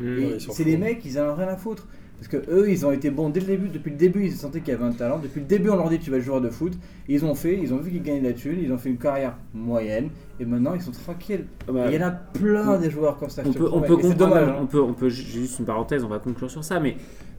Mmh. 0.00 0.06
Et 0.18 0.38
c'est 0.38 0.64
des 0.64 0.76
mecs, 0.76 1.04
ils 1.04 1.18
en 1.18 1.30
ont 1.30 1.34
rien 1.34 1.48
à 1.48 1.56
foutre. 1.56 1.88
Parce 2.22 2.28
que 2.44 2.50
eux, 2.52 2.70
ils 2.70 2.86
ont 2.86 2.92
été 2.92 3.10
bons 3.10 3.30
dès 3.30 3.40
le 3.40 3.46
début. 3.46 3.66
Depuis 3.68 3.90
le 3.90 3.96
début, 3.96 4.24
ils 4.26 4.32
sentaient 4.32 4.60
qu'il 4.60 4.72
y 4.72 4.76
avait 4.76 4.84
un 4.84 4.92
talent. 4.92 5.18
Depuis 5.20 5.40
le 5.40 5.46
début, 5.46 5.70
on 5.70 5.76
leur 5.76 5.88
dit 5.88 5.98
tu 5.98 6.10
vas 6.12 6.18
être 6.18 6.22
joueur 6.22 6.40
de 6.40 6.50
foot. 6.50 6.72
Ils 7.08 7.24
ont 7.24 7.34
fait, 7.34 7.58
ils 7.60 7.74
ont 7.74 7.78
vu 7.78 7.90
qu'ils 7.90 8.02
gagnaient 8.02 8.20
de 8.20 8.26
la 8.28 8.32
thune, 8.32 8.58
ils 8.62 8.72
ont 8.72 8.78
fait 8.78 8.90
une 8.90 8.96
carrière 8.98 9.34
moyenne. 9.52 10.08
Et 10.38 10.44
maintenant, 10.44 10.74
ils 10.74 10.82
sont 10.82 10.92
tranquilles. 10.92 11.46
Ah 11.68 11.72
bah, 11.72 11.86
Et 11.90 11.94
il 11.96 12.00
y 12.00 12.04
en 12.04 12.06
a 12.06 12.12
plein 12.12 12.78
des 12.78 12.90
joueurs 12.90 13.16
comme 13.16 13.28
ça. 13.28 13.42
on 13.44 13.50
te 13.50 13.58
peut, 13.58 13.68
on 13.72 13.80
peut 13.80 13.96
comprendre, 13.96 14.14
dommage. 14.16 14.48
hein. 14.50 14.56
on 14.60 14.66
peut, 14.66 14.80
on 14.80 14.92
peut, 14.92 15.08
juste 15.08 15.58
une 15.58 15.64
parenthèse, 15.64 16.04
on 16.04 16.08
va 16.08 16.20
conclure 16.20 16.48
sur 16.48 16.62
ça, 16.62 16.78
mais. 16.78 16.96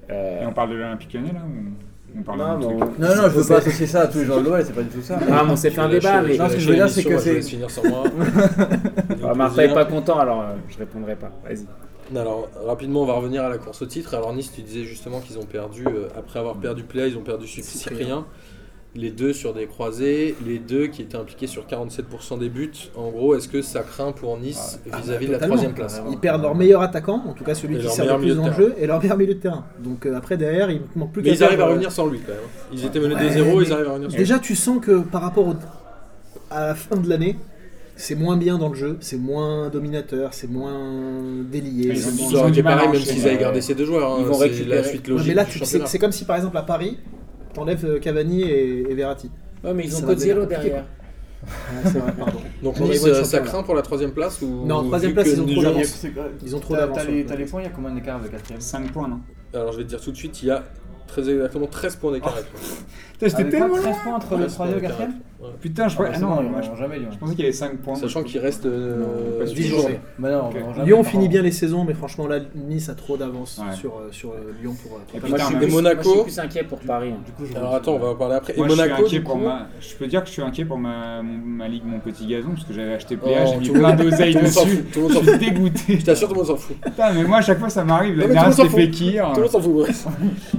euh, 0.09 0.41
Et 0.43 0.45
on 0.45 0.51
parle 0.51 0.71
de 0.71 0.75
l'Olympique 0.75 1.13
lyonnais 1.13 1.31
là 1.31 1.43
ou 1.47 1.69
on 2.19 2.21
parle 2.21 2.39
non, 2.39 2.45
on- 2.67 2.77
Non, 2.77 2.85
non, 2.99 3.23
je 3.23 3.27
veux 3.39 3.43
pas 3.47 3.57
associer 3.59 3.87
ça 3.87 4.01
à 4.01 4.07
tous 4.07 4.17
les 4.19 4.25
joueurs 4.25 4.41
de 4.43 4.49
l'OL, 4.49 4.63
c'est 4.65 4.73
pas 4.75 4.83
du 4.83 4.89
tout 4.89 5.01
ça. 5.01 5.17
Ah, 5.31 5.45
on 5.49 5.55
s'est 5.55 5.71
fait 5.71 5.79
un 5.81 5.87
débat, 5.89 6.21
mais. 6.21 6.37
Non, 6.37 6.49
ce 6.49 6.55
que 6.55 6.59
je 6.59 6.67
veux 6.69 6.75
dire, 6.75 6.89
c'est 6.89 7.03
que 7.05 7.17
c'est- 7.17 7.41
finir 7.41 7.71
sans 7.71 7.87
moi. 7.87 8.03
Ah, 9.23 9.33
Martha 9.33 9.63
est 9.63 9.73
pas 9.73 9.85
content, 9.85 10.19
alors 10.19 10.41
euh, 10.41 10.53
je 10.69 10.77
répondrai 10.77 11.15
pas. 11.15 11.31
Vas-y. 11.47 11.65
Alors, 12.15 12.49
rapidement, 12.65 13.01
on 13.01 13.05
va 13.05 13.13
revenir 13.13 13.43
à 13.43 13.49
la 13.49 13.57
course 13.57 13.81
au 13.81 13.85
titre. 13.85 14.13
Alors, 14.13 14.33
Nice, 14.33 14.51
tu 14.53 14.61
disais 14.61 14.83
justement 14.83 15.19
qu'ils 15.19 15.37
ont 15.39 15.45
perdu, 15.45 15.85
euh, 15.87 16.07
après 16.17 16.39
avoir 16.39 16.55
perdu 16.57 16.83
Play, 16.83 17.09
ils 17.09 17.17
ont 17.17 17.21
perdu 17.23 17.45
Cyp- 17.45 17.63
Cyprien. 17.63 18.25
Les 18.95 19.09
deux 19.09 19.33
sur 19.33 19.55
des 19.55 19.65
croisés, 19.65 20.35
les 20.45 20.59
deux 20.59 20.85
qui 20.85 21.01
étaient 21.01 21.15
impliqués 21.17 21.47
sur 21.47 21.65
47% 21.65 22.37
des 22.37 22.47
buts. 22.49 22.71
En 22.95 23.09
gros, 23.09 23.33
est-ce 23.33 23.47
que 23.47 23.63
ça 23.63 23.81
craint 23.81 24.11
pour 24.11 24.37
Nice 24.37 24.79
Ah, 24.91 24.99
vis-à-vis 25.01 25.25
bah, 25.25 25.33
de 25.37 25.39
la 25.39 25.47
troisième 25.47 25.73
place 25.73 25.99
Ils 26.11 26.19
perdent 26.19 26.43
leur 26.43 26.53
meilleur 26.53 26.81
attaquant, 26.83 27.23
en 27.27 27.33
tout 27.33 27.43
cas 27.43 27.55
celui 27.55 27.77
Et 27.77 27.79
qui 27.79 27.89
sert 27.89 28.05
le 28.17 28.21
plus 28.21 28.35
dans 28.35 28.45
le 28.45 28.53
jeu, 28.53 28.75
et 28.77 28.85
leur 28.85 29.01
meilleur 29.01 29.17
milieu 29.17 29.33
de 29.33 29.39
terrain. 29.39 29.65
Donc 29.79 30.05
euh, 30.05 30.15
après, 30.15 30.37
derrière, 30.37 30.69
il 30.69 30.81
manque 30.95 31.11
plus 31.11 31.23
Mais 31.23 31.31
ils 31.31 31.43
arrivent 31.43 31.61
à 31.61 31.65
revenir 31.65 31.91
sans 31.91 32.05
lui 32.05 32.19
quand 32.19 32.33
même. 32.33 32.41
Ils 32.71 32.85
étaient 32.85 32.99
menés 32.99 33.15
Ouais, 33.15 33.29
2-0, 33.31 33.57
mais- 33.57 33.65
ils 33.65 33.73
arrivent 33.73 33.87
à 33.87 33.89
revenir 33.93 34.11
sans 34.11 34.15
lui. 34.15 34.23
Déjà, 34.23 34.37
tu 34.37 34.55
sens 34.55 34.79
que 34.79 34.99
par 34.99 35.23
rapport 35.23 35.47
au- 35.47 35.55
à 36.51 36.67
la 36.67 36.75
fin 36.75 36.95
de 36.95 37.09
l'année, 37.09 37.35
c'est 37.95 38.15
moins 38.15 38.37
bien 38.37 38.57
dans 38.57 38.69
le 38.69 38.75
jeu, 38.75 38.97
c'est 39.01 39.17
moins 39.17 39.69
dominateur, 39.69 40.33
c'est 40.33 40.49
moins 40.49 40.81
délié. 41.49 41.93
Ils 41.95 42.35
ont 42.37 42.43
été 42.47 42.51
du 42.51 42.63
mal 42.63 42.73
à 42.73 42.75
pareil 42.83 42.91
même 42.93 43.01
s'ils 43.01 43.27
avaient 43.27 43.37
gardé 43.37 43.61
ces 43.61 43.75
deux 43.75 43.85
joueurs. 43.85 44.13
hein. 44.13 44.17
Ils 44.19 44.25
vont 44.25 44.33
C'est 44.33 44.43
récupérer. 44.45 44.75
la 44.77 44.83
suite 44.83 45.07
logique 45.07 45.27
mais 45.27 45.33
là, 45.33 45.45
c'est 45.85 45.99
comme 45.99 46.11
si 46.11 46.25
par 46.25 46.35
exemple 46.37 46.57
à 46.57 46.63
Paris, 46.63 46.97
t'enlèves 47.53 47.85
euh, 47.85 47.99
Cavani 47.99 48.41
et, 48.43 48.93
Verratti. 48.93 49.29
Ouais, 49.63 49.73
mais 49.73 49.85
ils 49.85 49.95
ont 49.95 50.01
compliqué, 50.01 50.33
derrière. 50.47 50.85
Ah, 51.45 51.49
c'est 51.85 51.99
vrai, 51.99 52.13
pardon. 52.17 52.39
Donc 52.63 52.75
On 52.79 52.85
Nice, 52.85 53.03
euh, 53.05 53.23
ça 53.23 53.39
craint 53.39 53.63
pour 53.63 53.75
la 53.75 53.81
troisième 53.81 54.11
place 54.11 54.41
ou 54.41 54.65
Non, 54.65 54.83
troisième 54.83 55.13
place, 55.13 55.27
ils 55.27 55.41
ont 55.41 55.45
trop 55.45 55.61
d'avance. 55.61 56.05
Ils 56.45 56.55
ont 56.55 56.59
trop 56.59 56.73
T'as- 56.73 56.79
d'avance, 56.81 56.97
T'as 57.27 57.35
les, 57.35 57.45
points, 57.45 57.61
il 57.61 57.65
y 57.65 57.67
a 57.67 57.71
combien 57.71 57.91
d'écart 57.91 58.15
avec 58.15 58.31
4 58.31 58.61
5 58.61 58.91
points, 58.91 59.07
non 59.09 59.19
Alors 59.53 59.71
je 59.73 59.77
vais 59.79 59.83
te 59.83 59.89
dire 59.89 60.01
tout 60.01 60.11
de 60.11 60.17
suite, 60.17 60.41
il 60.41 60.47
y 60.47 60.51
a 60.51 60.63
très 61.07 61.29
exactement 61.29 61.67
13 61.67 61.97
points 61.97 62.13
d'écart. 62.13 62.33
Putain, 62.35 62.47
j'étais 63.29 63.49
tellement 63.49 63.67
quoi, 63.69 63.77
loin 63.79 63.91
13 63.91 63.97
points 64.03 64.15
entre 64.15 64.35
le 64.35 64.45
13 64.45 64.55
points 64.55 64.65
3 64.65 64.67
et 64.67 64.69
le 64.69 64.75
d'écart 64.81 64.97
4 64.97 65.01
avec 65.01 65.09
moi. 65.15 65.19
Ouais. 65.43 65.49
Putain, 65.59 65.89
je, 65.89 65.93
crois- 65.95 66.07
ah 66.13 66.19
non, 66.19 66.27
moi, 66.43 66.61
je, 66.61 66.79
jamais 66.79 66.99
Lyon. 66.99 67.09
je 67.11 67.17
pensais 67.17 67.31
qu'il 67.35 67.41
y 67.41 67.47
avait 67.47 67.51
5 67.51 67.77
points. 67.79 67.95
Sachant 67.95 68.23
qu'il 68.23 68.39
reste 68.39 68.65
euh, 68.65 68.99
Non, 69.01 69.39
pas 69.39 69.43
10 69.45 69.63
sûr. 69.67 69.77
journées. 69.81 69.99
Bah 70.17 70.31
non, 70.31 70.83
Lyon 70.85 71.03
finit 71.03 71.27
bien 71.27 71.41
les 71.41 71.51
saisons, 71.51 71.83
mais 71.83 71.93
franchement 71.93 72.27
là, 72.27 72.39
Nice 72.55 72.87
a 72.87 72.93
trop 72.95 73.17
d'avance 73.17 73.59
sur, 73.77 73.91
euh, 73.97 74.07
sur 74.11 74.29
euh, 74.29 74.53
Lyon 74.61 74.73
pour. 74.81 74.93
euh, 74.93 74.99
pour 75.05 75.17
Et 75.17 75.19
passer. 75.19 75.33
Putain, 75.33 75.37
Moi, 75.37 75.37
je 75.37 75.43
suis 75.43 75.55
mais 75.55 75.65
plus- 75.65 75.73
Monaco- 75.73 76.03
je 76.03 76.09
suis 76.09 76.23
plus 76.23 76.39
inquiet 76.39 76.63
pour 76.63 76.79
Paris. 76.79 77.09
hein. 77.13 77.21
Du 77.25 77.31
coup, 77.33 77.43
je 77.51 77.57
Alors 77.57 77.75
attends, 77.75 77.95
on 77.95 77.99
va 77.99 78.07
en 78.09 78.15
parler 78.15 78.35
après. 78.35 78.53
Et 78.57 78.61
Monaco. 78.61 79.03
Je 79.05 79.95
peux 79.97 80.07
dire 80.07 80.21
que 80.21 80.27
je 80.27 80.31
suis 80.33 80.41
inquiet 80.41 80.63
pour 80.63 80.77
ma, 80.77 81.21
ligue, 81.67 81.83
mon 81.85 81.99
petit 81.99 82.25
gazon, 82.25 82.51
parce 82.51 82.63
que 82.65 82.73
j'avais 82.73 82.93
acheté 82.93 83.17
Oh, 83.21 83.25
PA, 83.25 83.45
j'ai 83.45 83.57
mis 83.57 83.69
plein 83.69 83.89
monde- 83.89 83.97
d'oseille 83.97 84.31
tout 84.33 84.37
le 84.39 84.43
monde 84.45 84.53
s'en 84.53 84.63
dessus. 84.65 84.83
Je 85.25 85.29
suis 85.29 85.39
dégoûté. 85.39 85.99
je 85.99 86.05
t'assure, 86.05 86.27
tout 86.29 86.35
le 86.35 86.39
monde 86.39 86.47
s'en 86.47 86.55
fout. 86.55 86.77
Putain, 86.79 87.11
mais 87.11 87.23
moi, 87.25 87.39
à 87.39 87.41
chaque 87.41 87.59
fois, 87.59 87.69
ça 87.69 87.83
m'arrive. 87.83 88.17
La 88.17 88.27
Non, 88.27 88.33
dernière, 88.33 88.55
tout 88.55 88.61
le 88.61 88.63
monde 88.69 88.71
c'était 88.75 88.85
Fekir. 88.85 89.25
Tout 89.31 89.35
le 89.35 89.41
monde 89.41 89.51
s'en 89.51 89.59
fout. 89.61 89.87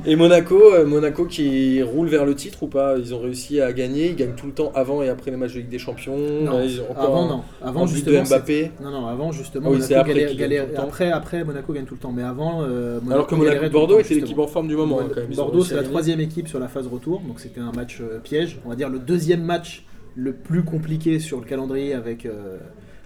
Et 0.05 0.15
Monaco, 0.17 0.61
euh, 0.75 0.85
Monaco 0.85 1.25
qui 1.25 1.83
roule 1.83 2.09
vers 2.09 2.27
le 2.27 2.35
titre 2.35 2.54
ou 2.63 2.67
pas 2.69 2.97
Ils 2.99 3.15
ont 3.15 3.21
réussi 3.21 3.61
à 3.61 3.73
gagner, 3.73 4.09
ils 4.11 4.17
gagnent 4.17 4.35
tout 4.37 4.47
le 4.47 4.53
temps 4.53 4.73
avant 4.75 5.03
et 5.03 5.09
après 5.09 5.31
les 5.31 5.37
matchs 5.37 5.55
de 5.55 5.59
Ligue 5.59 5.69
des 5.69 5.79
Champions. 5.79 6.17
Non, 6.43 6.59
Là, 6.59 6.65
ils 6.65 6.81
ont 6.81 6.97
avant 6.97 7.29
non. 7.29 7.43
Avant 7.63 7.87
justement. 7.87 8.23
de 8.23 8.29
Mbappé. 8.29 8.71
Non, 8.83 8.91
non, 8.91 9.07
avant 9.07 9.33
justement. 9.33 9.71
Oui, 9.71 9.77
Monaco 9.79 9.95
après 9.95 10.15
galère- 10.15 10.37
galère-. 10.37 10.67
Après, 10.81 11.11
après, 11.11 11.45
Monaco 11.45 11.73
gagne 11.73 11.85
tout 11.85 11.95
le 11.95 12.01
temps. 12.01 12.13
Mais 12.13 12.23
avant. 12.23 12.63
euh, 12.63 13.01
Alors 13.11 13.27
que 13.27 13.35
Monaco 13.35 13.69
Bordeaux 13.71 13.99
était 14.01 14.15
l'équipe 14.15 14.39
en 14.39 14.47
forme 14.47 14.69
du 14.69 14.77
moment 14.77 15.01
quand 15.09 15.21
même. 15.21 15.35
Bordeaux, 15.35 15.65
c'est 15.65 15.75
la 15.77 15.83
troisième 15.83 16.21
équipe 16.21 16.49
sur 16.49 16.59
la 16.61 16.69
phase 16.69 16.87
retour, 16.87 17.21
donc 17.21 17.41
c'était 17.41 17.61
un 17.61 17.73
match 17.73 17.99
euh, 18.01 18.19
piège. 18.21 18.59
On 18.65 18.69
va 18.69 18.77
dire 18.77 18.89
le 18.89 18.99
deuxième 18.99 19.43
match 19.43 19.85
le 20.17 20.33
plus 20.33 20.63
compliqué 20.65 21.19
sur 21.19 21.41
le 21.41 21.45
calendrier 21.45 21.93
avec, 21.93 22.25
euh, 22.25 22.59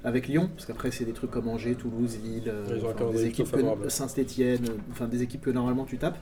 avec 0.04 0.28
Lyon, 0.28 0.50
parce 0.54 0.66
qu'après 0.66 0.90
c'est 0.90 1.04
des 1.04 1.12
trucs 1.12 1.30
comme 1.30 1.48
Angers, 1.48 1.74
Toulouse, 1.74 2.18
Lille, 2.22 2.42
euh, 2.48 2.64
enfin, 2.84 3.10
des 3.10 3.24
équipes 3.26 3.46
Saint-Étienne, 3.88 4.60
enfin 4.92 5.06
des 5.06 5.22
équipes 5.22 5.40
que 5.42 5.50
normalement 5.50 5.84
tu 5.84 5.96
tapes. 5.98 6.18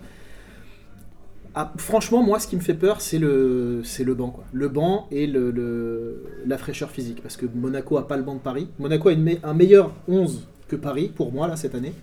Ah, 1.59 1.73
franchement, 1.79 2.23
moi, 2.23 2.39
ce 2.39 2.47
qui 2.47 2.55
me 2.55 2.61
fait 2.61 2.75
peur, 2.75 3.01
c'est 3.01 3.19
le, 3.19 3.81
c'est 3.83 4.05
le 4.05 4.15
banc. 4.15 4.29
Quoi. 4.29 4.45
Le 4.53 4.69
banc 4.69 5.07
et 5.11 5.27
le, 5.27 6.23
la 6.45 6.59
fraîcheur 6.59 6.91
physique. 6.91 7.23
Parce 7.23 7.39
que 7.39 7.47
Monaco 7.47 7.97
a 7.97 8.07
pas 8.07 8.19
le 8.19 8.23
banc 8.23 8.35
de 8.35 8.41
Paris. 8.41 8.69
Monaco 8.79 9.09
a 9.09 9.13
un 9.13 9.55
meilleur 9.55 9.95
11 10.07 10.47
que 10.69 10.77
Paris, 10.77 11.11
pour 11.15 11.33
moi, 11.33 11.49
là, 11.49 11.57
cette 11.57 11.75
année. 11.75 11.95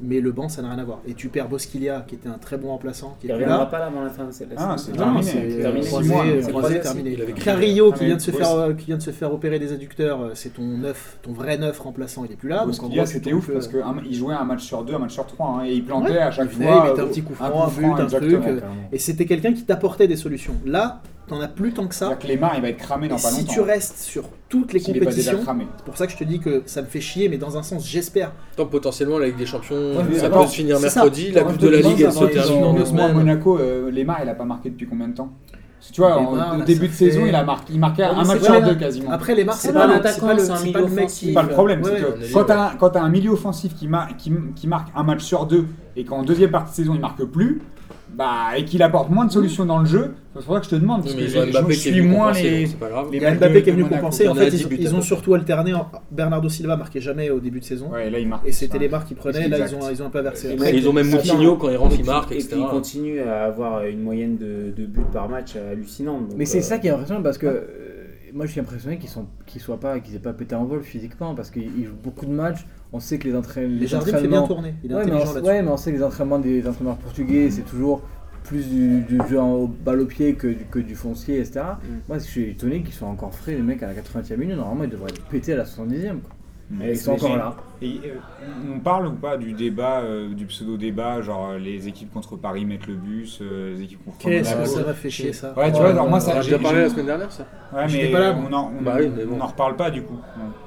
Mais 0.00 0.20
le 0.20 0.32
banc, 0.32 0.48
ça 0.48 0.60
n'a 0.60 0.70
rien 0.70 0.78
à 0.78 0.84
voir. 0.84 0.98
Et 1.06 1.14
tu 1.14 1.28
perds 1.28 1.48
Bosquilia, 1.48 2.04
qui 2.06 2.16
était 2.16 2.28
un 2.28 2.36
très 2.38 2.56
bon 2.56 2.68
remplaçant, 2.68 3.16
qui 3.20 3.28
Il 3.28 3.32
reviendra 3.32 3.70
pas 3.70 3.78
là 3.78 3.86
avant 3.86 4.02
la 4.02 4.10
fin 4.10 4.24
de 4.24 4.32
cette 4.32 4.48
Ah, 4.56 4.76
saison. 4.76 4.92
c'est 4.92 4.98
terminé. 4.98 5.22
c'est 5.22 5.62
terminé. 5.62 5.86
croisé, 6.50 6.80
terminé. 6.80 7.16
il 7.28 7.34
Carrillo 7.34 7.90
Ah, 7.92 7.96
qui 7.96 8.00
mais 8.02 8.06
vient 8.08 8.16
de 8.16 8.20
se 8.20 8.30
faire 8.32 8.50
euh, 8.50 8.72
qui 8.74 8.86
vient 8.86 8.96
de 8.96 9.02
se 9.02 9.12
faire 9.12 9.32
opérer 9.32 9.58
des 9.58 9.72
adducteurs, 9.72 10.20
euh, 10.20 10.30
c'est 10.34 10.54
ton 10.54 10.62
neuf, 10.64 11.18
ton 11.22 11.32
vrai 11.32 11.58
neuf 11.58 11.78
remplaçant, 11.78 12.24
il 12.24 12.32
est 12.32 12.36
plus 12.36 12.48
là. 12.48 12.66
Tu 12.66 13.06
c'était 13.06 13.32
ouf 13.32 13.50
parce 13.52 13.68
euh, 13.72 13.82
qu'il 14.02 14.14
jouait 14.14 14.34
un 14.34 14.44
match 14.44 14.64
sur 14.64 14.82
deux, 14.82 14.94
un 14.94 14.98
match 14.98 15.12
sur 15.12 15.26
trois, 15.26 15.58
hein, 15.60 15.64
et 15.64 15.72
il 15.74 15.84
plantait 15.84 16.10
Ouais, 16.10 16.18
à 16.18 16.30
chaque 16.30 16.50
il 16.52 16.62
fois. 16.64 16.82
il 16.84 16.90
mettait 16.90 17.00
un 17.00 17.04
euh, 17.04 17.08
petit 17.08 17.22
coup 17.22 17.34
franc, 17.34 17.46
un 17.46 17.66
coup 17.66 17.70
but, 17.76 17.82
franc, 17.86 17.96
un 18.00 18.06
truc, 18.06 18.22
euh, 18.46 18.60
Et 18.92 18.98
c'était 18.98 19.26
quelqu'un 19.26 19.52
qui 19.52 19.62
t'apportait 19.64 20.08
des 20.08 20.16
solutions. 20.16 20.54
Là, 20.66 21.02
t'en 21.28 21.40
as 21.40 21.48
plus 21.48 21.72
tant 21.72 21.86
que 21.86 21.94
ça. 21.94 22.14
Que 22.14 22.26
Lemar, 22.26 22.52
il 22.56 22.62
va 22.62 22.68
être 22.68 22.76
cramé 22.78 23.08
dans 23.08 23.16
Et 23.16 23.22
pas 23.22 23.28
si 23.30 23.40
longtemps. 23.40 23.52
tu 23.52 23.60
restes 23.60 23.98
sur 23.98 24.24
toutes 24.48 24.72
les 24.72 24.78
S'il 24.78 24.98
compétitions, 25.00 25.40
cramé. 25.42 25.66
c'est 25.76 25.84
pour 25.84 25.96
ça 25.96 26.06
que 26.06 26.12
je 26.12 26.18
te 26.18 26.24
dis 26.24 26.38
que 26.38 26.62
ça 26.66 26.82
me 26.82 26.86
fait 26.86 27.00
chier, 27.00 27.28
mais 27.28 27.38
dans 27.38 27.56
un 27.56 27.62
sens, 27.62 27.86
j'espère. 27.86 28.32
Tant 28.56 28.66
potentiellement 28.66 29.18
la 29.18 29.26
Ligue 29.26 29.36
des 29.36 29.46
Champions, 29.46 29.94
ça 30.16 30.26
alors, 30.26 30.42
peut 30.42 30.48
se 30.48 30.54
finir 30.56 30.78
mercredi. 30.80 31.32
La 31.32 31.42
Coupe 31.44 31.58
de 31.58 31.68
la 31.68 31.80
Ligue, 31.80 32.00
elle 32.02 32.12
se 32.12 32.24
termine 32.24 32.60
dans 32.60 32.72
deux 32.72 32.78
Moi, 32.80 32.86
semaines. 32.88 33.12
Monaco, 33.14 33.58
euh, 33.58 33.90
Lemar, 33.90 34.18
il 34.22 34.28
a 34.28 34.34
pas 34.34 34.44
marqué 34.44 34.70
depuis 34.70 34.86
combien 34.86 35.08
de 35.08 35.14
temps? 35.14 35.30
Tu 35.92 36.00
vois, 36.00 36.16
en 36.16 36.30
Lemar, 36.32 36.58
là, 36.58 36.64
début 36.64 36.88
de 36.88 36.92
saison, 36.94 37.20
fait- 37.24 37.28
il 37.28 37.34
a 37.34 37.44
marqué, 37.44 37.72
il 37.74 37.78
marquait 37.78 38.02
Ouais, 38.04 38.08
mais 38.14 38.20
un 38.20 38.24
match 38.24 38.40
sur 38.42 38.62
deux 38.62 38.74
quasiment. 38.74 39.10
Après, 39.10 39.34
les 39.34 39.44
Mars, 39.44 39.58
C'est 39.60 39.68
c'est 39.68 39.74
pas 39.74 39.80
pas, 39.80 39.84
un 39.84 39.88
le- 39.88 39.94
attaquant, 39.96 40.28
c'est 40.38 40.56
c'est 40.56 40.72
pas 40.72 40.78
le 40.80 40.84
mec 40.86 40.94
offensif. 40.98 41.18
qui. 41.20 41.26
C'est 41.26 41.32
pas 41.34 41.42
le 41.42 41.48
problème, 41.50 41.82
Ouais, 41.82 41.90
c'est 41.96 42.04
ouais. 42.22 42.28
que 42.28 42.32
quand 42.32 42.44
t'as 42.44 42.70
un, 42.70 42.74
quand 42.76 42.88
t'as 42.90 43.02
un 43.02 43.08
milieu 43.10 43.30
offensif 43.32 43.74
qui, 43.74 43.86
mar- 43.86 44.08
qui, 44.16 44.32
qui 44.56 44.66
marque 44.66 44.88
un 44.96 45.02
match 45.02 45.22
sur 45.22 45.44
deux 45.44 45.66
et 45.94 46.04
qu'en 46.04 46.22
deuxième 46.22 46.50
partie 46.50 46.70
de 46.70 46.76
saison 46.76 46.94
il 46.94 47.00
marque 47.00 47.22
plus, 47.24 47.60
bah, 48.16 48.56
et 48.56 48.64
qu'il 48.64 48.82
apporte 48.82 49.10
moins 49.10 49.24
de 49.26 49.32
solutions 49.32 49.64
dans 49.66 49.78
le 49.78 49.86
jeu, 49.86 50.14
c'est 50.36 50.44
pour 50.44 50.54
ça 50.54 50.60
que 50.60 50.66
je 50.66 50.70
te 50.70 50.76
demande, 50.76 51.02
parce 51.02 51.14
Oui, 51.14 51.20
mais 51.22 51.26
que 51.26 51.32
ils 51.32 51.46
je, 51.46 51.50
Mbappé 51.52 51.74
je 51.74 51.80
qui 51.82 51.88
est 51.88 51.92
suis 51.92 52.00
moins 52.02 52.32
les, 52.32 52.66
matchs 53.20 53.38
Mbappé 53.38 53.62
qui 53.62 53.70
est 53.70 53.72
venu 53.72 53.84
compenser. 53.84 54.28
En 54.28 54.34
fait, 54.34 54.50
10 54.50 54.66
ils, 54.70 54.80
ils 54.82 54.94
ont 54.94 55.02
surtout 55.02 55.34
alterné. 55.34 55.74
en- 55.74 55.88
Bernardo 56.10 56.48
Silva 56.48 56.76
marquait 56.76 57.00
jamais 57.00 57.30
au 57.30 57.40
début 57.40 57.60
de 57.60 57.64
saison. 57.64 57.90
Ouais, 57.92 58.10
là 58.10 58.18
il 58.18 58.28
marque. 58.28 58.46
Et 58.46 58.52
c'était 58.52 58.78
les 58.78 58.88
marques 58.88 59.08
qui 59.08 59.14
prenaient. 59.14 59.48
Là, 59.48 59.58
ils 59.58 59.74
ont, 59.74 59.90
ils 59.90 60.02
ont 60.02 60.06
un 60.06 60.10
peu 60.10 60.18
inversé. 60.20 60.56
Ils 60.72 60.88
ont 60.88 60.92
même 60.92 61.08
Moutinho 61.10 61.56
quand 61.56 61.70
il 61.70 61.76
rentre, 61.76 61.92
Et 61.92 61.96
il 61.98 62.00
puis- 62.02 62.10
marque, 62.10 62.32
Et 62.32 62.36
etc. 62.36 62.48
puis 62.52 62.60
il 62.60 62.68
continue 62.68 63.20
à 63.20 63.44
avoir 63.44 63.84
une 63.84 64.00
moyenne 64.02 64.36
de, 64.36 64.72
de 64.76 64.86
buts 64.86 65.00
par 65.12 65.28
match 65.28 65.56
hallucinante. 65.56 66.28
donc, 66.28 66.38
Mais 66.38 66.44
c'est 66.46 66.58
euh, 66.58 66.62
ça 66.62 66.78
qui 66.78 66.86
est 66.88 66.90
impressionnant 66.90 67.22
parce 67.22 67.38
que 67.38 67.46
euh, 67.46 67.60
moi 68.32 68.46
je 68.46 68.50
suis 68.52 68.60
impressionné 68.60 68.98
qu'ils 68.98 69.08
sont 69.10 69.26
qu'ils 69.46 69.60
soient 69.60 69.78
pas 69.78 70.00
qu'ils 70.00 70.16
aient 70.16 70.20
pas 70.20 70.32
pété 70.32 70.54
en 70.56 70.64
vol 70.64 70.82
physiquement 70.82 71.34
parce 71.34 71.50
qu'ils 71.50 71.70
ils 71.78 71.84
jouent 71.86 71.92
beaucoup 72.02 72.26
de 72.26 72.32
matchs. 72.32 72.66
On 72.96 73.00
sait 73.00 73.18
que 73.18 73.26
les, 73.26 73.34
entraîne- 73.34 73.72
les 73.72 73.80
les 73.80 73.86
Jardins 73.88 74.06
fait 74.06 74.12
bien 74.12 74.40
entraînements 74.42 74.46
tourner. 74.46 74.74
Il 74.84 74.92
est 74.92 74.94
Ouais 74.94 75.04
mais, 75.04 75.10
on, 75.12 75.18
là-dessus. 75.18 75.40
ouais, 75.40 75.62
mais 75.62 75.68
on 75.68 75.76
sait 75.76 75.90
que 75.90 75.96
les 75.96 76.02
entraînements 76.04 76.38
des 76.38 76.66
entraîneurs 76.68 76.96
portugais 76.96 77.50
c'est 77.50 77.62
toujours 77.62 78.02
plus 78.44 78.68
du, 78.68 79.00
du 79.00 79.18
jeu 79.28 79.40
en 79.40 79.64
balle 79.64 80.00
au 80.00 80.06
pied 80.06 80.34
que 80.34 80.46
du, 80.46 80.64
que 80.70 80.78
du 80.78 80.94
foncier, 80.94 81.38
etc. 81.40 81.60
Moi 82.08 82.18
je 82.18 82.24
suis 82.24 82.50
étonné 82.50 82.82
qu'ils 82.82 82.94
soient 82.94 83.08
encore 83.08 83.34
frais, 83.34 83.54
les 83.56 83.62
mecs 83.62 83.82
à 83.82 83.88
la 83.88 83.94
80e 83.94 84.36
minute. 84.36 84.56
Normalement 84.56 84.84
ils 84.84 84.90
devraient 84.90 85.10
être 85.10 85.22
pétés 85.22 85.54
à 85.54 85.56
la 85.56 85.64
70e. 85.64 86.20
Quoi. 86.20 86.30
Mm. 86.70 86.82
Et 86.82 86.90
ils 86.90 86.96
sont 86.98 87.12
encore 87.12 87.36
là. 87.36 87.56
Et, 87.82 88.00
euh, 88.06 88.14
on 88.74 88.78
parle 88.78 89.08
ou 89.08 89.12
pas 89.12 89.36
du 89.36 89.52
débat, 89.52 90.00
euh, 90.00 90.32
du 90.32 90.46
pseudo-débat, 90.46 91.20
genre 91.22 91.50
euh, 91.50 91.58
les 91.58 91.88
équipes 91.88 92.12
contre 92.12 92.36
Paris 92.36 92.64
mettent 92.64 92.86
le 92.86 92.94
bus, 92.94 93.40
euh, 93.42 93.74
les 93.74 93.82
équipes 93.82 94.04
contre 94.04 94.18
Qu'est-ce 94.18 94.50
que 94.50 94.54
Monaco. 94.56 94.74
ça 94.78 94.86
m'a 94.86 94.94
fait 94.94 95.10
chier 95.10 95.32
ça. 95.32 95.52
Ouais, 95.56 95.66
tu 95.70 95.74
Ouais, 95.74 95.80
vois, 95.80 95.90
alors 95.90 96.08
moi 96.08 96.18
On 96.18 96.20
ça. 96.20 96.32
a 96.36 96.40
j'ai- 96.40 96.52
déjà 96.52 96.62
parlé 96.62 96.80
la 96.82 96.88
semaine 96.88 97.06
dernière, 97.06 97.32
ça 97.32 97.46
Ouais, 97.74 97.86
mais 97.92 98.12
pas 98.12 98.20
là, 98.20 98.36
on 98.38 98.52
en, 98.52 98.72
on, 98.78 98.82
Bah 98.82 98.94
oui, 99.00 99.10
mais 99.14 99.24
bon. 99.24 99.36
on 99.38 99.40
en 99.42 99.46
reparle 99.48 99.74
pas 99.76 99.90
du 99.90 100.02
coup. 100.02 100.16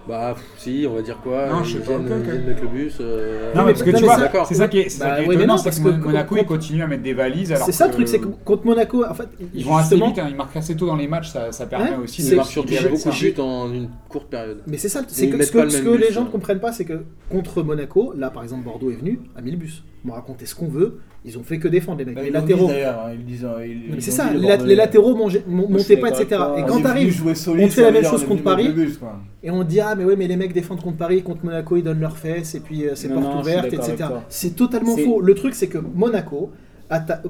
Bah, 0.07 0.33
pff, 0.35 0.43
si, 0.57 0.85
on 0.89 0.95
va 0.95 1.01
dire 1.01 1.17
quoi 1.23 1.47
Non, 1.47 1.59
Ils 1.61 1.65
je 1.65 1.77
sais 1.77 1.79
pas, 1.79 1.97
viennent, 1.97 2.19
ils 2.19 2.23
viennent 2.31 2.45
mettre 2.45 2.61
le 2.63 2.67
bus. 2.67 2.97
euh, 2.99 3.53
Non, 3.55 3.63
mais 3.63 3.71
parce 3.71 3.83
que 3.83 3.89
non, 3.91 3.97
tu 3.99 4.03
vois, 4.03 4.45
c'est 4.45 4.55
ça 4.55 4.67
qui 4.67 4.79
est, 4.79 4.89
c'est 4.89 4.99
ça 4.99 5.05
Bah 5.09 5.15
qui 5.15 5.21
est 5.21 5.27
oui, 5.27 5.27
mais 5.29 5.35
étonnant, 5.43 5.53
non, 5.53 5.57
c'est 5.57 5.63
parce 5.69 5.79
que, 5.79 5.89
Monaco 5.89 6.35
il 6.37 6.45
continue 6.45 6.81
à 6.83 6.87
mettre 6.87 7.03
des 7.03 7.13
valises. 7.13 7.53
C'est 7.65 7.71
ça 7.71 7.87
le 7.87 7.93
truc, 7.93 8.07
c'est 8.09 8.19
que 8.19 8.27
contre 8.27 8.65
Monaco, 8.65 9.05
en 9.05 9.13
fait, 9.13 9.27
Ils 9.53 9.65
vont 9.65 9.77
assez 9.77 9.95
vite, 9.95 10.19
hein, 10.19 10.27
ils 10.29 10.35
marquent 10.35 10.57
assez 10.57 10.75
tôt 10.75 10.85
dans 10.87 10.95
les 10.97 11.07
matchs, 11.07 11.31
ça, 11.31 11.65
permet 11.65 11.95
aussi 12.03 12.23
de 12.23 12.27
Ils 12.31 12.35
marquent 12.35 12.49
surtout 12.49 12.73
beaucoup 12.89 13.09
de 13.09 13.19
buts 13.19 13.39
en 13.41 13.71
une 13.73 13.89
courte 14.09 14.27
période. 14.27 14.61
Mais 14.67 14.77
c'est 14.77 14.89
ça, 14.89 15.01
c'est 15.07 15.29
que 15.29 15.41
ce 15.43 15.51
que, 15.51 15.89
les 15.97 16.11
gens 16.11 16.21
hein. 16.21 16.25
ne 16.25 16.29
comprennent 16.29 16.59
pas, 16.59 16.71
c'est 16.73 16.85
que 16.85 16.96
contre 17.29 17.63
Monaco, 17.63 18.13
là 18.15 18.29
par 18.29 18.43
exemple 18.43 18.63
Bordeaux 18.63 18.89
est 18.89 18.95
venu 18.95 19.19
à 19.35 19.41
1000 19.41 19.57
bus. 19.57 19.83
On 20.03 20.09
m'a 20.09 20.15
raconté 20.15 20.45
ce 20.45 20.55
qu'on 20.55 20.67
veut, 20.67 20.99
ils 21.25 21.37
ont 21.37 21.43
fait 21.43 21.59
que 21.59 21.67
défendre 21.67 21.99
les 21.99 22.05
mecs. 22.05 22.15
Bah, 22.15 22.23
les 22.23 22.29
latéraux. 22.29 22.69
hein, 23.91 23.95
c'est 23.99 24.11
ça, 24.11 24.29
dit, 24.33 24.39
les, 24.65 24.75
latéraux 24.75 25.29
je 25.29 25.39
montaient 25.47 25.97
pas, 25.97 26.09
etc. 26.09 26.25
Et 26.25 26.27
toi. 26.27 26.65
quand 26.67 26.81
t'arrives, 26.81 27.23
on 27.25 27.67
fait 27.67 27.81
la 27.81 27.91
même 27.91 28.05
chose 28.05 28.25
contre 28.25 28.43
Paris. 28.43 28.69
bus, 28.69 28.99
et 29.43 29.51
on 29.51 29.63
dit 29.63 29.79
ah 29.79 29.95
mais 29.95 30.05
ouais 30.05 30.15
mais 30.15 30.27
les 30.27 30.37
mecs 30.37 30.53
défendent 30.53 30.81
contre 30.81 30.97
Paris, 30.97 31.23
contre 31.23 31.45
Monaco 31.45 31.75
ils 31.75 31.83
donnent 31.83 31.99
leurs 31.99 32.17
fesses 32.17 32.55
et 32.55 32.59
puis 32.59 32.85
euh, 32.85 32.95
c'est 32.95 33.09
porte 33.09 33.41
ouverte, 33.41 33.73
etc. 33.73 33.95
C'est 34.29 34.55
totalement 34.55 34.95
faux. 34.95 35.21
Le 35.21 35.33
truc 35.35 35.53
c'est 35.55 35.67
que 35.67 35.79
Monaco 35.79 36.51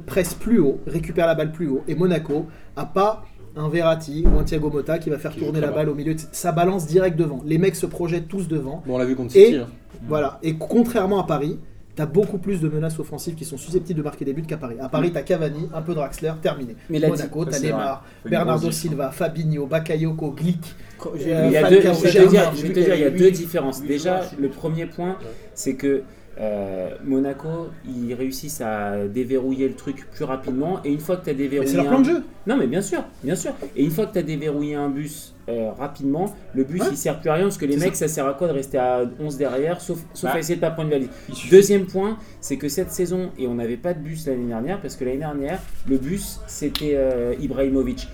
presse 0.05 0.34
plus 0.34 0.59
haut, 0.59 0.80
récupère 0.86 1.28
la 1.28 1.36
balle 1.36 1.51
plus 1.51 1.68
haut 1.68 1.84
et 1.88 1.95
Monaco 1.95 2.45
a 2.76 2.86
pas 2.86 3.26
un 3.58 3.70
Verratti 3.70 4.24
ou 4.26 4.39
un 4.39 4.43
Thiago 4.43 4.70
Motta 4.70 4.97
qui 4.99 5.10
va 5.10 5.18
faire 5.18 5.32
Qui 5.32 5.39
tourner 5.39 5.60
la 5.62 5.72
balle 5.72 5.89
au 5.89 5.95
milieu. 5.95 6.16
Ça 6.32 6.51
balance 6.51 6.86
direct 6.88 7.18
devant. 7.18 7.41
Les 7.45 7.58
mecs 7.58 7.76
se 7.76 7.86
projettent 7.86 8.28
tous 8.28 8.47
devant. 8.47 8.84
Bon, 8.86 8.95
on 8.95 8.97
l'a 8.97 9.05
vu 9.05 9.16
contre 9.16 9.36
Et- 9.36 9.45
City. 9.45 9.58
hein. 9.58 9.68
Voilà. 10.08 10.39
Et 10.43 10.55
contrairement 10.58 11.20
à 11.22 11.26
Paris, 11.26 11.58
t'as 11.95 12.05
beaucoup 12.05 12.38
plus 12.38 12.62
de 12.62 12.70
menaces 12.70 12.99
offensives 12.99 13.34
qui 13.34 13.43
sont 13.45 13.58
susceptibles 13.58 13.97
de 13.97 14.03
marquer 14.03 14.24
des 14.26 14.34
buts 14.34 14.43
qu'à 14.43 14.58
Paris. 14.58 14.76
À 14.80 14.88
Paris, 14.88 15.12
t'as 15.12 15.24
Cavani, 15.24 15.68
un 15.74 15.82
peu 15.82 15.95
Draxler, 15.95 16.34
terminé. 16.41 16.76
Mais 16.91 16.99
la 16.99 17.08
Monaco, 17.08 17.43
t'as 17.45 17.60
Neymar, 17.60 18.03
Bernardo 18.24 18.70
Silva, 18.70 19.10
Fabinho, 19.12 19.66
Bakayoko, 19.66 20.32
Glick. 20.32 20.76
Il 21.16 21.28
Euh, 21.32 21.49
je 21.51 22.62
vais 22.62 22.70
te 22.74 22.80
dire, 22.80 22.95
il 22.95 23.01
y 23.01 23.03
a 23.05 23.10
deux 23.10 23.32
différences. 23.32 23.82
Déjà, 23.82 24.22
le 24.39 24.49
premier 24.49 24.86
point, 24.86 25.18
c'est 25.55 25.76
que 25.76 26.03
euh, 26.40 26.90
Monaco, 27.04 27.70
ils 27.86 28.14
réussissent 28.14 28.62
à 28.62 29.08
déverrouiller 29.08 29.68
le 29.68 29.76
truc 29.76 30.06
plus 30.12 30.26
rapidement. 30.26 30.80
Et 30.84 30.92
une 30.92 31.00
fois 31.00 31.18
que 31.18 31.26
tu 31.26 31.30
as 31.32 31.34
déverrouillé. 31.34 31.72
c'est 31.72 31.78
leur 31.78 31.88
plan 31.88 32.00
de 32.00 32.06
jeu. 32.06 32.24
Non, 32.46 32.58
mais 32.58 32.68
bien 32.68 32.82
sûr, 32.82 33.04
bien 33.24 33.36
sûr. 33.36 33.52
Et 33.76 33.84
une 33.84 33.92
fois 33.92 34.06
que 34.06 34.14
tu 34.14 34.20
as 34.20 34.24
déverrouillé 34.24 34.76
un 34.76 34.90
bus 34.90 35.34
euh, 35.50 35.72
rapidement, 35.72 36.36
le 36.54 36.64
bus 36.64 36.82
Ouais. 36.82 36.88
il 36.92 36.98
sert 36.98 37.20
plus 37.20 37.30
à 37.30 37.36
rien 37.36 37.44
parce 37.44 37.58
que 37.58 37.66
les 37.66 37.78
mecs, 37.78 37.96
ça. 37.96 38.08
sert 38.08 38.28
à 38.28 38.34
quoi 38.34 38.48
de 38.48 38.54
rester 38.54 38.78
à 38.78 39.04
11 39.20 39.38
derrière, 39.38 39.82
sauf, 39.82 40.00
sauf 40.14 40.30
Bah, 40.30 40.36
à 40.36 40.40
essayer 40.40 40.56
de 40.58 40.62
pas 40.62 40.72
prendre 40.72 40.90
une 40.90 40.94
valise. 40.94 41.10
Deuxième 41.50 41.86
point, 41.86 42.18
c'est 42.42 42.58
que 42.58 42.70
cette 42.70 42.92
saison, 42.92 43.32
et 43.38 43.48
on 43.48 43.56
n'avait 43.56 43.78
pas 43.78 43.94
de 43.94 44.00
bus 44.00 44.28
l'année 44.28 44.48
dernière, 44.48 44.80
parce 44.82 44.96
que 44.96 45.06
l'année 45.06 45.18
dernière, 45.18 45.60
le 45.88 45.98
bus 45.98 46.40
c'était 46.48 46.94
euh, 46.96 47.34
Ibrahimovic. 47.40 48.08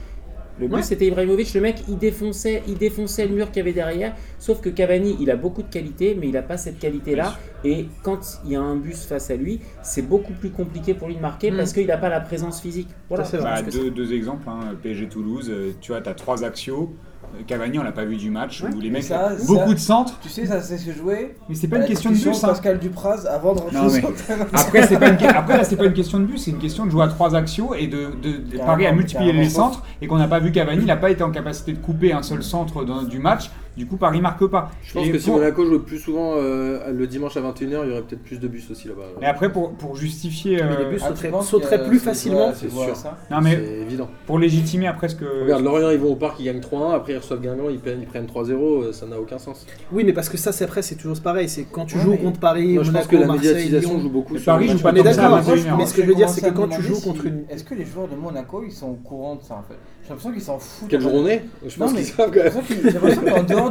Le 0.60 0.68
bus 0.68 0.76
Ouais. 0.76 0.82
c'était 0.84 1.08
Ibrahimovic, 1.08 1.54
le 1.56 1.62
mec 1.62 1.78
il 1.89 1.97
défonçait, 1.97 2.62
il 2.68 2.78
défonçait 2.78 3.26
le 3.28 3.34
mur 3.34 3.47
qu'il 3.47 3.58
y 3.58 3.60
avait 3.62 3.74
derrière, 3.74 4.16
sauf 4.38 4.62
que 4.62 4.70
Cavani 4.70 5.18
il 5.20 5.32
a 5.32 5.36
beaucoup 5.36 5.64
de 5.64 5.68
qualité, 5.70 6.16
mais 6.20 6.28
il 6.28 6.34
n'a 6.34 6.43
pas 6.43 6.58
cette 6.58 6.78
qualité 6.78 7.16
là. 7.16 7.38
Et 7.64 7.88
quand 8.04 8.39
il 8.45 8.51
y 8.51 8.56
a 8.56 8.62
un 8.62 8.76
bus 8.76 9.06
face 9.06 9.32
à 9.32 9.36
lui, 9.36 9.62
c'est 9.82 10.04
beaucoup 10.08 10.34
plus 10.34 10.51
compliqué 10.51 10.93
pour 10.93 11.08
lui 11.08 11.16
de 11.16 11.22
marquer 11.22 11.49
Mm. 11.49 11.58
parce 11.58 11.74
qu'il 11.74 11.88
n'a 11.88 11.97
pas 11.97 12.10
la 12.10 12.20
présence 12.22 12.62
physique. 12.62 12.89
Voilà, 13.10 13.24
Ça, 13.26 13.38
Bah, 13.39 13.62
deux, 13.64 13.89
deux 13.89 14.14
exemples, 14.14 14.47
hein, 14.47 14.76
PSG 14.82 15.08
Toulouse, 15.08 15.49
euh, 15.49 15.72
tu 15.82 15.91
vois, 15.91 16.01
tu 16.01 16.10
as 16.10 16.14
trois 16.14 16.43
axios. 16.43 16.93
Euh, 17.36 17.42
Cavani, 17.48 17.80
on 17.80 17.84
l'a 17.84 17.92
pas 17.92 18.06
vu 18.06 18.16
du 18.18 18.30
match, 18.30 18.62
Ouais. 18.62 18.70
où 18.76 18.80
les 18.80 18.90
mecs, 18.90 19.04
ça, 19.04 19.32
beaucoup 19.48 19.68
ça- 19.68 19.74
de 19.74 19.80
centres, 19.80 20.20
Tu 20.22 20.30
sais, 20.30 20.46
ça 20.46 20.62
c'est 20.62 20.78
ce 20.78 20.86
que 20.86 20.94
jouer. 20.94 21.36
mais 21.50 21.56
c'est 21.56 21.68
pas 21.68 21.78
une 21.78 21.86
question 21.86 22.12
de 22.12 22.16
bus. 22.16 22.44
hein. 22.44 22.48
Pascal 22.48 22.80
Dupraz 22.80 23.26
avant 23.28 23.54
de 23.56 23.60
rentrer 23.62 24.02
sur. 24.02 24.10
Après, 24.54 24.88
c'est 24.88 24.98
pas 25.00 25.10
une, 25.10 25.18
après 25.26 25.58
là, 25.58 25.64
c'est 25.64 25.76
pas 25.78 25.86
une 25.86 25.94
question 25.94 26.20
de 26.20 26.26
but, 26.26 26.38
c'est 26.38 26.52
une 26.52 26.60
question 26.60 26.86
de 26.86 26.92
jouer 26.92 27.04
à 27.04 27.08
trois 27.08 27.36
axios 27.36 27.74
et 27.76 27.88
de, 27.88 28.10
de, 28.22 28.60
à 28.60 28.92
multiplier 28.92 29.34
les 29.34 29.50
centres 29.50 29.82
et 30.02 30.08
qu'on 30.08 30.18
n'a 30.18 30.28
pas 30.28 30.40
vu 30.40 30.52
Cavani, 30.52 30.82
il 30.82 30.86
n'a 30.88 30.98
pas 30.98 31.10
été 31.10 31.24
en 31.24 31.32
capacité 31.32 31.74
de 31.74 31.78
couper 31.80 32.14
un 32.14 32.22
seul 32.24 32.44
centre 32.44 32.84
dans- 32.86 33.04
du 33.04 33.20
match. 33.20 33.50
Du 33.76 33.88
coup, 33.88 33.98
Paris 33.98 34.22
marque 34.22 34.46
pas. 34.48 34.70
Je 34.84 34.94
pense 34.94 35.08
Et 35.08 35.12
que 35.12 35.18
si 35.18 35.32
Monaco 35.32 35.66
jouait 35.66 35.80
plus 35.80 35.98
souvent 35.98 36.34
euh, 36.38 36.92
le 36.92 37.08
dimanche 37.08 37.36
à 37.38 37.42
21h, 37.42 37.62
il 37.62 37.70
y 37.72 37.76
aurait 37.92 38.02
peut-être 38.04 38.22
plus 38.24 38.40
de 38.40 38.48
bus 38.48 38.70
aussi 38.70 38.88
là-bas. 38.88 39.02
Et 39.22 39.26
après, 39.26 39.52
pour, 39.52 39.72
pour 39.74 39.96
justifier, 39.96 40.58
Mais 40.58 40.78
les 40.78 40.84
euh, 40.86 40.90
bus 40.92 41.02
sauteraient, 41.04 41.32
sauteraient 41.42 41.80
que 41.80 41.88
plus 41.88 42.00
facilement. 42.00 42.54
c'est 42.56 42.70
sûr. 42.70 42.96
ça 42.96 43.18
non 43.32 43.42
mais 43.42 43.56
C'est 43.56 43.82
évident. 43.82 44.10
pour 44.28 44.38
légitimer 44.38 44.88
après 44.88 45.10
ce 45.10 45.16
que. 45.16 45.26
Regarde, 45.44 45.64
Lorient, 45.64 45.90
ils 45.90 45.98
vont 46.00 46.12
au 46.12 46.16
parc, 46.16 46.40
ils 46.40 46.46
gagnent 46.46 46.60
3-1, 46.60 46.94
après 46.96 47.14
ils 47.14 47.18
reçoivent 47.18 47.42
Guingamp, 47.42 47.70
ils 47.72 47.80
prennent, 47.80 48.02
ils 48.02 48.06
prennent 48.08 48.28
3-0, 48.28 48.52
euh, 48.54 48.92
ça 48.94 49.08
n'a 49.08 49.20
aucun 49.20 49.40
sens. 49.40 49.66
Oui, 49.92 50.04
mais 50.04 50.14
parce 50.14 50.30
que 50.30 50.38
ça, 50.38 50.52
c'est 50.52 50.66
après, 50.66 50.84
c'est 50.84 50.96
toujours 50.96 51.20
pareil. 51.22 51.50
C'est 51.50 51.64
quand 51.64 51.86
tu 51.86 51.96
Ouais, 51.98 52.04
joues 52.04 52.12
mais- 52.12 52.18
contre 52.20 52.40
Paris, 52.40 52.74
Moi, 52.76 52.84
je 52.84 52.92
pense 52.92 52.94
Monaco, 52.94 53.10
que 53.10 53.16
la 53.22 53.26
Marseille, 53.28 53.48
médiatisation 53.56 53.90
Lyon. 53.96 54.00
joue 54.02 54.10
beaucoup 54.10 54.34
Mais 54.34 54.40
sur 54.40 54.46
Paris 54.54 54.68
joue 54.70 54.80
pas 54.80 54.92
d'accord, 54.92 55.40
21h. 55.42 55.78
mais 55.78 55.86
ce 55.88 55.94
que 55.96 56.02
je 56.04 56.08
veux 56.08 56.16
dire, 56.16 56.30
c'est 56.30 56.42
que 56.42 56.54
quand 56.54 56.68
tu 56.68 56.82
joues 56.84 57.02
contre 57.02 57.26
une- 57.26 57.46
Est-ce 57.50 57.64
que 57.64 57.74
les 57.74 57.86
joueurs 57.86 58.08
de 58.08 58.16
Monaco 58.16 58.64
ils 58.66 58.72
sont 58.72 58.90
au 58.90 59.00
courant 59.04 59.36
de 59.36 59.42
ça 59.42 59.56
en 59.56 59.64
fait? 59.68 59.78
J'ai 60.04 60.10
l'impression 60.10 60.32
qu'ils 60.34 60.42
s'en 60.42 60.60
foutent. 60.60 60.90
Quelle 60.90 61.00
journée? 61.02 61.44
Je 61.66 61.78
pense 61.78 61.92
mais- 61.94 62.00
qu'ils 62.00 62.08
savent 62.08 62.30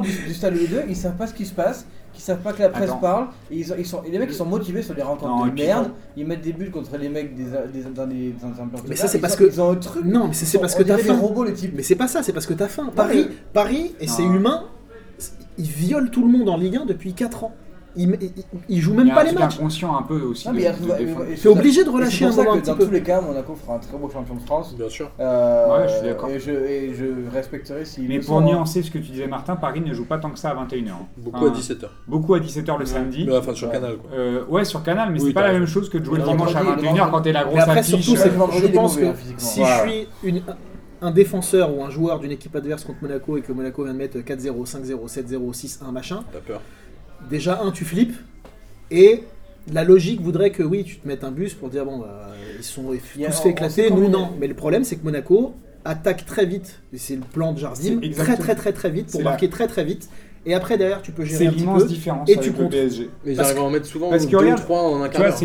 du, 0.01 0.11
du 0.11 0.35
stade 0.35 0.55
de 0.55 0.67
2, 0.67 0.83
ils 0.89 0.97
savent 0.97 1.17
pas 1.17 1.27
ce 1.27 1.35
qui 1.35 1.45
se 1.47 1.53
passe, 1.55 1.87
qu'ils 2.13 2.23
savent 2.23 2.41
pas 2.41 2.53
que 2.53 2.61
la 2.63 2.69
presse 2.69 2.91
Attends. 2.91 2.99
parle, 2.99 3.27
et, 3.51 3.57
ils, 3.59 3.75
ils 3.79 3.87
sont, 3.87 4.03
et 4.05 4.11
les 4.11 4.19
mecs 4.19 4.29
ils 4.31 4.35
sont 4.35 4.45
motivés 4.45 4.83
sur 4.83 4.95
des 4.95 5.03
rencontres 5.03 5.29
Non, 5.37 5.47
et 5.47 5.51
de 5.51 5.55
puis 5.55 5.65
merde, 5.65 5.91
ils 6.17 6.27
mettent 6.27 6.43
des 6.43 6.53
buts 6.53 6.71
contre 6.71 6.97
les 6.99 7.09
mecs 7.09 7.35
des, 7.35 7.45
des, 7.45 7.83
dans 7.95 8.07
des 8.07 8.35
dans 8.43 8.49
Mais 8.89 8.97
ça, 8.97 9.09
c'est 9.09 9.19
Ils 9.19 9.21
parce 9.21 9.37
que- 9.37 9.45
Ils 9.45 9.61
ont 9.61 9.71
un 9.73 9.77
truc. 9.77 10.05
Non, 10.05 10.29
mais 10.29 10.35
c'est 10.35 10.45
c'est 10.45 10.59
Ils 10.59 10.61
parce 10.61 10.73
sont- 10.73 10.79
que 10.79 10.85
on 10.85 10.87
t'as 10.89 10.97
dirait 10.97 11.09
faim. 11.09 11.15
des 11.15 11.21
robots 11.21 11.45
les 11.45 11.53
types. 11.55 11.73
Mais 11.75 11.83
c'est 11.83 11.97
pas 11.97 12.09
ça, 12.09 12.23
c'est 12.23 12.33
parce 12.33 12.47
que 12.47 12.55
t'as 12.55 12.69
faim. 12.69 12.91
Paris, 12.95 13.29
Paris, 13.53 13.95
et 14.01 14.07
c'est 14.09 14.23
Non. 14.23 14.35
humain, 14.35 14.65
ils 15.59 15.65
violent 15.67 16.09
tout 16.11 16.23
le 16.25 16.29
monde 16.31 16.49
en 16.49 16.57
Ligue 16.57 16.77
1 16.77 16.87
depuis 16.87 17.15
4 17.15 17.45
ans. 17.45 17.55
Ils 17.97 18.81
jouent 18.81 18.93
Il 18.93 18.97
même 18.99 19.07
y 19.09 19.11
a 19.11 19.15
pas 19.15 19.21
un 19.21 19.25
les 19.25 19.33
matchs. 19.33 19.57
inconscient 19.59 19.97
un 19.97 20.03
peu 20.03 20.21
aussi. 20.23 20.47
Non, 20.49 20.53
de- 20.53 20.57
mais 20.59 20.63
il 20.63 20.65
y 20.65 20.69
a- 20.69 20.73
de 20.73 21.03
et- 21.03 21.05
défendre. 21.07 21.27
et- 21.29 21.33
et 21.33 21.37
T'es 21.37 21.49
obligé 21.49 21.85
de 21.85 21.91
relâcher 21.91 22.25
c'est 22.25 22.31
pour 22.31 22.41
un 22.41 22.45
moment 22.45 22.53
que 22.53 22.57
un 22.57 22.61
petit 22.61 22.71
Dans 22.71 22.77
peu. 22.77 22.85
tous 22.87 22.91
les 22.93 23.03
cas, 23.03 23.21
Monaco 23.21 23.55
fera 23.55 23.75
un 23.75 23.79
très 23.79 23.97
beau 23.99 24.09
champion 24.11 24.35
de 24.35 24.41
France. 24.41 24.75
Bien 24.77 24.89
sûr. 24.89 25.11
Euh, 25.21 25.79
Ouais, 25.79 25.89
je 25.89 25.93
suis 25.95 26.07
d'accord. 26.07 26.29
Et 26.31 26.41
je, 26.41 26.51
et 26.51 26.95
je 26.95 27.05
respecterai 27.33 27.85
s'ils 27.85 28.09
Mais 28.09 28.19
pour 28.19 28.27
sont, 28.29 28.39
hein. 28.39 28.45
nuancer 28.47 28.83
ce 28.83 28.91
que 28.91 28.99
tu 28.99 29.11
disais, 29.13 29.27
Martin, 29.27 29.57
Paris 29.57 29.81
ne 29.81 29.93
joue 29.93 30.05
pas 30.07 30.19
tant 30.19 30.31
que 30.31 30.39
ça 30.39 30.51
à 30.51 30.55
21h. 30.55 30.97
Beaucoup 31.17 31.47
à 31.47 31.51
17h. 31.51 31.89
Beaucoup 32.09 32.35
à 32.35 32.41
17h 32.41 32.79
le 32.79 32.87
samedi. 32.87 33.25
Mais 33.27 33.37
enfin, 33.37 33.55
sur 33.55 33.69
Ouais. 33.69 33.75
Canal 33.75 33.97
quoi. 33.97 34.11
Euh, 34.15 34.45
ouais, 34.49 34.65
sur 34.65 34.83
Canal, 34.83 35.11
mais 35.13 35.21
Oui, 35.21 35.29
c'est 35.29 35.35
pas 35.35 35.43
la 35.47 35.53
même 35.53 35.67
chose 35.67 35.89
que 35.89 35.99
de 35.99 36.05
jouer 36.05 36.19
le 36.19 36.25
dimanche 36.25 36.55
à 36.55 36.63
vendredi, 36.63 36.87
21h 36.87 37.11
quand 37.11 37.21
t'es 37.23 37.33
la 37.33 37.45
grosse 37.45 37.61
affiche. 37.61 38.07
c'est 38.07 38.17
c'est- 38.17 38.31
je 38.31 38.69
pense 38.69 38.97
que 38.97 39.05
hein, 39.05 39.15
si 39.37 39.63
je 39.65 39.89
suis 39.91 40.09
une- 40.25 40.43
un 41.05 41.11
défenseur 41.11 41.77
ou 41.77 41.83
un 41.83 41.91
joueur 41.91 42.21
d'une 42.21 42.31
équipe 42.31 42.55
adverse 42.55 42.85
contre 42.85 43.01
Monaco 43.03 43.37
et 43.37 43.41
que 43.43 43.53
Monaco 43.53 43.83
vient 43.83 43.93
de 43.93 43.99
mettre 43.99 44.21
4-0, 44.21 44.65
5-0, 44.67 45.09
7-0, 45.09 45.53
6-1, 45.53 45.91
machin, 45.91 46.23
T'as 46.33 46.39
peur. 46.39 46.61
Déjà, 47.31 47.61
un, 47.63 47.71
tu 47.71 47.85
flippes. 47.85 48.15
Et 48.91 49.23
la 49.73 49.85
logique 49.85 50.21
voudrait 50.21 50.51
que 50.51 50.63
oui, 50.63 50.85
tu 50.85 50.97
te 50.99 51.07
mettes 51.09 51.25
un 51.25 51.31
bus 51.31 51.55
pour 51.55 51.69
dire 51.69 51.85
bon, 51.85 51.99
bah, 51.99 52.29
ils 52.59 52.65
sont 52.65 52.91
a- 53.25 53.29
tous 53.31 53.43
fait 53.43 53.51
éclater, 53.51 53.91
nous 53.91 54.09
non. 54.09 54.31
Mais 54.39 54.47
le 54.47 54.55
problème, 54.55 54.85
c'est 54.85 54.97
que 54.97 55.05
Monaco 55.05 55.55
attaque 55.85 56.27
très 56.27 56.47
vite. 56.47 56.81
Et 56.93 56.99
c'est 56.99 57.17
le 57.17 57.23
plan 57.23 57.53
de 57.53 57.59
Jardim, 57.59 58.01
très 58.17 58.37
très 58.37 58.55
très 58.55 58.73
très 58.73 58.91
vite 58.91 59.11
pour 59.11 59.21
marquer 59.23 59.49
très 59.49 59.67
très 59.67 59.85
vite. 59.85 60.09
Et 60.45 60.55
après, 60.55 60.77
derrière, 60.77 61.01
tu 61.03 61.13
peux 61.13 61.25
gérer 61.25 61.47
un 61.47 61.51
petit 61.51 61.61
l'immense 61.61 61.83
peu. 61.83 61.89
différence 61.89 62.29
et 62.29 62.37
tu 62.37 62.51
comptes. 62.53 62.71
PSG. 62.73 63.11
Mais 63.25 63.33
ils 63.35 63.41
arrivent 63.41 63.59
à 63.59 63.63
en 63.63 63.71
mettre 63.71 63.87
souvent 63.87 64.11
parce 64.11 64.27
que 64.27 64.31
2 64.33 64.37
ou 64.37 64.41
regarde, 64.41 64.61
3 64.61 64.81
en 64.83 65.01
un 65.03 65.09
quart 65.09 65.23
d'heure. 65.23 65.39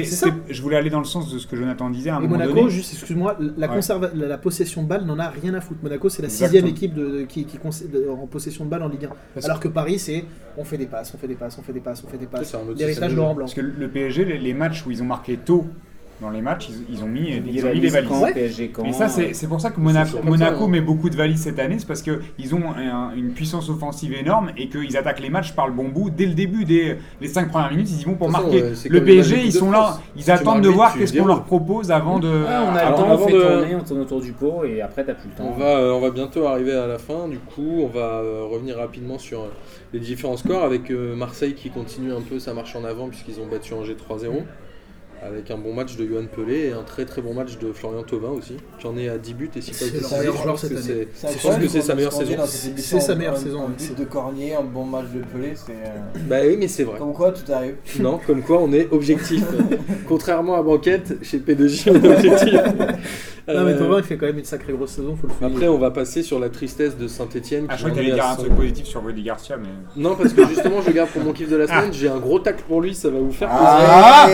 je 0.50 0.62
voulais 0.64 0.76
aller 0.76 0.90
dans 0.90 0.98
le 1.00 1.06
sens 1.06 1.32
de 1.32 1.38
ce 1.38 1.46
que 1.46 1.56
Jonathan 1.56 1.90
disait 1.92 2.10
à 2.10 2.16
un 2.16 2.20
Et 2.20 2.22
moment 2.24 2.38
Monaco, 2.40 2.54
donné. 2.56 2.70
juste 2.72 2.94
excuse-moi, 2.94 3.38
la, 3.58 3.70
Ouais. 3.70 3.76
conserva- 3.78 4.10
la, 4.16 4.28
la 4.28 4.38
possession 4.40 4.82
de 4.82 4.88
balle 4.88 5.06
n'en 5.06 5.20
a 5.20 5.30
rien 5.30 5.54
à 5.54 5.62
foutre. 5.62 5.82
Monaco, 5.84 6.10
c'est 6.10 6.24
la 6.24 6.30
Exactement. 6.30 6.48
sixième 6.62 6.68
équipe 6.76 6.96
de, 6.96 7.20
de- 7.20 7.22
qui, 7.26 7.46
qui 7.46 7.58
de- 7.58 8.10
en 8.10 8.26
possession 8.26 8.66
de 8.66 8.70
balle 8.72 8.82
en 8.82 8.88
Ligue 8.90 9.06
1. 9.06 9.10
Parce 9.36 9.46
Alors 9.46 9.60
que 9.60 9.68
Paris, 9.68 10.00
c'est 10.00 10.26
on 10.58 10.64
fait 10.64 10.78
des 10.80 10.88
passes, 10.88 11.14
on 11.14 11.18
fait 11.20 11.28
des 11.28 11.36
passes, 11.36 11.58
on 11.60 11.62
fait 11.62 11.74
des 11.74 11.80
passes, 11.80 12.04
on 12.04 12.10
fait 12.10 12.18
des 12.18 12.26
passes. 12.26 12.50
C'est 12.50 12.58
un 12.58 12.62
autre 12.62 12.80
L'héritage 12.80 13.12
de 13.12 13.16
Laurent. 13.18 13.36
Blanc. 13.36 13.46
Parce 13.46 13.54
que 13.54 13.62
le 13.62 13.88
PSG, 13.90 14.26
les, 14.26 14.40
les 14.40 14.54
matchs 14.56 14.84
où 14.86 14.90
ils 14.92 15.04
ont 15.04 15.06
marqué 15.06 15.38
tôt 15.38 15.66
dans 16.20 16.30
les 16.32 16.42
matchs, 16.42 16.70
ils, 16.70 16.96
ils 16.96 17.04
ont 17.04 17.08
mis, 17.08 17.30
ils 17.30 17.56
Ils 17.56 17.66
ont 17.66 17.70
mis 17.72 17.80
les 17.80 17.90
valises. 17.90 18.10
quand, 18.10 18.22
Ouais. 18.24 18.34
PSG 18.34 18.70
quand. 18.70 18.84
Et 18.86 18.94
ça, 18.94 19.08
c'est 19.08 19.48
pour 19.48 19.62
ça 19.62 19.70
que 19.70 19.80
Monaco, 19.80 20.18
ça, 20.38 20.68
met 20.68 20.82
beaucoup 20.82 21.10
de 21.10 21.16
valises 21.16 21.42
cette 21.44 21.60
année, 21.60 21.76
c'est 21.78 21.86
parce 21.88 22.02
qu'ils 22.02 22.56
ont 22.56 22.72
un- 22.76 23.14
une 23.16 23.32
puissance 23.34 23.70
offensive 23.70 24.14
énorme 24.14 24.52
et 24.58 24.68
qu'ils 24.70 24.98
attaquent 24.98 25.20
les 25.20 25.30
matchs 25.30 25.54
par 25.54 25.68
le 25.68 25.74
bon 25.74 25.90
bout. 25.90 26.10
Dès 26.10 26.26
le 26.26 26.34
début, 26.34 26.66
dès 26.66 26.98
les 27.22 27.28
5 27.28 27.50
premières 27.50 27.70
minutes, 27.72 27.90
ils 27.92 28.02
y 28.02 28.06
vont 28.06 28.16
pour 28.16 28.30
marquer. 28.32 28.64
le 28.90 29.04
PSG, 29.04 29.42
ils 29.46 29.52
sont 29.54 29.72
France. 29.72 29.96
là, 29.98 30.02
ils 30.16 30.32
attendent 30.32 30.62
de 30.62 30.70
voir 30.70 30.98
qu'est-ce 30.98 31.18
qu'on 31.18 31.26
leur 31.26 31.44
propose 31.44 31.92
avant 31.92 32.20
de. 32.20 32.46
Ah, 32.48 32.64
on 32.72 32.76
a 32.76 32.80
Alors, 32.80 32.92
le 32.92 32.96
temps, 32.98 33.08
on 33.10 33.14
avant 33.14 33.28
fait 33.28 33.34
de- 33.34 33.42
tourner, 33.42 33.76
on 33.76 33.84
tourne 33.84 34.00
autour 34.02 34.22
du 34.22 34.32
pot 34.34 34.64
et 34.64 34.82
après 34.82 35.04
t'as 35.06 35.14
plus 35.14 35.30
le 35.30 35.36
temps. 35.36 35.54
On 35.56 35.60
va, 35.60 35.66
euh, 35.78 35.92
on 35.94 36.00
va 36.00 36.10
bientôt 36.10 36.46
arriver 36.48 36.74
à 36.74 36.88
la 36.88 36.98
fin, 36.98 37.28
du 37.28 37.38
coup 37.40 37.82
on 37.84 37.88
va 37.88 38.00
euh, 38.00 38.44
revenir 38.52 38.78
rapidement 38.78 39.18
sur 39.20 39.42
euh, 39.42 39.48
les 39.94 40.00
différents 40.00 40.38
scores 40.38 40.64
avec 40.64 40.90
euh, 40.92 41.16
Marseille 41.16 41.54
qui 41.54 41.70
continue 41.70 42.12
un 42.12 42.22
peu 42.22 42.40
sa 42.40 42.54
marche 42.54 42.76
en 42.76 42.84
avant 42.84 43.08
puisqu'ils 43.08 43.40
ont 43.40 43.48
battu 43.48 43.74
Angers 43.74 43.96
3-0 43.96 44.44
avec 45.24 45.50
un 45.52 45.58
bon 45.58 45.74
match 45.74 45.96
de 45.98 46.06
Johan 46.06 46.26
Pelé 46.34 46.68
et 46.68 46.72
un 46.74 46.84
très 46.84 47.06
très 47.06 47.22
bon 47.22 47.34
match 47.34 47.58
de 47.58 47.72
Florian 47.74 48.04
Thauvin 48.04 48.30
aussi 48.30 48.58
qui 48.80 48.88
en 48.88 48.96
est 48.98 49.10
à 49.10 49.18
10 49.18 49.34
buts 49.34 49.50
et 49.56 49.62
si 49.62 49.72
pas 49.72 49.78
C'est 49.78 49.88
été 49.88 50.00
leur 50.00 50.10
six, 50.10 50.18
meilleur 50.20 50.38
je 50.38 50.44
pense 50.44 50.62
que 50.62 50.78
c'est- 51.68 51.82
sa 51.82 51.96
meilleure 51.96 52.14
saison. 52.14 52.34
C'est 52.78 53.00
sa 53.00 53.16
meilleure 53.16 53.38
saison, 53.38 53.66
Un 53.66 53.70
but 53.70 53.74
c'est- 53.80 53.98
de 54.00 54.06
Cornier, 54.06 54.56
un 54.56 54.64
bon 54.64 54.84
match 54.86 55.06
de 55.14 55.20
Pelé, 55.22 55.54
c'est. 55.56 55.72
euh, 55.72 56.22
Bah 56.30 56.38
oui 56.46 56.56
mais 56.60 56.68
c'est 56.68 56.84
vrai. 56.84 57.00
Comme 57.00 57.14
quoi, 57.14 57.32
tout 57.32 57.52
arrive. 57.52 57.76
Non, 58.00 58.20
comme 58.26 58.42
quoi 58.44 58.60
on 58.62 58.72
est 58.74 58.88
objectif. 58.92 59.44
Contrairement 60.08 60.56
à 60.56 60.62
Banquette, 60.64 61.18
chez 61.24 61.40
P2J 61.40 61.90
on 61.92 61.96
est 62.04 62.08
objectif. 62.16 62.54
Non, 63.50 63.64
mais 63.64 63.72
Euh, 63.72 63.78
Thauvin, 63.80 64.00
il 64.00 64.04
fait 64.04 64.18
quand 64.18 64.26
même 64.26 64.40
une 64.40 64.44
sacrée 64.44 64.74
grosse 64.74 64.92
saison, 64.92 65.16
faut 65.16 65.26
le 65.28 65.32
souligner. 65.34 65.56
Après 65.56 65.68
on 65.70 65.78
va 65.78 65.90
passer 65.90 66.22
sur 66.22 66.38
la 66.38 66.50
tristesse 66.50 66.98
de 66.98 67.08
Saint-Etienne. 67.08 67.66
Ah, 67.70 67.76
je 67.78 67.84
crois 67.84 67.92
que 67.92 67.96
t'allais 67.96 68.12
dire 68.12 68.26
un 68.28 68.36
truc 68.36 68.54
positif 68.54 68.86
sur 68.88 69.02
Rudy 69.06 69.24
Garcia, 69.24 69.56
mais. 69.56 69.70
Non 69.96 70.16
parce 70.18 70.34
que 70.34 70.46
justement 70.50 70.82
je 70.86 70.92
garde 70.92 71.10
pour 71.12 71.24
mon 71.24 71.32
kiff 71.32 71.50
de 71.50 71.56
la 71.56 71.66
semaine, 71.66 71.94
j'ai 71.94 72.10
un 72.10 72.18
gros 72.20 72.40
tacle 72.40 72.64
pour 72.68 72.82
lui, 72.82 72.94
ça 72.94 73.10
va 73.10 73.20
vous 73.20 73.32
faire 73.32 73.48
plaisir. 73.48 73.66
Ah 73.70 74.28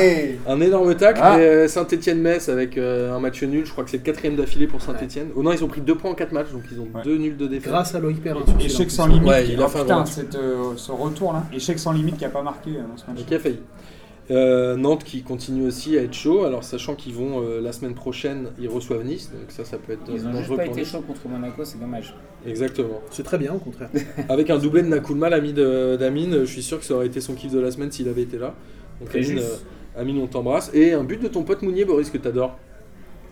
Un 0.48 0.56
énorme 0.74 0.96
tacle. 0.96 1.20
Ah. 1.24 1.40
Et 1.40 1.46
euh, 1.46 1.68
Saint-Etienne-Metz 1.68 2.50
avec 2.50 2.78
euh, 2.78 3.14
un 3.16 3.20
match 3.20 3.42
nul. 3.44 3.66
Je 3.66 3.72
crois 3.72 3.84
que 3.84 3.90
c'est 3.90 3.98
le 3.98 4.04
quatrième 4.04 4.36
d'affilée 4.36 4.68
pour 4.68 4.82
Saint-Etienne. 4.82 5.30
Oh 5.36 5.44
non, 5.44 5.52
ils 5.52 5.64
ont 5.64 5.68
pris 5.68 5.82
2 5.82 5.96
points 5.96 6.12
en 6.12 6.16
4 6.16 6.32
matchs, 6.32 6.52
donc 6.52 6.64
ils 6.72 6.80
ont 6.80 6.88
Ouais. 6.94 7.02
2 7.04 7.18
nuls 7.18 7.38
de 7.38 7.48
défaite. 7.48 7.72
Grâce 7.72 7.96
à 7.96 8.00
Loïc 8.00 8.22
Perrin. 8.22 8.42
en 8.42 8.60
Échec 8.60 8.92
sans 8.92 9.08
limite. 9.08 9.28
Ouais, 9.28 9.48
il 9.48 9.60
a 9.62 9.66
Oh, 9.66 9.68
fait 9.70 9.80
un 9.80 9.84
putain, 9.84 10.06
cette, 10.06 10.36
euh, 10.36 10.74
ce 10.76 10.92
retour 10.92 11.34
là. 11.34 11.44
Échec 11.54 11.80
sans 11.80 11.92
limite 11.92 12.18
qui 12.18 12.26
a 12.26 12.30
pas 12.30 12.42
marqué 12.44 12.72
euh, 12.72 12.82
dans 12.90 12.98
ce 12.98 13.06
match. 13.10 13.22
Et 13.22 13.24
qui 13.24 13.36
a 13.36 13.40
failli. 13.40 13.60
Euh, 14.32 14.78
Nantes 14.78 15.04
qui 15.04 15.22
continue 15.22 15.68
aussi 15.68 15.98
à 15.98 16.02
être 16.04 16.14
chaud, 16.14 16.46
alors 16.46 16.64
sachant 16.64 16.96
qu'ils 16.96 17.14
vont 17.14 17.42
euh, 17.44 17.60
la 17.60 17.74
semaine 17.74 17.94
prochaine, 17.94 18.48
ils 18.58 18.70
reçoivent 18.70 19.04
Nice, 19.04 19.30
donc 19.30 19.52
ça, 19.52 19.66
ça 19.66 19.78
peut 19.78 19.92
être 19.92 20.00
Ils 20.08 20.14
ont 20.14 20.16
juste 20.16 20.32
dangereux 20.32 20.56
pas 20.58 20.64
pour 20.64 20.72
été 20.72 20.82
Nice. 20.82 20.92
chauds 20.92 21.02
contre 21.02 21.28
Monaco, 21.28 21.66
c'est 21.66 21.78
dommage. 21.80 22.16
Exactement. 22.48 23.02
C'est 23.10 23.24
très 23.24 23.38
bien, 23.38 23.54
au 23.54 23.58
contraire. 23.58 23.90
Avec 24.30 24.50
un 24.50 24.60
doublé 24.60 24.82
de 24.82 24.88
Nakoulma, 24.88 25.30
l'ami 25.30 25.52
d'Amine, 25.52 26.40
je 26.40 26.46
suis 26.46 26.64
sûr 26.64 26.80
que 26.80 26.86
ça 26.86 26.94
aurait 26.94 27.08
été 27.08 27.20
son 27.20 27.34
kiff 27.34 27.52
de 27.52 27.60
la 27.60 27.70
semaine 27.72 27.92
s'il 27.92 28.08
avait 28.08 28.22
été 28.22 28.38
là. 28.38 28.54
Donc 29.02 29.10
Très 29.10 29.20
Amine, 29.20 29.32
juste. 29.40 29.44
euh, 29.44 29.56
Amine, 29.98 30.20
on 30.20 30.28
t'embrasse. 30.28 30.72
Et 30.74 30.94
un 30.94 31.04
but 31.04 31.22
de 31.22 31.28
ton 31.28 31.44
pote 31.44 31.62
Mounier, 31.62 31.86
Boris, 31.86 32.10
que 32.10 32.18
t'adores. 32.18 32.58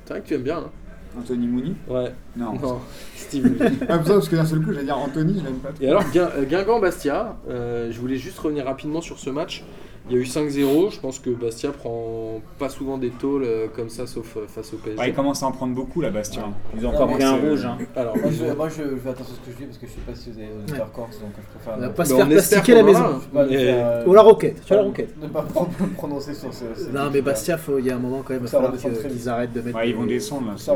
C'est 0.05 0.13
vrai 0.13 0.21
que 0.21 0.27
tu 0.27 0.33
aimes 0.35 0.43
bien, 0.43 0.57
hein 0.57 0.69
Anthony 1.17 1.45
Mouni 1.47 1.75
Ouais. 1.89 2.13
Non. 2.37 2.53
Non, 2.53 2.79
Steve 3.15 3.43
Mounier. 3.43 3.75
Ah, 3.89 4.03
ça, 4.03 4.13
parce 4.13 4.29
que 4.29 4.35
d'un 4.35 4.45
seul 4.45 4.61
coup, 4.61 4.71
j'allais 4.71 4.85
dire 4.85 4.97
Anthony, 4.97 5.39
je 5.39 5.43
l'aime 5.43 5.55
pas 5.55 5.71
trop. 5.71 5.83
Et 5.83 5.87
alors, 5.89 6.03
euh, 6.15 6.45
Guingamp-Bastia, 6.45 7.37
euh, 7.49 7.91
je 7.91 7.99
voulais 7.99 8.17
juste 8.17 8.39
revenir 8.39 8.65
rapidement 8.65 9.01
sur 9.01 9.19
ce 9.19 9.29
match. 9.29 9.63
Il 10.09 10.15
y 10.15 10.19
a 10.19 10.21
eu 10.21 10.25
5-0. 10.25 10.91
Je 10.93 10.99
pense 10.99 11.19
que 11.19 11.29
Bastia 11.29 11.71
prend 11.71 12.41
pas 12.59 12.69
souvent 12.69 12.97
des 12.97 13.11
tôles 13.11 13.43
euh, 13.45 13.67
comme 13.73 13.89
ça, 13.89 14.07
sauf 14.07 14.35
euh, 14.35 14.41
face 14.47 14.73
au 14.73 14.77
PSG. 14.77 14.99
Ouais, 14.99 15.09
il 15.09 15.13
commence 15.13 15.43
à 15.43 15.45
en 15.47 15.51
prendre 15.51 15.73
beaucoup 15.75 16.01
là, 16.01 16.09
Bastien. 16.09 16.53
Ils 16.75 16.85
ont 16.85 16.89
encore 16.89 17.11
pris 17.11 17.23
un 17.23 17.39
c'est- 17.39 17.49
rouge. 17.49 17.65
Hein. 17.65 17.77
Alors, 17.95 18.17
Moi, 18.17 18.25
ils 18.31 18.37
je, 18.37 18.53
moi, 18.53 18.67
je, 18.69 18.75
je 18.83 18.95
fais 18.97 19.09
attention 19.09 19.33
à 19.33 19.37
ce 19.37 19.45
que 19.47 19.51
je 19.53 19.57
dis 19.57 19.65
parce 19.65 19.77
que 19.77 19.85
je 19.87 19.91
sais 19.91 19.99
pas 20.05 20.15
si 20.15 20.31
vous 20.31 20.37
avez 20.39 20.47
des 20.47 20.53
auditeurs 20.59 20.91
corse, 20.91 21.19
donc 21.19 21.29
je 21.37 21.41
préfère. 21.57 21.73
On 21.77 21.79
va 21.81 21.87
ne- 21.87 21.91
pas 21.93 22.05
se 22.05 22.13
faire 22.15 22.27
plastiquer 22.27 22.73
la 22.73 22.83
maison. 22.83 23.03
pas 23.33 23.45
Mais- 23.45 23.55
euh, 23.59 24.05
Ou 24.07 24.13
la 24.13 24.21
roquette, 24.21 24.65
tu 24.65 24.73
as 24.73 24.77
la 24.77 24.81
roquette. 24.83 25.21
Ne 25.21 25.27
pas 25.27 25.41
pro- 25.43 25.67
prononcer 25.97 26.33
sur 26.33 26.53
ce. 26.53 26.89
Non, 26.91 27.09
mais 27.13 27.21
Bastia, 27.21 27.57
faut- 27.57 27.77
il 27.77 27.85
y 27.85 27.91
a 27.91 27.95
un 27.95 27.99
moment 27.99 28.21
quand 28.25 28.33
même, 28.33 28.41
il 28.43 28.49
va 28.49 28.61
Ça 28.79 28.89
vite. 28.89 29.07
qu'ils 29.07 29.29
arrêtent 29.29 29.53
de 29.53 29.61
mettre. 29.61 29.77
Ouais, 29.77 29.89
ils 29.89 29.95
vont 29.95 30.05
des- 30.05 30.15
descendre 30.15 30.47
là. 30.47 30.53
Ça 30.57 30.73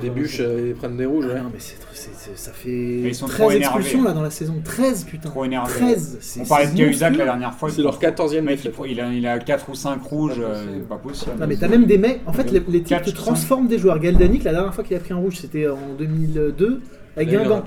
vite. 0.00 0.14
bûches, 0.14 0.40
euh, 0.40 0.68
ils 0.68 0.74
prennent 0.74 0.96
des 0.96 1.06
rouges. 1.06 1.26
Ah 1.30 1.34
ouais. 1.34 1.40
non, 1.40 1.50
mais 1.52 1.58
ça 1.60 2.52
fait 2.52 2.68
ils 2.70 3.14
sont 3.14 3.26
trop 3.26 3.44
13 3.46 3.56
énervés. 3.56 3.78
expulsions 3.80 4.02
là 4.04 4.12
dans 4.12 4.22
la 4.22 4.30
saison. 4.30 4.54
13 4.64 5.04
putain. 5.04 5.28
Trop 5.30 5.44
énervé. 5.44 5.72
13 5.72 6.18
c'est- 6.20 6.40
On 6.40 6.44
parlait 6.46 6.68
de 6.68 6.76
Cahuzac 6.76 7.16
la 7.16 7.24
dernière 7.24 7.54
fois. 7.54 7.70
C'est 7.70 7.82
leur 7.82 7.98
14e 7.98 8.48
Il, 8.88 9.00
a, 9.00 9.12
il 9.12 9.26
a 9.26 9.38
4 9.38 9.68
ou 9.70 9.74
5 9.74 10.02
rouges, 10.02 10.36
Pas 10.36 10.42
euh, 10.42 10.54
possible. 10.64 10.84
pas 10.84 10.96
possible. 10.96 11.32
Non 11.40 11.46
mais 11.46 11.56
t'as 11.56 11.68
même 11.68 11.86
des 11.86 11.98
mecs, 11.98 12.20
en 12.26 12.32
fait 12.32 12.50
les, 12.50 12.62
les 12.68 12.82
types 12.82 13.14
transforment 13.14 13.68
des 13.68 13.78
joueurs. 13.78 13.98
Galdanik, 13.98 14.44
la 14.44 14.52
dernière 14.52 14.74
fois 14.74 14.84
qu'il 14.84 14.96
a 14.96 15.00
pris 15.00 15.12
un 15.12 15.16
rouge 15.18 15.36
c'était 15.36 15.68
en 15.68 15.94
2002 15.98 16.80
avec 17.16 17.28
Guingamp. 17.30 17.64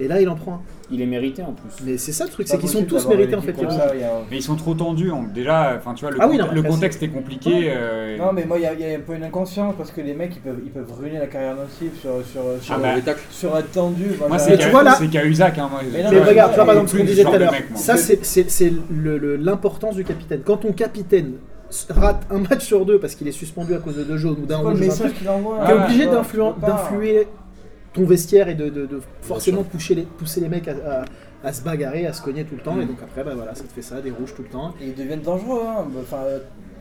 Et 0.00 0.06
là 0.08 0.20
il 0.20 0.28
en 0.28 0.34
prend 0.36 0.52
un. 0.54 0.60
Il 0.90 1.02
est 1.02 1.06
mérité 1.06 1.42
en 1.42 1.52
plus. 1.52 1.84
Mais 1.84 1.98
c'est 1.98 2.12
ça 2.12 2.24
le 2.24 2.30
truc, 2.30 2.48
c'est 2.48 2.56
qu'ils 2.58 2.68
sont 2.68 2.84
tous 2.84 3.06
mérités 3.08 3.34
en 3.34 3.42
fait. 3.42 3.50
équipe 3.50 3.62
les 3.62 3.66
comme 3.68 3.76
rouges. 3.76 3.88
ça, 3.88 3.94
il 3.94 4.00
y 4.00 4.04
a- 4.04 4.12
Mais 4.30 4.36
ils 4.38 4.42
sont 4.42 4.56
trop 4.56 4.72
tendus. 4.74 5.10
Déjà, 5.34 5.74
enfin, 5.76 5.92
tu 5.94 6.02
vois, 6.04 6.12
le, 6.12 6.18
Ah 6.20 6.28
oui, 6.28 6.38
non, 6.38 6.46
le 6.52 6.62
contexte 6.62 7.02
est 7.02 7.08
compliqué. 7.08 7.70
euh, 7.70 8.16
Non, 8.16 8.32
mais 8.32 8.44
moi, 8.46 8.58
il 8.58 8.62
y, 8.62 8.66
a- 8.66 8.72
il 8.72 8.80
y 8.80 8.84
a 8.94 8.96
un 8.96 9.00
peu 9.00 9.14
une 9.14 9.24
inconscience 9.24 9.74
parce 9.76 9.90
que 9.90 10.00
les 10.00 10.14
mecs 10.14 10.32
ils 10.36 10.40
peuvent, 10.40 10.60
ils 10.64 10.70
peuvent 10.70 10.90
ruiner 10.98 11.18
la 11.18 11.26
carrière 11.26 11.56
nocive 11.56 11.90
sur, 12.00 12.12
sur, 12.32 12.42
sur, 12.62 12.74
Ah 12.74 12.78
bah, 12.80 12.94
Les 12.96 13.02
tacles. 13.02 13.20
sur 13.30 13.54
un 13.54 13.60
tendu. 13.62 14.06
Moi, 14.28 14.38
c'est 14.38 14.50
Mais 14.52 14.56
tu 14.56 14.62
Ca- 14.62 14.70
vois, 14.70 14.82
là- 14.82 14.94
c'est 14.98 15.08
Cahuzac. 15.08 15.58
Hein, 15.58 15.68
moi, 15.70 15.80
Mais 15.92 16.02
non, 16.04 16.10
Mais 16.10 16.20
Ouais, 16.20 16.24
regarde, 16.24 16.50
tu 16.52 16.56
vois 16.56 16.64
par 16.64 16.74
exemple 16.74 16.90
ce 16.90 16.96
qu'on 16.96 17.04
disait 17.04 17.24
tout 17.24 17.28
à 17.32 17.38
l'heure, 17.38 17.54
ça 17.74 17.96
c'est- 17.96 18.72
l'importance 19.40 19.94
du 19.96 20.04
capitaine. 20.04 20.40
Quand 20.44 20.58
ton 20.58 20.72
capitaine 20.72 21.32
rate 21.90 22.22
un 22.30 22.38
match 22.38 22.64
sur 22.64 22.86
deux 22.86 22.98
parce 22.98 23.14
qu'il 23.14 23.28
est 23.28 23.32
suspendu 23.32 23.74
à 23.74 23.78
cause 23.78 23.96
de 23.96 24.04
deux 24.04 24.16
jaunes 24.16 24.38
ou 24.42 24.46
d'un 24.46 24.56
rouge, 24.58 24.80
t'es 24.80 24.88
Ah, 25.60 25.74
obligé 25.84 26.06
d'influer 26.06 27.26
ton 27.98 28.06
vestiaire 28.06 28.48
et 28.48 28.54
de, 28.54 28.68
de- 28.68 28.86
de 28.86 29.00
forcément 29.22 29.62
pousser 29.64 29.94
les, 29.94 30.02
pousser 30.02 30.40
les 30.40 30.48
mecs 30.48 30.68
à, 30.68 30.72
à- 31.02 31.04
à 31.44 31.52
se 31.52 31.62
bagarrer, 31.62 32.06
à 32.06 32.12
se 32.12 32.22
cogner 32.22 32.44
tout 32.44 32.54
le 32.56 32.62
temps. 32.62 32.74
Mm. 32.74 32.82
Et 32.82 32.86
donc 32.86 32.98
après, 33.02 33.22
bah 33.24 33.32
voilà, 33.34 33.54
ça 33.54 33.64
te 33.64 33.72
fait 33.72 33.82
ça, 33.82 34.00
des 34.00 34.10
rouges 34.10 34.34
tout 34.34 34.42
le 34.42 34.48
temps. 34.48 34.74
Et 34.80 34.88
ils 34.88 34.94
deviennent 34.94 35.22
dangereux. 35.22 35.60
Hein. 35.66 35.86
Enfin, 36.00 36.22
euh, 36.24 36.38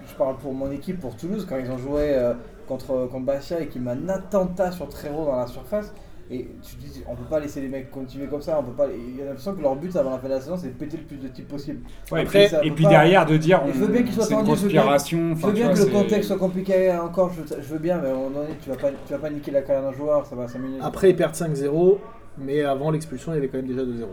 je 0.10 0.16
parle 0.16 0.38
pour 0.38 0.54
mon 0.54 0.72
équipe, 0.72 1.00
pour 1.00 1.16
Toulouse, 1.16 1.46
quand 1.48 1.58
ils 1.58 1.70
ont 1.70 1.78
joué 1.78 2.14
euh, 2.16 2.34
contre, 2.68 3.08
contre 3.12 3.26
Bastia 3.26 3.60
et 3.62 3.68
qu'ils 3.68 3.82
met 3.82 3.92
un 3.92 4.10
attentat 4.10 4.72
sur 4.72 4.88
Trero 4.90 5.26
dans 5.26 5.36
la 5.38 5.48
surface. 5.48 5.94
Et 6.30 6.46
tu 6.62 6.76
te 6.76 6.82
dis, 6.82 7.04
on 7.08 7.16
peut 7.16 7.24
pas 7.30 7.40
laisser 7.40 7.62
les 7.62 7.70
mecs 7.70 7.90
continuer 7.90 8.28
comme 8.28 8.42
ça. 8.42 8.60
On 8.60 8.64
peut 8.64 8.74
pas. 8.76 8.88
Il 8.92 9.18
y 9.18 9.22
a 9.22 9.26
l'impression 9.26 9.56
que 9.56 9.62
leur 9.62 9.76
but 9.78 9.96
avant 9.96 10.10
la 10.12 10.18
fin 10.20 10.28
de 10.28 10.34
la 10.34 10.42
saison, 10.42 10.58
c'est 10.58 10.68
de 10.68 10.74
péter 10.74 10.98
le 10.98 11.04
plus 11.04 11.18
de 11.18 11.30
types 11.30 11.48
possible. 11.48 11.80
Ouais, 12.12 12.20
et 12.20 12.24
Après, 12.24 12.40
puis, 12.42 12.50
ça 12.50 12.66
et 12.66 12.70
peut 12.70 12.76
puis 12.76 12.84
pas- 12.84 12.90
derrière 12.90 13.26
de 13.26 13.38
dire 13.38 13.62
Je 13.68 13.72
veux 13.80 13.88
bien 13.88 14.04
qu'il 14.04 14.14
soit 14.14 14.24
une 14.26 14.30
tendu, 14.46 14.56
je 14.58 14.62
veux 14.64 14.68
bien- 14.68 14.82
conspiration. 14.82 15.36
Je 15.36 15.46
veux 15.46 15.52
bien 15.54 15.66
vois, 15.68 15.74
que 15.76 15.80
le 15.80 15.86
contexte 15.92 16.28
soit 16.28 16.38
compliqué 16.38 16.92
encore, 16.92 17.32
je, 17.34 17.56
je 17.62 17.68
veux 17.74 17.80
bien, 17.80 18.00
mais 18.02 18.10
à 18.10 18.12
un 18.12 18.16
moment 18.16 18.30
donné, 18.30 18.50
tu 18.62 18.70
vas 18.70 18.76
pas, 18.76 18.90
tu 19.06 19.14
vas 19.14 19.20
pas 19.20 19.30
niquer 19.30 19.52
la 19.52 19.62
carrière 19.62 19.90
d'un 19.90 19.98
joueur, 19.98 20.26
ça 20.26 20.36
va 20.36 20.48
5 20.50 20.60
minutes. 20.60 20.82
Après, 20.84 21.10
ils 21.12 21.16
perdent 21.16 21.36
5-0, 21.36 21.98
mais 22.38 22.62
avant 22.64 22.92
l'expulsion, 22.92 23.32
il 23.32 23.36
y 23.36 23.38
avait 23.38 23.48
quand 23.48 23.58
même 23.58 23.68
déjà 23.68 23.84
2-0. 23.84 24.08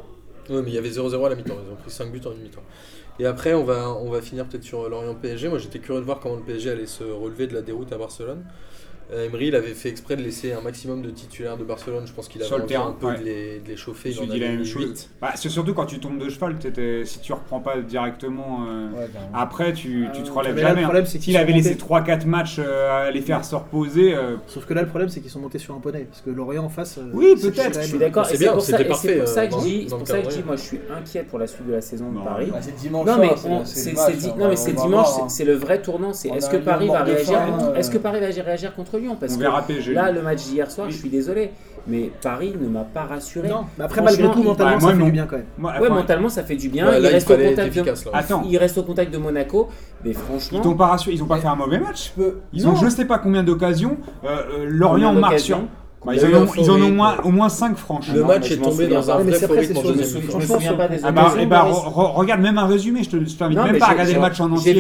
Ouais, 0.50 0.62
mais 0.62 0.68
il 0.70 0.74
y 0.74 0.78
avait 0.78 0.90
0-0 0.90 1.24
à 1.24 1.30
la 1.30 1.34
mi-temps. 1.36 1.54
Ils 1.66 1.72
ont 1.72 1.76
pris 1.76 1.90
5 1.90 2.12
buts 2.12 2.20
en 2.26 2.32
une 2.32 2.42
mi-temps. 2.42 2.62
Et 3.18 3.26
après, 3.26 3.54
on 3.54 3.64
va, 3.64 3.90
on 3.90 4.10
va 4.10 4.20
finir 4.20 4.44
peut-être 4.46 4.62
sur 4.64 4.88
Lorient 4.88 5.14
PSG. 5.14 5.48
Moi, 5.48 5.58
j'étais 5.58 5.78
curieux 5.78 6.00
de 6.00 6.04
voir 6.06 6.20
comment 6.20 6.36
le 6.36 6.42
PSG 6.42 6.70
allait 6.70 6.86
se 6.86 7.02
relever 7.04 7.46
de 7.46 7.54
la 7.54 7.62
déroute 7.62 7.92
à 7.92 7.98
Barcelone. 7.98 8.44
Euh, 9.12 9.26
Emery, 9.26 9.48
il 9.48 9.54
avait 9.54 9.74
fait 9.74 9.90
exprès 9.90 10.16
de 10.16 10.22
laisser 10.22 10.52
un 10.52 10.60
maximum 10.62 11.02
de 11.02 11.10
titulaires 11.10 11.56
de 11.56 11.64
Barcelone. 11.64 12.04
Je 12.06 12.12
pense 12.12 12.26
qu'il 12.28 12.42
avait 12.42 12.54
envie 12.54 12.74
un 12.74 12.92
peu 12.98 13.06
ouais. 13.08 13.18
de, 13.18 13.24
les, 13.24 13.58
de 13.60 13.68
les 13.68 13.76
chauffer. 13.76 14.10
Je 14.12 14.22
Il 14.22 14.40
la 14.40 14.48
même 14.48 14.64
chose. 14.64 15.10
Bah, 15.20 15.32
c'est 15.34 15.48
surtout 15.50 15.74
quand 15.74 15.86
tu 15.86 15.98
tombes 16.00 16.18
de 16.18 16.28
cheval, 16.30 16.56
si 17.04 17.18
tu 17.20 17.32
reprends 17.32 17.60
pas 17.60 17.76
directement. 17.80 18.64
euh, 18.66 18.88
Ouais, 18.90 19.08
carrément. 19.12 19.30
Après, 19.34 19.72
tu, 19.72 20.06
tu 20.14 20.22
te 20.22 20.28
Euh, 20.28 20.32
relèves 20.32 20.54
mais 20.54 20.62
là, 20.62 20.68
jamais. 20.68 20.80
le 20.80 20.84
hein. 20.86 20.88
problème, 20.88 21.06
c'est 21.06 21.18
qu'ils 21.18 21.24
S'il 21.24 21.34
sont 21.34 21.40
avait 21.40 21.52
laissé 21.52 21.70
montés- 21.70 21.80
3-4 21.84 22.26
matchs 22.26 22.56
euh, 22.58 23.06
à 23.06 23.10
les 23.10 23.20
faire 23.20 23.44
se 23.44 23.54
reposer, 23.54 24.14
euh, 24.14 24.36
Sauf 24.46 24.64
que 24.66 24.74
là, 24.74 24.82
le 24.82 24.88
problème, 24.88 25.08
c'est 25.10 25.20
qu'ils 25.20 25.30
sont 25.30 25.40
montés 25.40 25.58
sur 25.58 25.74
un 25.74 25.80
poney. 25.80 26.04
Parce 26.10 26.22
que 26.22 26.30
Lorient 26.30 26.64
en 26.64 26.68
face. 26.68 26.98
euh, 26.98 27.02
Oui, 27.12 27.34
peut-être, 27.40 27.80
Je 27.82 27.86
suis 27.88 27.98
d'accord, 27.98 28.26
C'est 28.26 28.38
bien, 28.38 28.52
pour 28.52 28.62
ça, 28.62 28.72
c'était 28.78 28.84
parfait, 28.88 29.18
pour 29.18 29.28
ça 29.28 29.40
euh, 29.42 29.46
que 29.46 29.50
je 29.52 29.56
dans- 29.56 29.62
dis, 29.62 29.84
dans 29.86 29.90
c'est 29.90 29.96
pour 29.98 30.06
ça 30.08 30.18
que 30.18 30.30
je 30.30 30.36
dis, 30.36 30.42
moi 30.44 30.56
je 30.56 30.62
suis 30.62 30.80
inquiet 30.96 31.22
pour 31.24 31.38
la 31.38 31.46
suite 31.46 31.66
de 31.66 31.72
la 31.72 31.80
saison 31.80 32.10
de. 32.10 32.18
Paris. 32.24 32.48
Bah, 32.50 32.58
c'est 32.62 32.74
dimanche. 32.76 33.06
Non 33.06 33.18
mais 33.18 34.56
c'est 34.56 34.72
dimanche, 34.72 35.06
hein. 35.20 35.28
c'est- 35.28 35.44
le 35.44 35.54
vrai 35.54 35.82
tournant. 35.82 36.12
C'est 36.14 36.30
que 36.30 36.56
Paris 36.56 36.88
va 36.88 37.02
réagir 37.02 37.38
euh, 37.38 37.74
Est-ce 37.74 37.90
que 37.90 37.98
Paris 37.98 38.20
va 38.20 38.26
réagir 38.44 38.74
contre 38.74 38.93
Lyon 38.98 39.16
Parce 39.18 39.34
on 39.34 39.38
verra 39.38 39.64
là, 39.92 40.12
le 40.12 40.22
match 40.22 40.44
d'hier 40.44 40.70
soir, 40.70 40.86
Oui. 40.86 40.92
je 40.92 40.98
suis 40.98 41.08
désolé, 41.08 41.50
mais 41.86 42.10
Paris 42.22 42.54
ne 42.60 42.68
m'a 42.68 42.82
pas 42.82 43.04
rassuré. 43.04 43.48
Non, 43.48 43.64
mais 43.78 43.84
après, 43.84 44.02
malgré 44.02 44.30
tout, 44.30 44.42
mentalement, 44.42 44.74
bah, 44.74 44.80
ça 44.80 44.88
fait 44.92 44.98
non. 44.98 45.04
du 45.06 45.12
bien 45.12 45.26
quand 45.26 45.36
même. 45.36 45.46
Moi, 45.58 45.72
Ouais, 45.80 45.88
mentalement 45.88 46.28
ça 46.28 46.42
fait 46.42 46.56
du 46.56 46.68
bien. 46.68 46.86
Il, 46.96 47.02
là, 47.02 47.08
il 47.10 47.12
reste 47.12 47.30
au 47.30 47.34
contact 47.36 47.56
de, 47.56 47.66
efficace, 47.80 48.04
là. 48.06 48.10
Attends. 48.14 48.42
il 48.48 48.56
reste 48.56 48.78
au 48.78 48.82
contact 48.82 49.12
de 49.12 49.18
Monaco, 49.18 49.68
mais 50.04 50.10
Ils 50.10 50.16
franchement, 50.16 50.60
t'ont 50.60 50.74
pas 50.74 50.86
rassuré, 50.86 51.14
ils 51.14 51.22
ont 51.22 51.26
pas 51.26 51.38
fait 51.38 51.48
un 51.48 51.56
mauvais 51.56 51.78
match. 51.78 52.12
Ils 52.52 52.68
ont 52.68 52.74
je 52.74 52.88
sais 52.88 53.04
pas 53.04 53.18
combien 53.18 53.42
d'occasions. 53.42 53.96
Euh, 54.24 54.28
euh, 54.28 54.64
Lorient 54.66 55.12
marque 55.12 55.40
sur. 55.40 55.60
Bah, 56.04 56.12
Il 56.14 56.20
ils, 56.20 56.34
en 56.36 56.42
ont, 56.42 56.46
ils 56.58 56.70
en 56.70 56.80
ont 56.82 56.86
au 56.88 56.90
moins, 56.92 57.16
au 57.24 57.30
moins 57.30 57.48
5 57.48 57.76
franches. 57.76 58.12
Le 58.12 58.20
non, 58.20 58.26
match 58.26 58.50
est 58.50 58.56
tombé 58.58 58.88
dans 58.88 59.10
un 59.10 59.18
vrai 59.22 59.32
faux 59.38 59.52
rythme 59.54 59.76
en 59.78 59.80
sur 59.82 59.94
Je 59.94 60.36
me 60.36 60.40
souviens 60.42 60.74
pas 60.74 60.88
des 60.88 60.98
Ah 61.02 61.12
bah, 61.12 61.22
occasions, 61.22 61.40
eh 61.42 61.46
bah, 61.46 61.66
re- 61.70 62.12
regarde 62.14 62.40
même 62.42 62.58
un 62.58 62.66
résumé, 62.66 63.02
je 63.02 63.10
te 63.10 63.16
t'invite 63.38 63.58
même 63.58 63.78
pas 63.78 63.86
à 63.86 63.92
regarder 63.92 64.12
le 64.14 64.20
match 64.20 64.40
en 64.40 64.48
J'ai 64.48 64.54
entier 64.54 64.74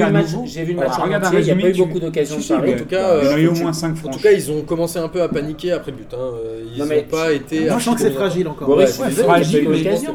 j'ai 0.44 0.64
vu 0.64 0.72
le 0.74 0.78
match 0.80 0.98
en 0.98 1.02
regarde 1.04 1.24
un 1.24 1.28
entier, 1.28 1.40
il 1.40 1.44
n'y 1.44 1.50
a 1.50 1.54
pas 1.56 1.68
eu 1.70 1.78
beaucoup 1.78 2.00
d'occasions 2.00 2.36
de 2.36 2.74
En 2.74 2.76
tout 2.76 2.84
cas, 2.84 3.20
Il 3.22 3.26
y 3.26 3.28
en 3.28 3.34
a 3.36 3.38
eu 3.38 3.46
euh, 3.46 3.50
au 3.52 3.54
moins 3.54 3.72
5 3.72 3.96
En 4.04 4.10
tout 4.10 4.18
cas, 4.18 4.32
ils 4.32 4.50
ont 4.50 4.60
commencé 4.62 4.98
un 4.98 5.08
peu 5.08 5.22
à 5.22 5.28
paniquer 5.28 5.72
après 5.72 5.92
le 5.92 5.96
but. 5.96 6.12
hein. 6.12 6.30
Ils 6.76 6.78
Non, 6.80 6.86
n'ont 6.86 7.02
pas 7.10 7.32
été. 7.32 7.68
Je 7.68 7.78
sens 7.82 7.94
que 7.94 8.00
c'est 8.02 8.10
fragile 8.10 8.48
encore. 8.48 8.68
Fragile. 9.24 9.68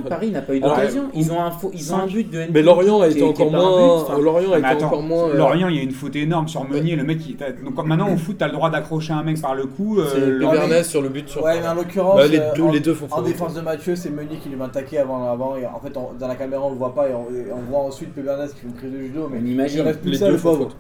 Paris 0.08 0.32
n'a 0.32 0.42
pas 0.42 0.54
eu 0.56 0.60
d'occasion. 0.60 1.04
Ils 1.16 1.32
ont 1.32 1.42
un 1.42 1.52
faux- 1.52 1.72
ils 1.74 1.94
ont 1.94 1.98
un 1.98 2.08
but 2.08 2.30
de 2.30 2.44
Mais 2.54 2.62
Lorient 2.62 3.02
a 3.02 3.08
été 3.08 3.24
encore 3.24 3.52
moins. 3.52 4.06
Lorient 4.22 4.52
a 4.54 4.74
été 4.74 4.84
encore 4.86 5.02
moins. 5.02 5.34
Lorient, 5.34 5.68
il 5.70 5.76
y 5.76 5.80
a 5.80 5.84
une 5.84 5.92
faute 5.92 6.16
énorme 6.16 6.48
sur 6.48 6.64
Meunier. 6.68 6.96
Le 6.96 7.04
mec, 7.04 7.20
donc 7.64 7.86
maintenant 7.86 8.12
au 8.14 8.18
foot, 8.18 8.36
t'as 8.38 8.48
le 8.48 8.54
droit 8.54 8.70
d'accrocher 8.70 9.14
un 9.14 9.24
mec 9.24 9.42
par 9.42 9.56
le 9.56 9.66
cou. 9.66 9.98
C'est 10.12 10.20
le- 10.20 10.40
Pébernes 10.40 10.84
sur 11.00 11.02
le 11.02 11.10
but 11.10 11.30
sur. 11.30 11.44
Ouais, 11.44 11.60
mais 11.60 11.68
en 11.68 11.74
l'occurrence, 11.76 12.18
Bah, 12.18 12.28
les 12.28 12.40
euh, 12.40 12.54
deux- 12.56 12.64
en, 12.64 12.72
les 12.72 12.80
deux 12.80 12.94
font 12.94 13.08
en 13.12 13.22
défense 13.22 13.54
de 13.54 13.62
Mathieu, 13.62 13.96
c'est 13.96 14.10
Meunier 14.10 14.38
qui 14.38 14.50
lui 14.50 14.56
va 14.56 14.66
attaquer 14.66 15.00
avant, 15.00 15.30
avant 15.32 15.56
et 15.56 15.66
en 15.66 15.80
fait, 15.80 15.96
on- 15.98 16.14
dans 16.14 16.28
la 16.28 16.36
caméra, 16.36 16.64
on 16.66 16.70
le 16.72 16.76
voit 16.78 16.94
pas 16.94 17.10
et 17.10 17.14
on, 17.14 17.30
et 17.34 17.52
on 17.52 17.62
voit 17.70 17.80
ensuite 17.80 18.14
Pébernes 18.14 18.48
qui 18.50 18.56
fait 18.62 18.68
une 18.68 18.74
prise 18.74 18.92
de 18.92 19.00
judo. 19.00 19.28
Mais 19.32 19.40
On 19.42 19.46
imagine. 19.46 19.80
il 19.80 19.82
reste 19.84 20.02
plus 20.02 20.12
Les 20.12 20.18
ça, 20.18 20.28
deux 20.30 20.38
font 20.38 20.56
faute. 20.56 20.76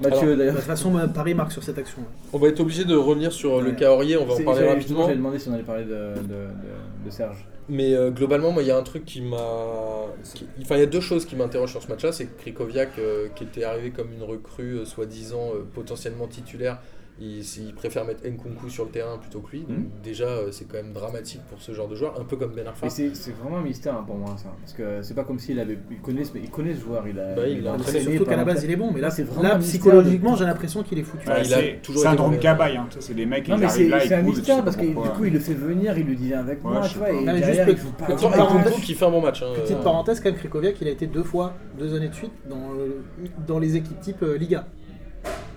Mathieu, 0.00 0.18
Alors, 0.18 0.30
De 0.30 0.34
d'ailleurs. 0.36 0.54
toute 0.56 0.64
façon, 0.64 0.96
euh, 0.98 1.06
Paris 1.06 1.34
marque 1.34 1.52
sur 1.52 1.62
cette 1.62 1.78
action. 1.78 2.02
On 2.32 2.38
va 2.38 2.48
être 2.48 2.58
obligé 2.60 2.84
de 2.84 2.96
revenir 2.96 3.30
sur 3.32 3.60
le 3.60 3.70
cas 3.72 3.92
Aurier, 3.92 4.16
on 4.16 4.24
va 4.26 4.34
en 4.34 4.42
parler 4.42 4.66
rapidement. 4.68 5.02
J'avais 5.02 5.14
demandé 5.16 5.38
si 5.38 5.48
on 5.48 5.52
allait 5.54 5.62
parler 5.62 5.84
de, 5.84 5.90
de, 5.90 6.22
de, 6.22 7.04
de 7.06 7.10
Serge. 7.10 7.46
Mais 7.68 7.94
euh, 7.94 8.10
globalement, 8.10 8.50
moi, 8.50 8.62
il 8.62 8.68
y 8.68 8.72
a 8.72 8.76
un 8.76 8.82
truc 8.82 9.04
qui 9.04 9.20
m'a. 9.20 9.36
qui- 10.34 10.46
Enfin, 10.62 10.74
il 10.74 10.80
y 10.80 10.82
a 10.82 10.86
deux 10.86 11.00
choses 11.00 11.24
qui 11.24 11.36
m'interrogent 11.36 11.70
sur 11.70 11.82
ce 11.82 11.88
match-là. 11.88 12.10
C'est 12.10 12.24
que 12.24 12.40
Krikoviak, 12.40 12.90
euh, 12.98 13.28
qui 13.36 13.44
était 13.44 13.62
arrivé 13.62 13.90
comme 13.90 14.08
une 14.12 14.24
recrue, 14.24 14.78
euh, 14.78 14.84
soi-disant 14.84 15.50
euh, 15.54 15.64
potentiellement 15.72 16.26
titulaire, 16.26 16.78
il, 17.20 17.40
il 17.40 17.74
préfère 17.74 18.04
mettre 18.04 18.26
Nkunku 18.26 18.68
sur 18.68 18.84
le 18.84 18.90
terrain 18.90 19.18
plutôt 19.18 19.40
que 19.40 19.50
lui. 19.52 19.60
Donc, 19.60 19.76
Mhm. 19.78 19.84
déjà, 20.02 20.24
euh, 20.24 20.48
c'est 20.50 20.64
quand 20.66 20.78
même 20.78 20.92
dramatique 20.92 21.40
pour 21.48 21.60
ce 21.60 21.72
genre 21.72 21.86
de 21.86 21.94
joueur, 21.94 22.18
un 22.20 22.24
peu 22.24 22.36
comme 22.36 22.52
Ben 22.54 22.66
Arfa. 22.66 22.86
Mais 22.86 22.90
c'est 22.90 23.30
vraiment 23.32 23.58
un 23.58 23.62
mystère 23.62 23.94
hein, 23.94 24.04
pour 24.06 24.16
moi 24.16 24.34
ça. 24.38 24.48
Parce 24.60 24.72
que 24.72 25.02
c'est 25.02 25.14
pas 25.14 25.24
comme 25.24 25.38
s'il 25.38 25.60
avait. 25.60 25.78
Il 25.90 26.00
connaît, 26.00 26.24
ce- 26.24 26.36
il 26.36 26.50
connaît 26.50 26.74
ce 26.74 26.80
joueur. 26.80 27.06
Il 27.06 27.18
a, 27.20 27.34
Bah, 27.34 27.46
il 27.46 27.62
l'a 27.62 27.72
a 27.72 27.74
entraîné. 27.74 28.00
Surtout 28.00 28.24
qu'à 28.24 28.36
la 28.36 28.44
base, 28.44 28.64
il 28.64 28.70
est 28.70 28.76
bon, 28.76 28.90
mais 28.92 29.00
là, 29.00 29.10
C'est 29.10 29.22
vraiment 29.24 29.42
là 29.42 29.54
un 29.56 29.58
psychologiquement, 29.60 30.32
de- 30.32 30.38
j'ai 30.38 30.44
l'impression 30.46 30.82
qu'il 30.82 30.98
est 30.98 31.02
foutu. 31.04 31.28
Ouais, 31.28 31.42
il 31.44 31.54
a 31.54 31.58
c'est 31.58 31.78
toujours 31.82 32.02
été 32.02 32.10
syndrome. 32.10 32.38
Cabaye. 32.38 32.76
Hein. 32.76 32.88
C'est 32.98 33.14
des 33.14 33.26
mecs 33.26 33.44
qui 33.44 33.52
arrivent 33.52 33.68
c'est 33.68 33.88
là, 33.88 34.00
c'est 34.00 34.14
un 34.14 34.22
mystère 34.22 34.64
parce 34.64 34.76
que 34.76 34.84
du 34.86 34.94
coup 34.94 35.24
il 35.24 35.32
le 35.32 35.38
fait 35.38 35.54
venir, 35.54 35.96
il 35.98 36.06
lui 36.06 36.16
dit 36.16 36.34
avec 36.34 36.64
Ouais, 36.64 36.72
moi, 36.72 36.80
tu 36.88 36.98
vois. 36.98 37.10
il 37.12 37.24
Nkunku 37.26 38.80
qui 38.80 38.94
fait 38.94 39.04
un 39.04 39.10
bon 39.10 39.20
match. 39.20 39.42
hein, 39.42 39.52
Petite 39.54 39.76
euh, 39.76 39.82
parenthèse, 39.82 40.20
quand 40.20 40.30
même, 40.30 40.38
Krikoviak, 40.38 40.80
il 40.80 40.88
a 40.88 40.90
été 40.90 41.06
deux 41.06 41.22
fois, 41.22 41.54
deux 41.78 41.94
années 41.94 42.08
de 42.08 42.14
suite, 42.14 42.32
dans, 42.48 42.56
dans 43.46 43.58
les 43.58 43.76
équipes 43.76 44.00
type 44.00 44.22
euh, 44.22 44.36
Liga. 44.36 44.66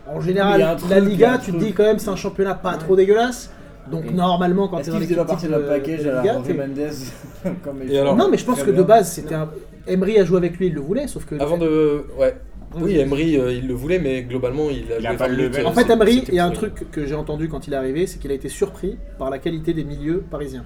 En 0.07 0.21
général, 0.21 0.77
truc, 0.77 0.89
la 0.89 0.99
Liga, 0.99 1.39
tu 1.43 1.51
te 1.51 1.57
dis 1.57 1.73
quand 1.73 1.83
même, 1.83 1.99
c'est 1.99 2.09
un 2.09 2.15
championnat 2.15 2.55
pas 2.55 2.73
trop 2.77 2.95
dégueulasse. 2.95 3.51
Donc 3.89 4.05
Et- 4.07 4.13
normalement, 4.13 4.67
quand 4.67 4.81
tu 4.81 4.89
es 4.89 4.91
dans 4.91 4.99
l'équipe 4.99 5.15
de 5.15 5.21
euh, 5.21 5.47
notre 5.49 5.67
package 5.67 6.03
de 6.03 6.09
à 6.09 6.23
la 6.23 6.33
Mendes 6.33 6.45
comme 7.63 7.77
il 7.83 7.91
Et 7.91 7.99
alors- 7.99 8.15
Non, 8.15 8.29
mais 8.29 8.37
je 8.37 8.45
pense 8.45 8.63
que 8.63 8.71
de 8.71 8.83
base, 8.83 9.11
c'était 9.11 9.35
un. 9.35 9.49
Emery 9.87 10.17
a 10.19 10.25
joué 10.25 10.37
avec 10.37 10.57
lui, 10.57 10.67
il 10.67 10.73
le 10.73 10.81
voulait, 10.81 11.07
sauf 11.07 11.25
que. 11.25 11.35
Avant 11.39 11.57
de. 11.57 12.03
Ouais. 12.19 12.35
Oui, 12.77 12.97
Emery, 12.97 13.37
euh, 13.37 13.53
il 13.53 13.67
le 13.67 13.73
voulait, 13.73 13.99
mais 13.99 14.23
globalement, 14.23 14.69
il 14.69 14.91
a 14.91 14.99
Il 14.99 15.07
a 15.07 15.11
joué 15.11 15.17
pas 15.17 15.27
20 15.27 15.35
le 15.35 15.43
euh, 15.59 15.65
En 15.65 15.71
fait, 15.71 15.89
Emery, 15.89 16.25
il 16.27 16.33
y 16.33 16.39
a 16.39 16.45
un 16.45 16.51
truc 16.51 16.91
que 16.91 17.05
j'ai 17.05 17.15
entendu 17.15 17.47
quand 17.47 17.67
il 17.67 17.73
est 17.73 17.77
arrivé, 17.77 18.05
c'est 18.07 18.19
qu'il 18.19 18.31
a 18.31 18.33
été 18.33 18.49
surpris 18.49 18.97
par 19.17 19.29
la 19.29 19.39
qualité 19.39 19.73
des 19.73 19.83
milieux 19.83 20.23
parisiens 20.29 20.65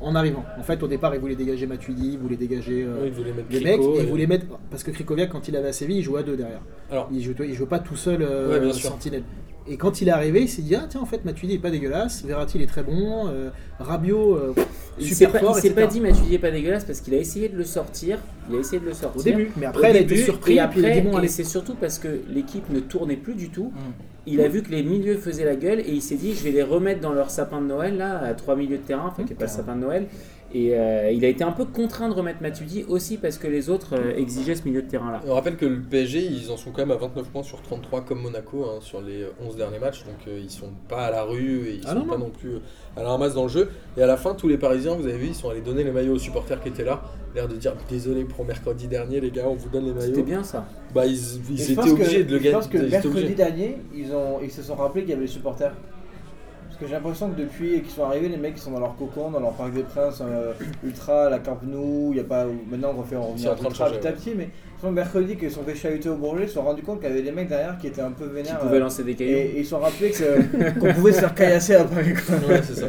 en 0.00 0.14
arrivant. 0.14 0.44
En 0.58 0.62
fait, 0.62 0.82
au 0.82 0.88
départ, 0.88 1.14
il 1.14 1.20
voulait 1.20 1.34
dégager 1.36 1.66
Matuidi, 1.66 2.10
il 2.14 2.18
voulait 2.18 2.36
dégager 2.36 2.82
euh, 2.84 3.02
Ouais, 3.02 3.08
il 3.08 3.12
voulait 3.12 3.32
mettre 3.32 3.48
les 3.50 3.60
Crico, 3.60 3.88
mecs, 3.90 3.96
et 3.96 4.00
et- 4.00 4.02
il 4.04 4.10
voulait 4.10 4.26
mettre. 4.26 4.46
Parce 4.70 4.82
que 4.82 4.90
Krikoviak, 4.90 5.30
quand 5.30 5.48
il 5.48 5.56
avait 5.56 5.68
à 5.68 5.72
Séville, 5.72 5.98
il 5.98 6.02
jouait 6.02 6.20
à 6.20 6.22
deux 6.22 6.36
derrière. 6.36 6.60
Alors, 6.90 7.08
Il 7.12 7.22
jouait, 7.22 7.34
il 7.40 7.54
jouait 7.54 7.66
pas 7.66 7.78
tout 7.78 7.96
seul 7.96 8.22
euh, 8.22 8.66
Ouais, 8.68 8.72
sentinelle. 8.72 9.24
Et 9.66 9.78
quand 9.78 10.02
il 10.02 10.08
est 10.08 10.10
arrivé, 10.10 10.42
il 10.42 10.48
s'est 10.48 10.60
dit 10.60 10.74
ah 10.74 10.84
tiens 10.86 11.00
en 11.00 11.06
fait 11.06 11.24
Matuidi 11.24 11.54
est 11.54 11.58
pas 11.58 11.70
dégueulasse, 11.70 12.22
Verratti 12.22 12.58
il 12.58 12.62
est 12.62 12.66
très 12.66 12.82
bon, 12.82 13.28
euh, 13.28 13.48
Rabiot 13.78 14.34
euh, 14.36 14.52
Il 14.98 15.06
super 15.06 15.32
pas, 15.32 15.38
fort. 15.40 15.56
il 15.58 15.62
s'est 15.62 15.70
pas 15.70 15.86
dit 15.86 16.02
Matuidi 16.02 16.34
est 16.34 16.38
pas 16.38 16.50
dégueulasse 16.50 16.84
parce 16.84 17.00
qu'il 17.00 17.14
a 17.14 17.16
essayé 17.16 17.48
de 17.48 17.56
le 17.56 17.64
sortir. 17.64 18.18
Il 18.50 18.56
a 18.56 18.58
essayé 18.58 18.78
de 18.78 18.84
le 18.84 18.92
sortir. 18.92 19.18
au 19.18 19.24
début, 19.24 19.50
mais 19.56 19.64
après 19.64 19.90
il 19.92 19.96
a 19.96 20.00
été 20.00 20.16
surpris 20.18 20.52
et 20.52 20.56
et 20.56 20.66
puis 20.68 20.80
il 20.80 20.84
a 20.84 20.88
après, 20.90 21.00
dit 21.00 21.08
bon 21.08 21.18
et 21.18 21.28
c'est 21.28 21.44
surtout 21.44 21.74
parce 21.80 21.98
que 21.98 22.08
l'équipe 22.28 22.68
ne 22.68 22.80
tournait 22.80 23.16
plus 23.16 23.32
du 23.34 23.48
tout. 23.48 23.72
Mm. 23.74 23.92
Il 24.26 24.40
a 24.40 24.48
vu 24.48 24.62
que 24.62 24.70
les 24.70 24.82
milieux 24.82 25.18
faisaient 25.18 25.44
la 25.44 25.56
gueule 25.56 25.80
et 25.80 25.90
il 25.90 26.00
s'est 26.00 26.16
dit 26.16 26.34
je 26.34 26.42
vais 26.42 26.50
les 26.50 26.62
remettre 26.62 27.00
dans 27.00 27.12
leur 27.12 27.30
sapin 27.30 27.60
de 27.60 27.66
Noël 27.66 27.98
là 27.98 28.20
à 28.20 28.34
trois 28.34 28.56
milieux 28.56 28.78
de 28.78 28.82
terrain, 28.82 29.06
enfin 29.06 29.24
qui 29.24 29.30
n'est 29.30 29.34
pas 29.36 29.44
le 29.44 29.50
sapin 29.50 29.76
de 29.76 29.80
Noël. 29.80 30.06
Et 30.56 30.78
euh, 30.78 31.10
il 31.10 31.24
a 31.24 31.28
été 31.28 31.42
un 31.42 31.50
peu 31.50 31.64
contraint 31.64 32.08
de 32.08 32.14
remettre 32.14 32.40
Matuidi 32.40 32.84
aussi 32.88 33.16
parce 33.16 33.38
que 33.38 33.48
les 33.48 33.70
autres 33.70 33.94
euh, 33.96 34.14
exigeaient 34.16 34.54
ce 34.54 34.64
milieu 34.64 34.82
de 34.82 34.88
terrain 34.88 35.10
là. 35.10 35.20
On 35.26 35.34
rappelle 35.34 35.56
que 35.56 35.66
le 35.66 35.80
PSG, 35.80 36.20
ils 36.24 36.48
en 36.52 36.56
sont 36.56 36.70
quand 36.70 36.82
même 36.86 36.92
à 36.92 36.96
29 36.96 37.28
points 37.28 37.42
sur 37.42 37.60
33 37.60 38.02
comme 38.02 38.20
Monaco 38.22 38.64
hein, 38.64 38.78
sur 38.80 39.02
les 39.02 39.26
11 39.44 39.56
derniers 39.56 39.80
matchs. 39.80 40.04
Donc 40.04 40.14
euh, 40.28 40.38
ils 40.40 40.50
sont 40.50 40.70
pas 40.88 41.06
à 41.06 41.10
la 41.10 41.24
rue 41.24 41.66
et 41.66 41.74
ils 41.74 41.80
Ah 41.86 41.94
sont 41.94 41.98
non, 41.98 42.04
pas 42.06 42.12
non. 42.18 42.26
non 42.26 42.30
plus 42.30 42.52
à 42.96 43.02
la 43.02 43.08
ramasse 43.08 43.34
dans 43.34 43.42
le 43.42 43.48
jeu. 43.48 43.68
Et 43.96 44.02
à 44.02 44.06
la 44.06 44.16
fin, 44.16 44.34
tous 44.34 44.46
les 44.46 44.56
Parisiens, 44.56 44.94
vous 44.94 45.08
avez 45.08 45.18
vu, 45.18 45.26
ils 45.26 45.34
sont 45.34 45.50
allés 45.50 45.60
donner 45.60 45.82
les 45.82 45.90
maillots 45.90 46.14
aux 46.14 46.18
supporters 46.20 46.62
qui 46.62 46.68
étaient 46.68 46.84
là. 46.84 47.02
L'air 47.34 47.48
de 47.48 47.56
dire 47.56 47.72
désolé 47.90 48.22
pour 48.22 48.44
mercredi 48.44 48.86
dernier, 48.86 49.20
les 49.20 49.32
gars, 49.32 49.48
on 49.48 49.54
vous 49.54 49.68
donne 49.68 49.86
les 49.86 50.00
C'était 50.02 50.12
maillots. 50.12 50.24
bien 50.24 50.44
ça. 50.44 50.68
Bah 50.94 51.04
ils, 51.04 51.16
je 51.16 51.62
étaient 51.72 51.74
que- 51.74 51.90
obligés 51.90 52.22
de 52.22 52.30
le 52.30 52.38
Je 52.38 52.42
gagner. 52.44 52.54
pense 52.56 52.68
que 52.68 52.78
mercredi 52.78 53.08
obligés. 53.08 53.34
dernier, 53.34 53.78
ils, 53.92 54.12
ont, 54.14 54.38
ils 54.40 54.52
se 54.52 54.62
sont 54.62 54.76
rappelés 54.76 55.00
qu'il 55.02 55.10
y 55.10 55.14
avait 55.14 55.22
les 55.22 55.26
supporters. 55.26 55.74
Que 56.84 56.90
j'ai 56.90 56.96
l'impression 56.96 57.30
que 57.30 57.40
depuis 57.40 57.80
qu'ils 57.80 57.90
sont 57.90 58.04
arrivés, 58.04 58.28
les 58.28 58.36
mecs 58.36 58.52
ils 58.56 58.60
sont 58.60 58.72
dans 58.72 58.80
leur 58.80 58.94
cocon, 58.96 59.30
dans 59.30 59.40
leur 59.40 59.52
parc 59.52 59.72
des 59.72 59.84
Princes, 59.84 60.20
euh, 60.20 60.52
Ultra, 60.84 61.30
la 61.30 61.38
Camp 61.38 61.58
Nou, 61.62 62.08
il 62.10 62.18
y 62.18 62.20
a 62.20 62.24
pas. 62.24 62.44
Maintenant 62.70 62.92
on 62.94 63.00
refait 63.00 63.16
en 63.16 63.28
revenir 63.28 63.52
en 63.52 63.54
train 63.54 63.64
de 63.64 63.68
Ultra 63.70 63.86
changer, 63.86 63.98
petit 64.00 64.06
à 64.06 64.10
ouais. 64.10 64.16
petit, 64.16 64.32
mais 64.36 64.48
que 64.82 64.86
mercredi 64.88 65.36
qu'ils 65.38 65.50
sont 65.50 65.62
fait 65.62 65.74
chahuter 65.74 66.10
au 66.10 66.16
Bourget, 66.16 66.42
ils 66.42 66.48
se 66.48 66.54
sont 66.56 66.62
rendus 66.62 66.82
compte 66.82 67.00
qu'il 67.00 67.08
y 67.08 67.12
avait 67.12 67.22
des 67.22 67.32
mecs 67.32 67.48
derrière 67.48 67.78
qui 67.78 67.86
étaient 67.86 68.02
un 68.02 68.10
peu 68.10 68.26
Qui 68.26 68.34
vénères. 68.34 68.58
pouvait 68.58 68.76
euh, 68.76 68.80
lancer 68.80 69.02
des 69.02 69.12
et, 69.12 69.14
cailloux. 69.14 69.32
et 69.32 69.54
ils 69.56 69.64
se 69.64 69.70
sont 69.70 69.78
rappelés 69.78 70.10
que- 70.10 70.78
qu'on 70.78 70.92
pouvait 70.92 71.12
se 71.12 71.20
faire 71.20 71.34
caillasser 71.34 71.76
quoi. 71.76 72.36
Ouais, 72.50 72.60
c'est 72.62 72.74
ça. 72.74 72.86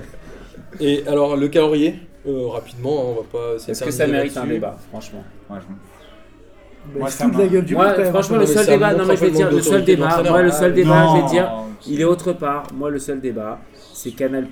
Et 0.81 1.03
alors, 1.07 1.37
le 1.37 1.47
calendrier, 1.47 1.95
euh, 2.27 2.47
rapidement, 2.47 2.99
hein, 2.99 3.05
on 3.11 3.13
va 3.13 3.21
pas 3.31 3.55
Est-ce 3.65 3.81
que 3.81 3.91
ça 3.91 4.07
mérite 4.07 4.35
un 4.35 4.45
débat, 4.45 4.75
franchement? 4.89 5.23
Ouais, 5.49 5.57
je- 5.61 6.99
Moi, 6.99 7.09
ça 7.09 7.27
la 7.27 7.47
gueule 7.47 7.63
du 7.63 7.75
Moi, 7.75 7.87
monde, 7.87 7.97
même, 7.97 8.09
franchement, 8.09 8.37
le 8.37 8.45
seul 8.45 8.65
débat, 8.65 8.93
non 8.93 9.05
mais 9.05 9.15
je 9.15 9.21
vais 9.21 9.31
dire 9.31 9.49
le 9.49 9.61
seul 9.61 9.85
débat, 9.85 10.21
moi 10.21 10.41
le 10.41 10.51
seul 10.51 10.73
débat, 10.73 11.07
je 11.15 11.21
vais 11.21 11.29
dire, 11.29 11.49
il 11.87 12.01
est 12.01 12.03
autre 12.03 12.33
part. 12.33 12.63
Moi 12.75 12.89
le 12.89 12.99
seul 12.99 13.21
débat, 13.21 13.59
c'est 13.95 14.11
Canal 14.11 14.47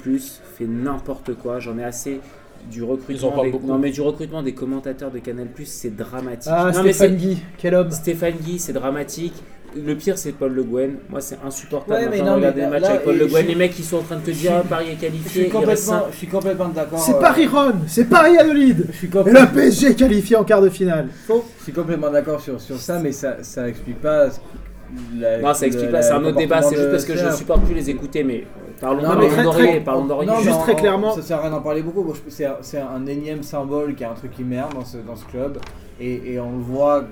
fait 0.57 0.65
n'importe 0.65 1.33
quoi. 1.35 1.59
J'en 1.59 1.77
ai 1.77 1.83
assez 1.83 2.19
du 2.71 2.79
Ils 2.79 2.83
en 2.83 2.87
recrutement 2.87 3.43
des, 3.43 3.51
beaucoup. 3.51 3.67
non 3.67 3.77
mais 3.77 3.91
du 3.91 3.99
recrutement 4.01 4.41
des 4.41 4.53
commentateurs 4.53 5.11
de 5.11 5.19
Canal 5.19 5.47
c'est 5.65 5.95
dramatique. 5.95 6.51
Ah, 6.55 6.71
non 6.73 6.79
Stéphane 6.81 7.15
Guy, 7.17 7.37
quel 7.57 7.75
homme 7.75 7.91
Stéphane 7.91 8.35
Guy, 8.41 8.57
c'est 8.57 8.73
dramatique. 8.73 9.33
Le 9.75 9.95
pire, 9.95 10.19
c'est 10.19 10.33
Paul 10.33 10.53
Le 10.53 10.63
Guen. 10.63 10.97
Moi, 11.09 11.19
c'est 11.19 11.39
insupportable 11.43 12.03
Ouais, 12.03 12.07
mais 12.09 12.21
non, 12.21 12.35
regarder 12.35 12.59
mais 12.61 12.65
le 12.67 12.71
match 12.71 12.81
là, 12.83 12.89
avec 12.91 13.03
Paul 13.05 13.17
Le 13.17 13.25
Guen. 13.25 13.47
Les 13.47 13.55
mecs, 13.55 13.77
ils 13.79 13.83
sont 13.83 13.97
en 13.97 14.01
train 14.03 14.17
de 14.17 14.21
te 14.21 14.29
dire 14.29 14.51
suis- 14.51 14.59
ah, 14.61 14.63
Paris 14.69 14.85
est 14.91 14.95
Je 14.95 15.01
qualifié. 15.01 15.41
suis 15.41 15.49
complètement, 15.51 16.03
je 16.11 16.15
suis 16.17 16.27
complètement 16.27 16.67
d'accord. 16.69 16.99
C'est 16.99 17.15
euh, 17.15 17.19
Paris 17.19 17.47
Ron, 17.47 17.73
c'est 17.87 18.05
Paris 18.07 18.37
Adolide 18.37 18.85
Je 18.91 18.97
suis 18.97 19.07
Et 19.07 19.09
complètement, 19.09 19.39
la 19.41 19.47
PSG 19.47 19.95
qualifié 19.95 20.35
en 20.35 20.43
quart 20.43 20.61
de 20.61 20.69
finale. 20.69 21.07
Faux. 21.27 21.43
je 21.57 21.63
suis 21.63 21.73
complètement 21.73 22.11
d'accord 22.11 22.39
sur, 22.39 22.61
sur 22.61 22.77
ça, 22.77 22.99
mais 22.99 23.11
ça, 23.11 23.37
ça 23.41 23.67
explique 23.67 23.99
pas. 23.99 24.27
La, 25.17 25.39
Non, 25.39 25.53
ça 25.55 25.65
explique 25.65 25.87
le- 25.87 25.91
pas. 25.91 26.01
C'est 26.03 26.09
la- 26.11 26.17
un 26.17 26.23
autre 26.25 26.37
débat. 26.37 26.61
C'est 26.61 26.75
juste 26.75 26.91
parce 26.91 27.05
que 27.05 27.13
je 27.13 27.17
Serge. 27.19 27.35
supporte 27.35 27.65
plus 27.65 27.73
les 27.73 27.89
écouter. 27.89 28.23
Mais 28.23 28.45
parlons 28.83 29.01
Non, 29.01 29.07
parlons 29.07 29.21
mais 29.21 29.29
très, 29.29 29.43
très- 29.43 29.79
Parlons. 29.81 30.05
Non, 30.05 30.39
Juste 30.39 30.61
très 30.61 30.75
clairement- 30.75 31.13
Ça 31.15 31.21
sert 31.21 31.37
à 31.39 31.41
rien 31.41 31.51
d'en 31.51 31.61
parler 31.61 31.81
beaucoup. 31.81 32.13
C'est 32.27 32.45
un, 32.77 33.05
énième 33.05 33.43
symbole 33.43 33.95
qui 33.95 34.03
a 34.03 34.11
un 34.11 34.13
truc 34.13 34.31
qui 34.31 34.43
merde 34.43 34.73
dans 34.73 34.85
ce, 34.85 34.97
dans 34.97 35.15
ce 35.15 35.25
club. 35.25 35.57
Et, 35.99 36.33
et 36.33 36.39
on 36.39 36.51
le 36.51 36.63
voit. 36.63 37.03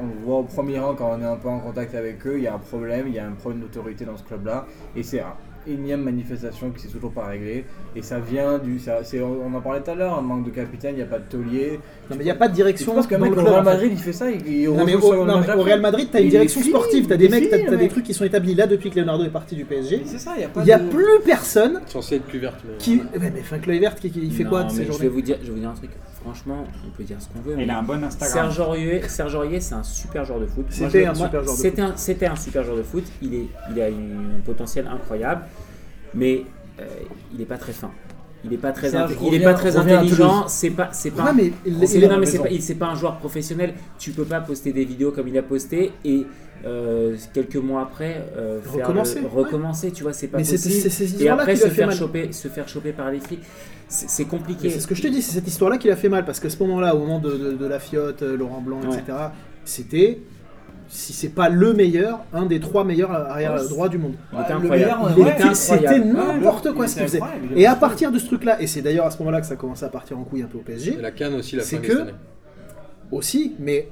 On 0.00 0.06
le 0.06 0.24
voit 0.24 0.38
au 0.38 0.42
premier 0.44 0.78
rang 0.78 0.94
quand 0.94 1.12
on 1.16 1.20
est 1.20 1.24
un 1.24 1.36
peu 1.36 1.48
en 1.48 1.60
contact 1.60 1.94
avec 1.94 2.26
eux, 2.26 2.38
il 2.38 2.42
y 2.44 2.46
a 2.48 2.54
un 2.54 2.58
problème, 2.58 3.06
il 3.08 3.14
y 3.14 3.18
a 3.18 3.26
un 3.26 3.32
problème 3.32 3.60
d'autorité 3.60 4.04
dans 4.04 4.16
ce 4.16 4.22
club-là. 4.24 4.64
Et 4.96 5.02
c'est 5.02 5.22
énième 5.70 6.02
manifestation 6.02 6.70
qui 6.70 6.80
s'est 6.82 6.88
toujours 6.88 7.12
pas 7.12 7.26
réglée. 7.26 7.64
Et 7.96 8.02
ça 8.02 8.18
vient 8.20 8.58
du. 8.58 8.78
ça- 8.78 9.02
c'est- 9.04 9.20
on 9.20 9.54
en 9.54 9.60
parlait 9.60 9.80
tout 9.80 9.90
à 9.90 9.94
l'heure, 9.94 10.18
un 10.18 10.20
manque 10.22 10.44
de 10.44 10.50
capitaine, 10.50 10.92
il 10.94 10.98
n'y 10.98 11.02
a 11.02 11.06
pas 11.06 11.18
de 11.18 11.24
taulier. 11.30 11.80
Non, 12.10 12.16
mais 12.16 12.22
il 12.22 12.24
n'y 12.24 12.30
a 12.30 12.34
pas 12.34 12.48
de 12.48 12.54
direction 12.54 12.94
qu'un 13.02 13.18
dans 13.18 13.24
mec 13.24 13.34
le. 13.34 13.40
Real. 13.42 13.64
Madrid, 13.64 13.90
il 13.92 13.98
fait 13.98 14.12
ça, 14.12 14.30
il, 14.30 14.46
il 14.46 14.68
Non, 14.70 14.84
mais 14.84 14.94
au, 14.94 15.24
non, 15.24 15.40
mais. 15.40 15.62
Real 15.62 15.80
Madrid, 15.80 16.08
t'as 16.12 16.20
Il 16.20 16.24
une 16.24 16.30
direction 16.30 16.60
sportive, 16.62 17.06
t'as 17.06 17.14
il 17.14 17.18
des 17.18 17.28
mecs, 17.28 17.50
le 17.50 17.64
t'as 17.70 17.76
des 17.76 17.88
trucs 17.88 18.04
qui 18.04 18.14
sont 18.14 18.24
établis 18.24 18.54
là 18.54 18.66
depuis 18.66 18.90
que 18.90 18.98
Leonardo 18.98 19.24
est 19.24 19.28
parti 19.30 19.54
du 19.56 19.64
PSG. 19.64 19.98
Mais 19.98 20.02
C'est 20.06 20.18
ça, 20.18 20.32
il 20.36 20.38
n'y 20.40 20.44
a 20.44 20.48
pas 20.48 20.60
Il 20.62 20.66
n'y 20.66 20.72
a 20.72 20.78
de- 20.78 20.88
plus 20.88 21.04
personne 21.24 21.80
Censé 21.86 22.16
être 22.16 22.24
plus 22.26 22.38
verte. 22.38 22.60
Mais... 22.64 22.76
qui. 22.78 22.96
Ouais, 22.96 23.30
mais 23.34 23.42
Frank 23.42 23.60
Kluivert, 23.62 23.94
qui, 23.96 24.10
qui- 24.10 24.20
il 24.22 24.32
fait 24.32 24.44
quoi 24.44 24.64
de 24.64 24.70
ces 24.70 24.78
mais 24.78 24.84
je 24.84 24.88
vais 24.88 24.94
journées 24.94 25.08
vous 25.08 25.22
dire, 25.22 25.36
je 25.42 25.46
vais 25.48 25.52
vous 25.54 25.60
dire 25.60 25.70
un 25.70 25.74
truc. 25.74 25.90
Franchement, 26.22 26.64
on 26.86 26.90
peut 26.96 27.02
dire 27.04 27.16
ce 27.20 27.28
qu'on 27.28 27.40
veut. 27.40 27.56
mais 27.56 27.64
Il 27.64 27.70
a 27.70 27.78
un 27.78 27.82
bon 27.82 28.02
Instagram. 28.04 28.50
Serge 28.52 28.60
Aurier, 29.36 29.60
c'est 29.60 29.74
un 29.74 29.82
super 29.82 30.24
joueur 30.24 30.40
de 30.40 30.46
foot. 30.46 30.66
Moi, 30.78 30.88
C'était 30.90 31.04
je- 31.04 31.08
un 31.08 31.14
super 31.14 31.30
joueur 31.44 31.56
de 31.56 31.60
C'était 31.62 31.82
un, 31.82 31.92
c'était 31.96 32.26
un 32.26 32.36
super 32.36 32.62
joueur 32.64 32.76
de 32.76 32.82
foot. 32.82 33.04
Il, 33.22 33.34
est, 33.34 33.46
il 33.74 33.80
a 33.80 33.86
un 33.86 34.40
potentiel 34.44 34.86
incroyable, 34.86 35.42
mais 36.14 36.42
euh, 36.78 36.84
il 37.32 37.38
n'est 37.38 37.44
pas 37.46 37.56
très 37.56 37.72
fin. 37.72 37.90
Il 38.44 38.50
n'est 38.50 38.56
pas 38.56 38.72
très, 38.72 38.88
Serge 38.90 39.12
il 39.20 39.26
revient- 39.26 39.36
est 39.36 39.44
pas 39.44 39.54
très 39.54 39.76
intelligent. 39.76 40.48
C'est 40.48 40.70
pas, 40.70 40.88
c'est 40.92 41.10
pas. 41.10 41.24
Ouais, 41.24 41.30
un- 41.30 41.32
mais 41.34 41.52
il- 41.66 41.82
est- 41.84 42.08
non, 42.08 42.18
mais 42.18 42.26
c'est 42.26 42.38
pas, 42.38 42.48
il- 42.50 42.62
c'est 42.62 42.74
pas 42.74 42.86
un 42.88 42.94
joueur 42.94 43.16
professionnel. 43.18 43.74
Tu 43.98 44.12
peux 44.12 44.24
pas 44.24 44.40
poster 44.40 44.72
des 44.72 44.84
vidéos 44.84 45.12
comme 45.12 45.28
il 45.28 45.36
a 45.38 45.42
posté 45.42 45.92
et 46.04 46.26
euh, 46.66 47.16
quelques 47.34 47.56
mois 47.56 47.82
après 47.82 48.26
euh, 48.36 48.60
faire 48.62 48.86
Recommencer, 48.86 49.20
le- 49.20 49.26
ouais. 49.26 49.30
recommencer. 49.34 49.90
Tu 49.92 50.02
vois, 50.02 50.12
c'est 50.14 50.28
pas 50.28 50.38
Mais 50.38 50.44
possible. 50.44 51.22
Et 51.22 51.28
après 51.28 51.56
se 51.56 51.68
faire 51.68 51.86
mal. 51.88 51.96
choper, 51.96 52.32
se 52.32 52.48
faire 52.48 52.68
choper 52.68 52.92
par 52.92 53.10
les 53.10 53.20
flics, 53.20 53.42
c'est 53.90 54.24
compliqué. 54.24 54.70
C'est 54.70 54.80
ce 54.80 54.86
que 54.86 54.94
je 54.94 55.02
te 55.02 55.08
dis, 55.08 55.20
c'est 55.20 55.32
cette 55.32 55.48
histoire-là 55.48 55.76
qui 55.78 55.88
l'a 55.88 55.96
fait 55.96 56.08
mal, 56.08 56.24
parce 56.24 56.40
qu'à 56.40 56.48
ce 56.50 56.58
moment-là, 56.62 56.94
au 56.94 57.00
moment 57.00 57.18
de, 57.18 57.30
de- 57.36 57.52
de 57.52 57.66
la 57.66 57.78
fiotte, 57.78 58.22
euh, 58.22 58.36
Laurent 58.36 58.60
Blanc, 58.60 58.80
Ouais. 58.80 58.96
etc., 58.98 59.16
c'était 59.64 60.20
si 60.92 61.12
c'est 61.12 61.28
pas 61.28 61.48
le 61.48 61.72
meilleur, 61.72 62.18
un 62.32 62.46
des 62.46 62.58
trois 62.58 62.82
meilleurs 62.84 63.12
arrière 63.12 63.54
Ouais, 63.54 63.68
droits 63.68 63.88
du 63.88 63.98
monde. 63.98 64.14
Il 64.32 64.38
ouais, 64.38 64.42
était- 65.30 65.44
ouais, 65.44 65.54
C'était 65.54 65.98
n'importe 66.00 66.66
Ouais, 66.66 66.72
quoi 66.74 66.88
ce 66.88 66.94
qu'il 66.94 67.02
faisait. 67.04 67.20
Et 67.54 67.66
à 67.66 67.76
partir 67.76 68.10
de 68.10 68.18
ce 68.18 68.26
truc-là, 68.26 68.60
et 68.60 68.66
c'est 68.66 68.82
d'ailleurs 68.82 69.06
à 69.06 69.10
ce 69.12 69.18
moment-là 69.20 69.40
que 69.40 69.46
ça 69.46 69.54
commençait 69.56 69.84
à 69.84 69.88
partir 69.88 70.18
en 70.18 70.24
couille 70.24 70.42
un 70.42 70.46
peu 70.46 70.58
au 70.58 70.62
PSG, 70.62 70.94
Et 70.98 71.00
la 71.02 71.10
canne 71.12 71.34
aussi, 71.34 71.54
la 71.56 71.62
C'est 71.62 71.76
fin 71.76 71.82
que- 71.82 72.06
aussi, 73.12 73.54
mais 73.58 73.88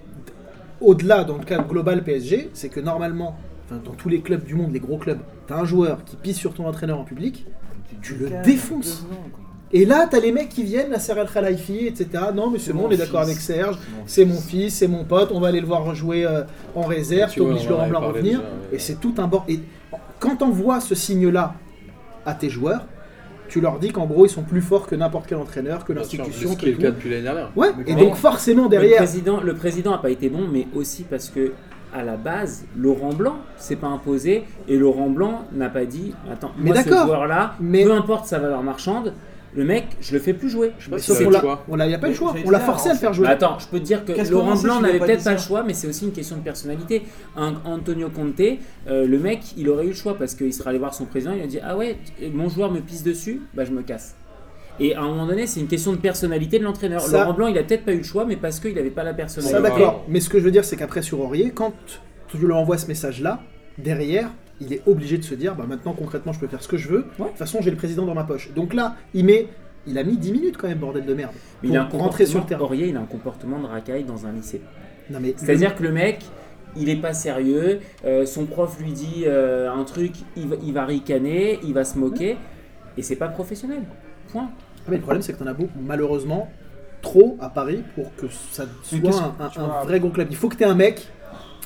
au-delà, 0.81 1.25
dans 1.25 1.39
le 1.39 1.45
cadre 1.45 1.67
global 1.69 2.03
PSG, 2.05 2.51
c'est 2.53 2.69
que 2.69 2.81
normalement, 2.81 3.37
enfin, 3.67 3.81
dans 3.85 3.93
tous 3.95 4.09
les 4.09 4.21
clubs 4.21 4.45
du 4.45 4.55
monde, 4.55 4.73
les 4.73 4.81
gros 4.81 4.99
clubs, 4.99 5.19
t'as 5.47 5.57
un 5.57 5.65
joueur 5.65 6.05
qui 6.05 6.17
pisse 6.17 6.37
sur 6.37 6.55
ton 6.55 6.67
entraîneur 6.67 6.99
en 6.99 7.05
public, 7.05 7.47
tu 8.03 8.15
le 8.15 8.29
défonces. 8.45 9.07
Et 9.73 9.85
là, 9.85 10.07
t'as 10.11 10.21
les 10.21 10.33
mecs 10.33 10.49
qui 10.49 10.63
viennent, 10.63 10.91
la 10.91 10.99
Serre 10.99 11.19
El 11.19 11.29
Khalifi, 11.29 11.87
etc. 11.87 12.09
Non, 12.35 12.51
mais 12.51 12.59
c'est 12.59 12.73
bon, 12.73 12.87
on 12.87 12.91
est 12.91 12.97
d'accord 12.97 13.21
avec 13.21 13.37
Serge, 13.37 13.79
C'est 14.07 14.25
mon 14.25 14.41
fils, 14.41 14.75
c'est 14.75 14.89
mon 14.89 15.05
pote, 15.05 15.31
on 15.33 15.41
va 15.41 15.49
aller 15.49 15.61
le 15.61 15.67
voir 15.67 15.95
jouer 15.95 16.25
euh, 16.25 16.43
en 16.75 16.83
réserve, 16.83 17.35
t'obliges 17.35 17.69
Laurent 17.69 17.89
Blanc 17.89 18.03
à 18.03 18.07
revenir, 18.07 18.39
déjà, 18.39 18.39
ouais. 18.39 18.77
et 18.77 18.79
c'est 18.79 18.99
tout 19.01 19.15
un 19.19 19.27
bord. 19.27 19.45
Et 19.49 19.61
quand 20.19 20.43
on 20.43 20.51
voit 20.51 20.81
ce 20.81 20.95
signe-là 20.95 21.55
à 22.25 22.35
tes 22.35 22.49
joueurs, 22.49 22.87
tu 23.49 23.61
leur 23.61 23.79
dis 23.79 23.91
qu'en 23.91 24.07
gros, 24.07 24.27
ils 24.27 24.31
sont 24.31 24.43
plus 24.43 24.61
forts 24.61 24.87
que 24.87 24.95
n'importe 24.95 25.27
quel 25.27 25.39
entraîneur, 25.39 25.85
que 25.85 25.93
l'institution, 25.93 26.55
qui 26.55 26.69
est 26.69 26.73
le 26.73 26.77
cas 26.79 26.91
depuis 26.91 27.11
l'année 27.11 27.23
dernière. 27.23 27.51
Ouais, 27.57 27.71
Mais 27.77 27.93
et 27.93 27.95
donc 27.95 28.15
forcément 28.15 28.65
Le 28.65 28.69
derrière, 28.69 28.99
président, 28.99 29.41
le 29.41 29.55
président 29.55 29.95
a 29.95 29.99
pas 29.99 30.11
été 30.11 30.29
bon, 30.29 30.47
mais 30.51 30.67
aussi 30.75 31.05
parce 31.05 31.29
que 31.31 31.53
à 31.95 32.03
la 32.05 32.17
base, 32.17 32.67
Laurent 32.77 33.15
Blanc 33.15 33.37
s'est 33.57 33.77
pas 33.77 33.87
imposé 33.87 34.45
et 34.69 34.77
Laurent 34.77 35.09
Blanc 35.09 35.47
n'a 35.53 35.71
pas 35.71 35.87
dit 35.87 36.13
attends, 36.31 36.53
Mais 36.59 36.71
moi 36.71 36.83
ce 36.83 36.89
joueur-là, 36.91 37.55
mais- 37.61 37.85
peu 37.85 37.93
importe 37.93 38.27
sa 38.27 38.39
valeur 38.39 38.63
marchande, 38.63 39.15
le 39.55 39.65
mec, 39.65 39.87
je 40.01 40.13
le 40.13 40.21
fais 40.21 40.35
plus 40.35 40.51
jouer. 40.51 40.73
Je 40.79 40.85
sais 40.85 40.91
pas 40.91 40.97
Mais 40.97 41.03
si 41.03 41.09
sauf 41.09 41.19
c'est 41.19 41.25
qu'on 41.25 41.31
le 41.31 41.35
l'a- 41.37 41.41
choix. 41.41 41.65
on 41.69 41.77
l'a, 41.77 41.87
y 41.87 41.95
a 41.95 41.99
pas 41.99 42.07
eu 42.09 42.11
le 42.11 42.17
choix, 42.17 42.35
on 42.45 42.51
l'a 42.51 42.61
forcé 42.61 42.91
à 42.91 42.93
le 42.93 42.99
faire 42.99 43.13
jouer. 43.13 43.27
Mais 43.27 43.33
attends, 43.33 43.59
je 43.59 43.67
peux 43.67 43.79
te 43.81 43.85
dire 43.85 44.05
que 44.05 44.13
Qu'est-ce 44.13 44.31
Laurent 44.31 44.55
sait 44.57 44.63
Blanc 44.65 44.75
s'il 44.75 44.83
n'avait 44.83 44.91
avait 44.95 44.99
pas 45.01 45.07
peut-être 45.07 45.19
dit 45.19 45.25
pas 45.25 45.33
le 45.33 45.39
ça 45.39 45.47
choix, 45.47 45.63
mais 45.65 45.75
c'est 45.75 45.87
aussi 45.89 46.05
une 46.05 46.13
question 46.13 46.37
de 46.37 46.43
personnalité. 46.43 47.03
Un 47.37 47.55
Antonio 47.65 48.09
Conte, 48.11 48.41
euh, 48.89 49.07
le 49.07 49.19
mec, 49.19 49.41
il 49.57 49.69
aurait 49.71 49.85
eu 49.85 49.89
le 49.89 49.95
choix 49.95 50.17
parce 50.19 50.35
qu'il 50.35 50.53
serait 50.53 50.71
allé 50.71 50.79
voir 50.79 50.95
son 50.95 51.07
président, 51.07 51.33
il 51.37 51.43
a 51.43 51.47
dit 51.47 51.59
ah 51.63 51.77
ouais, 51.77 51.97
t- 52.19 52.29
mon 52.31 52.49
joueur 52.49 52.71
me 52.71 52.81
pisse 52.81 53.03
dessus, 53.03 53.43
bah 53.55 53.65
je 53.65 53.71
me 53.73 53.83
casse. 53.83 54.15
Et 54.81 54.95
à 54.95 55.01
un 55.01 55.09
moment 55.09 55.27
donné, 55.27 55.47
c'est 55.49 55.59
une 55.59 55.67
question 55.67 55.91
de 55.93 55.97
personnalité 55.97 56.59
de 56.61 56.65
l'entraîneur. 56.65 57.01
Ça- 57.01 57.19
Laurent 57.19 57.33
Blanc, 57.35 57.47
il 57.49 57.59
a 57.59 57.65
peut-être 57.65 57.85
pas 57.85 57.93
eu 57.93 57.99
le 57.99 58.03
choix, 58.05 58.25
mais 58.25 58.37
parce 58.37 58.61
qu'il 58.61 58.75
n'avait 58.75 58.91
pas 58.91 59.03
la 59.03 59.13
personnalité. 59.15 59.57
Ça 59.57 59.61
d'accord, 59.63 60.05
mais 60.09 60.21
ce 60.21 60.29
que 60.29 60.39
je 60.39 60.45
veux 60.45 60.53
dire, 60.53 60.65
c'est 60.65 60.77
qu'après 60.77 61.03
sur 61.03 61.21
Aurier, 61.21 61.51
quand 61.53 61.73
tu 62.29 62.37
lui 62.37 62.53
envoies 62.53 62.79
ce 62.79 62.87
message-là, 62.87 63.41
derrière, 63.79 64.29
il 64.61 64.73
est 64.73 64.83
obligé 64.87 65.19
de 65.19 65.25
se 65.25 65.35
dire, 65.35 65.55
bah 65.55 65.65
maintenant 65.69 65.93
concrètement, 65.93 66.33
je 66.33 66.41
peux 66.41 66.49
faire 66.49 66.63
ce 66.63 66.69
que 66.69 66.77
je 66.77 66.89
veux. 66.89 67.07
De 67.19 67.25
toute 67.25 67.37
façon, 67.37 67.59
j'ai 67.61 67.71
le 67.71 67.77
président 67.77 68.05
dans 68.07 68.15
ma 68.15 68.25
poche. 68.25 68.53
Donc 68.55 68.75
là, 68.75 68.97
il 69.15 69.25
met, 69.25 69.49
il 69.87 69.99
a 69.99 70.05
mis 70.05 70.17
10 70.17 70.33
minutes 70.33 70.57
quand 70.57 70.69
même, 70.69 70.79
bordel 70.79 71.05
de 71.05 71.15
merde, 71.15 71.33
Mais 71.63 71.69
il 71.69 71.77
a 71.77 71.83
un 71.83 71.85
pour 71.87 72.01
rentrer 72.01 72.27
sur 72.27 72.39
le 72.39 72.43
comportement- 72.43 72.59
terrain. 72.59 72.65
Aurier, 72.65 72.89
il 72.89 72.97
a 72.97 73.01
un 73.01 73.07
comportement 73.07 73.59
de 73.61 73.67
racaille 73.67 74.05
dans 74.05 74.27
un 74.27 74.33
lycée. 74.33 74.61
C'est-à-dire 75.37 75.75
que 75.75 75.83
le 75.83 75.93
mec, 75.93 76.25
il 76.77 76.89
est 76.89 76.97
pas 76.97 77.15
sérieux, 77.15 77.81
euh, 78.05 78.27
son 78.27 78.47
prof 78.47 78.79
lui 78.81 78.93
dit 78.93 79.25
euh, 79.27 79.73
un 79.73 79.85
truc, 79.85 80.13
il 80.37 80.49
va, 80.49 80.57
il 80.63 80.73
va 80.73 80.85
ricaner, 80.85 81.59
il 81.63 81.73
va 81.73 81.85
se 81.85 81.99
moquer, 81.99 82.37
et 82.97 83.03
c'est 83.03 83.17
pas 83.17 83.29
professionnel. 83.29 83.83
Point. 84.31 84.51
Ah, 84.51 84.91
mais 84.91 84.97
le 84.97 85.03
problème, 85.03 85.23
c'est 85.23 85.33
que 85.33 85.39
t'en 85.39 85.47
as 85.47 85.55
beaucoup, 85.55 85.79
malheureusement, 85.81 86.51
trop 87.03 87.37
à 87.41 87.49
Paris 87.49 87.83
pour 87.95 88.15
que 88.17 88.27
ça 88.51 88.65
soit 88.83 89.37
un, 89.57 89.85
vrai 89.85 90.01
gros 90.01 90.11
club. 90.11 90.29
Il 90.31 90.37
faut 90.37 90.49
que 90.49 90.57
t'aies 90.57 90.65
un 90.65 90.75
mec, 90.75 91.09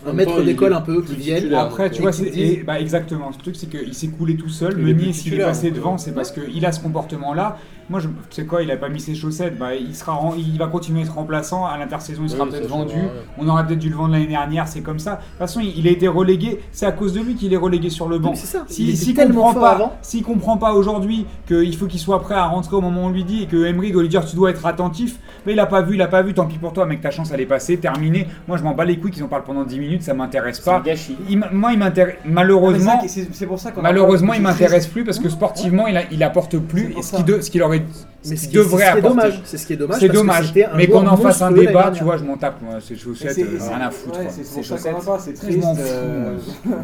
un 0.07 0.13
maître 0.13 0.43
d'école 0.43 0.73
un 0.73 0.81
peu, 0.81 1.03
qui 1.03 1.15
plus 1.15 1.23
vienne. 1.23 1.55
Après, 1.55 1.91
tu 1.91 1.99
euh, 1.99 2.03
vois, 2.03 2.13
qui 2.13 2.31
c'est 2.33 2.63
bah, 2.65 2.81
exactement. 2.81 3.33
Ce 3.33 3.39
truc, 3.39 3.57
c'est 3.57 3.69
qu'il 3.69 3.95
s'est 3.95 4.09
coulé 4.09 4.37
tout 4.37 4.49
seul. 4.49 4.77
Meunier, 4.77 5.13
s'il 5.13 5.35
est 5.35 5.39
passé 5.39 5.71
devant, 5.71 5.95
euh, 5.95 5.99
c'est 5.99 6.15
parce 6.15 6.33
qu'il 6.33 6.65
a 6.67 6.73
ce 6.73 6.81
comportement-là. 6.81 7.59
Moi, 7.93 8.01
je, 8.01 8.09
tu 8.09 8.15
sais 8.31 8.47
quoi, 8.47 8.63
il 8.63 8.71
a 8.71 8.77
pas 8.79 8.89
mis 8.89 9.01
ses 9.01 9.15
chaussettes. 9.15 9.59
Bah, 9.59 9.75
il, 9.75 9.95
sera, 9.95 10.19
il 10.39 10.59
va 10.59 10.67
continuer 10.67 11.01
à 11.01 11.05
être 11.05 11.15
remplaçant. 11.15 11.67
À 11.67 11.77
l'intersaison, 11.77 12.23
il 12.25 12.31
sera 12.31 12.45
Oui, 12.45 12.51
peut-être 12.51 12.69
vendu. 12.69 12.95
On 13.39 13.47
aurait 13.49 13.67
peut-être 13.67 13.79
dû 13.81 13.91
le 13.91 13.97
vendre 13.97 14.13
l'année 14.15 14.27
dernière. 14.27 14.67
C'est 14.67 14.81
comme 14.81 14.99
ça. 14.99 15.11
De 15.13 15.17
toute 15.17 15.39
façon, 15.39 15.61
il, 15.61 15.79
il 15.79 15.87
a 15.87 15.91
été 15.91 16.09
relégué. 16.09 16.61
C'est 16.73 16.87
à 16.87 16.93
cause 16.93 17.13
de 17.13 17.21
lui 17.21 17.35
qu'il 17.35 17.53
est 17.53 17.57
relégué 17.59 17.91
sur 17.91 18.09
le 18.09 18.19
banc. 18.19 18.35
Ça. 18.35 18.65
Si- 18.67 18.97
S'il 18.97 19.15
tellement 19.15 19.53
comprend 19.53 19.53
fort 19.61 19.79
pas, 19.79 19.99
s'il 20.03 20.23
comprend 20.23 20.57
pas 20.57 20.73
aujourd'hui 20.73 21.27
qu'il 21.47 21.77
faut 21.77 21.87
qu'il 21.87 22.01
soit 22.01 22.21
prêt 22.23 22.35
à 22.35 22.47
rentrer 22.47 22.75
au 22.77 22.81
moment 22.81 23.03
où 23.03 23.07
on 23.07 23.11
lui 23.11 23.25
dit 23.25 23.43
et 23.43 23.47
que 23.47 23.67
Emery 23.67 23.93
doit 23.93 24.01
lui 24.03 24.09
dire 24.09 24.25
tu 24.25 24.37
dois 24.37 24.49
être 24.51 24.65
attentif, 24.65 25.19
mais 25.47 25.53
il 25.53 25.61
a 25.61 25.67
pas 25.67 25.83
vu, 25.83 25.95
il 25.97 26.03
a 26.03 26.09
pas 26.09 26.23
vu, 26.23 26.33
tant 26.33 26.47
pis 26.47 26.57
pour 26.59 26.73
toi, 26.73 26.87
mec, 26.87 27.03
ta 27.03 27.11
chance 27.11 27.31
elle 27.33 27.41
est 27.43 27.47
passée, 27.47 27.77
terminée. 27.77 28.27
Moi 28.49 28.57
je 28.57 28.63
m'en 28.63 28.73
bats 28.75 28.85
les 28.87 28.99
couilles 28.99 29.11
qu'ils 29.11 29.23
en 29.25 29.29
parlent 29.29 29.45
pendant 29.45 29.65
10 29.65 29.79
minutes, 29.79 30.03
ça 30.03 30.15
m'intéresse 30.15 30.61
pas. 30.61 30.81
Il 31.29 31.39
moi 31.53 31.73
il 31.73 31.79
m'intéresse 31.79 32.17
malheureusement. 32.25 33.01
c'est- 33.09 33.47
pour 33.47 33.59
ça 33.59 33.71
Malheureusement, 33.83 34.33
il 34.35 34.43
m'intéresse 34.43 34.87
plus 34.87 35.05
parce 35.05 35.19
que 35.19 35.29
sportivement, 35.29 35.87
il, 35.89 35.97
a- 35.97 36.03
il 36.11 36.23
apporte 36.23 36.57
plus 36.59 36.95
ce 37.43 37.51
qu'il 37.51 37.63
aurait, 37.63 37.82
Mais 38.25 38.37
qu'il 38.37 38.39
ce 38.39 38.47
qui, 38.47 38.47
c'est 38.47 38.47
ce 38.47 38.57
devrait 38.57 38.77
qui 38.77 38.83
est 38.83 38.87
apporter. 38.91 39.09
dommage, 39.09 39.41
c'est 39.45 39.59
ce 39.59 39.67
qui 39.67 39.73
est 39.73 39.77
dommage. 39.77 39.99
C'est 40.01 40.09
que 40.09 40.13
dommage, 40.13 40.53
un 40.57 40.77
mais 40.77 40.87
qu'on 40.87 41.07
en 41.07 41.17
fasse 41.17 41.43
un 41.43 41.51
débat, 41.51 41.91
tu 41.93 42.05
vois, 42.05 42.17
je 42.17 42.25
m'en 42.25 42.37
tape, 42.37 42.63
moi, 42.63 42.75
ces 42.81 42.95
chaussettes, 42.97 43.33
c'est- 43.33 43.43
euh, 43.43 43.59
rien 43.77 43.87
à 43.87 43.91
foutre. 43.91 44.19
ouais, 44.21 44.27
c'est 44.31 44.45
Ces 44.45 44.69
pour 44.69 44.79
ça 44.79 44.91
qu'on 44.93 45.01
parle, 45.05 45.21
c'est 45.21 45.37
Je 45.37 45.41
triste. 45.43 45.59
m'en 45.59 45.75
fous. 45.75 45.83
euh, 45.85 46.37
moi. 46.67 46.77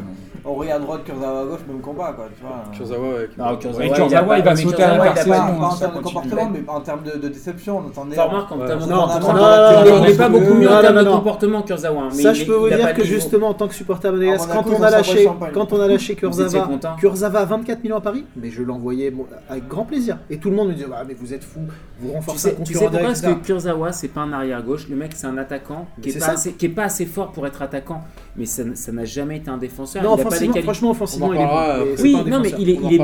Aurier 0.45 0.71
à 0.73 0.79
droite, 0.79 1.01
Kurzawa 1.05 1.41
à 1.41 1.45
gauche, 1.45 1.61
même 1.69 1.81
combat, 1.81 2.13
quoi, 2.17 2.27
tu 2.35 2.43
vois. 2.43 2.63
Kurzawa, 2.73 3.09
ouais. 3.09 3.29
Non, 3.37 3.57
Kurzawa, 3.57 3.85
il 3.85 3.93
Kurzawa, 3.93 4.23
pas- 4.27 4.39
il 4.39 4.45
va 4.45 4.57
sauter 4.57 4.83
à 4.83 4.89
pas- 4.97 5.05
l'intersaison. 5.05 5.31
Pas, 5.31 5.37
pas 5.37 5.53
en 5.67 5.71
ça 5.73 5.79
termes 5.89 5.99
de 5.99 6.03
comportement, 6.05 6.51
mais 6.51 6.63
en 6.69 6.81
termes 6.81 7.01
de, 7.03 7.29
déception. 7.29 7.79
On. 7.79 7.89
Enfin, 7.91 8.23
remarque, 8.25 8.53
en 8.53 8.59
termes 8.59 8.81
de 8.81 8.87
Non, 8.89 9.01
comportement, 9.03 9.33
non, 9.35 9.41
il 9.41 9.41
non, 9.41 9.85
est- 9.85 9.99
non, 9.99 10.05
il 10.05 10.11
est 10.11 10.17
pas 10.17 10.29
beaucoup 10.29 10.55
mieux 10.55 10.71
en 10.73 10.81
termes 10.81 11.05
de 11.05 11.11
comportement 11.11 11.63
Kurzawa. 11.63 12.01
hein, 12.03 12.09
mais 12.17 12.23
Ça, 12.23 12.33
je 12.33 12.45
peux 12.47 12.55
vous 12.55 12.69
pas 12.69 12.77
dire 12.77 12.95
que 12.95 13.05
justement, 13.05 13.49
en 13.49 13.55
tant 13.55 13.69
que 13.69 13.75
supporter 13.75 14.11
monégasque, 14.11 14.45
À 14.51 14.55
Monaco, 14.55 14.71
quand 14.71 14.77
on 14.79 14.83
a 14.83 14.91
lâché, 14.91 15.29
quand 15.53 15.73
on 15.73 15.81
a 15.81 15.87
lâché 15.89 16.15
Kurzawa, 16.15 16.69
Kurzawa 16.99 17.39
à 17.41 17.45
24 17.45 17.83
millions 17.83 17.97
à 17.97 18.01
Paris, 18.01 18.25
mais 18.37 18.51
je 18.51 18.63
l'envoyais 18.63 19.13
avec 19.51 19.69
grand 19.69 19.85
plaisir. 19.85 20.19
Et 20.31 20.39
tout 20.39 20.49
le 20.51 20.57
monde 20.57 20.69
me 20.69 20.75
disait, 20.75 20.87
bah, 20.89 21.05
mais 21.07 21.15
vous 21.15 21.33
êtes 21.35 21.45
fous, 21.45 21.61
vous 22.01 22.09
Tu 22.09 22.15
renforcez 22.15 22.51
sais, 22.51 22.57
un 22.61 22.65
tu 22.65 22.75
sais 22.75 22.81
pourquoi 22.81 23.01
Parce 23.01 23.21
que. 23.21 23.33
Kurzawa, 23.35 23.93
c'est 23.93 24.09
pas 24.09 24.23
un 24.23 24.33
arrière 24.33 24.63
gauche. 24.63 24.89
Le 24.89 24.97
mec, 24.97 25.13
c'est 25.15 25.27
un 25.27 25.39
attaquant 25.39 25.87
qui 26.03 26.11
est, 26.11 26.19
pas 26.19 26.31
assez, 26.31 26.53
qui 26.53 26.67
est 26.67 26.71
pas 26.71 26.85
assez 26.85 27.07
fort 27.07 27.33
pour 27.33 27.47
être 27.47 27.63
attaquant. 27.63 28.03
Mais 28.37 28.47
ça 28.47 28.65
n'a 28.93 29.05
jamais 29.05 29.39
été 29.39 29.51
un 29.51 29.59
défenseur. 29.59 30.03
Non, 30.03 30.11
il 30.11 30.13
a 30.13 30.17
pas 30.17 30.23
les 30.23 30.27
offensivement, 30.27 30.53
qualités. 30.55 30.63
franchement, 30.73 30.91
offensivement, 30.91 31.33
il 31.33 31.41
est 31.41 31.45
bon. 31.47 31.85
mais 31.97 32.03
Oui, 32.03 32.31
non, 32.31 32.41
mais 32.41 32.53
il 32.59 32.71
est, 32.71 32.73
il 32.75 32.81
bon, 32.81 32.89
il 32.89 32.95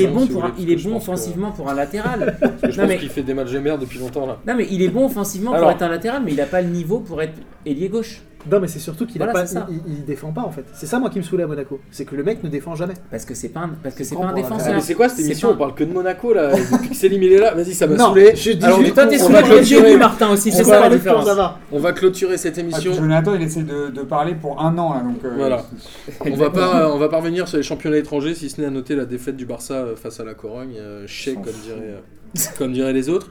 est 0.00 0.08
pour 0.08 0.44
un, 0.44 0.52
il 0.58 0.70
est 0.70 0.76
bon 0.82 0.96
offensivement 0.96 1.50
pour 1.52 1.68
un 1.70 1.74
latéral. 1.74 2.36
Je 2.62 2.68
Non, 2.68 2.74
pense 2.76 2.88
mais- 2.88 2.98
qu'il 2.98 3.08
fait 3.08 3.22
des 3.22 3.34
matchs 3.34 3.50
de 3.52 3.58
merde 3.58 3.80
depuis 3.80 3.98
longtemps 3.98 4.26
là. 4.26 4.38
Non, 4.46 4.54
mais 4.56 4.66
il 4.70 4.82
est 4.82 4.88
bon 4.88 5.06
offensivement 5.06 5.52
pour 5.56 5.70
être 5.70 5.82
un 5.82 5.88
latéral, 5.88 6.22
mais 6.24 6.32
il 6.32 6.40
a 6.40 6.46
pas 6.46 6.62
le 6.62 6.68
niveau 6.68 7.00
pour 7.00 7.20
être 7.22 7.34
ailier 7.66 7.88
gauche. 7.88 8.22
Non, 8.50 8.58
mais 8.60 8.66
c'est 8.68 8.78
surtout 8.78 9.06
qu'il 9.06 9.22
a 9.22 9.26
Voilà, 9.26 9.40
pas, 9.40 9.46
c'est 9.46 9.54
ça. 9.54 9.66
il, 9.70 9.80
il 9.92 10.04
défend 10.04 10.32
pas 10.32 10.40
en 10.42 10.50
fait. 10.50 10.64
C'est 10.74 10.86
ça 10.86 10.98
moi 10.98 11.10
qui 11.10 11.18
me 11.18 11.22
saoulait 11.22 11.44
à 11.44 11.46
Monaco, 11.46 11.80
c'est 11.90 12.04
que 12.04 12.14
le 12.16 12.22
mec 12.24 12.42
ne 12.42 12.48
défend 12.48 12.74
jamais. 12.74 12.94
Parce 13.10 13.24
que 13.24 13.34
c'est 13.34 13.48
pas 13.50 13.60
un, 13.60 13.70
parce 13.82 13.94
que 13.94 14.02
c'est 14.04 14.16
pas 14.16 14.24
un 14.26 14.32
défenseur. 14.34 14.74
mais 14.74 14.80
c'est 14.80 14.94
quoi 14.94 15.08
cette 15.08 15.24
émission 15.24 15.48
pas- 15.48 15.54
On 15.54 15.58
parle 15.58 15.74
que 15.74 15.84
de 15.84 15.92
Monaco 15.92 16.32
là. 16.34 16.50
Célim 16.92 17.22
il 17.22 17.32
est 17.34 17.38
là, 17.38 17.54
vas-y, 17.54 17.74
ça 17.74 17.86
m'a 17.86 17.96
Non, 17.96 18.06
saoulé. 18.06 18.34
je 18.34 18.52
dis 18.52 18.64
Alors, 18.64 18.80
Mais 18.80 18.90
toi, 18.90 19.06
t'es 19.06 19.18
le 19.18 19.28
début, 19.28 19.44
clôturer. 19.48 19.96
Martin 19.96 20.30
aussi. 20.30 20.48
On 20.52 20.56
C'est 20.56 20.62
va 20.64 20.68
ça 20.68 20.80
la 20.80 20.88
différence. 20.90 21.28
On 21.70 21.78
va 21.78 21.92
clôturer 21.92 22.36
cette 22.36 22.58
Ah, 22.58 22.60
émission. 22.62 22.92
Jonathan, 22.92 23.34
il 23.34 23.42
essaie 23.42 23.62
de, 23.62 23.90
de 23.90 24.02
parler 24.02 24.34
pour 24.34 24.60
un 24.60 24.76
an, 24.78 24.94
là, 24.94 25.00
donc. 25.00 25.24
euh, 25.24 25.30
Voilà. 25.36 25.64
On 26.24 26.34
va 26.34 26.50
pas, 26.50 26.92
on 26.92 26.98
va 26.98 27.08
pas 27.08 27.18
revenir 27.18 27.46
sur 27.48 27.56
les 27.58 27.62
championnats 27.62 27.98
étrangers, 27.98 28.34
si 28.34 28.50
ce 28.50 28.60
n'est 28.60 28.66
à 28.66 28.70
noter 28.70 28.96
la 28.96 29.04
défaite 29.04 29.36
du 29.36 29.46
Barça 29.46 29.74
euh, 29.74 29.96
face 29.96 30.18
à 30.20 30.24
la 30.24 30.34
Corogne, 30.34 30.74
euh, 30.78 31.04
chez 31.06 31.34
comme 31.34 31.44
dirait, 31.44 31.80
euh, 31.80 32.40
comme 32.58 32.72
diraient 32.72 32.92
les 32.92 33.08
autres. 33.08 33.30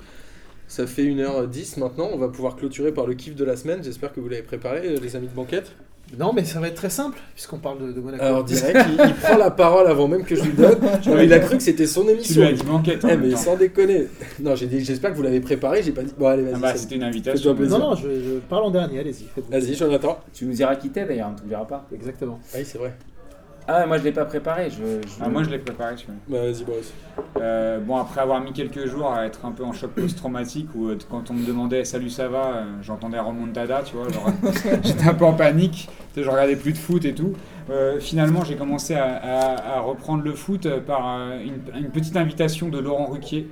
Ça 0.72 0.88
fait 0.88 1.04
1h10 1.04 1.78
maintenant, 1.82 2.10
on 2.14 2.18
va 2.18 2.30
pouvoir 2.30 2.56
clôturer 2.56 2.94
par 2.94 3.06
le 3.06 3.14
kiff 3.14 3.36
de 3.36 3.44
la 3.44 3.58
semaine. 3.58 3.84
J'espère 3.84 4.14
que 4.14 4.22
vous 4.22 4.30
l'avez 4.30 4.42
préparé, 4.42 4.96
les 5.02 5.16
amis 5.18 5.28
de 5.28 5.34
banquette. 5.34 5.74
Non, 6.18 6.32
mais 6.32 6.46
ça 6.46 6.62
va 6.62 6.70
être 6.70 6.76
très 6.76 6.90
simple 6.90 7.18
puisqu'on 7.34 7.58
parle 7.58 7.88
de, 7.88 7.92
de 7.92 8.00
Monaco. 8.00 8.24
Alors 8.24 8.46
direct, 8.46 8.80
il, 8.88 9.06
il 9.06 9.14
prend 9.16 9.36
la 9.36 9.52
parole 9.52 9.88
avant 9.88 10.08
même 10.08 10.24
que 10.24 10.34
je 10.34 10.44
lui 10.44 10.54
donne. 10.54 10.80
Non, 11.08 11.20
il 11.20 11.34
a 11.34 11.40
cru 11.40 11.58
que 11.58 11.64
c'était 11.64 11.88
son 11.88 12.06
Tu 12.06 12.12
émission. 12.12 12.42
lui 12.44 12.48
as 12.48 12.54
dit 12.54 12.64
banquette. 12.64 13.06
Eh 13.10 13.18
mais 13.18 13.32
temps. 13.32 13.38
sans 13.38 13.58
déconner. 13.58 14.08
Non, 14.40 14.56
j'ai 14.56 14.68
dit, 14.68 14.80
j'espère 14.82 15.12
que 15.12 15.18
vous 15.18 15.24
l'avez 15.24 15.42
préparé. 15.42 15.84
J'ai 15.84 15.92
pas 15.92 16.04
dit. 16.04 16.14
Bon 16.18 16.28
allez, 16.28 16.44
vas-y. 16.44 16.54
Ah 16.56 16.60
bah, 16.60 16.76
c'était 16.78 16.96
une 16.96 17.04
invitation. 17.04 17.54
non, 17.54 17.78
non, 17.80 17.96
je, 17.96 18.08
je 18.08 18.40
parle 18.50 18.64
en 18.64 18.72
dernier, 18.72 19.00
allez-y. 19.00 19.26
Vas-y, 19.52 19.76
Jonathan. 19.76 20.20
Tu 20.34 20.46
nous 20.46 20.54
diras 20.54 20.78
qui 20.78 20.90
t'es 20.90 21.04
d'ailleurs, 21.06 21.28
on 21.28 21.34
ne 21.34 21.38
t'oubliera 21.38 21.68
pas. 21.68 21.86
Exactement. 21.94 22.40
Oui, 22.56 22.62
c'est 22.64 22.78
vrai. 22.78 22.94
Ah, 23.68 23.86
moi 23.86 23.98
je 23.98 24.04
l'ai 24.04 24.12
pas 24.12 24.26
préparé. 24.26 24.70
Je, 24.70 24.78
je- 25.08 25.14
Ah, 25.22 25.30
moi, 25.30 25.44
je 25.44 25.50
l'ai 25.50 25.60
préparé, 25.60 25.96
tu 25.96 26.08
vois. 26.08 26.16
Bah, 26.28 26.46
vas-y, 26.46 26.64
Boris. 26.64 26.94
Euh, 27.40 27.80
bon, 27.80 27.98
après 27.98 28.20
avoir 28.22 28.42
mis 28.42 28.52
quelques 28.54 28.86
jours 28.88 29.12
à 29.14 29.26
être 29.26 29.46
un 29.46 29.52
peu 29.52 29.64
en 29.64 29.72
choc 29.72 29.92
post-traumatique, 29.92 30.68
où 30.76 30.88
euh, 30.90 30.98
quand 31.10 31.30
on 31.32 31.34
me 31.36 31.46
demandait 31.46 31.86
salut 31.86 32.10
ça 32.10 32.28
va, 32.28 32.46
euh, 32.56 32.64
j'entendais 32.82 33.20
remontada, 33.20 33.82
tu 33.84 33.96
vois, 33.96 34.10
genre, 34.10 34.26
j'étais 34.84 35.08
un 35.08 35.14
peu 35.14 35.26
en 35.26 35.34
panique, 35.34 35.90
tu 36.14 36.20
sais, 36.20 36.24
je 36.24 36.30
regardais 36.30 36.56
plus 36.56 36.74
de 36.74 36.78
foot 36.78 37.06
et 37.06 37.14
tout. 37.14 37.34
Euh, 37.70 38.00
finalement, 38.00 38.44
j'ai 38.44 38.56
commencé 38.56 38.96
à, 38.96 39.06
à- 39.16 39.78
à 39.78 39.80
reprendre 39.80 40.24
le 40.24 40.34
foot 40.34 40.66
euh, 40.66 40.80
par 40.82 41.04
euh, 41.08 41.40
une, 41.42 41.62
une 41.80 41.90
petite 41.92 42.18
invitation 42.18 42.68
de 42.70 42.80
Laurent 42.80 43.06
Ruquier, 43.06 43.48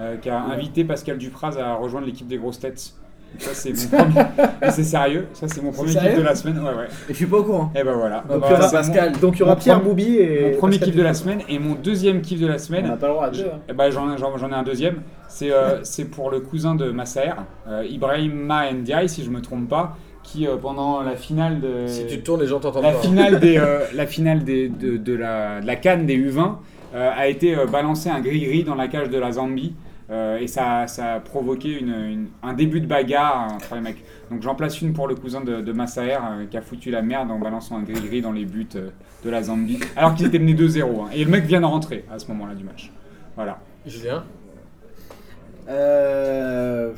euh, 0.00 0.16
qui 0.16 0.30
a 0.30 0.40
invité 0.40 0.84
Pascal 0.84 1.18
Dupraz 1.18 1.56
à 1.58 1.74
rejoindre 1.74 2.06
l'équipe 2.06 2.26
des 2.26 2.38
grosses 2.38 2.58
têtes. 2.58 2.94
Ça, 3.38 3.50
c'est 3.54 3.70
mon 3.72 3.98
premier. 4.04 4.26
C'est 4.70 4.84
sérieux, 4.84 5.26
ça, 5.32 5.46
c'est 5.48 5.62
mon 5.62 5.70
premier 5.72 5.92
kiff 5.94 6.16
de 6.16 6.22
la 6.22 6.34
semaine. 6.34 6.58
Ouais, 6.58 6.64
ouais. 6.70 6.86
Et 7.08 7.12
je 7.12 7.14
suis 7.14 7.26
pas 7.26 7.38
au 7.38 7.42
courant. 7.44 7.70
Et 7.74 7.82
ben 7.82 7.94
voilà. 7.94 8.24
Donc, 8.28 8.40
Bah, 8.40 8.46
il 8.48 8.52
y 8.52 8.54
aura 8.54 8.68
c'est 8.68 8.76
mon- 8.76 8.82
Pascal. 8.82 9.12
Donc 9.20 9.36
il 9.36 9.40
y 9.40 9.42
aura 9.42 9.56
Pierre 9.56 9.80
Boubi 9.82 10.16
et. 10.16 10.52
Mon 10.52 10.58
premier 10.58 10.78
kiff 10.78 10.94
de 10.94 11.02
la 11.02 11.14
semaine 11.14 11.40
et 11.48 11.58
mon 11.58 11.74
deuxième 11.74 12.20
kiff 12.20 12.40
de 12.40 12.46
la 12.46 12.54
On 12.54 12.58
semaine. 12.58 12.86
n'a 12.86 12.96
pas 12.96 13.06
le 13.08 13.12
droit 13.14 13.26
à 13.26 13.30
deux. 13.30 13.42
hein. 13.44 13.58
Eh 13.68 13.72
ben, 13.72 13.90
j'en, 13.90 14.16
j'en- 14.16 14.36
j'en 14.36 14.50
ai 14.50 14.54
un 14.54 14.62
deuxième. 14.62 15.02
C'est, 15.28 15.50
euh, 15.52 15.80
c'est 15.82 16.04
pour 16.06 16.30
le 16.30 16.40
cousin 16.40 16.74
de 16.74 16.90
Massaer, 16.90 17.34
euh, 17.68 17.84
Ibrahima 17.88 18.72
Ndiaye, 18.72 19.08
si 19.08 19.24
je 19.24 19.30
me 19.30 19.40
trompe 19.40 19.68
pas, 19.68 19.96
qui 20.22 20.46
euh, 20.46 20.56
pendant 20.56 21.02
la 21.02 21.16
finale 21.16 21.60
de 21.60 21.86
Si 21.86 22.06
tu 22.06 22.18
te 22.20 22.24
tournes, 22.24 22.40
les 22.40 22.46
gens 22.46 22.60
t'entendent 22.60 22.84
la 22.84 22.92
pas. 22.92 22.98
finale 23.00 23.40
des 23.40 23.58
euh, 23.58 23.80
la 23.94 24.06
finale 24.06 24.44
des, 24.44 24.68
de, 24.68 24.96
de 24.96 25.14
la, 25.14 25.60
de 25.60 25.66
la 25.66 25.76
canne 25.76 26.06
des 26.06 26.16
U20 26.16 26.52
euh, 26.94 27.10
a 27.14 27.26
été 27.28 27.56
euh, 27.56 27.66
balancé 27.66 28.08
un 28.08 28.20
gris-gris 28.20 28.62
dans 28.64 28.74
la 28.76 28.88
cage 28.88 29.10
de 29.10 29.18
la 29.18 29.32
Zambie. 29.32 29.74
Euh, 30.10 30.36
et 30.38 30.46
ça, 30.46 30.86
ça 30.86 31.14
a 31.14 31.20
provoqué 31.20 31.78
une- 31.80 31.88
une- 31.88 32.28
un 32.42 32.52
début 32.52 32.80
de 32.80 32.86
bagarre 32.86 33.52
entre 33.54 33.74
les 33.74 33.80
mecs. 33.80 34.04
Donc 34.30 34.42
j'en 34.42 34.54
place 34.54 34.82
une 34.82 34.92
pour 34.92 35.08
le 35.08 35.14
cousin 35.14 35.40
de, 35.40 35.62
de 35.62 35.72
Massaer 35.72 36.16
euh, 36.16 36.44
qui 36.46 36.56
a 36.58 36.60
foutu 36.60 36.90
la 36.90 37.00
merde 37.00 37.30
en 37.30 37.38
balançant 37.38 37.78
un 37.78 37.82
gris-gris 37.82 38.20
dans 38.20 38.32
les 38.32 38.44
buts 38.44 38.68
euh, 38.76 38.90
de 39.24 39.30
la 39.30 39.42
Zambie. 39.42 39.80
Alors 39.96 40.14
qu'ils 40.14 40.26
étaient 40.26 40.38
menés 40.38 40.54
2-0. 40.54 40.82
hein. 41.04 41.08
Et 41.14 41.24
le 41.24 41.30
mec 41.30 41.44
vient 41.44 41.60
de 41.62 41.66
rentrer 41.66 42.04
à 42.12 42.18
ce 42.18 42.28
moment-là 42.28 42.54
du 42.54 42.64
match. 42.64 42.92
Voilà. 43.34 43.58
Julien 43.86 44.24
Euh, 45.68 46.92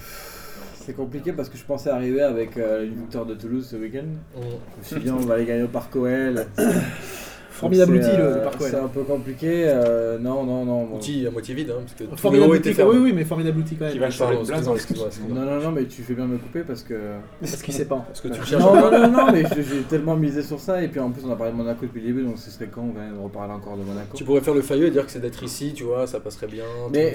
c'est 0.74 0.94
compliqué 0.94 1.32
parce 1.32 1.48
que 1.48 1.56
je 1.56 1.64
pensais 1.64 1.90
arriver 1.90 2.22
avec 2.22 2.56
euh, 2.56 2.84
une 2.86 2.94
victoire 2.94 3.24
de 3.26 3.34
Toulouse 3.34 3.68
ce 3.70 3.76
week-end. 3.76 4.06
On- 4.36 4.40
Je 4.42 4.94
me 4.96 5.00
suis 5.00 5.00
dit, 5.00 5.10
on 5.10 5.24
va 5.24 5.34
aller 5.34 5.44
gagner 5.46 5.62
au 5.62 5.68
Parc 5.68 5.94
OL. 5.94 6.46
Formidable 7.56 7.94
outil, 7.96 8.04
c'est, 8.04 8.16
le, 8.16 8.22
euh, 8.24 8.34
le 8.36 8.42
Parc 8.42 8.60
OL. 8.60 8.68
C'est 8.70 8.76
un 8.76 8.88
peu 8.88 9.00
compliqué. 9.02 9.64
euh, 9.66 10.18
non, 10.18 10.44
non, 10.44 10.64
non. 10.64 10.84
bon. 10.84 10.96
Outil 10.96 11.26
à 11.26 11.30
moitié 11.30 11.54
vide, 11.54 11.70
hein, 11.70 11.80
parce 11.82 11.94
que 12.10 12.16
Formidable 12.16 12.52
oui, 12.52 12.98
oui, 13.02 13.12
mais 13.14 13.24
formidable 13.24 13.58
outil 13.60 13.76
quand 13.76 13.86
Qui 13.88 13.94
même. 13.94 14.00
va 14.02 14.10
changer 14.10 14.36
de 14.36 14.44
place. 14.46 14.48
excuse-moi, 14.50 14.74
excuse-moi, 14.76 15.06
excuse-moi. 15.08 15.44
Non, 15.44 15.50
non, 15.50 15.60
non, 15.62 15.72
mais 15.72 15.84
tu 15.84 16.02
fais 16.02 16.14
bien 16.14 16.26
de 16.26 16.30
me 16.32 16.38
couper 16.38 16.60
parce 16.60 16.82
que. 16.82 16.94
Parce 17.40 17.62
qu'il 17.62 17.74
sait 17.74 17.84
pas. 17.86 18.04
Parce 18.06 18.20
que 18.20 18.28
tu 18.28 18.38
le 18.40 18.44
cherches. 18.46 18.62
Non, 18.62 18.74
non, 18.74 18.90
non, 18.90 19.08
non, 19.10 19.32
mais 19.32 19.42
je- 19.44 19.62
j'ai 19.62 19.80
tellement 19.88 20.16
misé 20.16 20.42
sur 20.42 20.60
ça. 20.60 20.82
Et 20.82 20.88
puis 20.88 21.00
en 21.00 21.10
plus, 21.10 21.22
on 21.26 21.32
a 21.32 21.36
parlé 21.36 21.52
de 21.52 21.56
Monaco 21.56 21.86
depuis 21.86 22.00
le 22.00 22.06
début, 22.08 22.22
donc 22.24 22.38
ce 22.38 22.50
serait 22.50 22.66
con 22.66 22.92
quand 22.94 23.00
même 23.00 23.14
de 23.16 23.20
reparler 23.22 23.52
encore 23.54 23.76
de 23.76 23.82
Monaco. 23.82 24.14
Tu 24.16 24.24
pourrais 24.24 24.40
faire 24.42 24.54
le 24.54 24.62
failleux 24.62 24.86
et 24.86 24.90
dire 24.90 25.04
que 25.06 25.10
c'est 25.12 25.20
d'être 25.20 25.42
ici, 25.42 25.72
tu 25.74 25.84
vois, 25.84 26.06
ça 26.06 26.20
passerait 26.20 26.46
bien. 26.48 26.64
Mais 26.92 27.14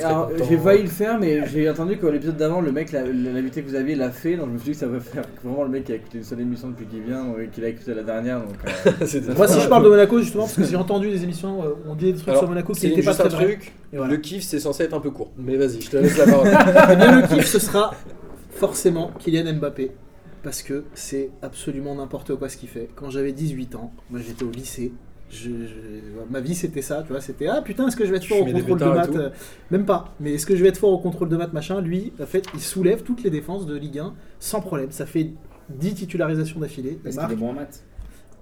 j'ai 0.49 0.57
failli 0.57 0.84
le 0.84 0.89
faire, 0.89 1.19
mais 1.19 1.47
j'ai 1.47 1.69
entendu 1.69 1.97
que 1.97 2.07
l'épisode 2.07 2.38
d'avant, 2.38 2.61
le 2.61 2.72
mec, 2.72 2.91
la- 2.91 3.05
l'invité 3.05 3.61
que 3.61 3.69
vous 3.69 3.76
aviez 3.76 3.95
l'a 3.95 4.09
fait, 4.11 4.35
donc 4.38 4.47
je 4.47 4.53
me 4.53 4.57
suis 4.57 4.65
dit 4.65 4.72
que 4.72 4.77
ça 4.77 4.88
va 4.88 4.99
faire 4.99 5.23
vraiment 5.43 5.63
le 5.63 5.69
mec 5.69 5.84
qui 5.85 5.91
a 5.91 5.95
écouté 5.95 6.18
une 6.18 6.23
seule 6.23 6.41
émission 6.41 6.69
depuis 6.69 6.85
qu'il 6.85 7.01
vient, 7.01 7.26
qu'il 7.51 7.63
a 7.63 7.68
écouté 7.69 7.93
la 7.93 8.03
dernière. 8.03 8.39
Donc, 8.39 8.55
euh, 8.65 8.91
Moi, 9.38 9.47
si 9.47 9.59
je 9.59 9.68
parle 9.68 9.84
de 9.84 9.89
Monaco, 9.89 10.19
justement, 10.32 10.44
parce 10.44 10.56
que 10.56 10.64
j'ai 10.66 10.76
entendu 10.86 11.10
des 11.10 11.24
émissions, 11.24 11.64
euh, 11.64 11.70
on 11.88 11.95
dit 11.95 12.06
des 12.12 12.16
trucs 12.16 12.28
Alors, 12.30 12.41
sur 12.41 12.49
Monaco 12.49 12.74
qui 12.74 12.80
c'est 12.82 12.90
n'étaient 12.90 13.03
pas 13.03 13.14
très 13.14 13.30
vrais. 13.30 13.45
truc. 13.45 13.74
Et 13.94 13.98
voilà. 13.98 14.14
Le 14.14 14.18
kiff, 14.20 14.44
c'est 14.44 14.60
censé 14.60 14.84
être 14.84 14.94
un 14.94 14.99
peu 14.99 15.12
court. 15.12 15.32
Mais 15.38 15.56
vas-y, 15.58 15.82
je 15.82 15.90
te 15.90 15.98
laisse 15.98 16.18
la 16.18 16.26
parole. 16.26 16.48
Eh 16.91 16.95
bien, 16.95 17.22
le 17.22 17.28
kiff, 17.28 17.45
ce 17.45 17.60
sera 17.60 17.94
forcément 18.52 19.12
Kylian 19.20 19.53
Mbappé. 19.56 19.91
Parce 20.44 20.64
que 20.64 20.86
c'est 20.95 21.30
absolument 21.44 21.94
n'importe 21.95 22.36
quoi 22.36 22.49
ce 22.49 22.58
qu'il 22.58 22.70
fait. 22.70 22.90
Quand 22.95 23.12
j'avais 23.12 23.32
18 23.32 23.76
ans, 23.76 23.91
moi 24.10 24.20
j'étais 24.26 24.44
au 24.44 24.49
lycée. 24.49 24.91
Je, 25.30 25.49
je- 25.49 26.32
ma 26.32 26.40
vie 26.41 26.56
c'était 26.56 26.82
ça, 26.82 27.03
tu 27.06 27.12
vois. 27.14 27.22
C'était 27.22 27.45
ah 27.48 27.62
putain, 27.62 27.88
est-ce 27.88 27.95
que 27.95 28.06
je 28.06 28.10
vais 28.12 28.18
être 28.18 28.26
fort 28.26 28.41
au 28.41 28.45
contrôle 28.45 28.80
de 28.80 28.86
maths 28.86 29.16
euh, 29.16 29.30
Même 29.70 29.86
pas. 29.86 30.14
Mais 30.20 30.34
est-ce 30.34 30.48
que 30.48 30.56
je 30.56 30.64
vais 30.64 30.70
être 30.70 30.80
fort 30.80 30.91
au 30.91 30.98
contrôle 30.98 31.30
de 31.30 31.38
maths 31.38 31.53
machin? 31.53 31.80
Lui, 31.80 32.12
en 32.20 32.26
fait, 32.26 32.44
il 32.56 32.60
soulève 32.60 33.03
toutes 33.03 33.22
les 33.24 33.30
défenses 33.30 33.66
de 33.68 33.76
Ligue 33.78 33.99
1 33.99 34.14
sans 34.40 34.62
problème. 34.62 34.90
Ça 34.91 35.06
fait 35.06 35.30
10 35.70 35.94
titularisations 35.94 36.60
d'affilée. 36.60 36.99
Qu'il 37.06 37.16
marque 37.16 37.32
est 37.32 37.36
bon 37.36 37.49
en 37.52 37.53
maths. 37.53 37.84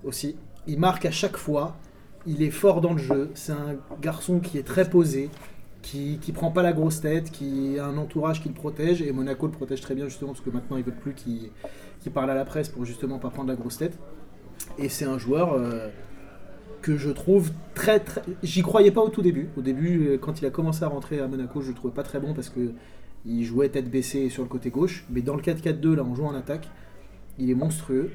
aussi. 0.06 0.38
Il 0.70 0.80
marque 0.80 1.06
à 1.06 1.12
chaque 1.12 1.36
fois. 1.36 1.76
Il 2.28 2.44
est 2.44 2.52
fort 2.52 2.80
dans 2.80 2.94
le 2.94 3.00
jeu. 3.00 3.32
C'est 3.34 3.54
un 3.54 3.76
garçon 4.02 4.40
qui 4.40 4.60
est 4.60 4.64
très 4.64 4.88
posé, 4.88 5.32
qui, 5.82 6.20
qui 6.22 6.32
prend 6.32 6.52
pas 6.52 6.62
la 6.62 6.74
grosse 6.74 7.02
tête, 7.02 7.32
qui 7.32 7.80
a 7.80 7.86
un 7.86 7.98
entourage 7.98 8.40
qui 8.40 8.50
le 8.50 8.54
protège. 8.54 9.02
Et 9.02 9.12
Monaco 9.12 9.48
le 9.48 9.52
protège 9.52 9.82
très 9.82 9.96
bien 9.96 10.06
justement 10.06 10.34
parce 10.34 10.46
que 10.46 10.52
maintenant 10.52 10.78
ils 10.78 10.84
veulent 10.84 10.94
plus 10.94 11.16
qu'il 11.16 11.50
parle 12.14 12.30
à 12.30 12.36
la 12.36 12.46
presse 12.46 12.70
pour 12.70 12.86
justement 12.86 13.18
pas 13.18 13.32
prendre 13.32 13.50
la 13.50 13.56
grosse 13.56 13.78
tête. 13.78 13.98
Et 14.78 14.90
c'est 14.90 15.06
un 15.06 15.18
joueur 15.18 15.54
euh, 15.54 15.88
que 16.84 16.98
je 16.98 17.10
trouve 17.10 17.52
très 17.74 18.00
très. 18.00 18.22
J'y 18.44 18.62
croyais 18.62 18.91
pas 18.91 19.02
au 19.02 19.10
tout 19.10 19.24
début. 19.24 19.50
Au 19.58 19.62
début, 19.62 20.10
euh, 20.10 20.18
quand 20.20 20.40
il 20.40 20.46
a 20.46 20.52
commencé 20.52 20.84
à 20.84 20.88
rentrer 20.88 21.20
à 21.20 21.28
Monaco, 21.28 21.62
je 21.62 21.70
le 21.70 21.74
trouvais 21.74 21.96
pas 21.96 22.04
très 22.04 22.20
bon 22.20 22.36
parce 22.36 22.50
que 22.50 22.74
il 23.26 23.44
jouait 23.44 23.70
tête 23.70 23.90
baissée 23.90 24.30
sur 24.30 24.44
le 24.44 24.50
côté 24.50 24.70
gauche. 24.70 25.04
Mais 25.10 25.22
dans 25.22 25.36
le 25.36 25.41
4-4-2, 25.41 25.96
là, 25.96 26.04
en 26.04 26.14
jouant 26.14 26.28
en 26.28 26.36
attaque, 26.36 26.70
il 27.40 27.50
est 27.50 27.56
monstrueux. 27.56 28.12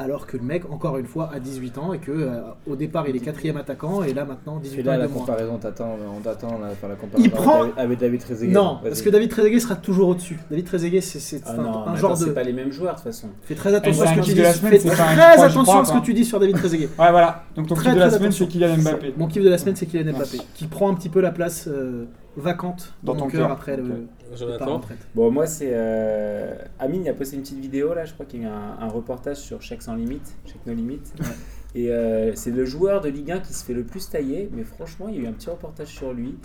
Alors 0.00 0.26
que 0.28 0.36
le 0.36 0.44
mec, 0.44 0.62
encore 0.70 0.96
une 0.96 1.06
fois, 1.06 1.28
a 1.34 1.40
18 1.40 1.78
ans 1.78 1.92
et 1.92 1.98
que 1.98 2.12
euh, 2.12 2.40
au 2.70 2.76
départ 2.76 3.08
il 3.08 3.16
est 3.16 3.18
quatrième 3.18 3.56
attaquant 3.56 4.04
et 4.04 4.14
là 4.14 4.24
maintenant 4.24 4.58
Et 4.58 4.68
18 4.68 4.82
ans 4.82 4.90
là, 4.92 4.94
et 4.94 4.98
la 5.00 5.08
comparaison, 5.08 5.58
t'attends, 5.58 5.96
on 6.16 6.20
t'attend 6.20 6.58
là, 6.60 6.68
faire 6.80 6.88
la 6.88 6.94
comparaison 6.94 7.24
Il 7.24 7.30
prend- 7.32 7.62
avec, 7.62 7.72
avec 7.78 7.98
David 7.98 8.20
Trezeguet. 8.20 8.52
Non, 8.52 8.78
parce 8.82 9.02
que 9.02 9.10
David 9.10 9.28
Trezeguet 9.30 9.58
sera 9.58 9.74
toujours 9.74 10.10
au-dessus. 10.10 10.38
David 10.50 10.66
Trezeguet, 10.66 11.00
c'est 11.00 11.42
Ah 11.46 11.50
un, 11.50 11.56
non, 11.56 11.86
un 11.88 11.96
genre 11.96 12.12
attends, 12.12 12.20
de. 12.20 12.26
c'est 12.26 12.34
pas 12.34 12.44
les 12.44 12.52
mêmes 12.52 12.70
joueurs 12.70 12.92
de 12.94 12.98
toute 13.00 13.08
façon. 13.08 13.28
Fais 13.42 13.56
très 13.56 13.74
attention 13.74 14.04
à 14.04 14.06
ce 14.06 14.14
que 14.20 14.24
tu 14.24 14.34
dis. 14.34 14.40
Fais 14.42 14.78
très 14.78 15.42
attention 15.42 15.80
à 15.80 15.84
ce 15.84 15.92
que 15.92 16.04
tu 16.04 16.14
dis 16.14 16.24
sur 16.24 16.38
David 16.38 16.56
Trezeguet. 16.58 16.88
Ouais, 16.98 17.10
voilà. 17.10 17.42
Donc 17.56 17.66
ton 17.66 17.74
kiff 17.74 17.92
de 17.94 17.98
la 17.98 18.10
semaine, 18.10 18.30
c'est 18.32 18.46
Kylian 18.46 18.76
Mbappé. 18.78 19.14
Mon 19.16 19.26
kiff 19.26 19.42
de 19.42 19.48
la 19.48 19.58
semaine, 19.58 19.74
c'est 19.76 19.86
Kylian. 19.86 20.12
Mbappé, 20.12 20.38
qui 20.54 20.66
prend 20.68 20.90
un 20.90 20.94
petit 20.94 21.08
peu 21.08 21.20
la 21.20 21.32
place 21.32 21.66
euh, 21.66 22.04
vacante 22.36 22.94
dans, 23.02 23.14
ton 23.16 23.26
cœur 23.28 23.42
cœur. 23.48 23.50
après 23.50 23.76
le 23.76 23.82
Ok. 23.82 23.88
départ 23.90 24.32
en 24.32 24.36
Jonathan 24.36 24.76
retraite. 24.76 24.98
Bon, 25.14 25.30
moi, 25.30 25.46
c'est. 25.46 25.70
Euh... 25.72 26.54
Amine, 26.78 27.04
il 27.04 27.08
a 27.08 27.14
posté 27.14 27.36
une 27.36 27.42
petite 27.42 27.58
vidéo 27.58 27.94
là, 27.94 28.04
je 28.04 28.12
crois 28.14 28.26
qu'il 28.26 28.42
y 28.42 28.44
a 28.44 28.48
eu 28.48 28.50
un, 28.50 28.76
un 28.80 28.88
reportage 28.88 29.38
sur 29.38 29.62
Chèque 29.62 29.82
sans 29.82 29.94
limite, 29.94 30.34
Chèque 30.46 30.64
no 30.66 30.74
limite. 30.74 31.12
Et 31.74 31.90
euh, 31.90 32.34
c'est 32.34 32.50
le 32.50 32.64
joueur 32.64 33.00
de 33.00 33.08
Ligue 33.08 33.30
1 33.32 33.40
qui 33.40 33.52
se 33.52 33.64
fait 33.64 33.74
le 33.74 33.84
plus 33.84 34.08
tailler, 34.08 34.48
mais 34.52 34.64
franchement, 34.64 35.08
il 35.08 35.16
y 35.16 35.18
a 35.18 35.22
eu 35.22 35.26
un 35.26 35.32
petit 35.32 35.50
reportage 35.50 35.88
sur 35.88 36.12
lui. 36.12 36.36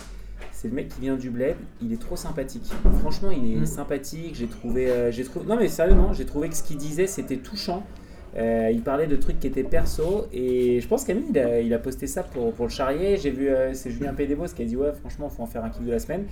C'est 0.52 0.68
le 0.68 0.74
mec 0.74 0.88
qui 0.88 1.00
vient 1.00 1.16
du 1.16 1.30
bled, 1.30 1.56
il 1.82 1.92
est 1.92 2.00
trop 2.00 2.16
sympathique. 2.16 2.70
Franchement, 3.00 3.30
il 3.30 3.52
est 3.52 3.60
Mm. 3.60 3.66
sympathique. 3.66 4.34
J'ai 4.34 4.46
trouvé, 4.46 4.90
euh, 4.90 5.10
j'ai 5.10 5.24
trouvé, 5.24 5.46
non 5.46 5.56
mais 5.56 5.68
sérieusement, 5.68 6.12
j'ai 6.12 6.26
trouvé 6.26 6.48
que 6.48 6.56
ce 6.56 6.62
qu'il 6.62 6.76
disait 6.76 7.06
c'était 7.06 7.36
touchant. 7.38 7.84
Euh, 8.36 8.70
il 8.72 8.82
parlait 8.82 9.06
de 9.06 9.16
trucs 9.16 9.38
qui 9.38 9.46
étaient 9.46 9.62
perso 9.62 10.26
et 10.32 10.80
je 10.80 10.88
pense 10.88 11.04
qu'Amine 11.04 11.32
il 11.62 11.72
a, 11.72 11.78
posté 11.78 12.06
ça 12.06 12.24
pour, 12.24 12.52
pour 12.52 12.66
le 12.66 12.70
charrier. 12.70 13.16
J'ai 13.16 13.30
vu, 13.30 13.48
euh, 13.48 13.72
c'est 13.74 13.90
Julien 13.90 14.12
Pédébos 14.12 14.48
qui 14.48 14.62
a 14.62 14.64
dit 14.64 14.76
ouais, 14.76 14.92
franchement, 14.92 15.28
faut 15.28 15.42
en 15.42 15.46
faire 15.46 15.64
un 15.64 15.70
kiff 15.70 15.84
de 15.84 15.92
la 15.92 16.00
semaine. 16.00 16.24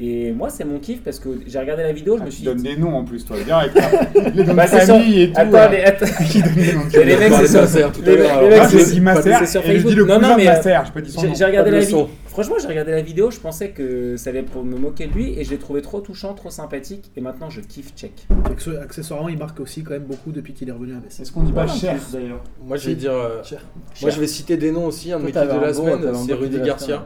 Et 0.00 0.30
moi, 0.30 0.48
c'est 0.48 0.64
mon 0.64 0.78
kiff 0.78 1.02
parce 1.02 1.18
que 1.18 1.28
j'ai 1.46 1.58
regardé 1.58 1.82
la 1.82 1.92
vidéo, 1.92 2.16
je 2.16 2.22
Ah, 2.22 2.26
me 2.26 2.30
tu 2.30 2.36
suis 2.36 2.44
donnes 2.44 2.58
dit. 2.58 2.62
des 2.62 2.76
noms 2.76 2.94
en 2.96 3.04
plus, 3.04 3.24
toi. 3.24 3.36
Direct. 3.44 3.74
Les 4.34 4.44
noms 4.44 4.54
Bah, 4.54 4.66
de 4.66 4.70
c'est 4.70 4.86
famille 4.86 5.22
et 5.22 5.32
tout. 5.32 5.40
Attends, 5.40 5.50
là. 5.52 5.68
les, 5.70 5.82
attends, 5.82 6.06
Qui 6.30 6.40
donne 6.40 6.54
les 6.54 6.72
noms 6.72 6.84
de 6.86 6.98
les 7.00 7.16
famille 7.16 7.16
mecs, 7.18 7.32
c'est 7.32 7.42
de 7.42 7.46
sur, 7.48 7.60
les, 8.06 9.00
mecs, 9.00 9.20
c'est- 9.40 9.46
sur 9.46 9.62
je 9.62 9.66
dis 9.66 9.72
Facebook. 9.74 9.94
le 9.96 10.04
Non, 10.06 10.20
non, 10.20 10.36
mais, 10.36 10.46
euh, 10.48 10.52
Masser. 10.52 10.78
Je 10.86 10.92
peux 10.92 11.02
dire 11.02 11.12
son 11.12 11.20
J'ai 11.22 11.28
nom. 11.28 11.34
j'ai 11.34 11.44
regardé 11.44 11.70
la 11.72 11.80
de 11.80 11.84
vidéo. 11.84 12.08
Franchement, 12.26 12.54
j'ai 12.60 12.68
regardé 12.68 12.92
la 12.92 13.02
vidéo, 13.02 13.30
je 13.32 13.40
pensais 13.40 13.70
que 13.70 14.16
ça 14.16 14.30
allait 14.30 14.44
pour 14.44 14.62
me 14.62 14.76
moquer 14.78 15.08
de 15.08 15.12
lui 15.14 15.36
et 15.36 15.42
je 15.42 15.50
l'ai 15.50 15.58
trouvé 15.58 15.82
trop 15.82 16.00
touchant, 16.00 16.32
trop 16.34 16.50
sympathique 16.50 17.10
et 17.16 17.20
maintenant 17.20 17.50
je 17.50 17.60
kiffe 17.60 17.92
check. 17.96 18.12
Accessoire- 18.44 18.80
Accessoirement, 18.82 19.28
il 19.28 19.36
marque 19.38 19.58
aussi 19.58 19.82
quand 19.82 19.94
même 19.94 20.04
beaucoup 20.04 20.30
depuis 20.30 20.52
qu'il 20.52 20.68
est 20.68 20.72
revenu 20.72 20.92
à 20.92 21.00
Metz. 21.00 21.18
Est-ce 21.18 21.32
qu'on 21.32 21.42
dit 21.42 21.50
pas 21.50 21.66
cher 21.66 21.96
d'ailleurs 22.12 22.44
Moi, 22.64 22.76
je 22.76 22.90
vais 22.90 22.94
dire. 22.94 23.10
euh, 23.12 23.42
Cher. 23.42 23.60
Moi, 24.02 24.10
je 24.10 24.20
vais 24.20 24.28
citer 24.28 24.56
des 24.56 24.70
noms 24.70 24.86
aussi. 24.86 25.12
Un 25.12 25.18
de 25.18 25.24
mes 25.24 25.32
de 25.32 25.38
la 25.40 25.74
semaine, 25.74 25.98
c'est 26.24 26.34
Rudy 26.34 26.60
Garcia. 26.60 27.04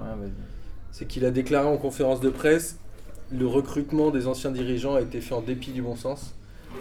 C'est 0.90 1.06
qu'il 1.06 1.24
a 1.24 1.31
déclaré 1.31 1.66
en 1.66 1.78
conférence 1.78 2.20
de 2.20 2.28
presse 2.28 2.77
le 3.36 3.46
recrutement 3.46 4.10
des 4.10 4.26
anciens 4.26 4.50
dirigeants 4.50 4.94
a 4.94 5.00
été 5.00 5.20
fait 5.20 5.34
en 5.34 5.40
dépit 5.40 5.72
du 5.72 5.82
bon 5.82 5.96
sens. 5.96 6.34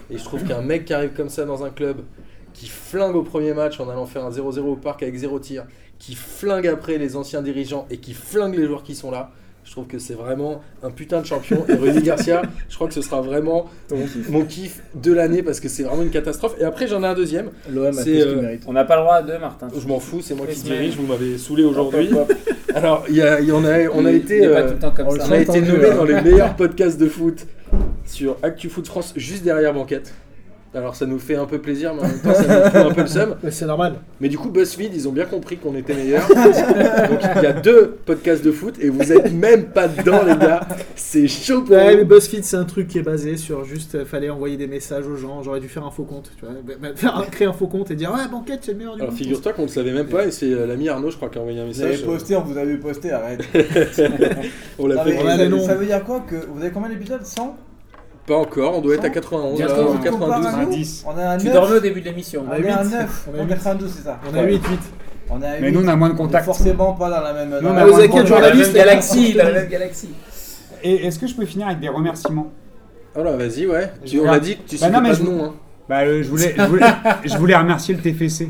Et 0.10 0.18
je 0.18 0.24
trouve 0.24 0.44
qu'un 0.44 0.62
mec 0.62 0.86
qui 0.86 0.94
arrive 0.94 1.14
comme 1.14 1.30
ça 1.30 1.46
dans 1.46 1.64
un 1.64 1.70
club, 1.70 2.04
qui 2.54 2.68
flingue 2.68 3.16
au 3.16 3.24
premier 3.24 3.54
match 3.54 3.80
en 3.80 3.90
allant 3.90 4.06
faire 4.06 4.26
un 4.26 4.32
0-0 4.32 4.60
au 4.60 4.76
parc 4.76 5.04
avec 5.04 5.16
zéro 5.16 5.40
tir, 5.40 5.66
qui 6.00 6.16
flingue 6.16 6.68
après 6.68 6.98
les 6.98 7.16
anciens 7.16 7.42
dirigeants 7.42 7.86
et 7.90 7.98
qui 7.98 8.14
flingue 8.14 8.56
les 8.56 8.66
joueurs 8.66 8.84
qui 8.84 8.96
sont 8.96 9.12
là, 9.12 9.32
je 9.72 9.76
trouve 9.78 9.88
que 9.88 10.00
c'est 10.00 10.16
vraiment 10.16 10.62
un 10.84 10.92
putain 10.92 11.22
de 11.22 11.26
champion. 11.26 11.64
Et 11.70 11.76
Rudy 11.76 12.02
Garcia, 12.02 12.42
je 12.68 12.76
crois 12.76 12.90
que 12.90 12.94
ce 12.94 13.02
sera 13.02 13.22
vraiment 13.22 13.70
mon 14.28 14.44
kiff 14.44 14.82
de 14.96 15.14
l'année 15.14 15.44
parce 15.44 15.62
que 15.62 15.70
c'est 15.70 15.84
vraiment 15.84 16.04
une 16.04 16.10
catastrophe. 16.10 16.56
Et 16.60 16.66
après, 16.66 16.88
j'en 16.90 17.02
ai 17.04 17.08
un 17.08 17.14
deuxième. 17.14 17.52
L'OM 17.70 17.86
a 17.88 17.92
fait 17.94 18.00
ce 18.00 18.04
qu'il 18.04 18.20
euh, 18.20 18.42
mérite. 18.42 18.64
On 18.68 18.74
n'a 18.74 18.84
pas 18.84 18.98
le 18.98 19.04
droit 19.04 19.16
à 19.16 19.22
deux, 19.22 19.38
Martin. 19.40 19.70
Je 19.74 19.88
m'en 19.88 20.02
fous, 20.02 20.20
c'est 20.22 20.36
moi 20.36 20.46
qui 20.46 20.60
dirige. 20.60 20.98
Vous 20.98 21.08
m'avez 21.08 21.38
saoulé 21.38 21.64
aujourd'hui. 21.64 22.10
Alors, 22.76 23.06
il 23.08 23.16
y 23.16 23.22
a, 23.22 23.40
il 23.40 23.48
y 23.48 23.54
en 23.54 23.64
a, 23.64 23.88
on 23.94 24.06
a 24.06 24.12
Il- 24.12 24.18
été. 24.18 24.46
euh, 24.46 24.74
on 25.08 25.32
a 25.32 25.38
été 25.38 25.62
nommé 25.62 25.90
dans 25.96 26.04
les 26.04 26.20
meilleurs 26.22 26.54
podcasts 26.58 27.00
de 27.00 27.08
foot 27.08 27.48
sur 28.06 28.36
Actu 28.44 28.68
Foot 28.68 28.88
France, 28.88 29.14
juste 29.16 29.46
derrière 29.46 29.74
Banquette. 29.74 30.14
Alors 30.74 30.96
ça 30.96 31.06
nous 31.06 31.20
fait 31.20 31.36
un 31.36 31.46
peu 31.46 31.58
plaisir, 31.60 31.94
mais 31.94 32.02
en 32.02 32.08
même 32.08 32.20
temps 32.22 32.34
ça 32.34 32.44
nous 32.44 32.70
fout 32.70 32.76
un 32.76 32.94
peu 32.94 33.02
le 33.02 33.08
seum. 33.08 33.36
Mais 33.44 33.52
c'est 33.52 33.66
normal. 33.66 33.96
Mais 34.22 34.30
du 34.30 34.38
coup, 34.38 34.50
BuzzFeed, 34.50 34.94
ils 34.96 35.06
ont 35.10 35.12
bien 35.12 35.26
compris 35.26 35.58
qu'on 35.58 35.76
était 35.76 35.94
meilleurs. 35.94 36.26
Donc 36.30 37.20
il 37.36 37.42
y 37.42 37.46
a 37.46 37.52
deux 37.52 37.98
podcasts 38.06 38.44
de 38.46 38.52
foot 38.54 38.76
et 38.80 38.88
vous 38.90 39.12
êtes 39.12 39.34
même 39.34 39.66
pas 39.66 39.90
dedans, 39.90 40.22
les 40.26 40.38
gars. 40.38 40.62
C'est 40.96 41.28
chaud 41.28 41.64
pour 41.64 41.76
Ouais, 41.76 41.98
mais 41.98 42.04
vous. 42.04 42.08
BuzzFeed, 42.16 42.46
c'est 42.46 42.56
un 42.56 42.64
truc 42.64 42.88
qui 42.88 43.00
est 43.00 43.04
basé 43.04 43.36
sur 43.36 43.66
juste, 43.66 43.96
euh, 43.96 44.06
fallait 44.06 44.30
envoyer 44.30 44.56
des 44.56 44.68
messages 44.68 45.06
aux 45.08 45.18
gens. 45.18 45.44
J'aurais 45.44 45.60
dû 45.60 45.68
faire 45.68 45.86
un 45.86 45.92
faux 45.92 46.06
compte, 46.06 46.32
tu 46.40 46.46
vois. 46.46 46.54
Bah, 46.66 46.74
bah, 46.82 46.88
faire 46.96 47.18
un- 47.18 47.24
créer 47.24 47.48
un 47.48 47.54
faux 47.54 47.68
compte 47.68 47.92
et 47.92 47.96
dire 47.96 48.12
ouais, 48.14 48.30
banquette, 48.32 48.60
c'est 48.62 48.72
le 48.72 48.78
meilleur 48.78 48.96
du 48.96 49.02
Alors 49.02 49.12
monde. 49.12 49.20
figure-toi 49.22 49.52
qu'on 49.52 49.64
ne 49.64 49.68
le 49.68 49.74
savait 49.74 49.92
même 49.92 50.08
pas 50.08 50.26
et 50.26 50.32
c'est 50.32 50.54
euh, 50.54 50.66
l'ami 50.68 50.88
Arnaud, 50.88 51.12
je 51.12 51.18
crois, 51.18 51.28
qui 51.30 51.38
a 51.38 51.42
envoyé 51.42 51.60
un 51.60 51.66
Vous 51.66 51.82
avez 51.82 51.92
message. 51.92 52.06
posté, 52.06 52.36
on 52.38 52.44
vous 52.44 52.58
avait 52.58 52.78
posté, 52.78 53.12
arrête. 53.12 53.42
On 54.80 54.88
l'a 54.88 55.04
fait. 55.04 55.18
ça 55.66 55.76
veut 55.76 55.86
dire 55.86 56.04
quoi 56.06 56.22
que 56.22 56.36
Vous 56.36 56.62
avez 56.62 56.72
combien 56.72 56.88
d'épisodes? 56.90 57.26
100 57.26 57.58
Pas 58.32 58.38
encore, 58.38 58.78
on 58.78 58.82
doit 58.82 58.96
être 58.96 59.04
à 59.04 59.10
91, 59.10 59.60
là, 59.60 59.66
Bientôt. 59.66 59.92
ou 59.94 59.98
92. 59.98 60.46
à 60.48 60.52
nous 60.64 60.70
10. 60.72 61.06
On 61.06 61.20
est 61.20 61.24
à 61.24 61.36
Tu 61.38 61.46
9. 61.48 61.54
dormais 61.54 61.76
au 61.76 61.80
début 61.82 62.00
de 62.00 62.06
l'émission. 62.06 62.46
On 62.48 62.52
a 62.52 62.60
est 62.60 62.70
à 62.70 62.82
huit. 62.84 62.92
9. 62.92 63.28
On 63.30 63.38
a 63.38 63.42
En 63.42 63.44
huit. 63.44 63.50
92, 63.50 63.94
c'est 63.94 64.04
ça. 64.04 64.20
On 64.32 64.38
a 64.38 64.44
8, 64.44 64.54
8. 64.54 64.80
On 65.30 65.42
est 65.42 65.46
à 65.46 65.60
Mais 65.60 65.68
8. 65.68 65.72
nous, 65.74 65.84
on 65.84 65.88
a 65.90 65.96
moins 65.98 66.08
de 66.08 66.14
On 66.14 66.16
est 66.16 66.20
contacts. 66.20 66.46
forcément 66.46 66.94
pas 66.94 67.10
dans 67.10 67.20
la 67.20 67.34
même. 67.34 67.50
Dans 67.50 67.58
on 67.58 67.62
la 67.74 67.82
a 67.82 67.86
même- 67.86 67.94
vous 67.94 68.08
Dans 68.08 68.20
la 68.20 68.26
journaliste, 68.26 68.74
galaxie, 68.74 69.34
dans 69.34 69.44
la 69.44 69.52
même 69.52 69.68
galaxie. 69.68 70.10
Et 70.82 71.08
est-ce 71.08 71.20
que 71.20 71.28
je 71.28 71.36
peux 71.36 71.46
finir 71.46 71.68
avec 71.68 71.82
des 71.82 71.90
remerciements 71.90 72.48
Oh 73.18 73.22
là, 73.24 73.36
vas-y, 73.36 73.68
ouais. 73.68 73.92
Tu, 74.06 74.22
on 74.22 74.32
a 74.32 74.40
dit 74.40 74.56
que 74.56 74.62
tu 74.70 74.78
Bah 74.78 74.86
citais 74.86 74.92
non, 74.92 75.02
mais 75.02 75.10
pas 75.10 75.16
je- 75.16 75.24
de 75.24 75.30
nom. 75.30 75.44
Hein. 75.44 75.54
Bah, 75.90 76.00
euh, 76.04 76.24
je, 76.24 76.30
voulais, 76.30 76.56
je, 76.58 76.62
voulais, 76.64 76.86
je 77.26 77.38
voulais 77.38 77.56
remercier 77.58 77.94
le 77.96 78.00
TFC. 78.02 78.50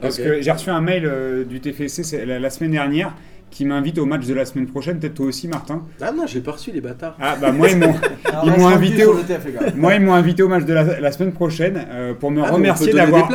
Parce 0.00 0.18
Ok. 0.18 0.24
que 0.24 0.42
j'ai 0.42 0.50
reçu 0.50 0.68
un 0.70 0.80
mail 0.80 1.04
euh, 1.06 1.44
du 1.44 1.60
TFC 1.60 2.02
c'est 2.02 2.26
la, 2.26 2.40
la 2.40 2.50
semaine 2.50 2.72
dernière 2.72 3.14
qui 3.52 3.64
m'invite 3.66 3.98
au 3.98 4.06
match 4.06 4.26
de 4.26 4.34
la 4.34 4.44
semaine 4.44 4.66
prochaine, 4.66 4.98
peut-être 4.98 5.14
toi 5.14 5.26
aussi 5.26 5.46
Martin. 5.46 5.82
Ah 6.00 6.10
non, 6.10 6.26
j'ai 6.26 6.40
pas 6.40 6.52
reçu 6.52 6.72
les 6.72 6.80
bâtards. 6.80 7.16
Ah 7.20 7.36
bah 7.40 7.52
moi 7.52 7.68
ils 7.68 7.78
m'ont 7.78 7.94
Alors, 8.24 8.42
Ils 8.44 8.50
reste 8.50 8.60
m'ont 8.60 8.68
invité 8.68 9.04
au- 9.04 9.14
moi 9.76 9.94
ils 9.94 10.00
m'ont 10.00 10.14
invité 10.14 10.42
au 10.42 10.48
match 10.48 10.64
de 10.64 10.72
la, 10.72 10.98
la 10.98 11.12
semaine 11.12 11.32
prochaine 11.32 11.86
euh, 11.90 12.14
pour 12.14 12.30
me 12.30 12.42
Ah, 12.42 12.50
remercier 12.50 12.92
d'avoir 12.92 13.30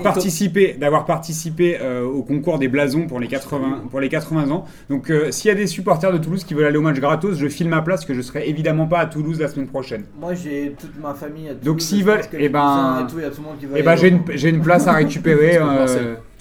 Et 0.00 0.02
participé 0.02 0.76
d'avoir 0.78 1.04
participé 1.06 1.78
euh, 1.80 2.02
au 2.04 2.22
concours 2.22 2.58
des 2.58 2.68
blasons 2.68 3.06
pour 3.06 3.20
les 3.20 3.28
80 3.28 3.84
pour 3.90 4.00
les 4.00 4.08
80 4.08 4.50
ans. 4.50 4.64
Donc 4.90 5.10
euh, 5.10 5.30
s'il 5.30 5.48
y 5.48 5.52
a 5.52 5.54
des 5.54 5.66
supporters 5.68 6.12
de 6.12 6.18
Toulouse 6.18 6.44
qui 6.44 6.54
veulent 6.54 6.66
aller 6.66 6.76
au 6.76 6.82
match 6.82 6.98
gratos, 6.98 7.38
je 7.38 7.46
file 7.48 7.68
ma 7.68 7.80
place 7.80 8.04
que 8.04 8.12
je 8.12 8.20
serai 8.22 8.48
évidemment 8.48 8.86
pas 8.86 8.98
à 8.98 9.06
Toulouse 9.06 9.40
la 9.40 9.48
semaine 9.48 9.68
prochaine. 9.68 10.04
Moi 10.20 10.34
j'ai 10.34 10.74
toute 10.80 10.98
ma 11.00 11.14
famille. 11.14 11.48
à 11.48 11.54
Donc, 11.54 11.62
Toulouse, 11.62 11.82
s'ils 11.82 12.00
je 12.00 12.04
veulent, 12.04 12.20
a 12.20 12.36
eh 12.38 12.48
ben- 12.48 13.06
et 13.06 13.10
tout, 13.10 13.18
il 13.18 13.22
y 13.22 13.26
a 13.26 13.30
tout 13.30 13.40
le 13.40 13.46
monde 13.48 13.58
qui 13.58 13.66
va 13.66 13.76
Et 13.78 13.80
y 13.80 13.84
bah 13.84 13.92
aller. 13.92 14.00
j'ai 14.00 14.08
une 14.08 14.20
j'ai 14.34 14.48
une 14.48 14.62
place 14.62 14.86
à 14.88 14.92
récupérer. 15.04 15.58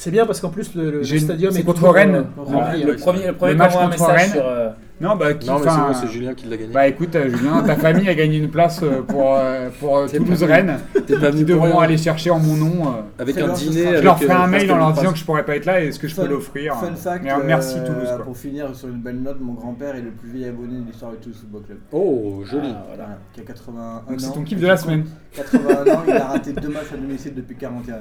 Euh. 0.03 0.05
C'est 0.05 0.11
bien 0.11 0.25
parce 0.25 0.41
qu'en 0.41 0.49
plus 0.49 0.75
le, 0.75 0.91
le 0.99 1.03
stadium 1.03 1.51
c'est 1.51 1.59
est 1.61 1.63
contre 1.63 1.88
Rennes. 1.89 2.15
euh, 2.15 2.41
rempli, 2.43 2.84
Le 2.84 2.95
premier, 2.95 3.27
le 3.27 3.34
premier 3.34 3.51
Le 3.53 3.57
match 3.57 3.73
contre 3.73 4.05
Rennes. 4.05 4.31
sur. 4.31 4.45
euh, 4.45 4.69
Non 5.01 5.15
bah 5.15 5.34
qui 5.34 5.47
Non, 5.47 5.55
mais 5.59 5.63
c'est 5.63 5.69
enfin, 5.69 5.88
bon, 5.88 5.93
c'est 5.93 6.07
Julien 6.07 6.34
qui 6.34 6.47
l'a 6.47 6.57
gagné. 6.57 6.73
Bah 6.73 6.88
écoute 6.88 7.15
euh, 7.15 7.30
Julien, 7.30 7.63
ta 7.63 7.75
famille 7.75 8.07
a 8.09 8.13
gagné 8.15 8.38
une 8.38 8.49
place 8.49 8.81
euh, 8.84 9.01
pour 9.01 9.35
euh, 9.38 9.69
pour 9.80 9.97
euh, 9.97 10.07
C'est 10.09 10.17
Toulouse 10.17 10.39
pas- 10.41 10.45
Rennes. 10.47 10.77
T'es 11.07 11.17
pas 11.17 11.30
venu 11.31 11.43
devront 11.45 11.80
aller 11.80 11.97
chercher 11.97 12.30
en 12.31 12.39
mon 12.39 12.55
nom. 12.55 12.88
euh. 12.88 13.01
Avec 13.21 13.38
un 13.38 13.53
dîner. 13.53 13.97
Je 13.97 14.01
leur 14.03 14.19
ferai 14.19 14.34
euh, 14.34 14.38
un 14.38 14.47
mail 14.47 14.71
en 14.71 14.77
leur 14.77 14.93
disant 14.93 15.11
que 15.13 15.17
je 15.17 15.25
pourrais 15.25 15.45
pas 15.45 15.55
être 15.55 15.65
là 15.65 15.81
et 15.81 15.88
est-ce 15.88 15.99
que 15.99 16.07
je 16.07 16.15
peux 16.15 16.23
Fun- 16.23 16.27
l'offrir. 16.30 16.75
Fun 16.75 16.95
fact, 16.95 17.25
euh, 17.25 17.35
merci 17.45 17.77
euh, 17.80 17.85
Toulouse 17.88 18.09
pour 18.25 18.35
finir 18.38 18.75
sur 18.75 18.89
une 18.89 19.01
belle 19.01 19.21
note, 19.21 19.38
mon 19.41 19.53
grand-père 19.53 19.95
est 19.95 20.01
le 20.01 20.11
plus 20.11 20.30
vieil 20.30 20.49
abonné 20.49 20.80
de 20.80 20.85
l'histoire 20.88 21.11
du 21.11 21.17
Toulouse 21.17 21.38
Football 21.39 21.63
Club. 21.63 21.77
Oh, 21.91 22.43
joli. 22.45 22.69
ah, 22.73 22.84
voilà. 22.89 23.09
Qui 23.34 23.41
a 23.41 23.43
81 23.43 24.09
Donc 24.09 24.19
c'est 24.19 24.27
ans. 24.27 24.31
ton 24.31 24.43
kiff 24.43 24.59
de 24.59 24.67
la 24.67 24.77
semaine. 24.77 25.05
81 25.35 25.93
ans, 25.93 26.01
il 26.07 26.13
a 26.13 26.25
raté 26.25 26.51
deux 26.53 26.69
matchs 26.69 26.91
à 26.93 26.97
domicile 26.97 27.34
depuis 27.35 27.55
41 27.55 27.95
ans. 27.95 27.99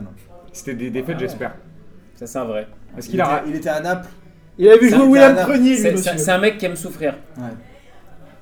C'était 0.52 0.74
des 0.74 0.90
défaites 0.90 1.18
j'espère. 1.18 1.52
Ça, 2.22 2.26
c'est 2.26 2.38
un 2.38 2.44
vrai. 2.44 2.68
Est-ce 2.96 3.08
Il 3.08 3.10
qu'il 3.12 3.20
a 3.20 3.40
était, 3.40 3.50
il 3.50 3.56
était 3.56 3.68
à 3.68 3.80
Naples. 3.80 4.08
Il 4.58 4.68
a 4.68 4.76
vu 4.76 4.88
jouer 4.90 4.98
William 5.06 5.34
Prenier, 5.36 5.70
lui, 5.70 5.76
C'est 5.78 5.92
monsieur. 5.92 6.12
c'est- 6.12 6.18
c'est 6.18 6.30
un 6.30 6.38
mec 6.38 6.58
qui 6.58 6.66
aime 6.66 6.76
souffrir. 6.76 7.14
Ouais. 7.36 7.44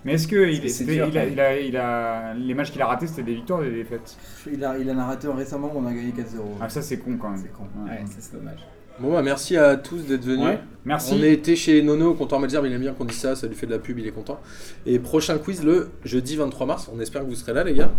Mais 0.05 0.15
est-ce 0.15 0.29
que 0.29 0.37
il, 0.51 0.61
dur, 0.61 0.71
il 0.87 1.01
a, 1.01 1.05
quand 1.07 1.13
même. 1.15 1.29
il 1.33 1.41
a- 1.41 1.61
il 1.61 1.77
a- 1.77 2.35
les 2.35 2.55
matchs 2.55 2.73
qu'il 2.73 2.83
a 2.83 2.87
ratés 2.87 3.07
c'était 3.07 3.23
des 3.23 3.35
victoires 3.35 3.61
ou 3.61 3.65
des 3.65 3.71
défaites? 3.71 4.17
Il, 4.53 4.63
a, 4.65 4.77
il 4.79 4.91
en 4.91 4.99
a 4.99 5.05
raté 5.05 5.29
un 5.29 5.35
récemment, 5.35 5.71
on 5.75 5.87
a 5.87 5.93
gagné 5.93 6.11
4-0. 6.13 6.43
Ah 6.61 6.69
ça 6.69 6.83
c'est 6.83 6.99
con 6.99 7.17
quand 7.21 7.31
même. 7.31 7.39
C'est 7.43 7.53
con. 7.53 7.65
Ouais. 7.85 7.91
Ouais, 7.91 8.05
ça, 8.07 8.17
c'est 8.19 8.33
dommage. 8.35 8.67
Bon, 8.99 9.13
bah 9.13 9.23
merci 9.23 9.57
à 9.57 9.77
tous 9.77 9.99
d'être 10.07 10.25
venus. 10.25 10.45
Ouais. 10.47 10.59
Merci. 10.85 11.15
On 11.19 11.23
a 11.23 11.27
été 11.27 11.55
chez 11.57 11.81
Nono 11.83 12.11
au 12.11 12.15
comptoir 12.15 12.39
Malzer, 12.41 12.61
il 12.67 12.73
aime 12.73 12.81
bien 12.81 12.93
qu'on 12.93 13.05
dise 13.07 13.19
ça, 13.19 13.35
ça 13.37 13.47
lui 13.47 13.55
fait 13.55 13.67
de 13.67 13.73
la 13.73 13.79
pub, 13.79 13.99
il 13.99 14.07
est 14.07 14.11
content. 14.11 14.41
Et 14.85 14.99
prochain 14.99 15.39
quiz 15.39 15.63
le 15.65 15.91
jeudi 16.05 16.37
23 16.37 16.67
mars, 16.67 16.91
on 16.95 16.99
espère 17.01 17.23
que 17.23 17.27
vous 17.27 17.35
serez 17.35 17.53
là 17.55 17.65
les 17.65 17.75
gars. 17.75 17.91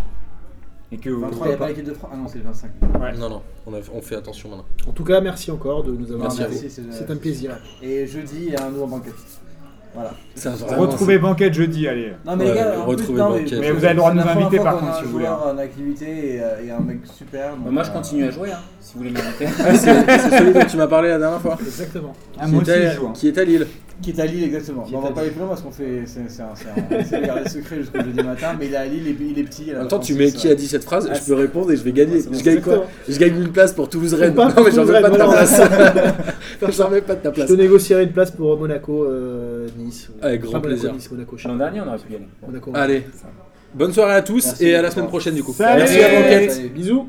Et 0.93 0.97
que 0.97 1.09
23, 1.09 1.45
il 1.45 1.49
n'y 1.49 1.55
a 1.55 1.57
pas 1.57 1.67
l'équipe 1.69 1.85
de 1.85 1.93
France. 1.93 2.11
Ah 2.13 2.17
non, 2.17 2.27
c'est 2.27 2.39
le 2.39 2.43
25. 2.43 2.69
Ouais. 2.99 3.13
Non, 3.17 3.29
non, 3.29 3.41
on, 3.65 3.73
a- 3.73 3.77
on 3.93 4.01
fait 4.01 4.15
attention 4.15 4.49
maintenant. 4.49 4.65
En 4.87 4.91
tout 4.91 5.03
cas, 5.05 5.21
merci 5.21 5.49
encore 5.51 5.83
de 5.83 5.91
nous 5.93 6.11
avoir 6.11 6.31
invités. 6.31 6.69
c'est 6.69 7.09
un 7.11 7.15
plaisir. 7.15 7.57
Et 7.81 8.05
jeudi, 8.05 8.47
il 8.47 8.53
y 8.53 8.55
a 8.55 8.65
un 8.65 8.69
nouveau 8.71 8.87
banquet. 8.87 9.11
Voilà. 9.93 10.13
Retrouver 10.77 11.17
banquette 11.17 11.53
jeudi, 11.53 11.85
allez. 11.87 12.13
Non 12.25 12.35
mais 12.37 12.45
Ouais, 12.45 12.51
les 12.51 12.55
gars, 12.57 12.79
en 12.79 12.83
plus, 12.83 12.91
retrouver 12.91 13.19
non, 13.19 13.29
Banquet. 13.31 13.57
Mais 13.59 13.71
vous 13.71 13.83
avez 13.83 13.93
le 13.93 13.97
droit 13.97 14.11
de 14.11 14.15
nous 14.21 14.27
inviter, 14.27 14.57
par 14.57 14.67
a 14.67 14.79
contre, 14.79 14.91
un 14.93 14.97
si 14.99 15.03
vous 15.03 15.11
voulez. 15.11 15.25
joueur 15.25 15.47
en 15.47 15.57
activité 15.57 16.35
et, 16.35 16.41
euh, 16.41 16.65
et 16.65 16.71
un 16.71 16.79
mec 16.79 16.99
super. 17.13 17.55
donc, 17.55 17.65
Bah, 17.65 17.71
moi, 17.71 17.83
je 17.83 17.89
euh, 17.89 17.93
continue 17.93 18.23
à 18.25 18.31
jouer, 18.31 18.51
hein, 18.53 18.59
si 18.79 18.93
vous 18.93 18.99
voulez 18.99 19.11
m'inviter. 19.11 19.47
C'est 19.77 20.37
celui 20.37 20.53
dont 20.53 20.65
tu 20.65 20.77
m'as 20.77 20.87
parlé 20.87 21.09
la 21.09 21.19
dernière 21.19 21.41
fois. 21.41 21.57
Exactement. 21.59 22.13
Ah, 22.39 22.45
qui, 22.45 22.51
moi 22.51 22.61
aussi 22.61 22.71
est 22.71 22.85
à, 22.85 22.91
je 22.91 22.95
joue. 22.99 23.07
hein. 23.07 23.13
qui 23.13 23.27
est 23.27 23.37
à 23.37 23.43
Lille. 23.43 23.67
Qui 24.01 24.09
est 24.11 24.19
à 24.19 24.25
Lille, 24.25 24.43
exactement. 24.43 24.85
Bon, 24.89 24.97
on 24.97 25.01
va 25.01 25.11
pas 25.11 25.21
aller 25.21 25.29
plus 25.29 25.39
loin 25.39 25.49
parce 25.49 25.61
qu'on 25.61 25.71
fait. 25.71 26.03
C'est 26.05 26.41
un. 26.41 27.19
garder 27.21 27.49
secret 27.49 27.77
jusqu'au 27.77 27.99
jeudi 27.99 28.23
matin, 28.23 28.55
mais 28.59 28.67
il 28.67 28.73
est 28.73 28.77
à 28.77 28.85
Lille 28.85 29.15
il 29.19 29.39
est 29.39 29.43
petit. 29.43 29.65
il 29.67 29.71
a 29.71 29.73
En 29.73 29.75
même 29.75 29.83
la 29.83 29.89
temps, 29.89 29.99
tu 29.99 30.13
36, 30.13 30.17
mets 30.17 30.31
qui 30.31 30.47
a 30.49 30.55
dit 30.55 30.67
cette 30.67 30.83
phrase, 30.83 31.07
Ah, 31.11 31.13
je 31.13 31.21
peux 31.25 31.35
répondre 31.35 31.71
et 31.71 31.77
je 31.77 31.83
vais 31.83 31.91
gagner. 31.91 32.17
Ouais, 32.17 32.37
je 32.37 32.43
gagne 32.43 32.61
quoi? 32.61 32.85
Je 33.07 33.17
gagne 33.17 33.35
une 33.41 33.51
place 33.51 33.73
pour 33.73 33.89
Toulouse-Rennes. 33.89 34.33
Non, 34.35 34.47
mais 34.63 34.71
j'en 34.71 34.83
veux 34.83 34.93
pas 34.93 35.09
de 35.09 35.17
ta 35.17 35.27
place. 35.27 35.61
J'en 36.77 36.89
veux 36.89 37.01
pas 37.01 37.15
de 37.15 37.21
ta 37.21 37.29
Je 37.29 37.33
place. 37.35 37.49
te 37.49 37.53
négocierai 37.53 38.03
une 38.03 38.11
place 38.11 38.31
pour 38.31 38.57
Monaco, 38.57 39.03
euh, 39.03 39.67
Nice. 39.77 40.09
Avec 40.21 40.41
grand 40.41 40.61
plaisir. 40.61 40.93
Nice, 40.93 41.09
Monaco, 41.11 41.35
L'an 41.45 41.55
dernier, 41.55 41.81
on 41.81 41.87
aurait 41.87 41.97
pu. 41.97 42.13
Monaco. 42.45 42.71
Allez, 42.73 43.07
bonne 43.73 43.93
soirée 43.93 44.15
à 44.15 44.21
tous 44.21 44.61
et 44.61 44.75
à 44.75 44.81
la 44.81 44.91
semaine 44.91 45.07
prochaine 45.07 45.33
du 45.35 45.43
coup. 45.43 45.53
Salut. 45.53 45.83
Merci 45.83 45.99
à. 45.99 46.67
Bisous. 46.69 47.07